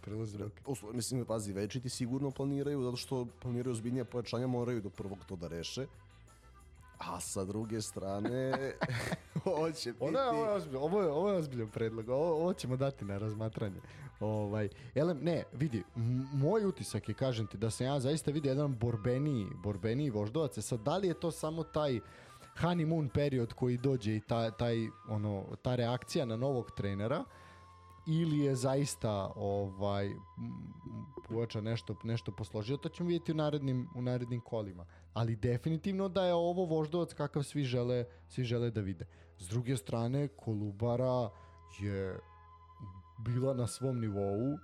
prelaz 0.00 0.34
rok. 0.34 0.52
Mislim, 0.92 1.24
pazi, 1.24 1.52
večiti 1.52 1.88
sigurno 1.88 2.30
planiraju, 2.30 2.82
zato 2.82 2.96
što 2.96 3.26
planiraju 3.42 3.74
zbiljnija 3.74 4.04
pojačanja, 4.04 4.46
moraju 4.46 4.80
do 4.80 4.90
prvog 4.90 5.18
to 5.28 5.36
da 5.36 5.48
reše. 5.48 5.86
A 6.98 7.20
sa 7.20 7.44
druge 7.44 7.80
strane, 7.82 8.52
ovo 9.44 9.72
će 9.72 9.92
biti... 9.92 10.04
Je, 10.04 10.28
ovo 10.30 10.44
je, 10.44 10.50
ozbiljan, 10.50 10.82
ovo 10.82 11.02
je, 11.02 11.10
ovo 11.10 11.30
je 11.30 11.36
ozbiljan 11.36 11.68
predlog, 11.68 12.08
ovo, 12.08 12.34
ovo 12.34 12.52
ćemo 12.52 12.76
dati 12.76 13.04
na 13.04 13.18
razmatranje. 13.18 13.80
Ovaj, 14.20 14.68
elem, 14.94 15.18
ne, 15.22 15.44
vidi, 15.52 15.82
moj 16.32 16.64
utisak 16.64 17.08
je, 17.08 17.14
kažem 17.14 17.46
ti, 17.46 17.58
da 17.58 17.70
sam 17.70 17.86
ja 17.86 18.00
zaista 18.00 18.30
vidio 18.30 18.50
jedan 18.50 18.76
borbeniji, 18.76 19.46
borbeniji 19.62 20.10
voždovac. 20.10 20.58
E 20.58 20.62
sad, 20.62 20.80
da 20.80 20.96
li 20.96 21.08
je 21.08 21.20
to 21.20 21.30
samo 21.30 21.62
taj 21.62 22.00
honeymoon 22.60 23.08
period 23.08 23.52
koji 23.52 23.76
dođe 23.76 24.16
i 24.16 24.20
ta, 24.20 24.50
taj, 24.50 24.76
ono, 25.08 25.44
ta 25.62 25.74
reakcija 25.74 26.24
na 26.24 26.36
novog 26.36 26.70
trenera, 26.76 27.24
ili 28.06 28.38
je 28.38 28.54
zaista 28.54 29.32
ovaj 29.36 30.10
Puača 31.28 31.60
nešto 31.60 31.96
nešto 32.04 32.32
posložio, 32.32 32.76
to 32.76 32.88
ćemo 32.88 33.08
vidjeti 33.08 33.32
u 33.32 33.34
narednim 33.34 33.88
u 33.94 34.02
narednim 34.02 34.40
kolima. 34.40 34.86
Ali 35.12 35.36
definitivno 35.36 36.08
da 36.08 36.24
je 36.24 36.34
ovo 36.34 36.64
voždovac 36.64 37.12
kakav 37.14 37.42
svi 37.42 37.64
žele 37.64 38.04
svi 38.28 38.44
žele 38.44 38.70
da 38.70 38.80
vide. 38.80 39.06
S 39.38 39.48
druge 39.48 39.76
strane 39.76 40.28
Kolubara 40.28 41.30
je 41.80 42.18
bila 43.24 43.54
na 43.54 43.66
svom 43.66 44.00
nivou. 44.00 44.58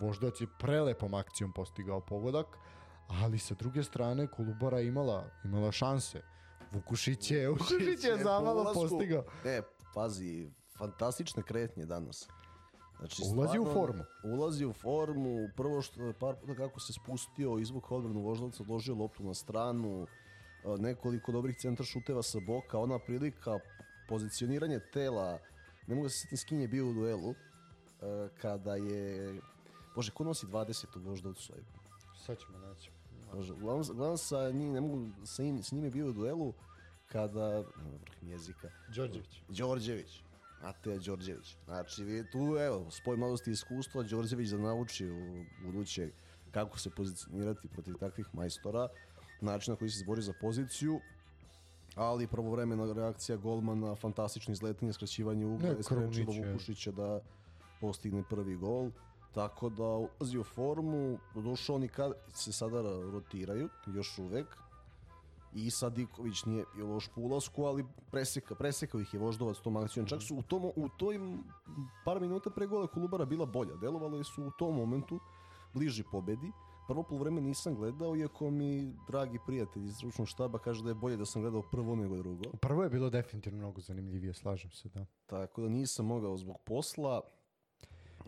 Voždovac 0.00 0.40
je 0.40 0.46
prelepom 0.58 1.14
akcijom 1.14 1.52
postigao 1.52 2.00
pogodak, 2.00 2.46
ali 3.08 3.38
sa 3.38 3.54
druge 3.54 3.82
strane 3.82 4.26
Kolubara 4.26 4.80
imala 4.80 5.24
imala 5.44 5.72
šanse. 5.72 6.22
Vukušić 6.72 7.30
je, 7.30 7.48
Vukušić 7.48 8.04
je 8.04 8.16
zamalo 8.22 8.72
postigao. 8.74 9.24
E, 9.44 9.62
pazi, 9.94 10.50
fantastične 10.78 11.42
kretnje 11.42 11.86
danas. 11.86 12.28
Znači, 12.98 13.22
ulazi 13.34 13.58
u 13.58 13.64
formu. 13.64 14.04
Ulazi 14.24 14.64
u 14.64 14.72
formu, 14.72 15.48
prvo 15.56 15.82
što 15.82 16.12
par 16.20 16.34
puta 16.40 16.54
kako 16.54 16.80
se 16.80 16.92
spustio, 16.92 17.58
izvuk 17.58 17.90
odbranu 17.90 18.20
voždovca, 18.20 18.62
odložio 18.62 18.94
loptu 18.94 19.24
na 19.24 19.34
stranu, 19.34 20.06
nekoliko 20.78 21.32
dobrih 21.32 21.56
centra 21.56 21.84
šuteva 21.84 22.22
sa 22.22 22.38
boka, 22.46 22.78
ona 22.78 22.98
prilika, 22.98 23.58
pozicioniranje 24.08 24.80
tela, 24.92 25.38
ne 25.86 25.94
mogu 25.94 26.06
da 26.06 26.10
se 26.10 26.18
sjetim 26.18 26.38
s 26.38 26.44
kim 26.44 26.60
je 26.60 26.68
bio 26.68 26.88
u 26.88 26.92
duelu, 26.92 27.34
kada 28.40 28.74
je, 28.74 29.40
bože, 29.94 30.10
ko 30.10 30.24
nosi 30.24 30.46
20 30.46 30.96
u 30.96 31.00
voždovcu? 31.00 31.52
Sad 32.26 32.38
ćemo 32.38 32.58
naći. 32.58 32.90
Bože, 33.32 33.52
uglavnom, 33.52 33.84
uglavnom 33.90 34.18
sa 34.18 34.50
njim, 34.50 34.72
ne 34.72 34.80
mogu, 34.80 35.08
sa 35.24 35.42
njim, 35.42 35.62
s 35.62 35.72
njim 35.72 35.84
je 35.84 35.90
bio 35.90 36.08
u 36.08 36.12
duelu, 36.12 36.52
kada, 37.06 37.58
vrh 37.58 38.22
jezika. 38.22 38.70
Đorđević. 38.94 39.42
Đorđević 39.48 40.22
Mateja 40.62 40.98
Đorđević. 40.98 41.56
Znači, 41.64 42.24
tu, 42.32 42.56
evo, 42.60 42.90
spoj 42.90 43.16
mladosti 43.16 43.50
i 43.50 43.52
iskustva, 43.52 44.02
Đorđević 44.02 44.48
da 44.48 44.58
nauči 44.58 45.10
u 45.10 45.44
buduće 45.64 46.10
kako 46.50 46.78
se 46.78 46.90
pozicionirati 46.90 47.68
protiv 47.68 47.94
takvih 47.94 48.26
majstora, 48.32 48.88
način 49.40 49.72
na 49.72 49.76
koji 49.78 49.90
se 49.90 49.98
zbori 49.98 50.22
za 50.22 50.32
poziciju, 50.40 51.00
ali 51.94 52.26
pravovremena 52.26 52.92
reakcija 52.92 53.36
golmana, 53.36 53.94
fantastično 53.94 54.52
izletanje, 54.52 54.92
skraćivanje 54.92 55.46
ugla, 55.46 55.82
sprečilo 55.82 56.50
Vukušića 56.52 56.92
da 56.92 57.20
postigne 57.80 58.22
prvi 58.30 58.56
gol. 58.56 58.90
Tako 59.34 59.68
da 59.68 59.84
ulazi 59.84 60.38
u 60.38 60.44
formu, 60.44 61.18
došao 61.34 61.76
oni 61.76 61.88
kad 61.88 62.12
se 62.34 62.52
sada 62.52 62.82
rotiraju, 63.12 63.68
još 63.86 64.18
uvek, 64.18 64.56
i 65.54 65.70
Sadiković 65.70 66.44
nije 66.44 66.64
bio 66.74 66.86
loš 66.86 67.08
po 67.14 67.20
ulasku, 67.20 67.64
ali 67.64 67.84
preseka, 68.10 68.54
presekao 68.54 69.00
ih 69.00 69.14
je 69.14 69.20
Voždovac 69.20 69.56
tom 69.56 69.76
akcijom. 69.76 70.06
Čak 70.06 70.22
su 70.22 70.36
u, 70.36 70.42
tom, 70.42 70.64
u 70.64 70.88
toj 70.88 71.20
par 72.04 72.20
minuta 72.20 72.50
pre 72.50 72.66
gola 72.66 72.86
Kolubara 72.86 73.24
bila 73.24 73.46
bolja. 73.46 73.76
Delovali 73.76 74.24
su 74.24 74.44
u 74.44 74.50
tom 74.50 74.76
momentu 74.76 75.20
bliži 75.74 76.04
pobedi. 76.12 76.52
Prvo 76.88 77.02
polovreme 77.02 77.40
nisam 77.40 77.74
gledao, 77.74 78.16
iako 78.16 78.50
mi 78.50 78.92
dragi 79.06 79.38
prijatelj 79.46 79.84
iz 79.84 79.96
stručnog 79.96 80.28
štaba 80.28 80.58
kaže 80.58 80.82
da 80.82 80.88
je 80.88 80.94
bolje 80.94 81.16
da 81.16 81.26
sam 81.26 81.42
gledao 81.42 81.62
prvo 81.62 81.96
nego 81.96 82.16
drugo. 82.16 82.44
Prvo 82.60 82.82
je 82.82 82.90
bilo 82.90 83.10
definitivno 83.10 83.58
mnogo 83.58 83.80
zanimljivije, 83.80 84.34
slažem 84.34 84.70
se, 84.70 84.88
da. 84.88 85.06
Tako 85.26 85.62
da 85.62 85.68
nisam 85.68 86.06
mogao 86.06 86.36
zbog 86.36 86.56
posla. 86.64 87.20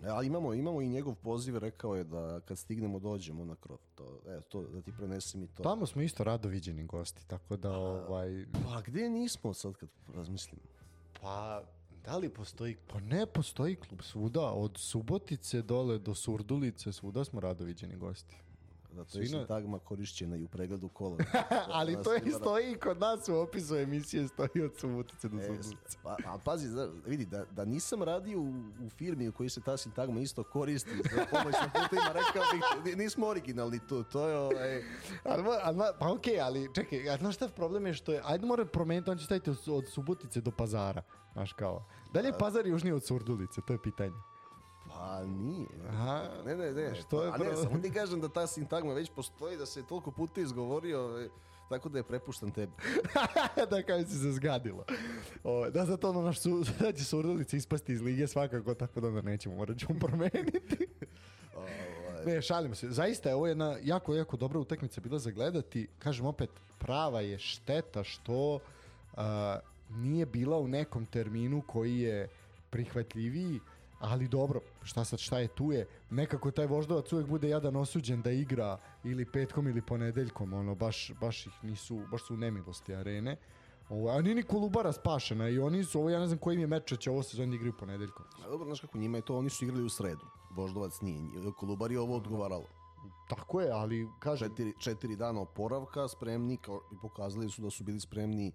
A 0.02 0.22
imamo, 0.22 0.54
imamo 0.54 0.80
i 0.80 0.88
njegov 0.88 1.14
poziv, 1.14 1.58
rekao 1.58 1.96
je 1.96 2.04
da 2.04 2.40
kad 2.40 2.58
stignemo 2.58 2.98
dođemo 2.98 3.44
na 3.44 3.56
krov. 3.56 3.78
To, 3.94 4.20
evo, 4.26 4.40
to, 4.40 4.62
da 4.62 4.82
ti 4.82 4.92
prenesem 4.96 5.42
i 5.42 5.46
to. 5.46 5.62
Tamo 5.62 5.86
smo 5.86 6.02
isto 6.02 6.24
rado 6.24 6.48
viđeni 6.48 6.86
gosti, 6.86 7.28
tako 7.28 7.56
da... 7.56 7.78
ovaj... 7.78 8.46
Pa 8.64 8.80
gde 8.80 9.08
nismo 9.08 9.54
sad 9.54 9.74
kad 9.74 9.88
razmislim? 10.14 10.60
Pa 11.20 11.62
da 12.04 12.16
li 12.16 12.28
postoji... 12.28 12.76
Pa 12.92 13.00
ne 13.00 13.26
postoji 13.26 13.76
klub 13.76 14.02
svuda, 14.02 14.52
od 14.52 14.78
Subotice 14.78 15.62
dole 15.62 15.98
do 15.98 16.14
Surdulice, 16.14 16.92
svuda 16.92 17.24
smo 17.24 17.40
rado 17.40 17.64
viđeni 17.64 17.96
gosti. 17.96 18.36
Da, 18.92 19.04
to 19.04 19.18
je 19.18 19.26
sintagma 19.26 19.78
korišćena 19.78 20.36
i 20.36 20.44
u 20.44 20.48
pregledu 20.48 20.88
kola. 20.88 21.16
Ali 21.78 21.96
to 22.04 22.12
je 22.12 22.20
stoji 22.30 22.72
i 22.72 22.74
kod 22.74 23.00
nas 23.00 23.28
u 23.28 23.34
opisu 23.34 23.76
emisije, 23.76 24.28
stoji 24.28 24.64
od 24.64 24.76
Subotice 24.78 25.28
do 25.28 25.42
Subotice. 25.42 25.98
Pa, 26.02 26.16
a 26.26 26.38
pazi, 26.44 26.68
vidi, 27.06 27.26
da, 27.26 27.44
da 27.44 27.64
nisam 27.64 28.02
radio 28.02 28.40
u, 28.40 28.48
u 28.86 28.90
firmi 28.90 29.28
u 29.28 29.32
kojoj 29.32 29.50
se 29.50 29.60
ta 29.60 29.76
sintagma 29.76 30.20
isto 30.20 30.44
koristi 30.44 30.90
za 30.90 31.26
pomoć 31.30 31.54
na 31.54 31.82
putima, 31.82 32.12
rekao 32.12 32.42
bih, 32.84 32.96
nismo 32.96 33.26
originalni 33.26 33.80
tu, 33.88 34.04
to 34.04 34.28
je 34.28 34.38
ovaj... 34.38 34.82
ali, 35.24 35.44
ali, 35.62 35.78
pa 35.98 36.12
okej, 36.12 36.34
okay, 36.34 36.44
ali 36.44 36.68
čekaj, 36.74 37.10
a 37.10 37.16
znaš 37.16 37.34
šta 37.34 37.48
problem 37.48 37.86
je 37.86 37.94
što 37.94 38.12
je, 38.12 38.20
ajde 38.24 38.46
mora 38.46 38.64
promeniti, 38.64 39.10
on 39.10 39.18
će 39.18 39.24
staviti 39.24 39.50
od, 39.50 39.58
od 39.68 39.88
Subotice 39.88 40.40
do 40.40 40.50
Pazara, 40.50 41.02
znaš 41.32 41.52
kao. 41.52 41.84
Da 42.12 42.20
li 42.20 42.26
je 42.26 42.38
Pazar 42.38 42.66
južniji 42.66 42.92
od 42.92 43.04
Surdulice, 43.04 43.60
to 43.66 43.72
je 43.72 43.82
pitanje. 43.82 44.29
Pa 45.00 45.24
nije. 45.24 45.66
Aha, 45.88 46.28
Ne, 46.46 46.56
ne, 46.56 46.72
ne. 46.72 46.94
Što 46.94 47.22
je 47.22 47.30
A 47.30 47.36
ne, 47.38 47.56
samo 47.56 47.78
ti 47.78 47.90
kažem 47.92 48.20
da 48.20 48.28
ta 48.28 48.46
sintagma 48.46 48.92
već 48.92 49.10
postoji, 49.10 49.56
da 49.56 49.66
se 49.66 49.80
je 49.80 49.86
toliko 49.86 50.10
puta 50.10 50.40
izgovorio, 50.40 51.20
e, 51.20 51.28
tako 51.68 51.88
da 51.88 51.98
je 51.98 52.02
prepuštan 52.02 52.50
tebi. 52.50 52.72
da 53.70 53.82
kao 53.82 53.98
si 54.04 54.18
se 54.18 54.32
zgadilo. 54.32 54.84
O, 55.44 55.70
da, 55.70 55.84
zato 55.84 56.10
ono 56.10 56.22
naš 56.22 56.40
su, 56.40 56.64
da 56.80 56.92
će 56.92 57.04
surdulice 57.04 57.56
ispasti 57.56 57.92
iz 57.92 58.00
lige 58.00 58.26
svakako, 58.26 58.74
tako 58.74 59.00
da 59.00 59.08
onda 59.08 59.22
nećemo, 59.22 59.56
morat 59.56 59.78
ćemo 59.78 59.98
promeniti. 59.98 60.86
Ovaj, 61.56 62.24
Ne, 62.26 62.42
šalim 62.42 62.74
se. 62.74 62.90
Zaista 62.90 63.28
je 63.28 63.34
ovo 63.34 63.46
jedna 63.46 63.76
jako, 63.82 64.14
jako 64.14 64.36
dobra 64.36 64.58
utakmica 64.58 65.00
bila 65.00 65.18
za 65.18 65.30
gledati. 65.30 65.88
Kažem 65.98 66.26
opet, 66.26 66.50
prava 66.78 67.20
je 67.20 67.38
šteta 67.38 68.04
što 68.04 68.58
a, 69.16 69.58
nije 69.90 70.26
bila 70.26 70.58
u 70.58 70.68
nekom 70.68 71.06
terminu 71.06 71.62
koji 71.66 71.98
je 71.98 72.28
prihvatljiviji, 72.70 73.60
ali 74.00 74.28
dobro, 74.28 74.60
šta 74.82 75.04
sad, 75.04 75.18
šta 75.18 75.38
je 75.38 75.48
tu 75.48 75.72
je. 75.72 75.86
Nekako 76.10 76.50
taj 76.50 76.66
voždovac 76.66 77.12
uvek 77.12 77.26
bude 77.26 77.48
jadan 77.48 77.76
osuđen 77.76 78.22
da 78.22 78.30
igra 78.30 78.78
ili 79.04 79.32
petkom 79.32 79.68
ili 79.68 79.82
ponedeljkom, 79.82 80.52
ono, 80.52 80.74
baš, 80.74 81.12
baš 81.20 81.46
ih 81.46 81.52
nisu, 81.62 82.02
baš 82.10 82.26
su 82.26 82.34
u 82.34 82.36
nemilosti 82.36 82.94
arene. 82.94 83.36
Ovo, 83.88 84.10
a 84.10 84.22
nije 84.22 84.34
ni 84.34 84.42
Kolubara 84.42 84.92
spašena 84.92 85.48
i 85.48 85.58
oni 85.58 85.84
su, 85.84 85.98
ovo 85.98 86.10
ja 86.10 86.20
ne 86.20 86.26
znam 86.26 86.38
koji 86.38 86.54
im 86.54 86.60
je 86.60 86.66
meč, 86.66 86.98
će 86.98 87.10
ovo 87.10 87.22
sezon 87.22 87.54
igraju 87.54 87.72
ponedeljkom. 87.78 88.26
a 88.44 88.48
dobro, 88.48 88.66
znaš 88.66 88.80
kako 88.80 88.98
njima 88.98 89.18
je 89.18 89.22
to, 89.22 89.36
oni 89.36 89.50
su 89.50 89.64
igrali 89.64 89.84
u 89.84 89.88
sredu. 89.88 90.26
Voždovac 90.50 91.00
nije. 91.00 91.52
Kolubar 91.58 91.92
je 91.92 92.00
ovo 92.00 92.16
odgovaralo. 92.16 92.66
Tako 93.28 93.60
je, 93.60 93.70
ali 93.70 94.08
kažem, 94.18 94.48
Četiri, 94.48 94.72
četiri 94.78 95.16
dana 95.16 95.40
oporavka, 95.40 96.08
spremni, 96.08 96.56
kao, 96.56 96.80
i 96.92 96.96
pokazali 97.02 97.50
su 97.50 97.62
da 97.62 97.70
su 97.70 97.84
bili 97.84 98.00
spremni 98.00 98.52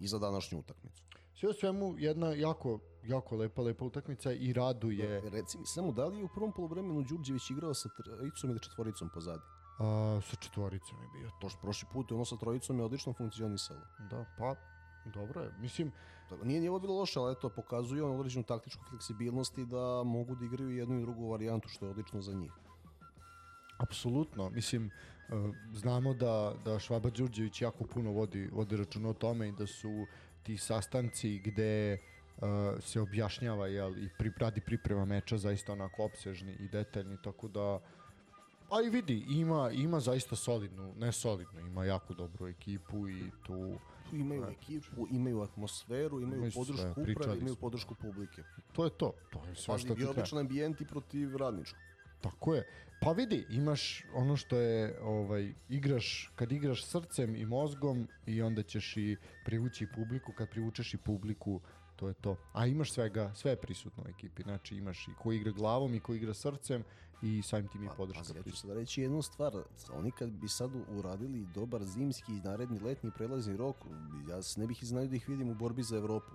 i 0.00 0.08
za 0.08 0.18
današnju 0.18 0.58
utakmicu. 0.58 1.02
Sve 1.34 1.48
u 1.48 1.52
svemu 1.52 1.94
jedna 1.98 2.32
jako, 2.32 2.78
jako 3.04 3.36
lepa, 3.36 3.62
lepa 3.62 3.84
utakmica 3.84 4.32
i 4.32 4.52
raduje 4.52 5.20
Reci 5.30 5.58
mi 5.58 5.66
samo, 5.66 5.92
da 5.92 6.06
li 6.06 6.18
je 6.18 6.24
u 6.24 6.28
prvom 6.28 6.52
polovremenu 6.52 7.02
Đurđević 7.02 7.50
igrao 7.50 7.74
sa 7.74 7.88
trojicom 7.88 8.50
ili 8.50 8.60
četvoricom 8.60 9.10
pozadi? 9.14 9.42
a, 9.78 10.20
sa 10.22 10.36
četvoricom 10.36 10.98
je 11.02 11.08
bio. 11.20 11.30
To 11.40 11.48
što 11.48 11.60
prošli 11.60 11.88
put 11.92 12.12
ono 12.12 12.24
sa 12.24 12.36
trojicom 12.36 12.78
je 12.78 12.84
odlično 12.84 13.12
funkcionisalo. 13.12 13.80
Da, 14.10 14.24
pa 14.38 14.54
dobro 15.04 15.40
je. 15.40 15.52
Mislim, 15.60 15.92
Tako, 16.28 16.44
nije 16.44 16.60
ni 16.60 16.68
ovo 16.68 16.78
bilo 16.78 16.94
loše, 16.94 17.20
ali 17.20 17.32
eto, 17.32 17.48
pokazuje 17.48 18.02
on 18.02 18.16
određenu 18.16 18.44
taktičku 18.44 18.84
fleksibilnost 18.90 19.58
i 19.58 19.66
da 19.66 20.02
mogu 20.02 20.34
da 20.34 20.44
igraju 20.44 20.70
jednu 20.70 20.98
i 20.98 21.00
drugu 21.00 21.30
varijantu, 21.30 21.68
što 21.68 21.86
je 21.86 21.90
odlično 21.90 22.22
za 22.22 22.32
njih. 22.34 22.52
apsolutno. 23.78 24.50
Mislim, 24.50 24.86
e, 24.86 24.90
znamo 25.72 26.14
da, 26.14 26.54
da 26.64 26.78
Švaba 26.78 27.10
Đurđević 27.10 27.62
jako 27.62 27.84
puno 27.84 28.10
vodi, 28.10 28.48
vodi 28.52 28.76
računa 28.76 29.08
o 29.08 29.12
tome 29.12 29.48
i 29.48 29.52
da 29.52 29.66
su 29.66 30.06
ti 30.42 30.56
sastanci 30.56 31.38
gde 31.38 31.98
e, 32.42 32.80
se 32.80 33.00
objašnjava 33.00 33.66
jel, 33.66 33.98
i 33.98 34.08
pri, 34.18 34.32
radi 34.38 34.60
priprema 34.60 35.04
meča 35.04 35.38
zaista 35.38 35.72
onako 35.72 36.04
opsežni 36.04 36.52
i 36.52 36.68
detaljni, 36.68 37.16
tako 37.22 37.48
da 37.48 37.80
A 38.72 38.82
i 38.82 38.90
vidi, 38.90 39.24
ima, 39.28 39.70
ima 39.70 40.00
zaista 40.00 40.36
solidnu, 40.36 40.94
ne 40.98 41.12
solidnu, 41.12 41.60
ima 41.60 41.84
jako 41.84 42.14
dobru 42.14 42.48
ekipu 42.48 43.08
i 43.08 43.30
tu 43.46 43.78
imaju 44.12 44.44
ekipu, 44.50 45.06
imaju 45.10 45.42
atmosferu, 45.42 46.20
imaju 46.20 46.36
Imaju 46.36 46.50
sve, 46.50 46.60
podršku 46.60 46.94
pričali 46.94 47.12
uprave, 47.12 47.38
imaju 47.38 47.56
podršku 47.56 47.94
publike. 47.94 48.42
to 48.72 48.84
je 48.84 48.90
to. 48.90 49.12
To 49.32 49.44
je 49.48 49.54
sve 49.54 49.78
što 49.78 49.88
ti 49.88 49.94
treba. 49.94 50.10
odličan 50.10 50.38
ambijent 50.38 50.80
i 50.80 50.84
protiv 50.84 51.36
radničkog. 51.36 51.80
Tako 52.20 52.54
je. 52.54 52.68
Pa 53.00 53.12
vidi, 53.12 53.46
imaš 53.50 54.04
ono 54.14 54.36
što 54.36 54.56
je, 54.56 54.98
ovaj, 55.02 55.52
igraš, 55.68 56.32
kad 56.34 56.52
igraš 56.52 56.84
srcem 56.84 57.36
i 57.36 57.46
mozgom 57.46 58.08
i 58.26 58.42
onda 58.42 58.62
ćeš 58.62 58.96
i 58.96 59.16
privući 59.44 59.86
publiku, 59.94 60.32
kad 60.32 60.50
privučeš 60.50 60.94
i 60.94 60.96
publiku, 60.96 61.60
to 61.96 62.08
je 62.08 62.14
to. 62.14 62.36
A 62.52 62.66
imaš 62.66 62.92
svega, 62.92 63.32
sve 63.34 63.50
je 63.52 63.56
prisutno 63.56 64.04
u 64.06 64.08
ekipi, 64.08 64.42
znači 64.42 64.76
imaš 64.76 65.08
i 65.08 65.10
ko 65.22 65.32
igra 65.32 65.50
glavom 65.52 65.94
i 65.94 66.00
ko 66.00 66.14
igra 66.14 66.34
srcem 66.34 66.84
i 67.22 67.42
samim 67.42 67.68
tim 67.68 67.84
i 67.84 67.88
Pa, 67.88 67.94
podrška 67.94 68.20
pazi, 68.20 68.32
ja 68.32 68.38
ću 68.38 68.42
prisutna. 68.42 68.68
sad 68.68 68.78
reći 68.78 69.02
jednu 69.02 69.22
stvar. 69.22 69.52
Oni 69.92 70.10
kad 70.10 70.30
bi 70.30 70.48
sad 70.48 70.70
uradili 70.88 71.46
dobar 71.54 71.84
zimski 71.84 72.32
i 72.32 72.40
naredni 72.40 72.78
letnji 72.80 73.10
prelazni 73.16 73.56
rok, 73.56 73.76
ja 74.28 74.42
se 74.42 74.60
ne 74.60 74.66
bih 74.66 74.82
iznaju 74.82 75.08
da 75.08 75.16
ih 75.16 75.28
vidim 75.28 75.48
u 75.48 75.54
borbi 75.54 75.82
za 75.82 75.96
Evropu. 75.96 76.30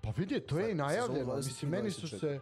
Pa 0.00 0.10
vidi, 0.10 0.40
to 0.40 0.58
je 0.58 0.70
i 0.70 0.74
najavljeno. 0.74 1.36
Mislim, 1.36 1.70
meni 1.70 1.90
su 1.90 2.06
23-24. 2.06 2.20
se 2.20 2.40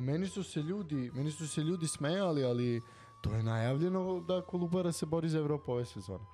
meni 0.00 0.26
su 0.26 0.42
se 0.42 0.62
ljudi, 0.62 1.10
meni 1.14 1.30
su 1.30 1.48
se 1.48 1.60
ljudi 1.60 1.86
smejali, 1.86 2.44
ali 2.44 2.82
to 3.22 3.34
je 3.34 3.42
najavljeno 3.42 4.20
da 4.20 4.42
Kolubara 4.42 4.92
se 4.92 5.06
bori 5.06 5.28
za 5.28 5.38
Evropu 5.38 5.72
ove 5.72 5.84
sezone. 5.84 6.24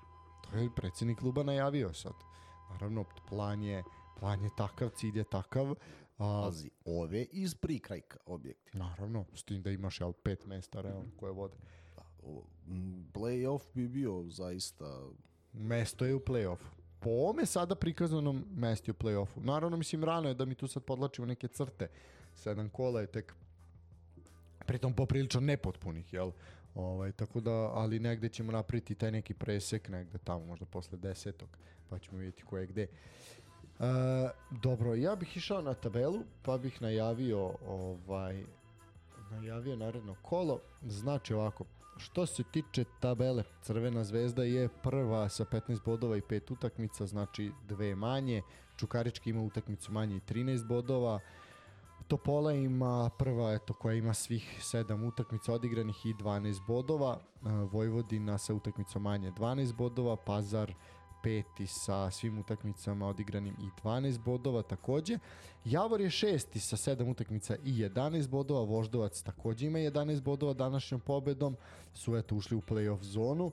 To 0.42 0.58
je 0.58 0.70
predsjednik 0.76 1.18
kluba 1.18 1.42
najavio 1.42 1.94
sad. 1.94 2.12
Naravno, 2.70 3.04
plan 3.28 3.62
je, 3.62 3.84
plan 4.20 4.44
je 4.44 4.50
takav, 4.56 4.88
cilj 4.88 5.18
je 5.18 5.24
takav. 5.24 5.74
A, 6.18 6.42
Pazi, 6.44 6.70
ove 6.84 7.22
iz 7.22 7.54
prikrajka 7.54 8.18
objekti. 8.26 8.78
naravno, 8.78 9.24
s 9.34 9.42
tim 9.42 9.62
da 9.62 9.70
imaš 9.70 10.00
jel, 10.00 10.12
pet 10.12 10.46
mesta 10.46 10.80
realno 10.80 11.10
koje 11.16 11.32
vode. 11.32 11.56
M, 12.66 13.10
Playoff 13.12 13.62
bi 13.74 13.88
bio 13.88 14.24
zaista... 14.28 15.08
Mesto 15.52 16.04
je 16.04 16.14
u 16.14 16.20
play-offu. 16.20 16.68
Po 17.00 17.10
ovome 17.10 17.46
sada 17.46 17.74
prikazanom 17.74 18.44
mesto 18.54 18.90
je 18.90 18.92
u 18.92 19.02
play-offu. 19.02 19.44
Naravno, 19.44 19.76
mislim, 19.76 20.04
rano 20.04 20.28
je 20.28 20.34
da 20.34 20.44
mi 20.44 20.54
tu 20.54 20.66
sad 20.66 20.84
podlačimo 20.84 21.26
neke 21.26 21.48
crte. 21.48 21.88
Sedam 22.34 22.68
kola 22.68 23.00
je 23.00 23.06
tek 23.06 23.34
pritom 24.66 24.94
poprilično 24.94 25.40
nepotpunih, 25.40 26.12
jel? 26.12 26.32
Ovaj, 26.74 27.12
tako 27.12 27.40
da, 27.40 27.52
ali 27.52 27.98
negde 27.98 28.28
ćemo 28.28 28.52
napraviti 28.52 28.94
taj 28.94 29.12
neki 29.12 29.34
presek, 29.34 29.88
negde 29.88 30.18
tamo, 30.18 30.46
možda 30.46 30.66
posle 30.66 30.98
desetog, 30.98 31.48
pa 31.88 31.98
ćemo 31.98 32.18
vidjeti 32.18 32.42
ko 32.42 32.58
je 32.58 32.66
gde. 32.66 32.86
E, 33.80 34.30
dobro, 34.50 34.94
ja 34.94 35.16
bih 35.16 35.36
išao 35.36 35.62
na 35.62 35.74
tabelu, 35.74 36.20
pa 36.42 36.58
bih 36.58 36.82
najavio 36.82 37.52
ovaj, 37.66 38.44
najavio 39.30 39.76
naredno 39.76 40.14
kolo. 40.22 40.60
Znači 40.82 41.34
ovako, 41.34 41.64
što 41.96 42.26
se 42.26 42.42
tiče 42.42 42.84
tabele, 43.00 43.42
Crvena 43.62 44.04
zvezda 44.04 44.44
je 44.44 44.68
prva 44.68 45.28
sa 45.28 45.44
15 45.44 45.84
bodova 45.84 46.16
i 46.16 46.20
5 46.20 46.52
utakmica, 46.52 47.06
znači 47.06 47.52
dve 47.68 47.96
manje. 47.96 48.42
Čukarički 48.76 49.30
ima 49.30 49.42
utakmicu 49.42 49.92
manje 49.92 50.16
i 50.16 50.20
13 50.20 50.66
bodova. 50.66 51.20
Topola 52.08 52.52
ima 52.52 53.10
prva, 53.18 53.52
eto, 53.52 53.74
koja 53.74 53.94
ima 53.94 54.14
svih 54.14 54.58
7 54.60 55.08
utakmica 55.08 55.52
odigranih 55.52 56.06
i 56.06 56.14
12 56.14 56.66
bodova. 56.66 57.18
E, 57.18 57.48
Vojvodina 57.48 58.38
sa 58.38 58.54
utakmicom 58.54 59.02
manje 59.02 59.32
12 59.32 59.74
bodova. 59.74 60.16
Pazar 60.16 60.74
peti 61.22 61.66
sa 61.66 62.10
svim 62.10 62.38
utakmicama 62.38 63.08
odigranim 63.08 63.54
i 63.60 63.82
12 63.84 64.18
bodova 64.18 64.62
takođe. 64.62 65.18
Javor 65.64 66.00
je 66.00 66.10
šesti 66.10 66.60
sa 66.60 66.76
7 66.76 67.10
utakmica 67.10 67.56
i 67.64 67.72
11 67.72 68.28
bodova, 68.28 68.60
Voždovac 68.60 69.22
takođe 69.22 69.66
ima 69.66 69.78
11 69.78 70.20
bodova 70.20 70.52
današnjom 70.52 71.00
pobedom, 71.00 71.56
su 71.94 72.16
eto 72.16 72.36
ušli 72.36 72.56
u 72.56 72.60
playoff 72.60 73.02
zonu. 73.02 73.52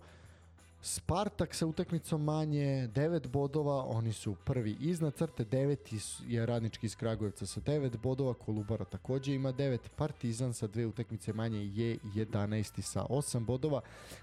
Spartak 0.85 1.55
sa 1.55 1.65
utakmicom 1.65 2.23
manje 2.23 2.87
9 2.93 3.27
bodova, 3.27 3.83
oni 3.85 4.13
su 4.13 4.35
prvi 4.35 4.77
iznad 4.79 5.13
crte, 5.15 5.43
deveti 5.43 5.99
su- 5.99 6.23
je 6.27 6.45
radnički 6.45 6.85
iz 6.85 6.95
Kragujevca 6.95 7.45
sa 7.45 7.61
9 7.61 7.97
bodova, 7.97 8.33
Kolubara 8.33 8.85
takođe 8.85 9.33
ima 9.33 9.53
9, 9.53 9.77
Partizan 9.95 10.53
sa 10.53 10.67
dve 10.67 10.85
utakmice 10.85 11.33
manje 11.33 11.59
je 11.59 11.97
11 12.03 12.81
sa 12.81 13.05
8 13.09 13.45
bodova, 13.45 13.81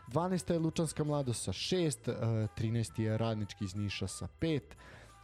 12. 0.09 0.52
je 0.52 0.59
Lučanska 0.59 1.05
mladost 1.05 1.43
sa 1.44 1.52
6, 1.52 2.09
eh, 2.09 2.48
13. 2.56 3.02
je 3.02 3.18
radnički 3.18 3.64
iz 3.64 3.74
Niša 3.74 4.06
sa 4.06 4.28
5, 4.40 4.62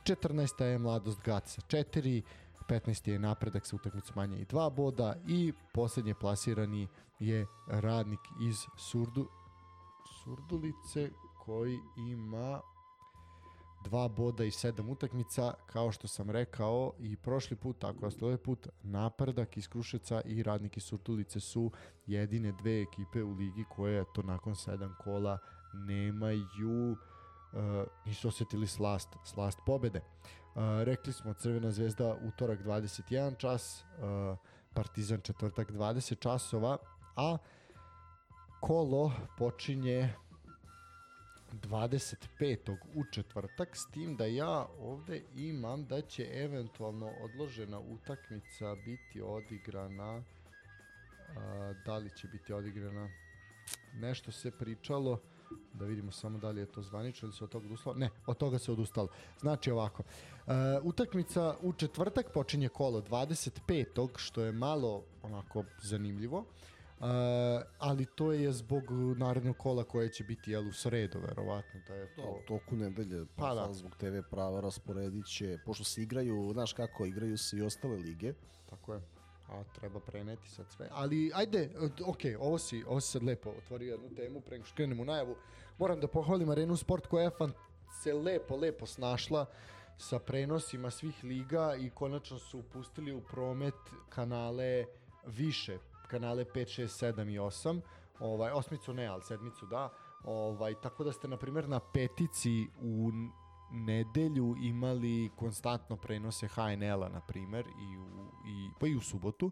14. 0.05 0.65
je 0.65 0.79
mladost 0.79 1.21
Gat 1.25 1.47
sa 1.49 1.61
4, 1.69 2.23
15. 2.69 3.11
je 3.11 3.19
napredak 3.19 3.67
sa 3.67 3.77
utakmicom 3.77 4.13
manje 4.17 4.39
i 4.39 4.45
2 4.45 4.71
boda 4.71 5.15
i 5.27 5.53
poslednje 5.75 6.15
plasirani 6.15 6.89
je 7.19 7.47
radnik 7.67 8.21
iz 8.41 8.57
Surdu, 8.77 9.29
Surdulice 10.25 11.11
koji 11.49 11.79
ima 11.97 12.61
dva 13.85 14.09
boda 14.09 14.45
i 14.45 14.51
sedam 14.51 14.89
utakmica, 14.91 15.55
kao 15.67 15.93
što 15.93 16.09
sam 16.09 16.31
rekao 16.31 16.93
i 16.99 17.17
prošli 17.17 17.57
put, 17.57 17.79
tako 17.79 18.11
da 18.11 18.27
ovaj 18.27 18.37
put, 18.37 18.69
napredak 18.83 19.57
iz 19.57 19.69
Krušeca 19.69 20.21
i 20.25 20.43
radnik 20.43 20.77
iz 20.77 20.83
Surdulice 20.83 21.41
su 21.41 21.71
jedine 22.07 22.53
dve 22.53 22.83
ekipe 22.83 23.23
u 23.23 23.33
ligi 23.33 23.65
koje 23.77 24.05
to 24.15 24.23
nakon 24.23 24.57
sedam 24.57 24.95
kola 25.05 25.39
nemaju 25.75 26.93
uh, 26.93 26.99
nisu 28.07 28.29
osetili 28.29 28.67
slast, 28.67 29.09
slast 29.25 29.59
pobede. 29.67 30.01
Uh, 30.01 30.63
rekli 30.83 31.13
smo 31.13 31.35
Crvena 31.35 31.71
zvezda 31.71 32.17
utorak 32.29 32.61
21 32.61 33.37
čas, 33.37 33.85
uh, 33.99 34.39
Partizan 34.75 35.21
četvrtak 35.21 35.71
20 35.71 36.19
časova, 36.19 36.77
a 37.17 37.39
kolo 38.61 39.13
počinje 39.39 40.15
25. 41.53 42.77
u 42.95 43.05
četvrtak, 43.13 43.77
s 43.77 43.91
tim 43.91 44.17
da 44.17 44.27
ja 44.27 44.67
ovde 44.81 45.23
imam 45.35 45.87
da 45.87 46.01
će 46.01 46.23
eventualno 46.33 47.13
odložena 47.21 47.79
utakmica 47.81 48.75
biti 48.85 49.23
odigrana 49.23 50.23
a, 51.37 51.75
da 51.87 51.97
li 51.97 52.11
će 52.17 52.29
biti 52.29 52.53
odigrana 52.53 53.11
nešto 53.95 54.33
se 54.33 54.51
pričalo 54.51 55.21
Da 55.75 55.85
vidimo 55.85 56.13
samo 56.13 56.39
da 56.39 56.51
li 56.51 56.61
je 56.61 56.67
to 56.67 56.83
zvanično 56.83 57.27
ili 57.27 57.33
se 57.33 57.45
od 57.45 57.51
toga 57.51 57.67
odustalo. 57.67 57.97
Ne, 57.97 58.11
od 58.27 58.37
toga 58.37 58.59
se 58.59 58.73
odustalo. 58.73 59.09
Znači 59.41 59.71
ovako, 59.71 60.03
uh, 60.03 60.53
utakmica 60.83 61.57
u 61.63 61.73
četvrtak 61.73 62.33
počinje 62.33 62.69
kolo 62.69 63.01
25. 63.01 64.09
što 64.17 64.43
je 64.43 64.53
malo 64.53 65.03
onako 65.23 65.65
zanimljivo. 65.83 66.45
Uh, 67.01 67.07
ali 67.79 68.07
to 68.07 68.33
je 68.33 68.53
zbog 68.53 68.83
narednog 69.17 69.57
kola 69.57 69.85
koje 69.85 70.13
će 70.13 70.25
biti 70.25 70.51
jel, 70.51 70.69
u 70.69 70.73
sredu, 70.73 71.19
verovatno. 71.19 71.81
Da 71.89 71.95
je 71.95 72.07
Da, 72.07 72.23
to... 72.23 72.29
u 72.29 72.47
toku 72.49 72.77
nedelje, 72.77 73.25
Pa 73.37 73.43
pa 73.43 73.55
da. 73.55 73.67
da. 73.67 73.73
zbog 73.73 73.97
TV 73.97 74.19
prava 74.31 74.61
rasporedit 74.61 75.27
će, 75.27 75.59
pošto 75.67 75.85
se 75.85 76.03
igraju, 76.03 76.51
znaš 76.53 76.73
kako, 76.73 77.07
igraju 77.07 77.39
se 77.39 77.57
i 77.57 77.63
ostale 77.63 77.97
lige, 77.97 78.33
Tako 78.71 78.95
je. 78.95 79.01
A 79.49 79.65
treba 79.65 80.01
preneti 80.01 80.49
sad 80.49 80.67
sve. 80.71 80.89
Ali 80.93 81.31
ajde, 81.35 81.71
ok, 82.07 82.19
ovo 82.41 82.59
si, 82.59 82.85
ovo 82.89 83.01
si 83.01 83.11
sad 83.11 83.23
lepo 83.23 83.51
otvorio 83.51 83.93
jednu 83.93 84.09
temu 84.17 84.41
pre 84.41 84.63
što 84.65 84.75
krenemo 84.77 85.03
u 85.03 85.05
najavu. 85.05 85.37
Moram 85.79 86.01
da 86.01 86.09
pohvalim 86.09 86.49
Arenu 86.49 86.77
Sport 86.77 87.07
koja 87.07 87.25
je 87.25 87.31
fan 87.31 87.53
se 88.03 88.13
lepo, 88.13 88.57
lepo 88.57 88.87
snašla 88.87 89.47
sa 89.99 90.19
prenosima 90.19 90.91
svih 90.91 91.25
liga 91.25 91.75
i 91.81 91.91
konačno 91.91 92.39
su 92.39 92.63
pustili 92.63 93.13
u 93.13 93.21
promet 93.21 93.75
kanale 94.09 94.85
više, 95.27 95.79
kanale 96.09 96.45
5, 96.45 96.83
6, 96.83 97.13
7 97.13 97.35
i 97.35 97.39
8. 97.39 97.81
Ovaj, 98.21 98.51
osmicu 98.51 98.95
ne, 98.95 99.07
ali 99.07 99.23
sedmicu 99.23 99.67
da. 99.67 99.93
Ovaj, 100.25 100.75
tako 100.83 101.05
da 101.05 101.13
ste, 101.13 101.29
na 101.29 101.37
primjer, 101.37 101.69
na 101.69 101.81
petici 101.81 102.67
u 102.81 103.11
nedelju 103.73 104.57
imali 104.63 105.31
konstantno 105.37 105.97
prenose 105.97 106.49
HNL-a, 106.49 107.09
na 107.09 107.21
primjer, 107.21 107.67
i 107.67 107.99
u, 107.99 108.31
i, 108.47 108.71
pa 108.81 108.87
i 108.87 108.97
u 108.97 109.01
subotu. 109.01 109.51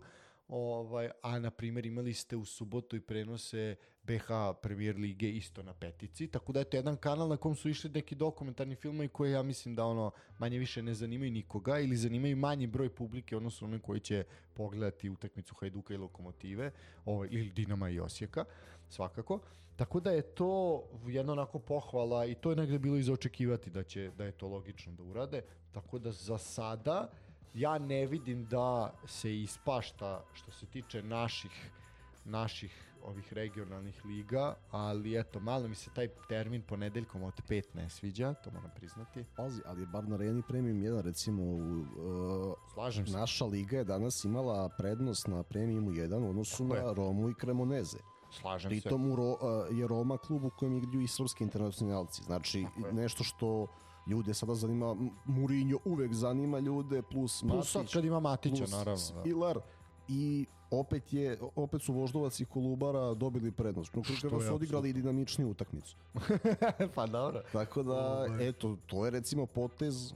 Ovaj, 0.48 1.10
a 1.22 1.38
na 1.38 1.50
primjer 1.50 1.86
imali 1.86 2.14
ste 2.14 2.36
u 2.36 2.44
subotu 2.44 2.96
i 2.96 3.00
prenose 3.00 3.76
BH 4.06 4.60
Premier 4.62 4.96
Lige 4.96 5.30
isto 5.30 5.62
na 5.62 5.74
petici, 5.74 6.26
tako 6.26 6.52
da 6.52 6.58
je 6.58 6.64
to 6.64 6.76
jedan 6.76 6.96
kanal 6.96 7.28
na 7.28 7.36
kom 7.36 7.56
su 7.56 7.68
išli 7.68 7.90
neki 7.90 8.14
dokumentarni 8.14 8.74
filmovi 8.74 9.08
koji 9.08 9.32
ja 9.32 9.42
mislim 9.42 9.74
da 9.74 9.84
ono 9.84 10.10
manje 10.38 10.58
više 10.58 10.82
ne 10.82 10.94
zanimaju 10.94 11.30
nikoga 11.30 11.78
ili 11.78 11.96
zanimaju 11.96 12.36
manji 12.36 12.66
broj 12.66 12.94
publike 12.94 13.36
odnosno 13.36 13.66
one 13.66 13.78
koji 13.78 14.00
će 14.00 14.24
pogledati 14.54 15.10
utakmicu 15.10 15.54
Hajduka 15.54 15.94
i 15.94 15.96
Lokomotive 15.96 16.70
ovaj, 17.04 17.28
ili 17.30 17.50
Dinama 17.50 17.90
i 17.90 18.00
Osijeka 18.00 18.44
svakako. 18.88 19.40
Tako 19.76 20.00
da 20.00 20.10
je 20.10 20.22
to 20.22 20.82
jedna 21.06 21.32
onako 21.32 21.58
pohvala 21.58 22.26
i 22.26 22.34
to 22.34 22.50
je 22.50 22.56
negde 22.56 22.78
bilo 22.78 22.96
i 22.96 23.02
za 23.02 23.12
očekivati 23.12 23.70
da 23.70 23.82
će 23.82 24.10
da 24.18 24.24
je 24.24 24.32
to 24.32 24.48
logično 24.48 24.92
da 24.92 25.02
urade. 25.02 25.42
Tako 25.72 25.98
da 25.98 26.12
za 26.12 26.38
sada 26.38 27.10
ja 27.54 27.78
ne 27.78 28.06
vidim 28.06 28.44
da 28.44 28.94
se 29.06 29.40
ispašta 29.42 30.24
što 30.34 30.50
se 30.52 30.66
tiče 30.66 31.02
naših 31.02 31.70
naših 32.26 32.95
ovih 33.02 33.32
regionalnih 33.32 34.04
liga, 34.04 34.54
ali 34.70 35.18
eto, 35.20 35.40
malo 35.40 35.68
mi 35.68 35.74
se 35.74 35.90
taj 35.94 36.08
termin 36.28 36.62
ponedeljkom 36.62 37.22
od 37.22 37.34
5 37.48 37.62
ne 37.74 37.90
sviđa, 37.90 38.34
to 38.34 38.50
moram 38.50 38.70
priznati. 38.76 39.24
pazi, 39.36 39.62
ali 39.66 39.82
je 39.82 39.86
bar 39.86 40.08
na 40.08 40.14
Areni 40.14 40.42
Premium 40.48 40.76
1, 40.76 41.00
recimo, 41.00 41.42
uh, 41.42 42.54
Slažem 42.74 43.06
se. 43.06 43.12
naša 43.12 43.44
liga 43.44 43.76
je 43.76 43.84
danas 43.84 44.24
imala 44.24 44.68
prednost 44.68 45.26
na 45.26 45.42
Premiumu 45.42 45.90
1 45.90 46.26
u 46.26 46.30
odnosu 46.30 46.64
na 46.64 46.92
Romu 46.92 47.28
i 47.30 47.34
Cremoneze. 47.40 47.98
Slažem 48.30 48.70
se. 48.70 48.80
Pritom 48.80 49.10
u 49.12 49.16
Ro, 49.16 49.30
uh, 49.30 49.38
je 49.78 49.86
Roma 49.88 50.18
klub 50.18 50.44
u 50.44 50.50
kojem 50.50 50.76
igraju 50.76 51.00
i 51.00 51.08
srpski 51.08 51.44
internacionalci. 51.44 52.22
Znači, 52.22 52.66
nešto 52.92 53.24
što 53.24 53.66
ljude 54.06 54.34
sada 54.34 54.54
zanima, 54.54 54.96
Mourinho 55.24 55.78
uvek 55.84 56.12
zanima 56.12 56.58
ljude, 56.58 57.02
plus 57.02 57.42
Plus 57.48 57.72
sad 57.72 57.82
Matić, 57.82 57.94
kad 57.94 58.04
ima 58.04 58.20
Matića, 58.20 58.56
plus 58.56 58.70
naravno. 58.72 58.92
Da. 59.14 59.20
Spilar 59.20 59.60
i 60.08 60.46
opet 60.70 61.12
je 61.12 61.38
opet 61.56 61.82
su 61.82 61.92
Voždovac 61.92 62.40
i 62.40 62.44
Kolubara 62.44 63.14
dobili 63.14 63.52
prednost. 63.52 63.94
No, 63.94 64.02
je 64.40 64.46
su 64.46 64.54
odigrali 64.54 64.92
dinamičniju 64.92 65.50
utakmicu. 65.50 65.96
pa 66.94 67.06
dobro. 67.06 67.42
Tako 67.52 67.82
da, 67.82 68.08
Ovaj. 68.08 68.48
eto, 68.48 68.76
to 68.86 69.04
je 69.04 69.10
recimo 69.10 69.46
potez 69.46 70.12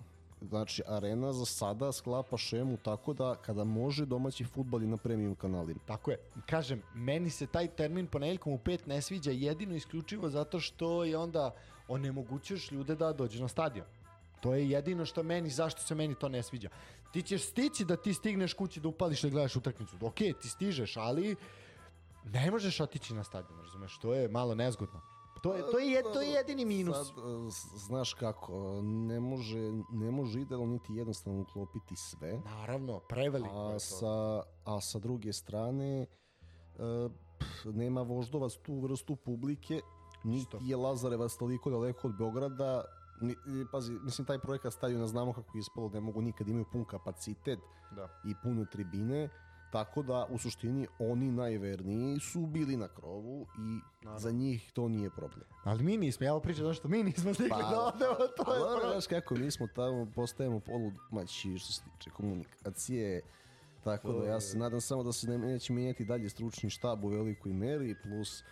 Znači, 0.48 0.82
Arena 0.86 1.32
za 1.32 1.44
sada 1.44 1.92
sklapa 1.92 2.36
šemu 2.36 2.76
tako 2.76 3.12
da 3.12 3.34
kada 3.34 3.64
može 3.64 4.06
domaći 4.06 4.44
futbal 4.44 4.82
i 4.82 4.86
na 4.86 4.96
premium 4.96 5.34
kanalima. 5.34 5.80
Tako 5.86 6.10
je. 6.10 6.18
Kažem, 6.46 6.82
meni 6.94 7.30
se 7.30 7.46
taj 7.46 7.68
termin 7.68 8.06
ponedeljkom 8.06 8.52
u 8.52 8.58
5 8.58 8.88
ne 8.88 9.02
sviđa 9.02 9.30
jedino 9.30 9.74
isključivo 9.74 10.28
zato 10.28 10.60
što 10.60 11.04
je 11.04 11.18
onda 11.18 11.54
onemogućuješ 11.88 12.70
ljude 12.72 12.94
da 12.94 13.12
dođu 13.12 13.42
na 13.42 13.48
stadion. 13.48 13.86
To 14.40 14.54
je 14.54 14.70
jedino 14.70 15.04
što 15.04 15.22
meni, 15.22 15.50
zašto 15.50 15.82
se 15.82 15.94
meni 15.94 16.14
to 16.14 16.28
ne 16.28 16.42
sviđa. 16.42 16.68
Ti 17.12 17.22
ćeš 17.22 17.42
stići 17.44 17.84
da 17.84 17.96
ti 17.96 18.14
stigneš 18.14 18.54
kući 18.54 18.80
da 18.80 18.88
upališ 18.88 19.22
da 19.22 19.28
gledaš 19.28 19.56
utakmicu. 19.56 19.96
Ok, 20.00 20.14
ti 20.14 20.48
stižeš, 20.48 20.96
ali 20.96 21.36
ne 22.24 22.50
možeš 22.50 22.80
otići 22.80 23.14
na 23.14 23.24
stadion, 23.24 23.60
razumeš? 23.60 23.98
To 23.98 24.14
je 24.14 24.28
malo 24.28 24.54
nezgodno. 24.54 25.00
To 25.42 25.54
je, 25.54 25.60
to 25.70 25.78
je, 25.78 26.02
to 26.02 26.22
je 26.22 26.30
jedini 26.30 26.64
minus. 26.64 26.96
Sad, 26.96 27.06
e, 27.06 27.80
znaš 27.86 28.14
kako, 28.14 28.80
ne 28.82 29.20
može, 29.20 29.58
ne 29.92 30.10
može 30.10 30.40
idealno 30.40 30.66
niti 30.66 30.94
jednostavno 30.94 31.40
uklopiti 31.40 31.96
sve. 31.96 32.40
Naravno, 32.44 33.00
preveliko 33.08 33.54
je 33.54 33.68
A 33.68 33.72
to. 33.72 33.78
sa, 33.80 34.42
a 34.64 34.80
sa 34.80 34.98
druge 34.98 35.32
strane, 35.32 36.02
e, 36.02 36.06
pf, 37.38 37.64
nema 37.64 38.02
voždovac 38.02 38.52
tu 38.62 38.80
vrstu 38.80 39.16
publike, 39.16 39.80
niti 40.24 40.40
Isto. 40.42 40.58
je 40.62 40.76
Lazarevac 40.76 41.36
toliko 41.36 41.70
daleko 41.70 42.08
od 42.08 42.16
Beograda, 42.18 42.84
i, 43.22 43.64
pazi, 43.72 43.92
mislim 43.92 44.26
taj 44.26 44.38
projekat 44.38 44.72
stadiona 44.72 45.06
znamo 45.06 45.32
kako 45.32 45.58
je 45.58 45.60
ispalo, 45.60 45.88
ne 45.88 46.00
mogu 46.00 46.22
nikad 46.22 46.48
imaju 46.48 46.64
pun 46.72 46.84
kapacitet 46.84 47.58
Da. 47.96 48.08
i 48.24 48.34
pune 48.42 48.66
tribine, 48.72 49.28
tako 49.72 50.02
da 50.02 50.26
u 50.30 50.38
suštini 50.38 50.86
oni 50.98 51.30
najverniji 51.32 52.20
su 52.20 52.46
bili 52.46 52.76
na 52.76 52.88
krovu 52.88 53.46
i 53.58 53.80
za 54.18 54.30
njih 54.30 54.72
to 54.72 54.88
nije 54.88 55.10
problem. 55.10 55.44
Ali 55.64 55.82
mi 55.84 55.96
nismo, 55.96 56.26
ja 56.26 56.32
ovo 56.32 56.40
pričam 56.40 56.64
zato 56.64 56.74
što 56.74 56.88
mi 56.88 57.02
nismo 57.02 57.34
stigli 57.34 57.50
Pa, 57.50 57.70
da 57.70 57.80
odemo, 57.80 58.14
to 58.14 58.22
je 58.54 58.58
dobro, 58.58 58.70
problem. 58.70 58.90
znaš 58.92 59.06
kako, 59.06 59.34
mi 59.34 59.50
smo 59.50 59.66
tamo, 59.66 60.06
postajemo 60.14 60.60
poludomaći 60.60 61.58
što 61.58 61.72
se 61.72 61.82
tiče 61.82 62.10
komunikacije, 62.10 63.22
tako 63.84 64.12
da 64.12 64.24
ja 64.26 64.40
se 64.40 64.58
nadam 64.58 64.80
samo 64.80 65.02
da 65.02 65.12
se 65.12 65.28
ne, 65.28 65.38
neće 65.38 65.72
mijenjati 65.72 66.04
dalje 66.04 66.28
stručni 66.28 66.70
štab 66.70 67.04
u 67.04 67.08
velikoj 67.08 67.52
meri, 67.52 67.94
plus 68.02 68.40
e, 68.40 68.44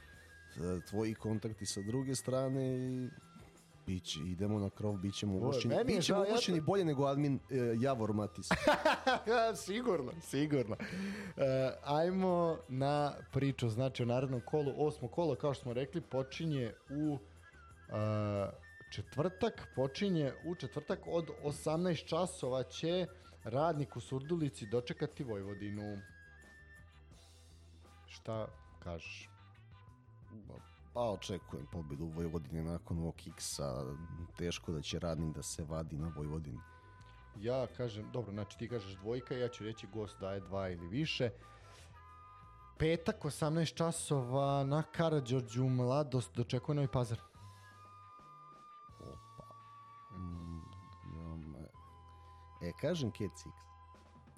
tvoji 0.90 1.15
kontakti 1.15 1.66
sa 1.66 1.82
druge 1.82 2.15
strane 2.15 2.78
i 2.78 3.09
Biće, 3.89 4.20
idemo 4.20 4.59
na 4.59 4.70
krov, 4.70 4.97
bit 4.97 5.15
ćemo 5.15 5.35
uvršćeni. 5.35 5.74
meni 5.74 5.93
je 5.93 5.97
Bit 5.97 6.05
ćemo 6.05 6.24
žao, 6.24 6.55
ja 6.56 6.62
bolje 6.62 6.85
nego 6.85 7.05
admin 7.05 7.39
e, 7.51 7.56
Javor 7.81 8.12
Matis. 8.12 8.48
sigurno, 9.66 10.12
sigurno. 10.20 10.77
E, 11.36 11.73
ajmo 11.85 12.59
na 12.69 13.12
priču, 13.32 13.69
znači 13.69 14.02
o 14.02 14.06
narednom 14.06 14.40
kolu. 14.40 14.73
Osmo 14.77 15.09
kolo, 15.09 15.35
kao 15.35 15.55
što 15.55 15.62
smo 15.62 15.73
rekli, 15.73 16.01
počinje 16.01 16.73
u 16.90 17.19
e, 17.89 18.51
četvrtak. 18.90 19.69
Počinje 19.77 20.32
u 20.44 20.55
četvrtak 20.55 20.98
od 21.06 21.31
18 21.44 22.05
časova 22.05 22.62
će 22.62 23.06
radnik 23.44 23.97
u 23.97 24.01
Surdulici 24.01 24.66
dočekati 24.66 25.24
Vojvodinu. 25.24 25.98
Šta 28.06 28.48
kažeš? 28.82 29.28
Pa 30.99 31.05
očekujem 31.05 31.66
pobedu 31.66 32.05
u 32.05 32.09
Vojvodini 32.09 32.62
nakon 32.65 32.99
ovog 32.99 33.15
X-a. 33.27 33.85
Teško 34.37 34.73
da 34.73 34.83
će 34.83 34.99
radnik 34.99 35.37
da 35.37 35.43
se 35.43 35.65
vadi 35.65 35.97
na 35.97 36.12
Vojvodini. 36.16 36.61
Ja 37.37 37.66
kažem, 37.77 38.11
dobro, 38.12 38.33
znači 38.33 38.59
ti 38.59 38.69
kažeš 38.69 38.97
dvojka, 38.97 39.35
ja 39.35 39.49
ću 39.49 39.65
reći 39.65 39.87
gost 39.87 40.20
daje 40.20 40.41
dva 40.41 40.69
ili 40.69 40.89
više. 40.89 41.31
Petak, 42.79 43.23
18 43.23 43.75
časova 43.75 44.65
na 44.65 44.83
Karadžorđu 44.83 45.65
mladost 45.65 46.37
dočekuje 46.37 46.77
Novi 46.77 46.89
Pazar. 46.89 47.20
Opa. 49.01 49.55
Mm, 50.16 50.62
ja, 52.62 52.69
e, 52.69 52.73
kažem 52.81 53.11
Cats 53.11 53.47
X. 53.47 53.55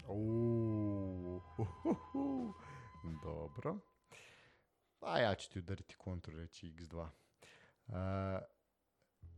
Uuu, 0.09 1.41
huhuhu. 1.57 2.55
Dobro. 3.23 3.77
Pa 5.01 5.19
ja 5.19 5.35
ću 5.35 5.51
ti 5.51 5.59
udariti 5.59 5.95
kontru, 5.97 6.37
reći 6.37 6.67
x2. 6.69 7.09
E, 7.89 7.93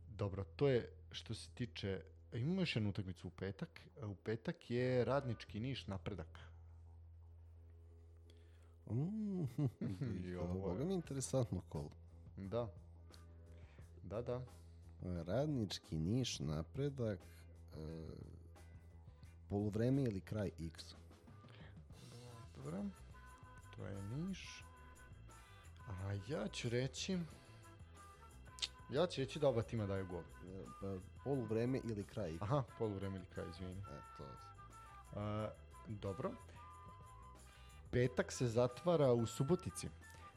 dobro, 0.07 0.43
to 0.45 0.67
je 0.67 0.89
što 1.11 1.33
se 1.35 1.49
tiče... 1.49 2.01
Imamo 2.33 2.61
još 2.61 2.75
jednu 2.75 2.89
utakmicu 2.89 3.27
u 3.27 3.31
petak. 3.31 3.69
U 3.99 4.15
petak 4.15 4.69
je 4.69 5.05
radnički 5.05 5.59
niš 5.59 5.87
napredak. 5.87 6.39
Mm, 8.85 9.43
I 10.23 10.35
ovo 10.35 10.53
je- 10.55 10.61
Boga 10.61 10.83
mi 10.85 10.93
interesantno 10.93 11.61
kolo. 11.61 11.89
Da. 12.37 12.67
Da, 14.03 14.21
da. 14.21 14.41
Radnički 15.23 15.97
niš, 15.97 16.39
napredak, 16.39 17.19
e, 17.19 18.07
poluvreme 19.49 20.01
ili 20.03 20.21
kraj 20.21 20.51
X. 20.59 20.95
Dobro. 22.55 22.83
To 23.75 23.85
je 23.85 24.01
Niš. 24.03 24.63
A 25.87 26.13
ja 26.27 26.47
ću 26.47 26.69
reći... 26.69 27.19
Ja 28.89 29.07
ću 29.07 29.21
reći 29.21 29.39
da 29.39 29.47
oba 29.47 29.61
tima 29.61 29.85
daju 29.85 30.07
gol. 30.07 30.19
E, 30.19 30.65
pa, 30.81 30.97
poluvreme 31.23 31.79
ili 31.83 32.03
kraj. 32.03 32.37
Aha, 32.41 32.63
poluvreme 32.77 33.15
ili 33.15 33.25
kraj, 33.33 33.49
izvini. 33.49 33.71
E, 33.71 34.01
to. 34.17 34.23
A, 35.19 35.49
dobro. 35.87 36.31
Petak 37.91 38.31
se 38.31 38.47
zatvara 38.47 39.13
u 39.13 39.25
Subotici. 39.25 39.89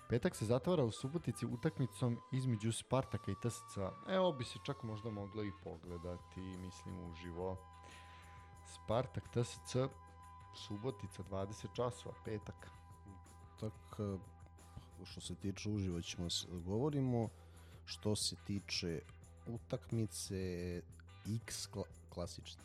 Petak 0.08 0.36
se 0.36 0.44
zatvara 0.44 0.84
u 0.84 0.90
Subotici 0.90 1.46
utakmicom 1.46 2.18
između 2.32 2.72
Spartaka 2.72 3.30
i 3.30 3.34
TSC. 3.34 3.76
Evo 4.08 4.32
bi 4.32 4.44
se 4.44 4.58
čak 4.66 4.82
možda 4.82 5.10
moglo 5.10 5.44
i 5.44 5.52
pogledati, 5.64 6.40
mislim, 6.40 7.10
uživo. 7.10 7.56
Spartak, 8.66 9.24
TSC, 9.28 9.76
Subotica, 10.54 11.22
20 11.22 11.66
časova, 11.76 12.14
petak. 12.24 12.70
Tako, 13.60 14.18
što 15.04 15.20
se 15.20 15.34
tiče 15.34 15.70
uživo 15.70 16.02
ćemo 16.02 16.30
se 16.30 16.46
govorimo. 16.50 17.28
Što 17.84 18.16
se 18.16 18.36
tiče 18.46 19.00
utakmice 19.46 20.82
X 21.36 21.66
kla 21.66 21.84
klasične. 22.08 22.62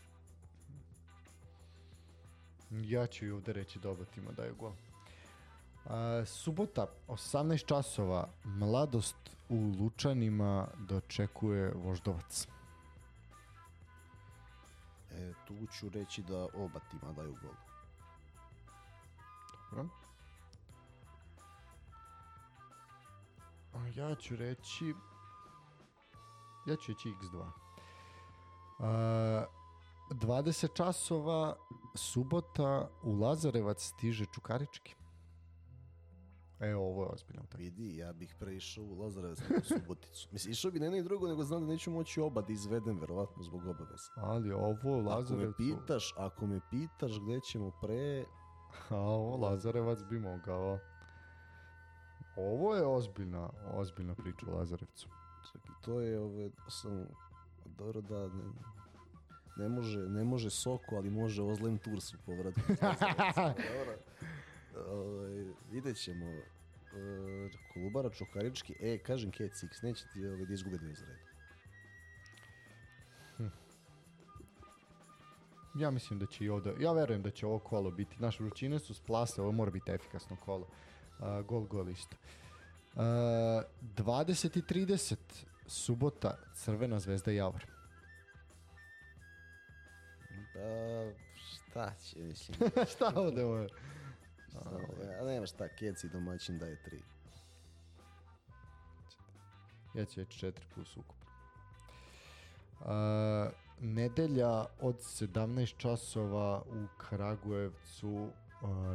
Ja 2.71 3.07
ću 3.07 3.25
i 3.25 3.31
ovde 3.31 3.53
reći 3.53 3.79
da 3.79 3.89
oba 3.89 4.05
tima 4.05 4.31
daju 4.31 4.55
gol. 4.55 4.71
A, 5.85 6.25
subota, 6.25 6.87
18 7.07 7.65
časova, 7.65 8.27
mladost 8.43 9.15
u 9.49 9.55
Lučanima 9.55 10.67
dočekuje 10.77 11.73
Voždovac. 11.75 12.47
E, 15.11 15.33
tu 15.47 15.67
ću 15.67 15.89
reći 15.89 16.23
da 16.23 16.47
oba 16.53 16.79
tima 16.91 17.13
daju 17.13 17.35
gol. 17.41 17.55
Dobro. 19.69 20.00
Ja 23.95 24.15
ću 24.15 24.35
reći... 24.35 24.93
Ja 26.67 26.75
ću 26.75 26.91
reći 26.91 27.09
x2. 27.09 27.45
A, 28.79 29.45
20 30.11 30.73
časova, 30.73 31.55
subota, 31.95 32.89
u 33.03 33.19
Lazarevac 33.19 33.83
stiže 33.83 34.25
Čukarički. 34.33 34.95
E, 36.59 36.75
ovo 36.75 37.03
je 37.03 37.09
ozbiljno 37.09 37.43
utakmica. 37.43 37.57
Vidi, 37.57 37.97
ja 37.97 38.13
bih 38.13 38.35
preišao 38.39 38.83
u 38.83 38.99
Lazarevac 38.99 39.39
u 39.39 39.61
Suboticu. 39.63 40.29
Mislim, 40.31 40.51
išao 40.51 40.71
bi 40.71 40.79
na 40.79 40.85
jedno 40.85 40.97
i 40.97 41.03
drugo, 41.03 41.27
nego 41.27 41.43
znam 41.43 41.61
da 41.61 41.67
neću 41.67 41.91
moći 41.91 42.21
oba 42.21 42.41
da 42.41 42.53
izvedem, 42.53 42.99
verovatno, 42.99 43.43
zbog 43.43 43.61
obaveza. 43.65 44.11
Ali 44.15 44.51
ovo 44.51 45.09
Ako 45.09 45.33
me 45.33 45.53
pitaš, 45.57 46.13
ako 46.17 46.45
me 46.45 46.59
pitaš 46.69 47.19
gde 47.19 47.39
ćemo 47.39 47.71
pre, 47.81 48.25
A 48.89 48.95
ovo 48.95 49.37
Lazarevac 49.37 49.99
bi 50.09 50.19
mogao. 50.19 50.79
Ovo 52.35 52.75
je 52.75 52.85
ozbiljna, 52.85 53.49
ozbiljna 53.73 54.15
priča 54.15 54.45
u 54.47 54.55
Lazarevcu. 54.55 55.09
i 55.55 55.83
to 55.85 55.99
je, 55.99 56.19
ove, 56.19 56.49
sam, 56.69 57.07
dobro 57.65 58.01
da, 58.01 58.27
ne, 58.27 58.43
ne 59.57 59.69
može, 59.69 59.99
ne 59.99 60.23
može 60.23 60.49
Soko, 60.49 60.95
ali 60.95 61.09
može 61.09 61.41
Ozlem 61.41 61.77
Turs 61.77 62.13
u 62.13 62.17
povratu. 62.25 62.59
Dobro. 63.73 63.97
Ovaj, 64.87 65.45
vidjet 65.71 65.97
ćemo. 65.97 66.25
E, 66.25 67.49
Kolubara 67.73 68.09
Čukarički, 68.09 68.75
e, 68.79 68.97
kažem 68.97 69.31
Cat 69.31 69.63
X, 69.63 69.81
neće 69.81 70.05
ti 70.13 70.25
ovaj, 70.25 70.45
da 70.45 70.53
izgube 70.53 70.77
dve 70.77 70.95
za 70.95 71.05
red. 71.05 71.17
Ja 75.75 75.91
mislim 75.91 76.19
da 76.19 76.25
će 76.25 76.45
i 76.45 76.49
ovde, 76.49 76.73
ja 76.79 76.91
verujem 76.91 77.21
da 77.21 77.31
će 77.31 77.45
ovo 77.45 77.59
kolo 77.59 77.91
biti, 77.91 78.15
naše 78.19 78.43
vrućine 78.43 78.79
su 78.79 78.93
splase, 78.93 79.41
ovo 79.41 79.51
mora 79.51 79.71
biti 79.71 79.91
efikasno 79.91 80.35
kolo. 80.35 80.61
Uh, 80.61 80.90
gol, 81.47 81.65
gol 81.65 81.89
isto. 81.89 82.15
Uh, 82.95 83.01
20 83.95 84.57
i 84.57 84.61
30, 84.61 85.15
subota, 85.67 86.37
Crvena 86.53 86.99
zvezda 86.99 87.31
Javor. 87.31 87.65
Pa, 90.53 90.59
šta 91.35 91.93
će, 92.03 92.19
mislim. 92.19 92.71
Šta 92.95 93.13
ovde 93.15 93.43
ovo 93.43 93.57
je? 93.57 93.69
A 95.21 95.25
nema 95.25 95.45
šta, 95.45 95.67
Keci 95.67 96.09
domaćin 96.09 96.57
daje 96.57 96.83
tri. 96.83 97.01
Ja 99.93 100.05
ću 100.05 100.19
reći 100.19 100.45
4 100.45 100.53
plus 100.73 100.97
ukupno. 100.97 101.31
Uh, 102.79 102.87
nedelja 103.79 104.65
od 104.79 104.95
17 104.95 105.77
časova 105.77 106.61
u 106.61 106.87
Kragujevcu 106.97 108.29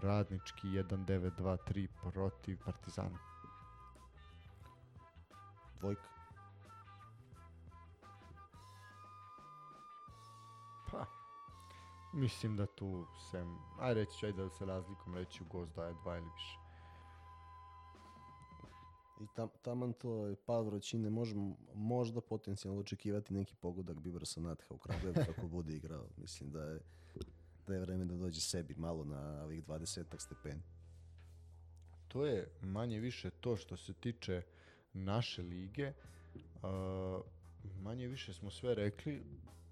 radnički 0.00 0.68
1923 0.68 1.88
protiv 2.12 2.58
Partizana. 2.64 3.18
Dvojka. 5.80 6.08
Pa, 10.90 11.06
mislim 12.12 12.56
da 12.56 12.66
tu 12.66 13.06
sem, 13.30 13.58
aj 13.80 13.94
reći 13.94 14.18
ću 14.18 14.26
aj 14.26 14.32
da 14.32 14.50
se 14.50 14.66
razlikom 14.66 15.14
reći 15.14 15.42
u 15.42 15.46
gost 15.46 15.74
daje 15.76 15.94
dva 15.94 16.16
ili 16.16 16.30
više. 16.34 16.58
I 19.20 19.26
tam, 19.34 19.48
taman 19.62 19.92
to 19.92 20.26
je 20.26 20.36
pad 20.36 20.66
vrućine, 20.66 21.10
možemo 21.10 21.56
možda 21.74 22.20
potencijalno 22.20 22.80
očekivati 22.80 23.34
neki 23.34 23.54
pogodak 23.56 23.96
Bibrsa 23.96 24.40
Natha 24.40 24.74
u 24.74 24.78
Kragujevcu 24.78 25.30
ako 25.30 25.48
bude 25.48 25.72
igrao. 25.76 26.06
Mislim 26.16 26.50
da 26.50 26.62
je, 26.62 26.80
da 27.66 27.74
je 27.74 27.80
vreme 27.80 28.04
da 28.04 28.16
dođe 28.16 28.40
sebi 28.40 28.74
malo 28.74 29.04
na 29.04 29.42
ovih 29.44 29.64
20 29.64 30.04
stepeni. 30.18 30.62
To 32.08 32.26
je 32.26 32.48
manje 32.60 33.00
više 33.00 33.30
to 33.30 33.56
što 33.56 33.76
se 33.76 33.92
tiče 33.92 34.42
naše 34.92 35.42
lige. 35.42 35.92
Uh, 36.34 37.24
manje 37.82 38.06
više 38.06 38.34
smo 38.34 38.50
sve 38.50 38.74
rekli, 38.74 39.22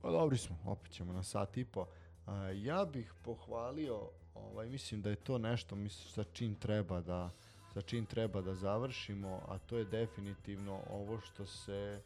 pa 0.03 0.11
dobri 0.11 0.39
smo, 0.39 0.59
opet 0.65 0.93
ćemo 0.93 1.13
na 1.13 1.23
sat 1.23 1.57
i 1.57 1.65
po. 1.65 1.81
Uh, 1.81 2.33
ja 2.55 2.85
bih 2.85 3.15
pohvalio, 3.25 4.11
ovaj, 4.35 4.69
mislim 4.69 5.03
da 5.03 5.11
je 5.11 5.17
to 5.17 5.39
nešto 5.39 5.77
mislim, 5.77 6.09
sa 6.09 6.25
čim 6.25 6.55
treba 6.55 7.01
da 7.01 7.31
sa 7.75 7.83
čim 7.83 8.07
treba 8.07 8.41
da 8.41 8.55
završimo, 8.55 9.43
a 9.49 9.59
to 9.59 9.77
je 9.77 9.85
definitivno 9.85 10.81
ovo 10.91 11.21
što 11.21 11.47
se 11.47 12.03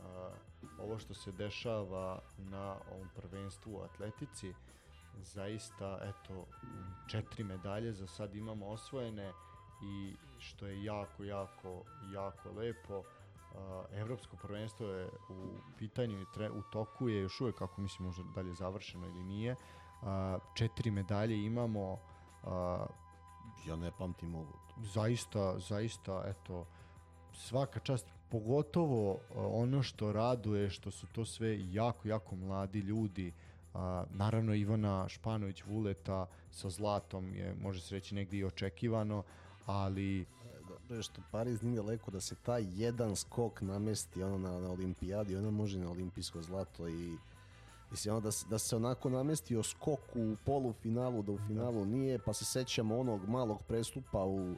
a, 0.00 0.30
ovo 0.78 0.98
što 0.98 1.14
se 1.14 1.32
dešava 1.32 2.22
na 2.38 2.76
ovom 2.92 3.08
prvenstvu 3.16 3.74
u 3.74 3.80
atletici. 3.80 4.52
Zaista, 5.22 5.98
eto, 6.02 6.46
četiri 7.06 7.44
medalje 7.44 7.92
za 7.92 8.06
sad 8.06 8.34
imamo 8.34 8.66
osvojene 8.66 9.32
i 9.82 10.16
što 10.38 10.66
je 10.66 10.84
jako, 10.84 11.24
jako, 11.24 11.82
jako 12.12 12.50
lepo. 12.50 13.02
A, 13.54 13.84
Evropsko 13.92 14.36
prvenstvo 14.36 14.86
je 14.86 15.06
u 15.06 15.48
pitanju 15.78 16.22
i 16.22 16.26
tre, 16.34 16.50
u 16.50 16.62
toku 16.62 17.08
je 17.08 17.20
još 17.22 17.40
uvek, 17.40 17.54
kako 17.56 17.80
mislim, 17.80 18.06
možda 18.06 18.22
dalje 18.34 18.54
završeno 18.54 19.06
ili 19.06 19.24
nije. 19.24 19.56
A, 20.02 20.38
četiri 20.54 20.90
medalje 20.90 21.44
imamo, 21.44 21.98
a, 22.44 22.86
Ja 23.66 23.76
ne 23.76 23.90
pamtim 23.98 24.34
ovo. 24.34 24.52
zaista, 24.82 25.58
zaista, 25.58 26.22
eto, 26.26 26.66
svaka 27.32 27.80
čast, 27.80 28.06
pogotovo 28.30 29.12
uh, 29.12 29.18
ono 29.34 29.82
što 29.82 30.12
raduje, 30.12 30.70
što 30.70 30.90
su 30.90 31.06
to 31.06 31.24
sve 31.24 31.72
jako, 31.72 32.08
jako 32.08 32.36
mladi 32.36 32.78
ljudi, 32.78 33.32
a, 33.74 34.04
naravno 34.10 34.54
Ivana 34.54 35.08
Španović 35.08 35.62
Vuleta 35.64 36.26
sa 36.50 36.70
zlatom 36.70 37.34
je, 37.34 37.54
može 37.54 37.80
se 37.80 37.94
reći, 37.94 38.14
negdje 38.14 38.38
i 38.38 38.44
očekivano, 38.44 39.22
ali 39.66 40.26
Dobro 40.68 40.96
je 40.96 41.02
što 41.02 41.22
Pariz 41.30 41.62
nije 41.62 41.76
daleko 41.76 42.10
da 42.10 42.20
se 42.20 42.34
taj 42.34 42.64
jedan 42.68 43.16
skok 43.16 43.60
namesti 43.60 44.22
ono 44.22 44.38
na, 44.38 44.60
na 44.60 44.70
olimpijadi, 44.70 45.36
ona 45.36 45.50
može 45.50 45.78
na 45.78 45.90
olimpijsko 45.90 46.42
zlato 46.42 46.88
i 46.88 47.16
Mislim, 47.90 48.14
ono 48.14 48.20
da, 48.20 48.30
se- 48.32 48.46
da 48.50 48.58
se 48.58 48.76
onako 48.76 49.10
namestio 49.10 49.62
skok 49.62 50.00
u 50.14 50.36
polufinalu, 50.46 51.22
da 51.22 51.32
u 51.32 51.38
finalu 51.38 51.84
nije, 51.84 52.18
pa 52.18 52.32
se 52.32 52.44
sećamo 52.44 52.98
onog 52.98 53.28
malog 53.28 53.62
prestupa 53.62 54.24
u, 54.24 54.54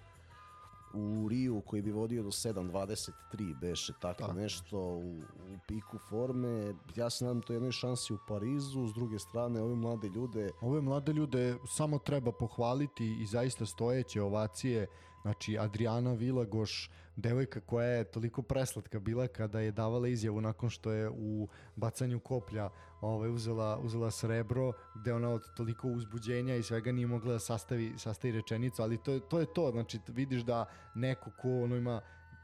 u 0.97 1.29
Riju 1.29 1.63
koji 1.67 1.83
bi 1.83 1.93
vodio 1.93 2.23
do 2.23 2.29
7.23 2.29 3.61
beše 3.61 3.93
tako, 4.01 4.21
Tako 4.21 4.33
nešto 4.33 4.79
u, 4.79 5.19
u 5.21 5.59
piku 5.69 5.99
forme. 5.99 6.75
Ja 6.97 7.11
se 7.11 7.25
nadam 7.25 7.43
to 7.43 7.53
jednoj 7.53 7.73
šansi 7.73 8.15
u 8.15 8.19
Parizu, 8.29 8.87
s 8.87 8.95
druge 8.95 9.19
strane 9.19 9.63
ove 9.63 9.75
mlade 9.75 10.09
ljude 10.09 10.51
ove 10.61 10.81
mlade 10.81 11.13
ljude 11.13 11.57
samo 11.69 11.99
treba 11.99 12.33
pohvaliti 12.33 13.17
i 13.21 13.27
zaista 13.27 13.67
stojeće 13.67 14.23
ovacije, 14.23 14.87
znači 15.27 15.59
Adriana 15.59 16.13
Vilagoš, 16.13 16.91
devojka 17.17 17.61
koja 17.61 17.87
je 17.87 18.05
toliko 18.05 18.43
preslatka 18.43 18.99
bila 19.01 19.27
kada 19.29 19.61
je 19.61 19.73
davala 19.73 20.09
izjavu 20.09 20.41
nakon 20.41 20.71
što 20.71 20.93
je 20.93 21.11
u 21.11 21.49
bacanju 21.77 22.21
koplja 22.21 22.71
ovaj, 23.01 23.31
uzela, 23.31 23.79
uzela 23.79 24.11
srebro, 24.11 24.73
gde 24.95 25.15
ona 25.15 25.31
od 25.31 25.43
toliko 25.57 25.89
uzbuđenja 25.89 26.57
i 26.57 26.63
svega 26.63 26.93
nije 26.93 27.07
mogla 27.07 27.33
da 27.33 27.39
sastavi, 27.39 27.95
sastavi 27.99 28.33
rečenicu, 28.33 28.83
ali 28.83 29.03
to 29.03 29.19
to, 29.21 29.41
je 29.41 29.47
to 29.55 29.71
znači 29.71 29.99
vidiš 30.09 30.43
da 30.43 30.65
neko 30.95 31.31
ko 31.43 31.63
ono 31.63 31.77
ima 31.77 32.01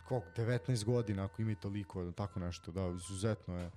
koliko, 0.09 0.26
19 0.36 0.84
godina, 0.84 1.24
ako 1.24 1.42
ima 1.42 1.50
i 1.52 1.60
toliko, 1.60 2.12
tako 2.12 2.40
nešto, 2.40 2.72
da, 2.72 2.86
izuzetno 2.96 3.59
je. 3.59 3.70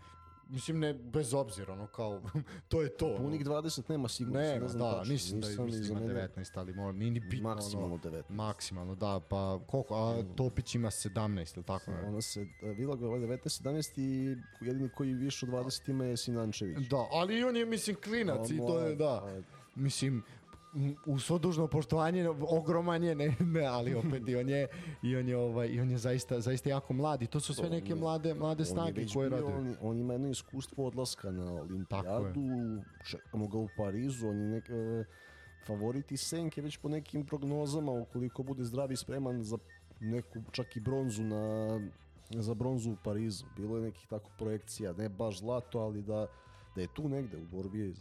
Mislim, 0.50 0.80
ne, 0.80 0.94
bez 0.94 1.34
obzira, 1.34 1.74
ono, 1.74 1.88
kao, 1.88 2.22
to 2.70 2.82
je 2.82 2.90
to. 2.90 3.08
ono. 3.08 3.18
punih 3.18 3.46
20 3.46 3.90
nema 3.90 4.08
sigurno. 4.08 4.40
Ne, 4.40 4.60
ne 4.60 4.68
znam 4.68 4.92
da, 4.92 4.98
tačno, 4.98 5.14
mislim 5.14 5.42
da 5.42 5.48
nisam 5.48 5.66
mislim 5.66 5.98
ima 5.98 6.08
mene- 6.08 6.30
19, 6.36 6.60
ali 6.60 6.74
mora, 6.74 6.92
nije 6.92 7.12
ni 7.12 7.20
bitno. 7.20 7.50
Maksimalno 7.50 7.94
ono, 7.94 8.04
19. 8.04 8.24
Maksimalno, 8.30 8.96
da, 8.96 9.22
pa 9.30 9.60
koliko, 9.68 9.96
a 9.96 10.24
Topić 10.36 10.76
ima 10.76 10.88
17, 10.90 11.58
ili 11.58 11.66
tako? 11.66 11.92
Ne? 11.92 12.02
Ona 12.02 12.22
se, 12.22 12.46
Vilago 12.62 13.16
je 13.16 13.28
19-17 13.28 13.94
i 13.98 14.38
jedini 14.62 14.90
koji 14.90 15.14
više 15.14 15.46
od 15.46 15.52
20 15.52 15.90
ima 15.90 16.06
je 16.06 16.18
Sinančević. 16.18 16.88
Da, 16.88 17.08
ali 17.12 17.40
i 17.40 17.44
on 17.44 17.56
je, 17.58 17.66
mislim, 17.66 17.96
klinac 18.04 18.50
i 18.50 18.58
to 18.58 18.80
je, 18.80 18.96
da. 18.96 19.12
A, 19.14 19.42
Mislim, 19.78 20.24
u 21.06 21.20
svo 21.20 21.38
dužno 21.38 21.68
poštovanje 21.68 22.30
ogroman 22.30 23.04
je 23.04 23.16
ne, 23.16 23.36
ne 23.40 23.66
ali 23.66 23.96
opet 23.96 24.28
i 24.28 24.36
on 24.36 24.50
je 24.50 24.68
i 25.04 25.16
on 25.16 25.30
je 25.30 25.38
ovaj 25.38 25.68
i 25.68 25.80
on 25.80 25.92
je 25.92 25.98
zaista 25.98 26.40
zaista 26.40 26.70
jako 26.70 26.94
mlad 26.94 27.22
i 27.22 27.28
to 27.28 27.40
su 27.40 27.54
sve 27.54 27.70
neke 27.70 27.96
mlade 27.96 28.34
mlade 28.34 28.66
snage 28.66 29.06
koje 29.14 29.30
rade 29.30 29.44
On, 29.44 29.76
on 29.82 30.00
ima 30.00 30.14
jedno 30.14 30.30
iskustvo 30.30 30.88
odlaska 30.88 31.32
na 31.32 31.54
olimpijadu, 31.54 32.82
čekamo 33.06 33.48
ga 33.48 33.58
u 33.58 33.68
Parizu, 33.78 34.28
on 34.28 34.40
je 34.40 34.48
nek, 34.48 34.70
e, 34.70 35.06
favorit 35.68 36.12
i 36.12 36.18
Senke 36.18 36.62
već 36.62 36.78
po 36.78 36.90
nekim 36.90 37.26
prognozama, 37.26 37.92
ukoliko 37.92 38.44
bude 38.44 38.64
zdrav 38.64 38.92
i 38.92 38.96
spreman 38.96 39.44
za 39.44 39.58
neku 40.00 40.42
čak 40.52 40.76
i 40.76 40.80
bronzu 40.80 41.24
na 41.24 41.80
za 42.30 42.54
bronzu 42.54 42.92
u 42.92 42.98
Parizu. 43.04 43.46
Bilo 43.58 43.78
je 43.78 43.84
nekih 43.84 44.08
tako 44.08 44.30
projekcija, 44.38 44.94
ne 44.94 45.10
baš 45.10 45.40
zlato, 45.40 45.80
ali 45.80 46.02
da, 46.02 46.28
da 46.76 46.82
je 46.82 46.88
tu 46.94 47.10
negde 47.10 47.38
u 47.38 47.46
borbi 47.46 47.96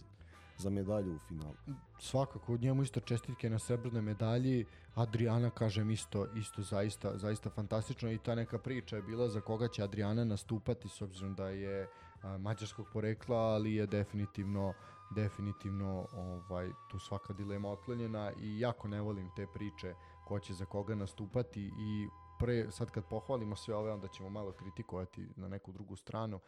za 0.59 0.71
medalju 0.71 1.15
u 1.15 1.19
finalu. 1.19 1.55
svakako 1.99 2.57
njemu 2.57 2.83
isto 2.83 3.01
čestitke 3.01 3.51
na 3.51 3.59
srebrnoj 3.59 4.03
medalji. 4.03 4.65
Adriana 4.95 5.51
kažem 5.51 5.91
isto 5.91 6.27
isto 6.37 6.63
zaista 6.63 7.19
zaista 7.19 7.51
fantastično. 7.51 8.11
I 8.11 8.19
ta 8.19 8.35
neka 8.35 8.59
priča 8.59 8.97
je 8.97 9.03
bila 9.03 9.29
za 9.29 9.41
koga 9.41 9.69
će 9.69 9.83
Adriana 9.83 10.25
nastupati 10.25 10.89
s 10.89 11.03
obzirom 11.03 11.35
da 11.35 11.49
je 11.49 11.89
a, 12.23 12.39
mađarskog 12.39 12.87
porekla 12.93 13.37
ali 13.37 13.75
je 13.75 13.87
definitivno 13.87 14.73
definitivno 15.11 16.07
ovaj 16.13 16.71
tu 16.91 16.99
svaka 16.99 17.33
dilema 17.33 17.69
otklonjena. 17.69 18.33
I 18.41 18.61
jako 18.61 18.89
ne 18.89 19.01
volim 19.01 19.31
te 19.37 19.47
priče 19.55 19.95
ko 20.25 20.39
će 20.39 20.55
za 20.55 20.65
koga 20.65 20.95
nastupati. 20.95 21.61
I 21.63 22.09
pre 22.39 22.71
sad 22.71 22.91
kad 22.91 23.05
pohvalimo 23.05 23.57
sve 23.57 23.75
ove 23.75 23.93
onda 23.93 24.09
ćemo 24.09 24.31
malo 24.31 24.53
kritikovati 24.53 25.29
na 25.37 25.49
neku 25.49 25.73
drugu 25.73 25.97
stranu 25.97 26.41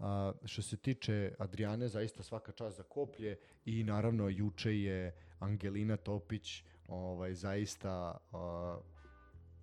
A, 0.00 0.32
što 0.44 0.62
se 0.62 0.76
tiče 0.76 1.32
Adriane, 1.38 1.88
zaista 1.88 2.22
svaka 2.22 2.52
čast 2.52 2.76
za 2.76 2.82
koplje 2.82 3.38
i 3.64 3.84
naravno 3.84 4.28
juče 4.28 4.80
je 4.80 5.14
Angelina 5.38 5.96
Topić 5.96 6.64
ovaj, 6.88 7.34
zaista 7.34 8.16
a, 8.32 8.78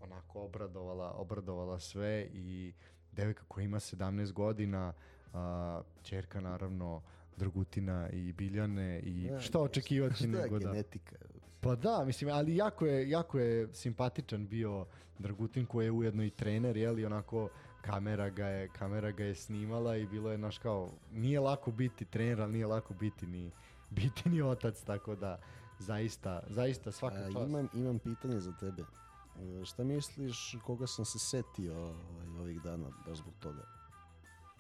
onako 0.01 0.41
obradovala, 0.41 1.11
obradovala 1.11 1.79
sve 1.79 2.27
i 2.33 2.73
devojka 3.11 3.43
koja 3.47 3.63
ima 3.63 3.79
17 3.79 4.31
godina, 4.31 4.93
a, 5.33 5.81
čerka 6.03 6.41
naravno 6.41 7.01
Dragutina 7.37 8.09
i 8.09 8.33
Biljane 8.33 8.99
i 8.99 9.23
Ja, 9.23 9.39
šta 9.39 9.59
očekivati 9.59 10.15
Šta 10.15 10.27
nego 10.27 10.59
da... 10.59 10.71
genetika? 10.71 11.15
Pa 11.61 11.75
da, 11.75 12.03
mislim, 12.05 12.29
ali 12.29 12.55
jako 12.55 12.85
je, 12.85 13.09
jako 13.09 13.39
je 13.39 13.73
simpatičan 13.73 14.47
bio 14.47 14.85
Dragutin 15.19 15.65
koji 15.65 15.85
je 15.85 15.91
ujedno 15.91 16.23
i 16.23 16.29
trener, 16.29 16.77
je 16.77 16.91
li 16.91 17.05
onako 17.05 17.49
kamera 17.87 18.29
ga 18.29 18.45
je, 18.45 18.67
kamera 18.67 19.11
ga 19.11 19.23
je 19.23 19.35
snimala 19.35 19.95
i 19.95 20.05
bilo 20.05 20.31
je, 20.31 20.37
naš 20.37 20.57
kao, 20.57 20.89
nije 21.11 21.39
lako 21.39 21.71
biti 21.71 22.05
trener, 22.05 22.41
ali 22.41 22.51
nije 22.51 22.67
lako 22.67 22.93
biti 22.93 23.27
ni, 23.27 23.51
biti 23.89 24.29
ni 24.29 24.41
otac, 24.41 24.81
tako 24.83 25.15
da 25.15 25.39
zaista, 25.79 26.43
zaista 26.49 26.91
svaka 26.91 27.15
A, 27.17 27.31
čast. 27.31 27.49
imam, 27.49 27.69
imam 27.73 27.99
pitanje 27.99 28.39
za 28.39 28.51
tebe. 28.51 28.81
E, 28.81 29.65
Šta 29.65 29.83
misliš 29.83 30.55
koga 30.65 30.87
sam 30.87 31.05
se 31.05 31.19
setio 31.19 31.77
ovaj, 31.77 32.27
ovih 32.39 32.61
dana, 32.61 32.89
baš 33.07 33.17
zbog 33.17 33.33
toga? 33.39 33.65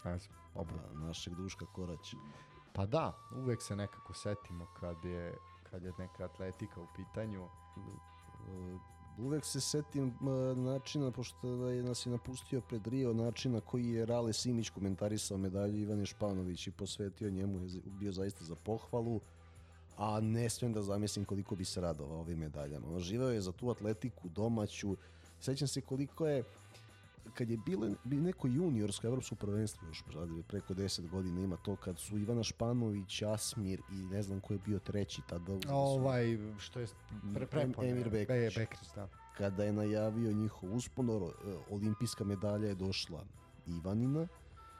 Ajde, 0.03 0.25
A, 0.55 0.63
našeg 0.93 1.33
Duška 1.35 1.65
Koraća. 1.65 2.17
Pa 2.73 2.85
da, 2.85 3.17
uvek 3.35 3.61
se 3.61 3.75
nekako 3.75 4.13
setimo 4.13 4.67
kad 4.79 5.05
je, 5.05 5.37
kad 5.71 5.83
je 5.83 5.91
neka 5.99 6.25
atletika 6.25 6.81
u 6.81 6.87
pitanju. 6.95 7.43
E, 7.43 8.77
Uvek 9.17 9.45
se 9.45 9.61
setim 9.61 10.07
e, 10.07 10.55
načina, 10.55 11.11
pošto 11.11 11.55
da 11.55 11.69
je 11.69 11.83
nas 11.83 12.05
je 12.05 12.11
napustio 12.11 12.61
pred 12.61 12.87
Rio, 12.87 13.13
načina 13.13 13.61
koji 13.61 13.89
je 13.89 14.05
Rale 14.05 14.33
Simić 14.33 14.69
komentarisao 14.69 15.37
medalju 15.37 15.77
Ivane 15.77 16.05
Španović 16.05 16.67
i 16.67 16.71
posvetio 16.71 17.29
njemu 17.29 17.59
je 17.59 17.81
bio 17.85 18.11
zaista 18.11 18.45
za 18.45 18.55
pohvalu, 18.55 19.19
a 19.97 20.19
ne 20.19 20.49
smijem 20.49 20.73
da 20.73 20.81
zamislim 20.81 21.25
koliko 21.25 21.55
bi 21.55 21.65
se 21.65 21.81
radovao 21.81 22.19
ovim 22.19 22.39
medaljama. 22.39 22.99
Živeo 22.99 23.29
je 23.29 23.41
za 23.41 23.51
tu 23.51 23.69
atletiku 23.69 24.29
domaću, 24.29 24.97
sećam 25.39 25.67
se 25.67 25.81
koliko 25.81 26.27
je 26.27 26.43
kad 27.33 27.49
je 27.49 27.57
bilo 27.57 27.87
bi 28.03 28.15
neko 28.15 28.47
juniorsko 28.47 29.07
evropsko 29.07 29.35
prvenstvo 29.35 29.87
još 29.87 30.03
preko 30.47 30.73
10 30.73 31.09
godina 31.09 31.41
ima 31.41 31.57
to 31.57 31.75
kad 31.75 31.99
su 31.99 32.17
Ivana 32.17 32.43
Španović, 32.43 33.21
Asmir 33.21 33.81
i 33.91 33.95
ne 33.95 34.21
znam 34.21 34.39
ko 34.39 34.53
je 34.53 34.59
bio 34.59 34.79
treći 34.79 35.21
tada 35.29 35.61
su- 35.61 35.69
Ovaj, 35.71 36.37
što 36.57 36.79
je 36.79 36.87
pre, 37.33 37.45
prepon, 37.47 37.85
Emir 37.85 38.09
Bekrić. 38.09 38.55
Be, 38.55 38.61
Bekrić, 38.61 38.89
da. 38.95 39.07
kada 39.37 39.63
je 39.63 39.73
najavio 39.73 40.31
njihov 40.31 40.75
uspon, 40.75 41.09
e, 41.09 41.13
olimpijska 41.69 42.23
medalja 42.23 42.67
je 42.67 42.75
došla 42.75 43.25
Ivanina. 43.67 44.27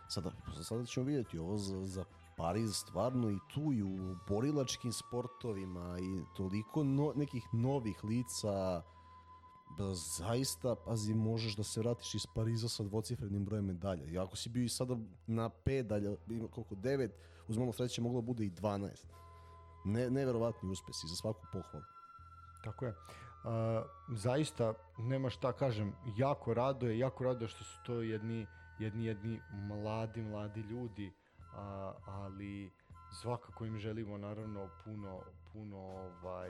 Sada, 0.10 0.32
sada 0.64 0.86
ćemo 0.86 1.06
vidjeti 1.06 1.38
ovo 1.40 1.58
za, 1.58 1.86
za 1.86 2.06
Pariz 2.38 2.76
stvarno 2.76 3.30
i 3.32 3.38
tu 3.54 3.74
i 3.74 3.84
u 3.84 4.16
borilačkim 4.28 4.92
sportovima 4.92 5.98
i 6.00 6.36
toliko 6.36 6.84
no, 6.84 7.14
nekih 7.16 7.44
novih 7.54 8.04
lica 8.04 8.82
da 9.78 9.94
zaista, 9.94 10.76
pazi, 10.86 11.14
možeš 11.14 11.56
da 11.56 11.64
se 11.64 11.80
vratiš 11.80 12.16
iz 12.16 12.26
Pariza 12.36 12.70
sa 12.70 12.84
dvocifrenim 12.84 13.46
brojem 13.46 13.66
medalja. 13.66 14.06
I 14.06 14.18
ako 14.18 14.36
si 14.36 14.50
bio 14.50 14.64
i 14.64 14.70
sada 14.70 14.98
na 15.28 15.50
pedalja, 15.50 16.12
ima 16.30 16.48
koliko, 16.48 16.76
devet, 16.76 17.12
uz 17.48 17.58
malo 17.58 17.74
sreće 17.74 18.02
moglo 18.02 18.22
bude 18.22 18.46
i 18.46 18.52
12. 18.52 19.06
Ne, 19.86 20.10
neverovatni 20.10 20.70
uspesi, 20.70 21.08
za 21.08 21.16
svaku 21.16 21.46
pohvalu. 21.54 21.86
Tako 22.64 22.86
je. 22.86 22.92
Uh, 22.92 24.18
zaista, 24.18 24.74
nema 24.98 25.30
šta 25.30 25.54
kažem, 25.54 25.94
jako 26.18 26.54
raduje, 26.54 27.00
jako 27.00 27.24
raduje 27.24 27.48
što 27.48 27.64
su 27.64 27.80
to 27.86 28.02
jedni, 28.02 28.46
jedni, 28.80 29.06
jedni 29.06 29.42
mladi, 29.52 30.22
mladi 30.22 30.62
ljudi, 30.62 31.12
a, 31.54 31.94
ali 32.06 32.72
svakako 33.22 33.66
im 33.66 33.78
želimo 33.78 34.18
naravno 34.18 34.70
puno, 34.84 35.22
puno, 35.54 35.78
ovaj, 35.78 36.50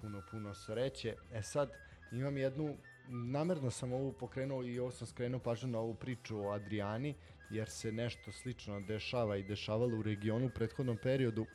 puno, 0.00 0.22
puno 0.30 0.54
sreće. 0.54 1.16
E 1.32 1.42
sad, 1.42 1.70
imam 2.12 2.36
jednu, 2.36 2.76
namerno 3.08 3.70
sam 3.70 3.92
ovu 3.92 4.12
pokrenuo 4.12 4.62
i 4.62 4.78
ovo 4.78 4.90
sam 4.90 5.06
skrenuo 5.06 5.40
pažnju 5.40 5.68
na 5.68 5.78
ovu 5.78 5.94
priču 5.94 6.38
o 6.38 6.50
Adriani, 6.50 7.14
jer 7.50 7.68
se 7.68 7.92
nešto 7.92 8.32
slično 8.32 8.80
dešava 8.80 9.36
i 9.36 9.42
dešavalo 9.42 9.98
u 9.98 10.02
regionu 10.02 10.46
u 10.46 10.50
prethodnom 10.50 10.96
periodu. 11.02 11.46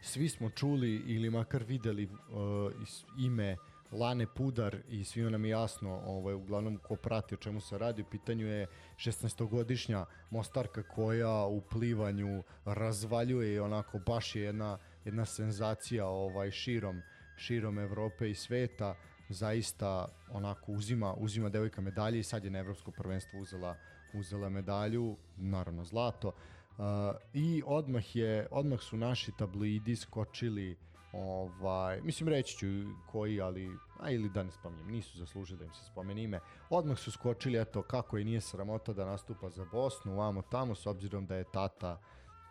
Svi 0.00 0.28
smo 0.28 0.50
čuli 0.50 0.94
ili 1.06 1.30
makar 1.30 1.64
videli 1.64 2.04
uh, 2.04 2.72
ime 3.18 3.56
Lane 3.92 4.26
Pudar 4.26 4.76
i 4.88 5.04
svima 5.04 5.30
nam 5.30 5.44
je 5.44 5.50
jasno 5.50 6.02
ovaj, 6.06 6.34
uglavnom 6.34 6.76
ko 6.76 6.96
prati 6.96 7.34
o 7.34 7.38
čemu 7.38 7.60
se 7.60 7.78
radi. 7.78 8.02
U 8.02 8.10
pitanju 8.10 8.46
je 8.46 8.66
16-godišnja 8.96 10.04
Mostarka 10.30 10.82
koja 10.82 11.44
u 11.44 11.60
plivanju 11.60 12.42
razvaljuje 12.64 13.54
i 13.54 13.58
onako 13.58 13.98
baš 13.98 14.36
je 14.36 14.42
jedna, 14.42 14.78
jedna 15.04 15.24
senzacija 15.24 16.06
ovaj 16.06 16.50
širom 16.50 17.02
širom 17.36 17.78
Evrope 17.78 18.30
i 18.30 18.34
sveta 18.34 18.94
zaista 19.28 20.06
onako 20.30 20.72
uzima 20.72 21.14
uzima 21.16 21.48
devojka 21.48 21.80
medalje 21.80 22.20
i 22.20 22.22
sad 22.22 22.44
je 22.44 22.50
na 22.50 22.58
evropsko 22.58 22.90
prvenstvo 22.90 23.40
uzela 23.40 23.76
uzela 24.14 24.48
medalju 24.48 25.16
naravno 25.36 25.84
zlato. 25.84 26.28
Uh, 26.28 26.84
I 27.32 27.62
odmah 27.66 28.16
je 28.16 28.46
odmah 28.50 28.80
su 28.80 28.96
naši 28.96 29.32
tabloidi 29.38 29.96
skočili 29.96 30.76
ovaj 31.12 32.00
mislim 32.00 32.28
reći 32.28 32.56
ću 32.56 32.66
koji 33.06 33.40
ali 33.40 33.70
a 34.00 34.10
ili 34.10 34.28
da 34.28 34.42
ne 34.42 34.50
spominjem 34.50 34.90
nisu 34.90 35.18
zaslužili 35.18 35.58
da 35.58 35.64
im 35.64 35.74
se 35.74 35.84
spomene 35.84 36.22
ime. 36.22 36.40
Odmah 36.70 36.98
su 36.98 37.12
skočili 37.12 37.60
eto 37.60 37.82
kako 37.82 38.18
i 38.18 38.24
nije 38.24 38.40
sramota 38.40 38.92
da 38.92 39.04
nastupa 39.04 39.50
za 39.50 39.64
Bosnu 39.72 40.16
vamo 40.16 40.42
tamo 40.42 40.74
s 40.74 40.86
obzirom 40.86 41.26
da 41.26 41.36
je 41.36 41.44
tata 41.52 42.00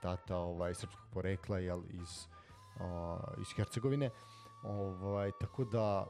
tata 0.02 0.38
ovaj 0.38 0.74
srpskog 0.74 1.06
porekla 1.14 1.60
jel 1.60 1.82
iz 1.90 2.28
o, 2.80 3.20
iz 3.42 3.48
Hercegovine 3.56 4.10
ovaj 4.64 5.32
tako 5.40 5.66
da 5.66 6.08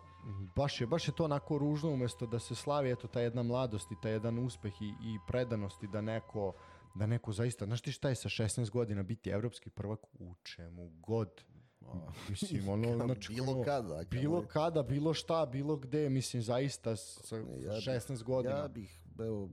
baš 0.56 0.82
je 0.82 0.88
baš 0.88 1.08
je 1.08 1.16
to 1.16 1.26
onako 1.26 1.58
ružno 1.58 1.90
umesto 1.90 2.26
da 2.26 2.40
se 2.40 2.56
slavi 2.56 2.92
eto 2.92 3.08
ta 3.08 3.22
jedna 3.22 3.44
mladost 3.44 3.92
i 3.92 3.96
taj 4.02 4.12
jedan 4.12 4.40
uspeh 4.40 4.82
i, 4.82 4.86
i 4.86 5.18
predanost 5.28 5.84
i 5.84 5.88
da 5.88 6.02
neko 6.02 6.54
da 6.96 7.06
neko 7.06 7.32
zaista, 7.32 7.66
znaš 7.66 7.82
ti 7.82 7.92
šta 7.92 8.10
je 8.10 8.16
sa 8.16 8.30
16 8.30 8.70
godina 8.70 9.04
biti 9.04 9.30
evropski 9.30 9.70
prvak 9.70 10.00
u 10.20 10.34
čemu 10.44 10.90
god. 10.90 11.44
Mislim, 12.30 12.70
ono, 12.88 13.06
znači, 13.06 13.34
bilo 13.34 13.52
ono, 13.52 13.64
kada. 13.64 14.04
bilo 14.10 14.42
kamoli- 14.42 14.48
kada, 14.48 14.84
bilo 14.84 15.14
šta, 15.14 15.46
bilo 15.46 15.76
gde, 15.76 16.10
mislim, 16.10 16.42
zaista 16.42 16.96
sa 16.96 17.36
ja 17.36 17.44
bih- 17.44 17.88
16 17.88 18.24
godina. 18.24 18.56
Ja 18.56 18.68
bih 18.68 19.00
evo, 19.20 19.50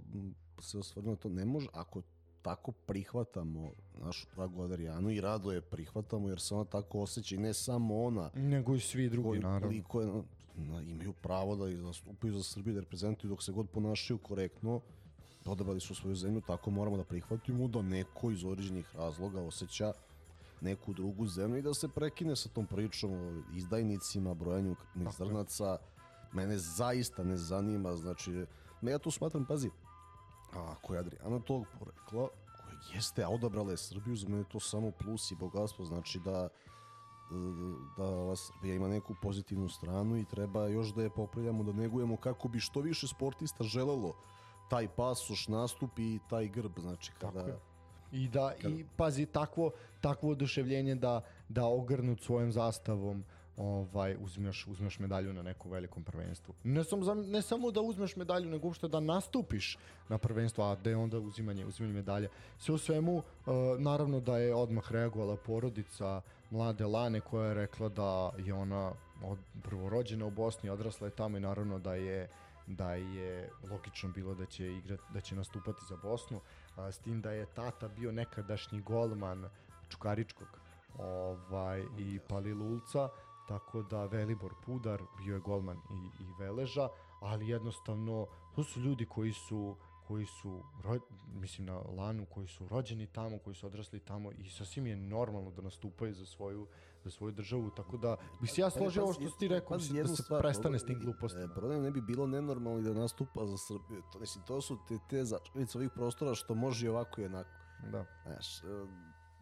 se 0.60 0.78
osvrnuo 0.78 1.16
to. 1.16 1.28
Ne 1.28 1.44
može, 1.44 1.68
ako 1.72 2.02
tako 2.42 2.72
prihvatamo 2.72 3.70
našu 4.00 4.26
dragu 4.34 4.62
Adrianu 4.62 5.10
i 5.10 5.20
rado 5.20 5.52
je 5.52 5.60
prihvatamo 5.60 6.28
jer 6.28 6.40
se 6.40 6.54
ona 6.54 6.64
tako 6.64 7.00
osjeća 7.00 7.34
i 7.34 7.38
ne 7.38 7.54
samo 7.54 8.04
ona 8.04 8.30
Nego 8.34 8.74
i 8.74 8.80
svi 8.80 9.08
drugi, 9.08 9.28
koji 9.28 9.40
naravno. 9.40 9.82
je, 9.94 10.22
na, 10.56 10.82
imaju 10.82 11.12
pravo 11.12 11.56
da 11.56 11.76
zastupaju 11.76 12.34
za 12.34 12.42
Srbiju 12.42 12.74
da 12.74 12.80
reprezentuju 12.80 13.28
dok 13.28 13.42
se 13.42 13.52
god 13.52 13.70
ponašaju 13.70 14.18
korektno 14.18 14.80
odabrali 15.44 15.80
su 15.80 15.94
svoju 15.94 16.16
zemlju, 16.16 16.40
tako 16.40 16.70
moramo 16.70 16.96
da 16.96 17.04
prihvatimo 17.04 17.68
da 17.68 17.82
neko 17.82 18.30
iz 18.30 18.44
određenih 18.44 18.96
razloga 18.96 19.40
osjeća 19.40 19.92
neku 20.60 20.92
drugu 20.92 21.26
zemlju 21.26 21.58
i 21.58 21.62
da 21.62 21.74
se 21.74 21.88
prekine 21.88 22.36
sa 22.36 22.48
tom 22.48 22.66
pričom 22.66 23.12
o 23.12 23.42
izdajnicima, 23.56 24.34
brojanju 24.34 24.74
krvnih 24.74 25.08
zrnaca. 25.18 25.78
Mene 26.32 26.58
zaista 26.58 27.24
ne 27.24 27.36
zanima, 27.36 27.96
znači, 27.96 28.46
ne 28.80 28.90
ja 28.92 28.98
tu 28.98 29.10
smatram, 29.10 29.44
pazi, 29.46 29.70
a 30.52 30.72
ako 30.72 30.94
je 30.94 31.00
Adriana 31.00 31.40
tog 31.40 31.66
porekla, 31.78 32.28
koja 32.62 32.94
jeste, 32.94 33.24
a 33.24 33.28
odabrala 33.28 33.70
je 33.70 33.76
Srbiju, 33.76 34.16
za 34.16 34.28
mene 34.28 34.44
to 34.44 34.60
samo 34.60 34.90
plus 34.90 35.30
i 35.30 35.36
bogatstvo, 35.36 35.84
znači 35.84 36.20
da 36.24 36.48
da 37.96 38.36
Srbija 38.36 38.74
ima 38.74 38.88
neku 38.88 39.14
pozitivnu 39.22 39.68
stranu 39.68 40.16
i 40.16 40.24
treba 40.24 40.66
još 40.66 40.94
da 40.94 41.02
je 41.02 41.10
popravljamo, 41.10 41.62
da 41.62 41.72
negujemo 41.72 42.16
kako 42.16 42.48
bi 42.48 42.60
što 42.60 42.80
više 42.80 43.06
sportista 43.06 43.64
želelo 43.64 44.14
taj 44.70 44.88
pasoš, 44.88 45.48
nastup 45.48 45.98
i 45.98 46.18
taj 46.30 46.48
grb, 46.48 46.78
znači 46.78 47.12
kada... 47.20 47.40
Tako 47.40 47.48
je. 47.48 47.58
I 48.12 48.28
da 48.28 48.54
i 48.68 48.84
pazi 48.96 49.26
takvo 49.26 49.70
takvo 50.00 50.30
oduševljenje 50.30 50.94
da 50.94 51.20
da 51.48 51.66
ogrnut 51.66 52.20
svojom 52.20 52.52
zastavom 52.52 53.24
ovaj 53.60 54.16
uzmeš 54.20 54.66
uzmeš 54.66 54.98
medalju 54.98 55.32
na 55.32 55.42
nekom 55.42 55.70
velikom 55.70 56.04
prvenstvu. 56.04 56.54
Ne 56.64 56.84
samo 56.84 57.04
za, 57.04 57.14
ne 57.14 57.42
samo 57.42 57.70
da 57.70 57.80
uzmeš 57.80 58.16
medalju, 58.16 58.50
nego 58.50 58.66
uopšte 58.66 58.88
da 58.88 59.00
nastupiš 59.00 59.78
na 60.08 60.18
prvenstvu, 60.18 60.62
a 60.62 60.74
da 60.74 60.90
je 60.90 60.96
onda 60.96 61.18
uzimanje 61.18 61.66
uzimanje 61.66 61.94
medalje. 61.94 62.28
Sve 62.58 62.74
u 62.74 62.78
svemu 62.78 63.16
uh, 63.16 63.24
naravno 63.78 64.20
da 64.20 64.38
je 64.38 64.54
odmah 64.54 64.92
reagovala 64.92 65.36
porodica 65.36 66.20
mlade 66.50 66.86
Lane 66.86 67.20
koja 67.20 67.46
je 67.46 67.54
rekla 67.54 67.88
da 67.88 68.30
je 68.38 68.54
ona 68.54 68.92
od, 69.24 69.38
prvo 69.62 69.88
rođena 69.88 70.26
u 70.26 70.30
Bosni, 70.30 70.70
odrasla 70.70 71.06
je 71.06 71.16
tamo 71.16 71.36
i 71.36 71.40
naravno 71.40 71.78
da 71.78 71.94
je 71.94 72.28
da 72.66 72.94
je 72.94 73.50
logično 73.70 74.08
bilo 74.08 74.34
da 74.34 74.46
će 74.46 74.72
igrati 74.72 75.02
da 75.14 75.20
će 75.20 75.36
nastupati 75.36 75.80
za 75.88 75.96
Bosnu, 75.96 76.40
a, 76.76 76.92
s 76.92 76.98
tim 76.98 77.20
da 77.20 77.32
je 77.32 77.46
tata 77.46 77.88
bio 77.88 78.12
nekadašnji 78.12 78.80
golman 78.80 79.48
Čukaričkog 79.88 80.48
ovaj 80.98 81.84
i 81.98 82.18
Palilulca, 82.28 83.08
tako 83.50 83.82
da 83.82 84.06
Velibor 84.06 84.54
Pudar 84.66 85.02
bio 85.18 85.34
je 85.34 85.40
golman 85.40 85.76
i, 85.76 86.22
i 86.22 86.26
Veleža, 86.38 86.88
ali 87.20 87.48
jednostavno 87.48 88.26
to 88.54 88.64
su 88.64 88.80
ljudi 88.80 89.06
koji 89.06 89.32
su 89.32 89.76
koji 90.10 90.26
su, 90.26 90.62
ro, 90.82 90.98
mislim 91.34 91.66
na 91.66 91.78
Lanu, 91.78 92.26
koji 92.26 92.46
su 92.46 92.68
rođeni 92.68 93.06
tamo, 93.06 93.38
koji 93.38 93.54
su 93.54 93.66
odrasli 93.66 94.00
tamo 94.00 94.32
i 94.32 94.50
sasvim 94.50 94.86
je 94.86 94.96
normalno 94.96 95.50
da 95.50 95.62
nastupaju 95.62 96.14
za 96.14 96.26
svoju, 96.26 96.66
za 97.04 97.10
svoju 97.10 97.32
državu, 97.32 97.70
tako 97.70 97.96
da 97.96 98.16
bih 98.40 98.50
se 98.50 98.60
ja 98.60 98.70
složio 98.70 99.02
ovo 99.02 99.12
što 99.12 99.30
si 99.30 99.38
ti 99.38 99.48
rekao, 99.48 99.76
da 99.76 100.08
se 100.08 100.22
stvar, 100.22 100.40
prestane 100.40 100.78
s 100.78 100.84
tim 100.84 100.98
glupostima. 101.00 101.44
E, 101.44 101.54
problem 101.54 101.82
ne 101.82 101.90
bi 101.90 102.00
bilo 102.00 102.26
nenormalno 102.26 102.80
da 102.80 102.94
nastupa 102.94 103.46
za 103.46 103.56
Srbiju. 103.58 104.02
To, 104.12 104.18
mislim, 104.18 104.44
to 104.44 104.60
su 104.60 104.78
te, 104.88 104.98
te 105.10 105.24
začelice 105.24 105.78
ovih 105.78 105.90
prostora 105.94 106.34
što 106.34 106.54
može 106.54 106.86
i 106.86 106.88
ovako 106.88 107.20
i 107.20 107.24
onako. 107.24 107.50
Da. 107.92 108.04
Znaš, 108.26 108.62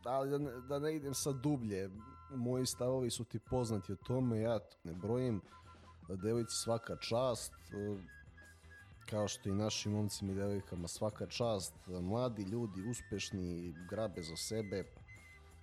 da, 0.04 0.24
da, 0.24 0.60
da 0.60 0.78
ne 0.78 0.96
idem 0.96 1.14
sad 1.14 1.36
dublje, 1.36 1.90
moji 2.30 2.66
stavovi 2.66 3.10
su 3.10 3.24
ti 3.24 3.38
poznati 3.38 3.92
o 3.92 3.96
tome, 3.96 4.40
ja 4.40 4.58
ne 4.84 4.92
brojim, 4.92 5.40
devojci 6.08 6.56
svaka 6.56 6.96
čast, 6.96 7.52
kao 9.10 9.28
što 9.28 9.48
i 9.48 9.54
našim 9.54 9.92
momcima 9.92 10.32
i 10.32 10.34
devojkama 10.34 10.88
svaka 10.88 11.26
čast, 11.26 11.74
mladi 11.86 12.42
ljudi, 12.42 12.82
uspešni, 12.90 13.74
grabe 13.90 14.22
za 14.22 14.36
sebe, 14.36 14.84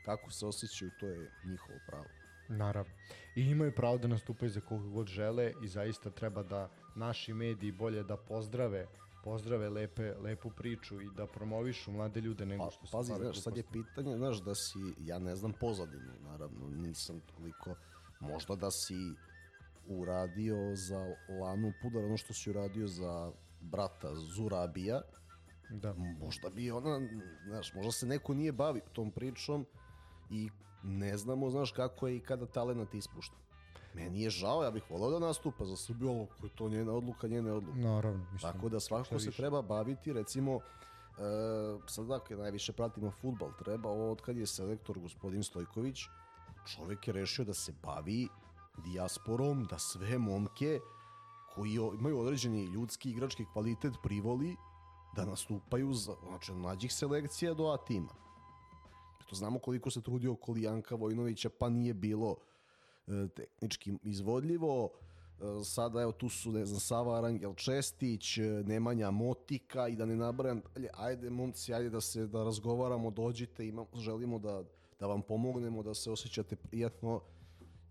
kako 0.06 0.32
se 0.32 0.46
osjećaju, 0.46 0.92
to 1.00 1.08
je 1.08 1.32
njihovo 1.46 1.80
pravo. 1.88 2.06
Naravno. 2.50 2.94
I 3.36 3.42
imaju 3.42 3.76
pravo 3.76 3.98
da 3.98 4.08
nastupaju 4.08 4.50
za 4.50 4.62
koga 4.62 4.88
god 4.88 5.08
žele 5.08 5.54
i 5.64 5.68
zaista 5.68 6.10
treba 6.10 6.44
da 6.44 6.70
naši 6.96 7.34
mediji 7.34 7.72
bolje 7.72 8.04
da 8.04 8.18
pozdrave 8.18 8.88
pozdrave 9.26 9.70
lepe, 9.70 10.14
lepu 10.24 10.50
priču 10.50 11.02
i 11.02 11.10
da 11.18 11.28
promovišu 11.28 11.92
mlade 11.92 12.22
ljude 12.22 12.46
nego 12.46 12.64
pa, 12.64 12.72
što 12.72 12.86
se 12.86 12.92
Pazi, 12.92 13.14
znaš, 13.18 13.42
sad 13.42 13.58
je 13.58 13.64
pitanje, 13.72 14.18
znaš, 14.18 14.42
da 14.42 14.56
si, 14.56 14.80
ja 15.00 15.20
ne 15.20 15.36
znam 15.36 15.54
pozadinu, 15.60 16.14
naravno, 16.24 16.70
nisam 16.70 17.20
toliko, 17.20 17.76
možda 18.20 18.56
da 18.56 18.72
si 18.72 18.98
uradio 19.88 20.76
za 20.76 21.16
Lanu 21.42 21.74
Pudar 21.82 22.06
ono 22.06 22.18
što 22.18 22.34
si 22.34 22.50
uradio 22.50 22.88
za 22.88 23.32
brata 23.62 24.16
Zurabija, 24.16 25.02
da. 25.70 25.94
možda 25.94 26.50
bi 26.50 26.72
ona, 26.72 27.02
znaš, 27.48 27.74
možda 27.74 27.92
se 27.92 28.06
neko 28.06 28.34
nije 28.34 28.52
bavi 28.52 28.82
tom 28.94 29.12
pričom 29.12 29.66
i 30.30 30.50
ne 30.84 31.18
znamo, 31.18 31.50
znaš, 31.50 31.72
kako 31.72 32.08
je 32.08 32.16
i 32.16 32.20
kada 32.20 32.46
talenat 32.46 32.94
ispušta. 32.94 33.36
Meni 33.96 34.22
je 34.22 34.30
žao, 34.30 34.64
ja 34.64 34.72
bih 34.72 34.84
volao 34.90 35.10
da 35.12 35.20
nastupa 35.20 35.66
za 35.66 35.76
Srbiju, 35.76 36.10
ali 36.10 36.28
je 36.44 36.50
to 36.56 36.70
njena 36.70 36.94
odluka, 36.94 37.28
njene 37.28 37.52
odluka. 37.52 37.80
Naravno, 37.80 38.26
mislim. 38.34 38.52
Tako 38.52 38.70
da 38.70 38.80
svakako 38.80 39.20
se 39.20 39.32
treba 39.32 39.62
baviti, 39.62 40.14
recimo, 40.14 40.56
e, 40.56 40.60
sad 41.88 42.06
dakle, 42.06 42.38
najviše 42.38 42.74
pratimo 42.74 43.12
futbal, 43.12 43.50
treba, 43.60 43.90
od 43.90 44.22
kad 44.22 44.38
je 44.38 44.48
selektor 44.48 45.00
gospodin 45.00 45.44
Stojković, 45.44 46.02
čovek 46.66 47.08
je 47.08 47.14
rešio 47.14 47.46
da 47.46 47.54
se 47.54 47.74
bavi 47.84 48.28
dijasporom, 48.84 49.66
da 49.70 49.80
sve 49.80 50.18
momke 50.18 50.80
koji 51.56 51.78
imaju 52.00 52.20
određeni 52.20 52.66
ljudski 52.66 53.10
igrački 53.10 53.46
kvalitet 53.54 53.94
privoli 54.04 54.56
da 55.16 55.26
nastupaju 55.26 55.94
za, 55.94 56.16
znači, 56.28 56.54
mlađih 56.54 56.94
selekcija 56.94 57.54
do 57.54 57.68
A 57.68 57.78
tima. 57.78 58.14
To 59.30 59.36
znamo 59.36 59.60
koliko 59.60 59.92
se 59.92 60.02
trudio 60.02 60.32
oko 60.32 60.54
Janka 60.58 60.96
Vojnovića, 60.96 61.50
pa 61.60 61.70
nije 61.70 61.94
bilo 61.94 62.36
e, 62.36 62.55
tehnički 63.36 63.98
izvodljivo. 64.04 64.90
E, 64.90 65.64
sada 65.64 66.02
evo 66.02 66.12
tu 66.12 66.30
su 66.30 66.52
ne 66.52 66.66
znam 66.66 66.80
Sava 66.80 67.18
Arangel 67.18 67.54
Čestić, 67.54 68.38
e, 68.38 68.42
Nemanja 68.44 69.12
Motika 69.12 69.88
i 69.88 69.96
da 69.96 70.06
ne 70.06 70.16
nabrajam 70.16 70.62
dalje. 70.74 70.90
Ajde 70.94 71.30
momci, 71.30 71.74
ajde 71.74 71.90
da 71.90 72.02
se 72.02 72.28
da 72.28 72.44
razgovaramo, 72.44 73.12
dođite, 73.12 73.68
imamo, 73.68 73.88
želimo 73.96 74.40
da 74.40 74.64
da 75.00 75.08
vam 75.08 75.22
pomognemo 75.22 75.84
da 75.84 75.94
se 75.94 76.12
osjećate 76.12 76.56
prijatno 76.56 77.22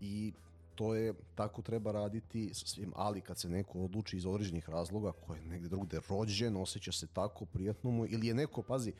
i 0.01 0.33
to 0.75 0.95
je, 0.95 1.15
tako 1.35 1.63
treba 1.63 1.93
raditi 1.93 2.55
sa 2.55 2.67
svim, 2.67 2.93
ali 2.97 3.21
kad 3.21 3.39
se 3.39 3.49
neko 3.49 3.81
odluči 3.81 4.17
iz 4.17 4.27
određenih 4.27 4.69
razloga, 4.69 5.13
ko 5.13 5.35
je 5.35 5.43
negde 5.43 5.69
drugde 5.69 6.01
rođen, 6.09 6.57
osjeća 6.57 6.93
se 6.93 7.07
tako 7.07 7.45
prijatno 7.45 7.91
mu, 7.91 8.07
ili 8.07 8.27
je 8.27 8.35
neko, 8.35 8.63
pazi, 8.63 8.93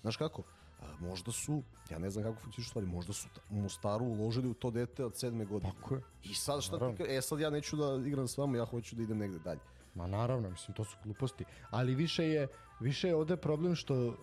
znaš 0.00 0.16
kako, 0.16 0.42
a, 0.42 0.59
možda 1.00 1.32
su, 1.32 1.62
ja 1.90 1.98
ne 1.98 2.10
znam 2.10 2.24
kako 2.24 2.40
funkcioniš 2.40 2.68
stvari, 2.68 2.86
možda 2.86 3.12
su 3.12 3.28
mu 3.50 3.68
staru 3.68 4.04
uložili 4.04 4.48
u 4.48 4.54
to 4.54 4.70
dete 4.70 5.04
od 5.04 5.16
sedme 5.16 5.44
godine. 5.44 5.72
Tako 5.80 5.94
je. 5.94 6.00
I 6.22 6.34
sad 6.34 6.62
šta 6.62 6.94
ti, 6.94 7.04
e 7.08 7.22
sad 7.22 7.40
ja 7.40 7.50
neću 7.50 7.76
da 7.76 8.06
igram 8.06 8.28
s 8.28 8.38
vama, 8.38 8.56
ja 8.56 8.64
hoću 8.64 8.96
da 8.96 9.02
idem 9.02 9.18
negde 9.18 9.38
dalje. 9.38 9.60
Ma 9.94 10.06
naravno, 10.06 10.50
mislim, 10.50 10.74
to 10.74 10.84
su 10.84 10.96
gluposti. 11.04 11.44
Ali 11.70 11.94
više 11.94 12.24
je, 12.24 12.48
više 12.80 13.08
je 13.08 13.14
ovde 13.14 13.36
problem 13.36 13.74
što 13.74 14.16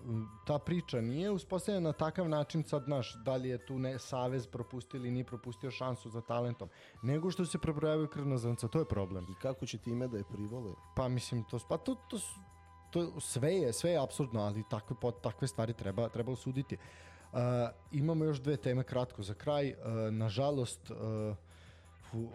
ta 0.46 0.60
priča 0.60 1.02
nije 1.02 1.32
uspostavljena 1.32 1.90
na 1.90 1.94
takav 1.94 2.30
način 2.30 2.64
sad, 2.64 2.90
naš, 2.90 3.16
da 3.26 3.36
li 3.36 3.50
je 3.50 3.66
tu 3.66 3.80
ne, 3.80 4.00
Savez 4.00 4.48
propustio 4.48 4.98
ili 4.98 5.12
nije 5.12 5.24
propustio 5.24 5.72
šansu 5.72 6.10
za 6.10 6.22
talentom, 6.22 6.70
nego 7.04 7.32
što 7.32 7.46
se 7.46 7.58
prebrojavaju 7.58 8.08
krvna 8.08 8.38
zrnca, 8.38 8.68
to 8.68 8.80
je 8.80 8.86
problem. 8.86 9.26
I 9.30 9.42
kako 9.42 9.66
će 9.66 9.78
time 9.78 10.08
da 10.08 10.18
je 10.18 10.24
privole? 10.24 10.74
Pa 10.96 11.08
mislim, 11.08 11.44
to, 11.44 11.60
pa 11.70 11.78
to, 11.78 11.96
to, 12.10 12.18
to 12.92 13.20
sve 13.20 13.54
je, 13.56 13.74
sve 13.74 13.92
je 13.92 14.04
apsurdno, 14.04 14.42
ali 14.42 14.64
takve, 14.70 14.96
takve 15.24 15.48
stvari 15.48 15.74
treba, 15.74 16.10
treba 16.10 16.32
osuditi. 16.32 16.78
Uh, 16.78 17.40
imamo 17.92 18.26
još 18.26 18.40
dve 18.40 18.58
teme 18.58 18.84
kratko 18.84 19.24
za 19.24 19.34
kraj. 19.34 19.70
Uh, 19.70 20.14
nažalost, 20.14 20.92
uh, 20.92 20.98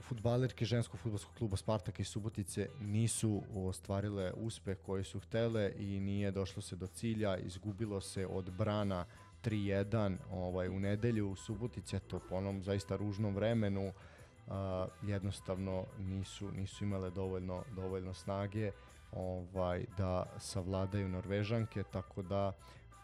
futbalerke 0.00 0.64
ženskog 0.64 1.00
futbolskog 1.00 1.34
kluba 1.34 1.56
Spartaka 1.56 2.02
i 2.02 2.04
Subotice 2.04 2.68
nisu 2.80 3.42
ostvarile 3.54 4.32
uspeh 4.32 4.78
koji 4.86 5.04
su 5.04 5.20
htele 5.20 5.72
i 5.78 6.00
nije 6.00 6.30
došlo 6.30 6.62
se 6.62 6.76
do 6.76 6.86
cilja, 6.86 7.36
izgubilo 7.36 8.00
se 8.00 8.26
od 8.26 8.50
Brana 8.50 9.04
3-1 9.44 10.16
ovaj, 10.30 10.68
u 10.68 10.80
nedelju 10.80 11.30
u 11.30 11.36
Subotice, 11.36 11.98
to 11.98 12.20
po 12.28 12.36
onom 12.36 12.62
zaista 12.62 12.96
ružnom 12.96 13.34
vremenu 13.34 13.92
a, 14.48 14.86
jednostavno 15.02 15.84
nisu, 15.98 16.52
nisu 16.52 16.84
imale 16.84 17.10
dovoljno, 17.10 17.64
dovoljno 17.76 18.14
snage 18.14 18.72
ovaj, 19.12 19.84
da 19.98 20.26
savladaju 20.38 21.08
Norvežanke, 21.08 21.82
tako 21.82 22.22
da 22.22 22.52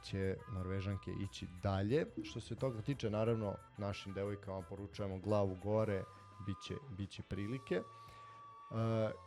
će 0.02 0.36
Norvežanke 0.52 1.10
ići 1.10 1.47
dalje. 1.62 2.06
Što 2.22 2.40
se 2.40 2.55
toga 2.55 2.82
tiče, 2.82 3.10
naravno, 3.10 3.55
našim 3.78 4.12
devojkama 4.12 4.62
poručujemo 4.62 5.18
glavu 5.18 5.56
gore, 5.62 6.05
biće, 6.47 6.74
biće 6.97 7.22
prilike. 7.22 7.80
Uh, 7.80 8.76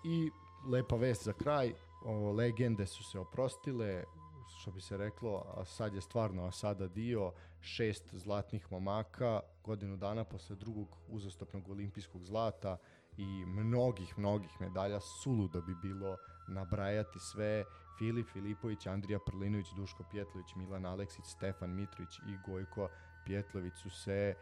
I 0.03 0.31
lepa 0.71 0.95
vest 0.95 1.23
za 1.23 1.33
kraj, 1.33 1.73
o, 2.05 2.31
legende 2.31 2.85
su 2.85 3.03
se 3.03 3.19
oprostile, 3.19 4.03
što 4.61 4.71
bi 4.71 4.81
se 4.81 4.97
reklo, 4.97 5.45
a 5.57 5.65
sad 5.65 5.93
je 5.93 6.01
stvarno 6.01 6.45
a 6.45 6.51
sada 6.51 6.87
dio, 6.87 7.31
šest 7.61 8.15
zlatnih 8.15 8.71
momaka, 8.71 9.39
godinu 9.63 9.97
dana 9.97 10.23
posle 10.23 10.55
drugog 10.55 10.97
uzastopnog 11.07 11.69
olimpijskog 11.69 12.25
zlata 12.25 12.77
i 13.17 13.45
mnogih, 13.45 14.17
mnogih 14.17 14.61
medalja, 14.61 14.99
suludo 14.99 15.61
bi 15.61 15.75
bilo 15.75 16.17
nabrajati 16.51 17.19
sve, 17.19 17.63
Filip 17.97 18.29
Filipović, 18.33 18.87
Andrija 18.87 19.19
Prlinović, 19.25 19.67
Duško 19.75 20.03
Pjetlović, 20.11 20.55
Milan 20.55 20.85
Aleksić, 20.85 21.25
Stefan 21.25 21.75
Mitrović 21.75 22.19
i 22.19 22.37
Gojko 22.45 22.89
Pjetlović 23.25 23.73
su 23.73 23.89
se 23.89 24.35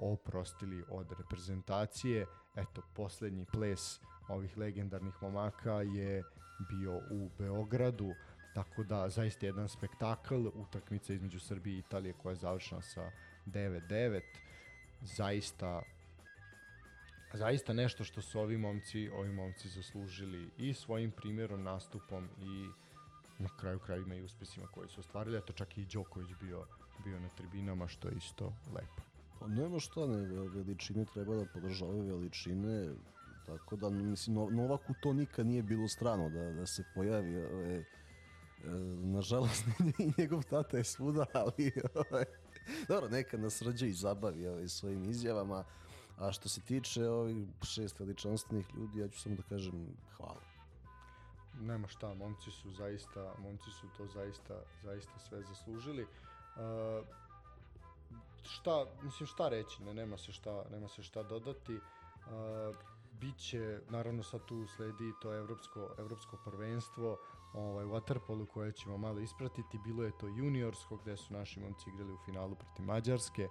oprostili 0.00 0.84
od 0.88 1.12
reprezentacije. 1.18 2.26
Eto, 2.56 2.82
poslednji 2.94 3.46
ples 3.52 4.00
ovih 4.28 4.58
legendarnih 4.58 5.14
momaka 5.22 5.72
je 5.72 6.22
bio 6.68 6.96
u 6.96 7.30
Beogradu, 7.38 8.14
tako 8.54 8.84
da 8.84 9.08
zaista 9.08 9.46
jedan 9.46 9.68
spektakl, 9.68 10.46
utakmica 10.54 11.12
između 11.12 11.40
Srbije 11.40 11.76
i 11.76 11.78
Italije 11.78 12.12
koja 12.12 12.32
je 12.32 12.36
završena 12.36 12.82
sa 12.82 13.10
9-9, 13.46 14.20
zaista 15.00 15.82
zaista 17.34 17.72
nešto 17.72 18.04
što 18.04 18.22
su 18.22 18.40
ovi 18.40 18.58
momci, 18.58 19.08
ovi 19.08 19.32
momci 19.32 19.68
zaslužili 19.68 20.50
i 20.58 20.74
svojim 20.74 21.10
primjerom, 21.10 21.62
nastupom 21.62 22.28
i 22.40 22.68
na 23.38 23.48
kraju 23.60 23.78
krajima 23.78 24.14
i 24.14 24.22
uspesima 24.22 24.66
koje 24.66 24.88
su 24.88 25.00
ostvarili, 25.00 25.38
eto 25.38 25.52
čak 25.52 25.78
i 25.78 25.84
Đoković 25.84 26.30
bio, 26.40 26.66
bio 27.04 27.20
na 27.20 27.28
tribinama, 27.28 27.88
što 27.88 28.08
je 28.08 28.14
isto 28.16 28.52
lepo. 28.74 29.02
Pa 29.40 29.46
nema 29.46 29.80
šta, 29.80 30.06
ne, 30.06 30.48
veličine 30.48 31.04
treba 31.04 31.34
da 31.34 31.46
podržavaju 31.46 32.02
veličine, 32.02 32.94
tako 33.46 33.76
da, 33.76 33.90
mislim, 33.90 34.36
No- 34.36 34.50
Novaku 34.50 34.94
to 35.00 35.12
nikad 35.12 35.46
nije 35.46 35.62
bilo 35.62 35.88
strano 35.88 36.28
da, 36.28 36.52
da 36.52 36.66
se 36.66 36.84
pojavi. 36.94 37.36
Ovaj, 37.36 37.76
e, 37.76 37.84
nažalost, 39.02 39.64
njegov 40.18 40.42
tata 40.42 40.76
je 40.76 40.84
svuda, 40.84 41.26
ali 41.32 41.72
ovaj, 41.94 42.24
dobro, 42.88 43.08
neka 43.08 43.36
nas 43.36 43.62
rađe 43.62 43.88
i 43.88 43.92
zabavi 43.92 44.46
ovaj, 44.46 44.68
svojim 44.68 45.10
izjavama. 45.10 45.64
A 46.18 46.32
što 46.32 46.48
se 46.48 46.60
tiče 46.60 47.08
ovih 47.08 47.46
šest 47.62 48.00
veličanstvenih 48.00 48.66
ljudi, 48.74 48.98
ja 48.98 49.08
ću 49.08 49.20
samo 49.20 49.36
da 49.36 49.42
kažem 49.42 49.86
hvala. 50.16 50.40
nema 51.60 51.88
šta, 51.88 52.14
momci 52.14 52.50
su 52.50 52.70
zaista, 52.70 53.34
momci 53.38 53.70
su 53.70 53.86
to 53.96 54.06
zaista, 54.06 54.54
zaista 54.82 55.18
sve 55.18 55.42
zaslužili. 55.42 56.02
Uh, 56.02 57.06
šta, 58.42 58.86
mislim 59.02 59.26
šta 59.26 59.48
reći, 59.48 59.82
ne, 59.82 59.94
nema 59.94 60.18
se 60.18 60.32
šta, 60.32 60.64
nema 60.70 60.88
se 60.88 61.02
šta 61.02 61.22
dodati. 61.22 61.74
Uh, 61.74 62.76
biće, 63.20 63.80
naravno 63.90 64.22
sad 64.22 64.44
tu 64.44 64.66
sledi 64.66 65.12
to 65.22 65.34
evropsko, 65.34 65.94
evropsko 65.98 66.36
prvenstvo 66.44 67.18
ovaj, 67.52 67.84
u 67.84 67.88
Waterpolu 67.88 68.46
koje 68.46 68.72
ćemo 68.72 68.98
malo 68.98 69.20
ispratiti. 69.20 69.78
Bilo 69.78 70.04
je 70.04 70.18
to 70.18 70.26
juniorsko 70.26 70.96
gde 70.96 71.16
su 71.16 71.34
naši 71.34 71.60
momci 71.60 71.90
igrali 71.90 72.12
u 72.12 72.18
finalu 72.24 72.54
protiv 72.54 72.84
Mađarske, 72.84 73.48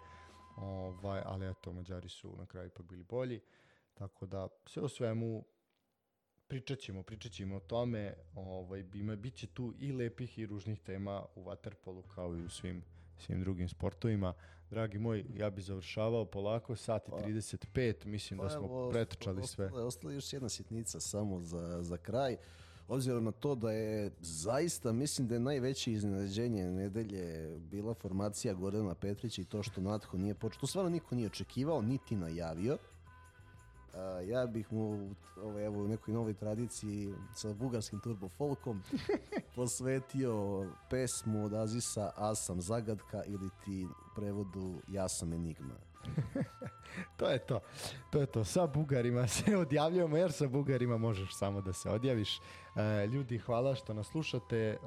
ovaj, 0.58 1.22
ali 1.26 1.50
eto, 1.50 1.74
Mađari 1.74 2.10
su 2.10 2.36
na 2.38 2.46
kraju 2.46 2.68
ipak 2.68 2.86
bili 2.86 3.04
bolji. 3.04 3.42
Tako 3.94 4.26
da, 4.26 4.48
sve 4.66 4.84
u 4.84 4.90
svemu, 4.90 5.44
pričat 6.48 6.80
ćemo, 6.80 7.04
pričat 7.04 7.32
ćemo 7.32 7.56
o 7.56 7.60
tome, 7.60 8.14
ovaj, 8.36 8.84
ima, 8.94 9.16
bit 9.16 9.36
će 9.36 9.48
tu 9.48 9.74
i 9.80 9.92
lepih 9.92 10.40
i 10.40 10.46
ružnih 10.46 10.80
tema 10.80 11.26
u 11.36 11.44
Waterpolu 11.44 12.04
kao 12.16 12.36
i 12.36 12.44
u 12.44 12.50
svim, 12.50 12.84
svim 13.18 13.40
drugim 13.42 13.70
sportovima. 13.70 14.34
Dragi 14.70 15.00
moj, 15.00 15.26
ja 15.36 15.50
bi 15.50 15.62
završavao 15.62 16.26
polako, 16.26 16.76
sat 16.76 17.08
i 17.08 17.12
35, 17.12 18.06
mislim 18.06 18.40
da 18.40 18.50
smo 18.50 18.62
Pa 18.62 18.66
evo, 18.66 18.90
pretrčali 18.90 19.48
sve. 19.48 19.66
Ostala, 19.66 19.86
ostala 19.86 20.12
je 20.12 20.16
još 20.16 20.34
jedna 20.34 20.50
sitnica 20.50 21.00
samo 21.00 21.42
za, 21.42 21.84
za 21.84 21.98
kraj. 21.98 22.38
Obzirom 22.88 23.24
na 23.24 23.32
to 23.32 23.56
da 23.56 23.72
je 23.72 24.12
zaista, 24.22 24.92
mislim 24.92 25.28
da 25.28 25.36
je 25.36 25.40
najveće 25.40 25.92
iznenađenje 25.92 26.72
nedelje 26.72 27.58
bila 27.60 27.94
formacija 27.94 28.54
Gordana 28.54 28.96
Petrića 28.96 29.42
i 29.42 29.46
to 29.46 29.64
što 29.64 29.82
Natho 29.82 30.18
nije 30.18 30.34
počeo. 30.34 30.60
To 30.60 30.68
stvarno 30.68 30.90
niko 30.90 31.16
nije 31.16 31.28
očekivao, 31.28 31.82
niti 31.82 32.16
najavio. 32.16 32.78
A, 33.94 34.00
ja 34.22 34.46
bih 34.46 34.74
mu 34.74 35.16
ovaj, 35.44 35.66
evo, 35.66 35.84
u 35.84 35.88
nekoj 35.88 36.14
novoj 36.14 36.34
tradiciji 36.34 37.14
sa 37.36 37.54
bugarskim 37.54 38.00
turbo 38.00 38.30
folkom 38.30 38.82
posvetio 39.56 40.66
pesmu 40.90 41.46
od 41.46 41.54
Azisa 41.54 42.12
A 42.16 42.36
sam 42.36 42.62
zagadka 42.62 43.24
ili 43.24 43.50
ti 43.66 43.88
prevodu 44.18 44.82
Ja 44.88 45.08
sam 45.08 45.34
enigma. 45.34 45.76
To 47.18 47.30
je 47.30 47.40
to. 47.40 47.60
To 48.10 48.20
je 48.20 48.26
to. 48.26 48.44
Sa 48.44 48.68
Bugarima 48.68 49.28
se 49.38 49.58
odjavljujemo 49.58 50.18
jer 50.18 50.32
sa 50.32 50.48
Bugarima 50.48 50.98
možeš 50.98 51.36
samo 51.36 51.62
da 51.62 51.74
se 51.74 51.90
odjaviš. 51.90 52.40
E, 52.40 53.08
ljudi, 53.08 53.38
hvala 53.38 53.76
što 53.76 53.94
nas 53.94 54.08
slušate. 54.08 54.58
E, 54.58 54.78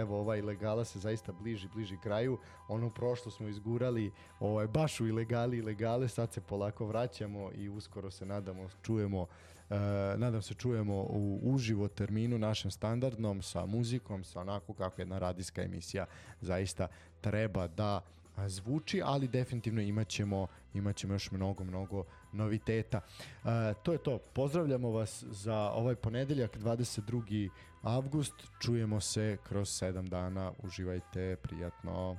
evo, 0.00 0.20
ova 0.20 0.36
ilegala 0.36 0.84
se 0.84 0.98
zaista 0.98 1.32
bliži, 1.32 1.68
bliži 1.74 1.96
kraju. 2.02 2.38
Ono 2.68 2.90
prošlo 2.90 3.30
smo 3.30 3.48
izgurali 3.48 4.12
ovaj, 4.40 4.66
baš 4.66 5.00
u 5.00 5.06
ilegali, 5.06 5.58
ilegale. 5.58 6.08
Sad 6.08 6.32
se 6.32 6.40
polako 6.40 6.86
vraćamo 6.86 7.50
i 7.54 7.68
uskoro 7.68 8.10
se 8.10 8.26
nadamo, 8.26 8.68
čujemo 8.82 9.26
E, 9.70 9.74
nadam 10.16 10.42
se 10.42 10.54
čujemo 10.54 10.94
u 10.94 11.40
uživo 11.42 11.88
terminu 11.88 12.38
našem 12.38 12.70
standardnom 12.70 13.42
sa 13.42 13.66
muzikom, 13.66 14.24
sa 14.24 14.40
onako 14.40 14.74
kako 14.74 15.00
jedna 15.00 15.18
radijska 15.18 15.62
emisija 15.62 16.06
zaista 16.40 16.88
treba 17.20 17.66
da 17.66 18.00
zvuči, 18.46 19.02
ali 19.04 19.28
definitivno 19.28 19.82
imaćemo, 19.82 20.46
imaćemo 20.74 21.14
još 21.14 21.30
mnogo, 21.30 21.64
mnogo 21.64 22.04
noviteta. 22.32 23.00
E, 23.44 23.74
to 23.82 23.92
je 23.92 23.98
to. 23.98 24.18
Pozdravljamo 24.18 24.90
vas 24.90 25.24
za 25.24 25.70
ovaj 25.70 25.94
ponedeljak, 25.94 26.56
22. 26.58 27.50
avgust. 27.82 28.34
Čujemo 28.60 29.00
se 29.00 29.36
kroz 29.42 29.68
7 29.68 30.08
dana. 30.08 30.52
Uživajte, 30.62 31.36
prijatno. 31.42 32.16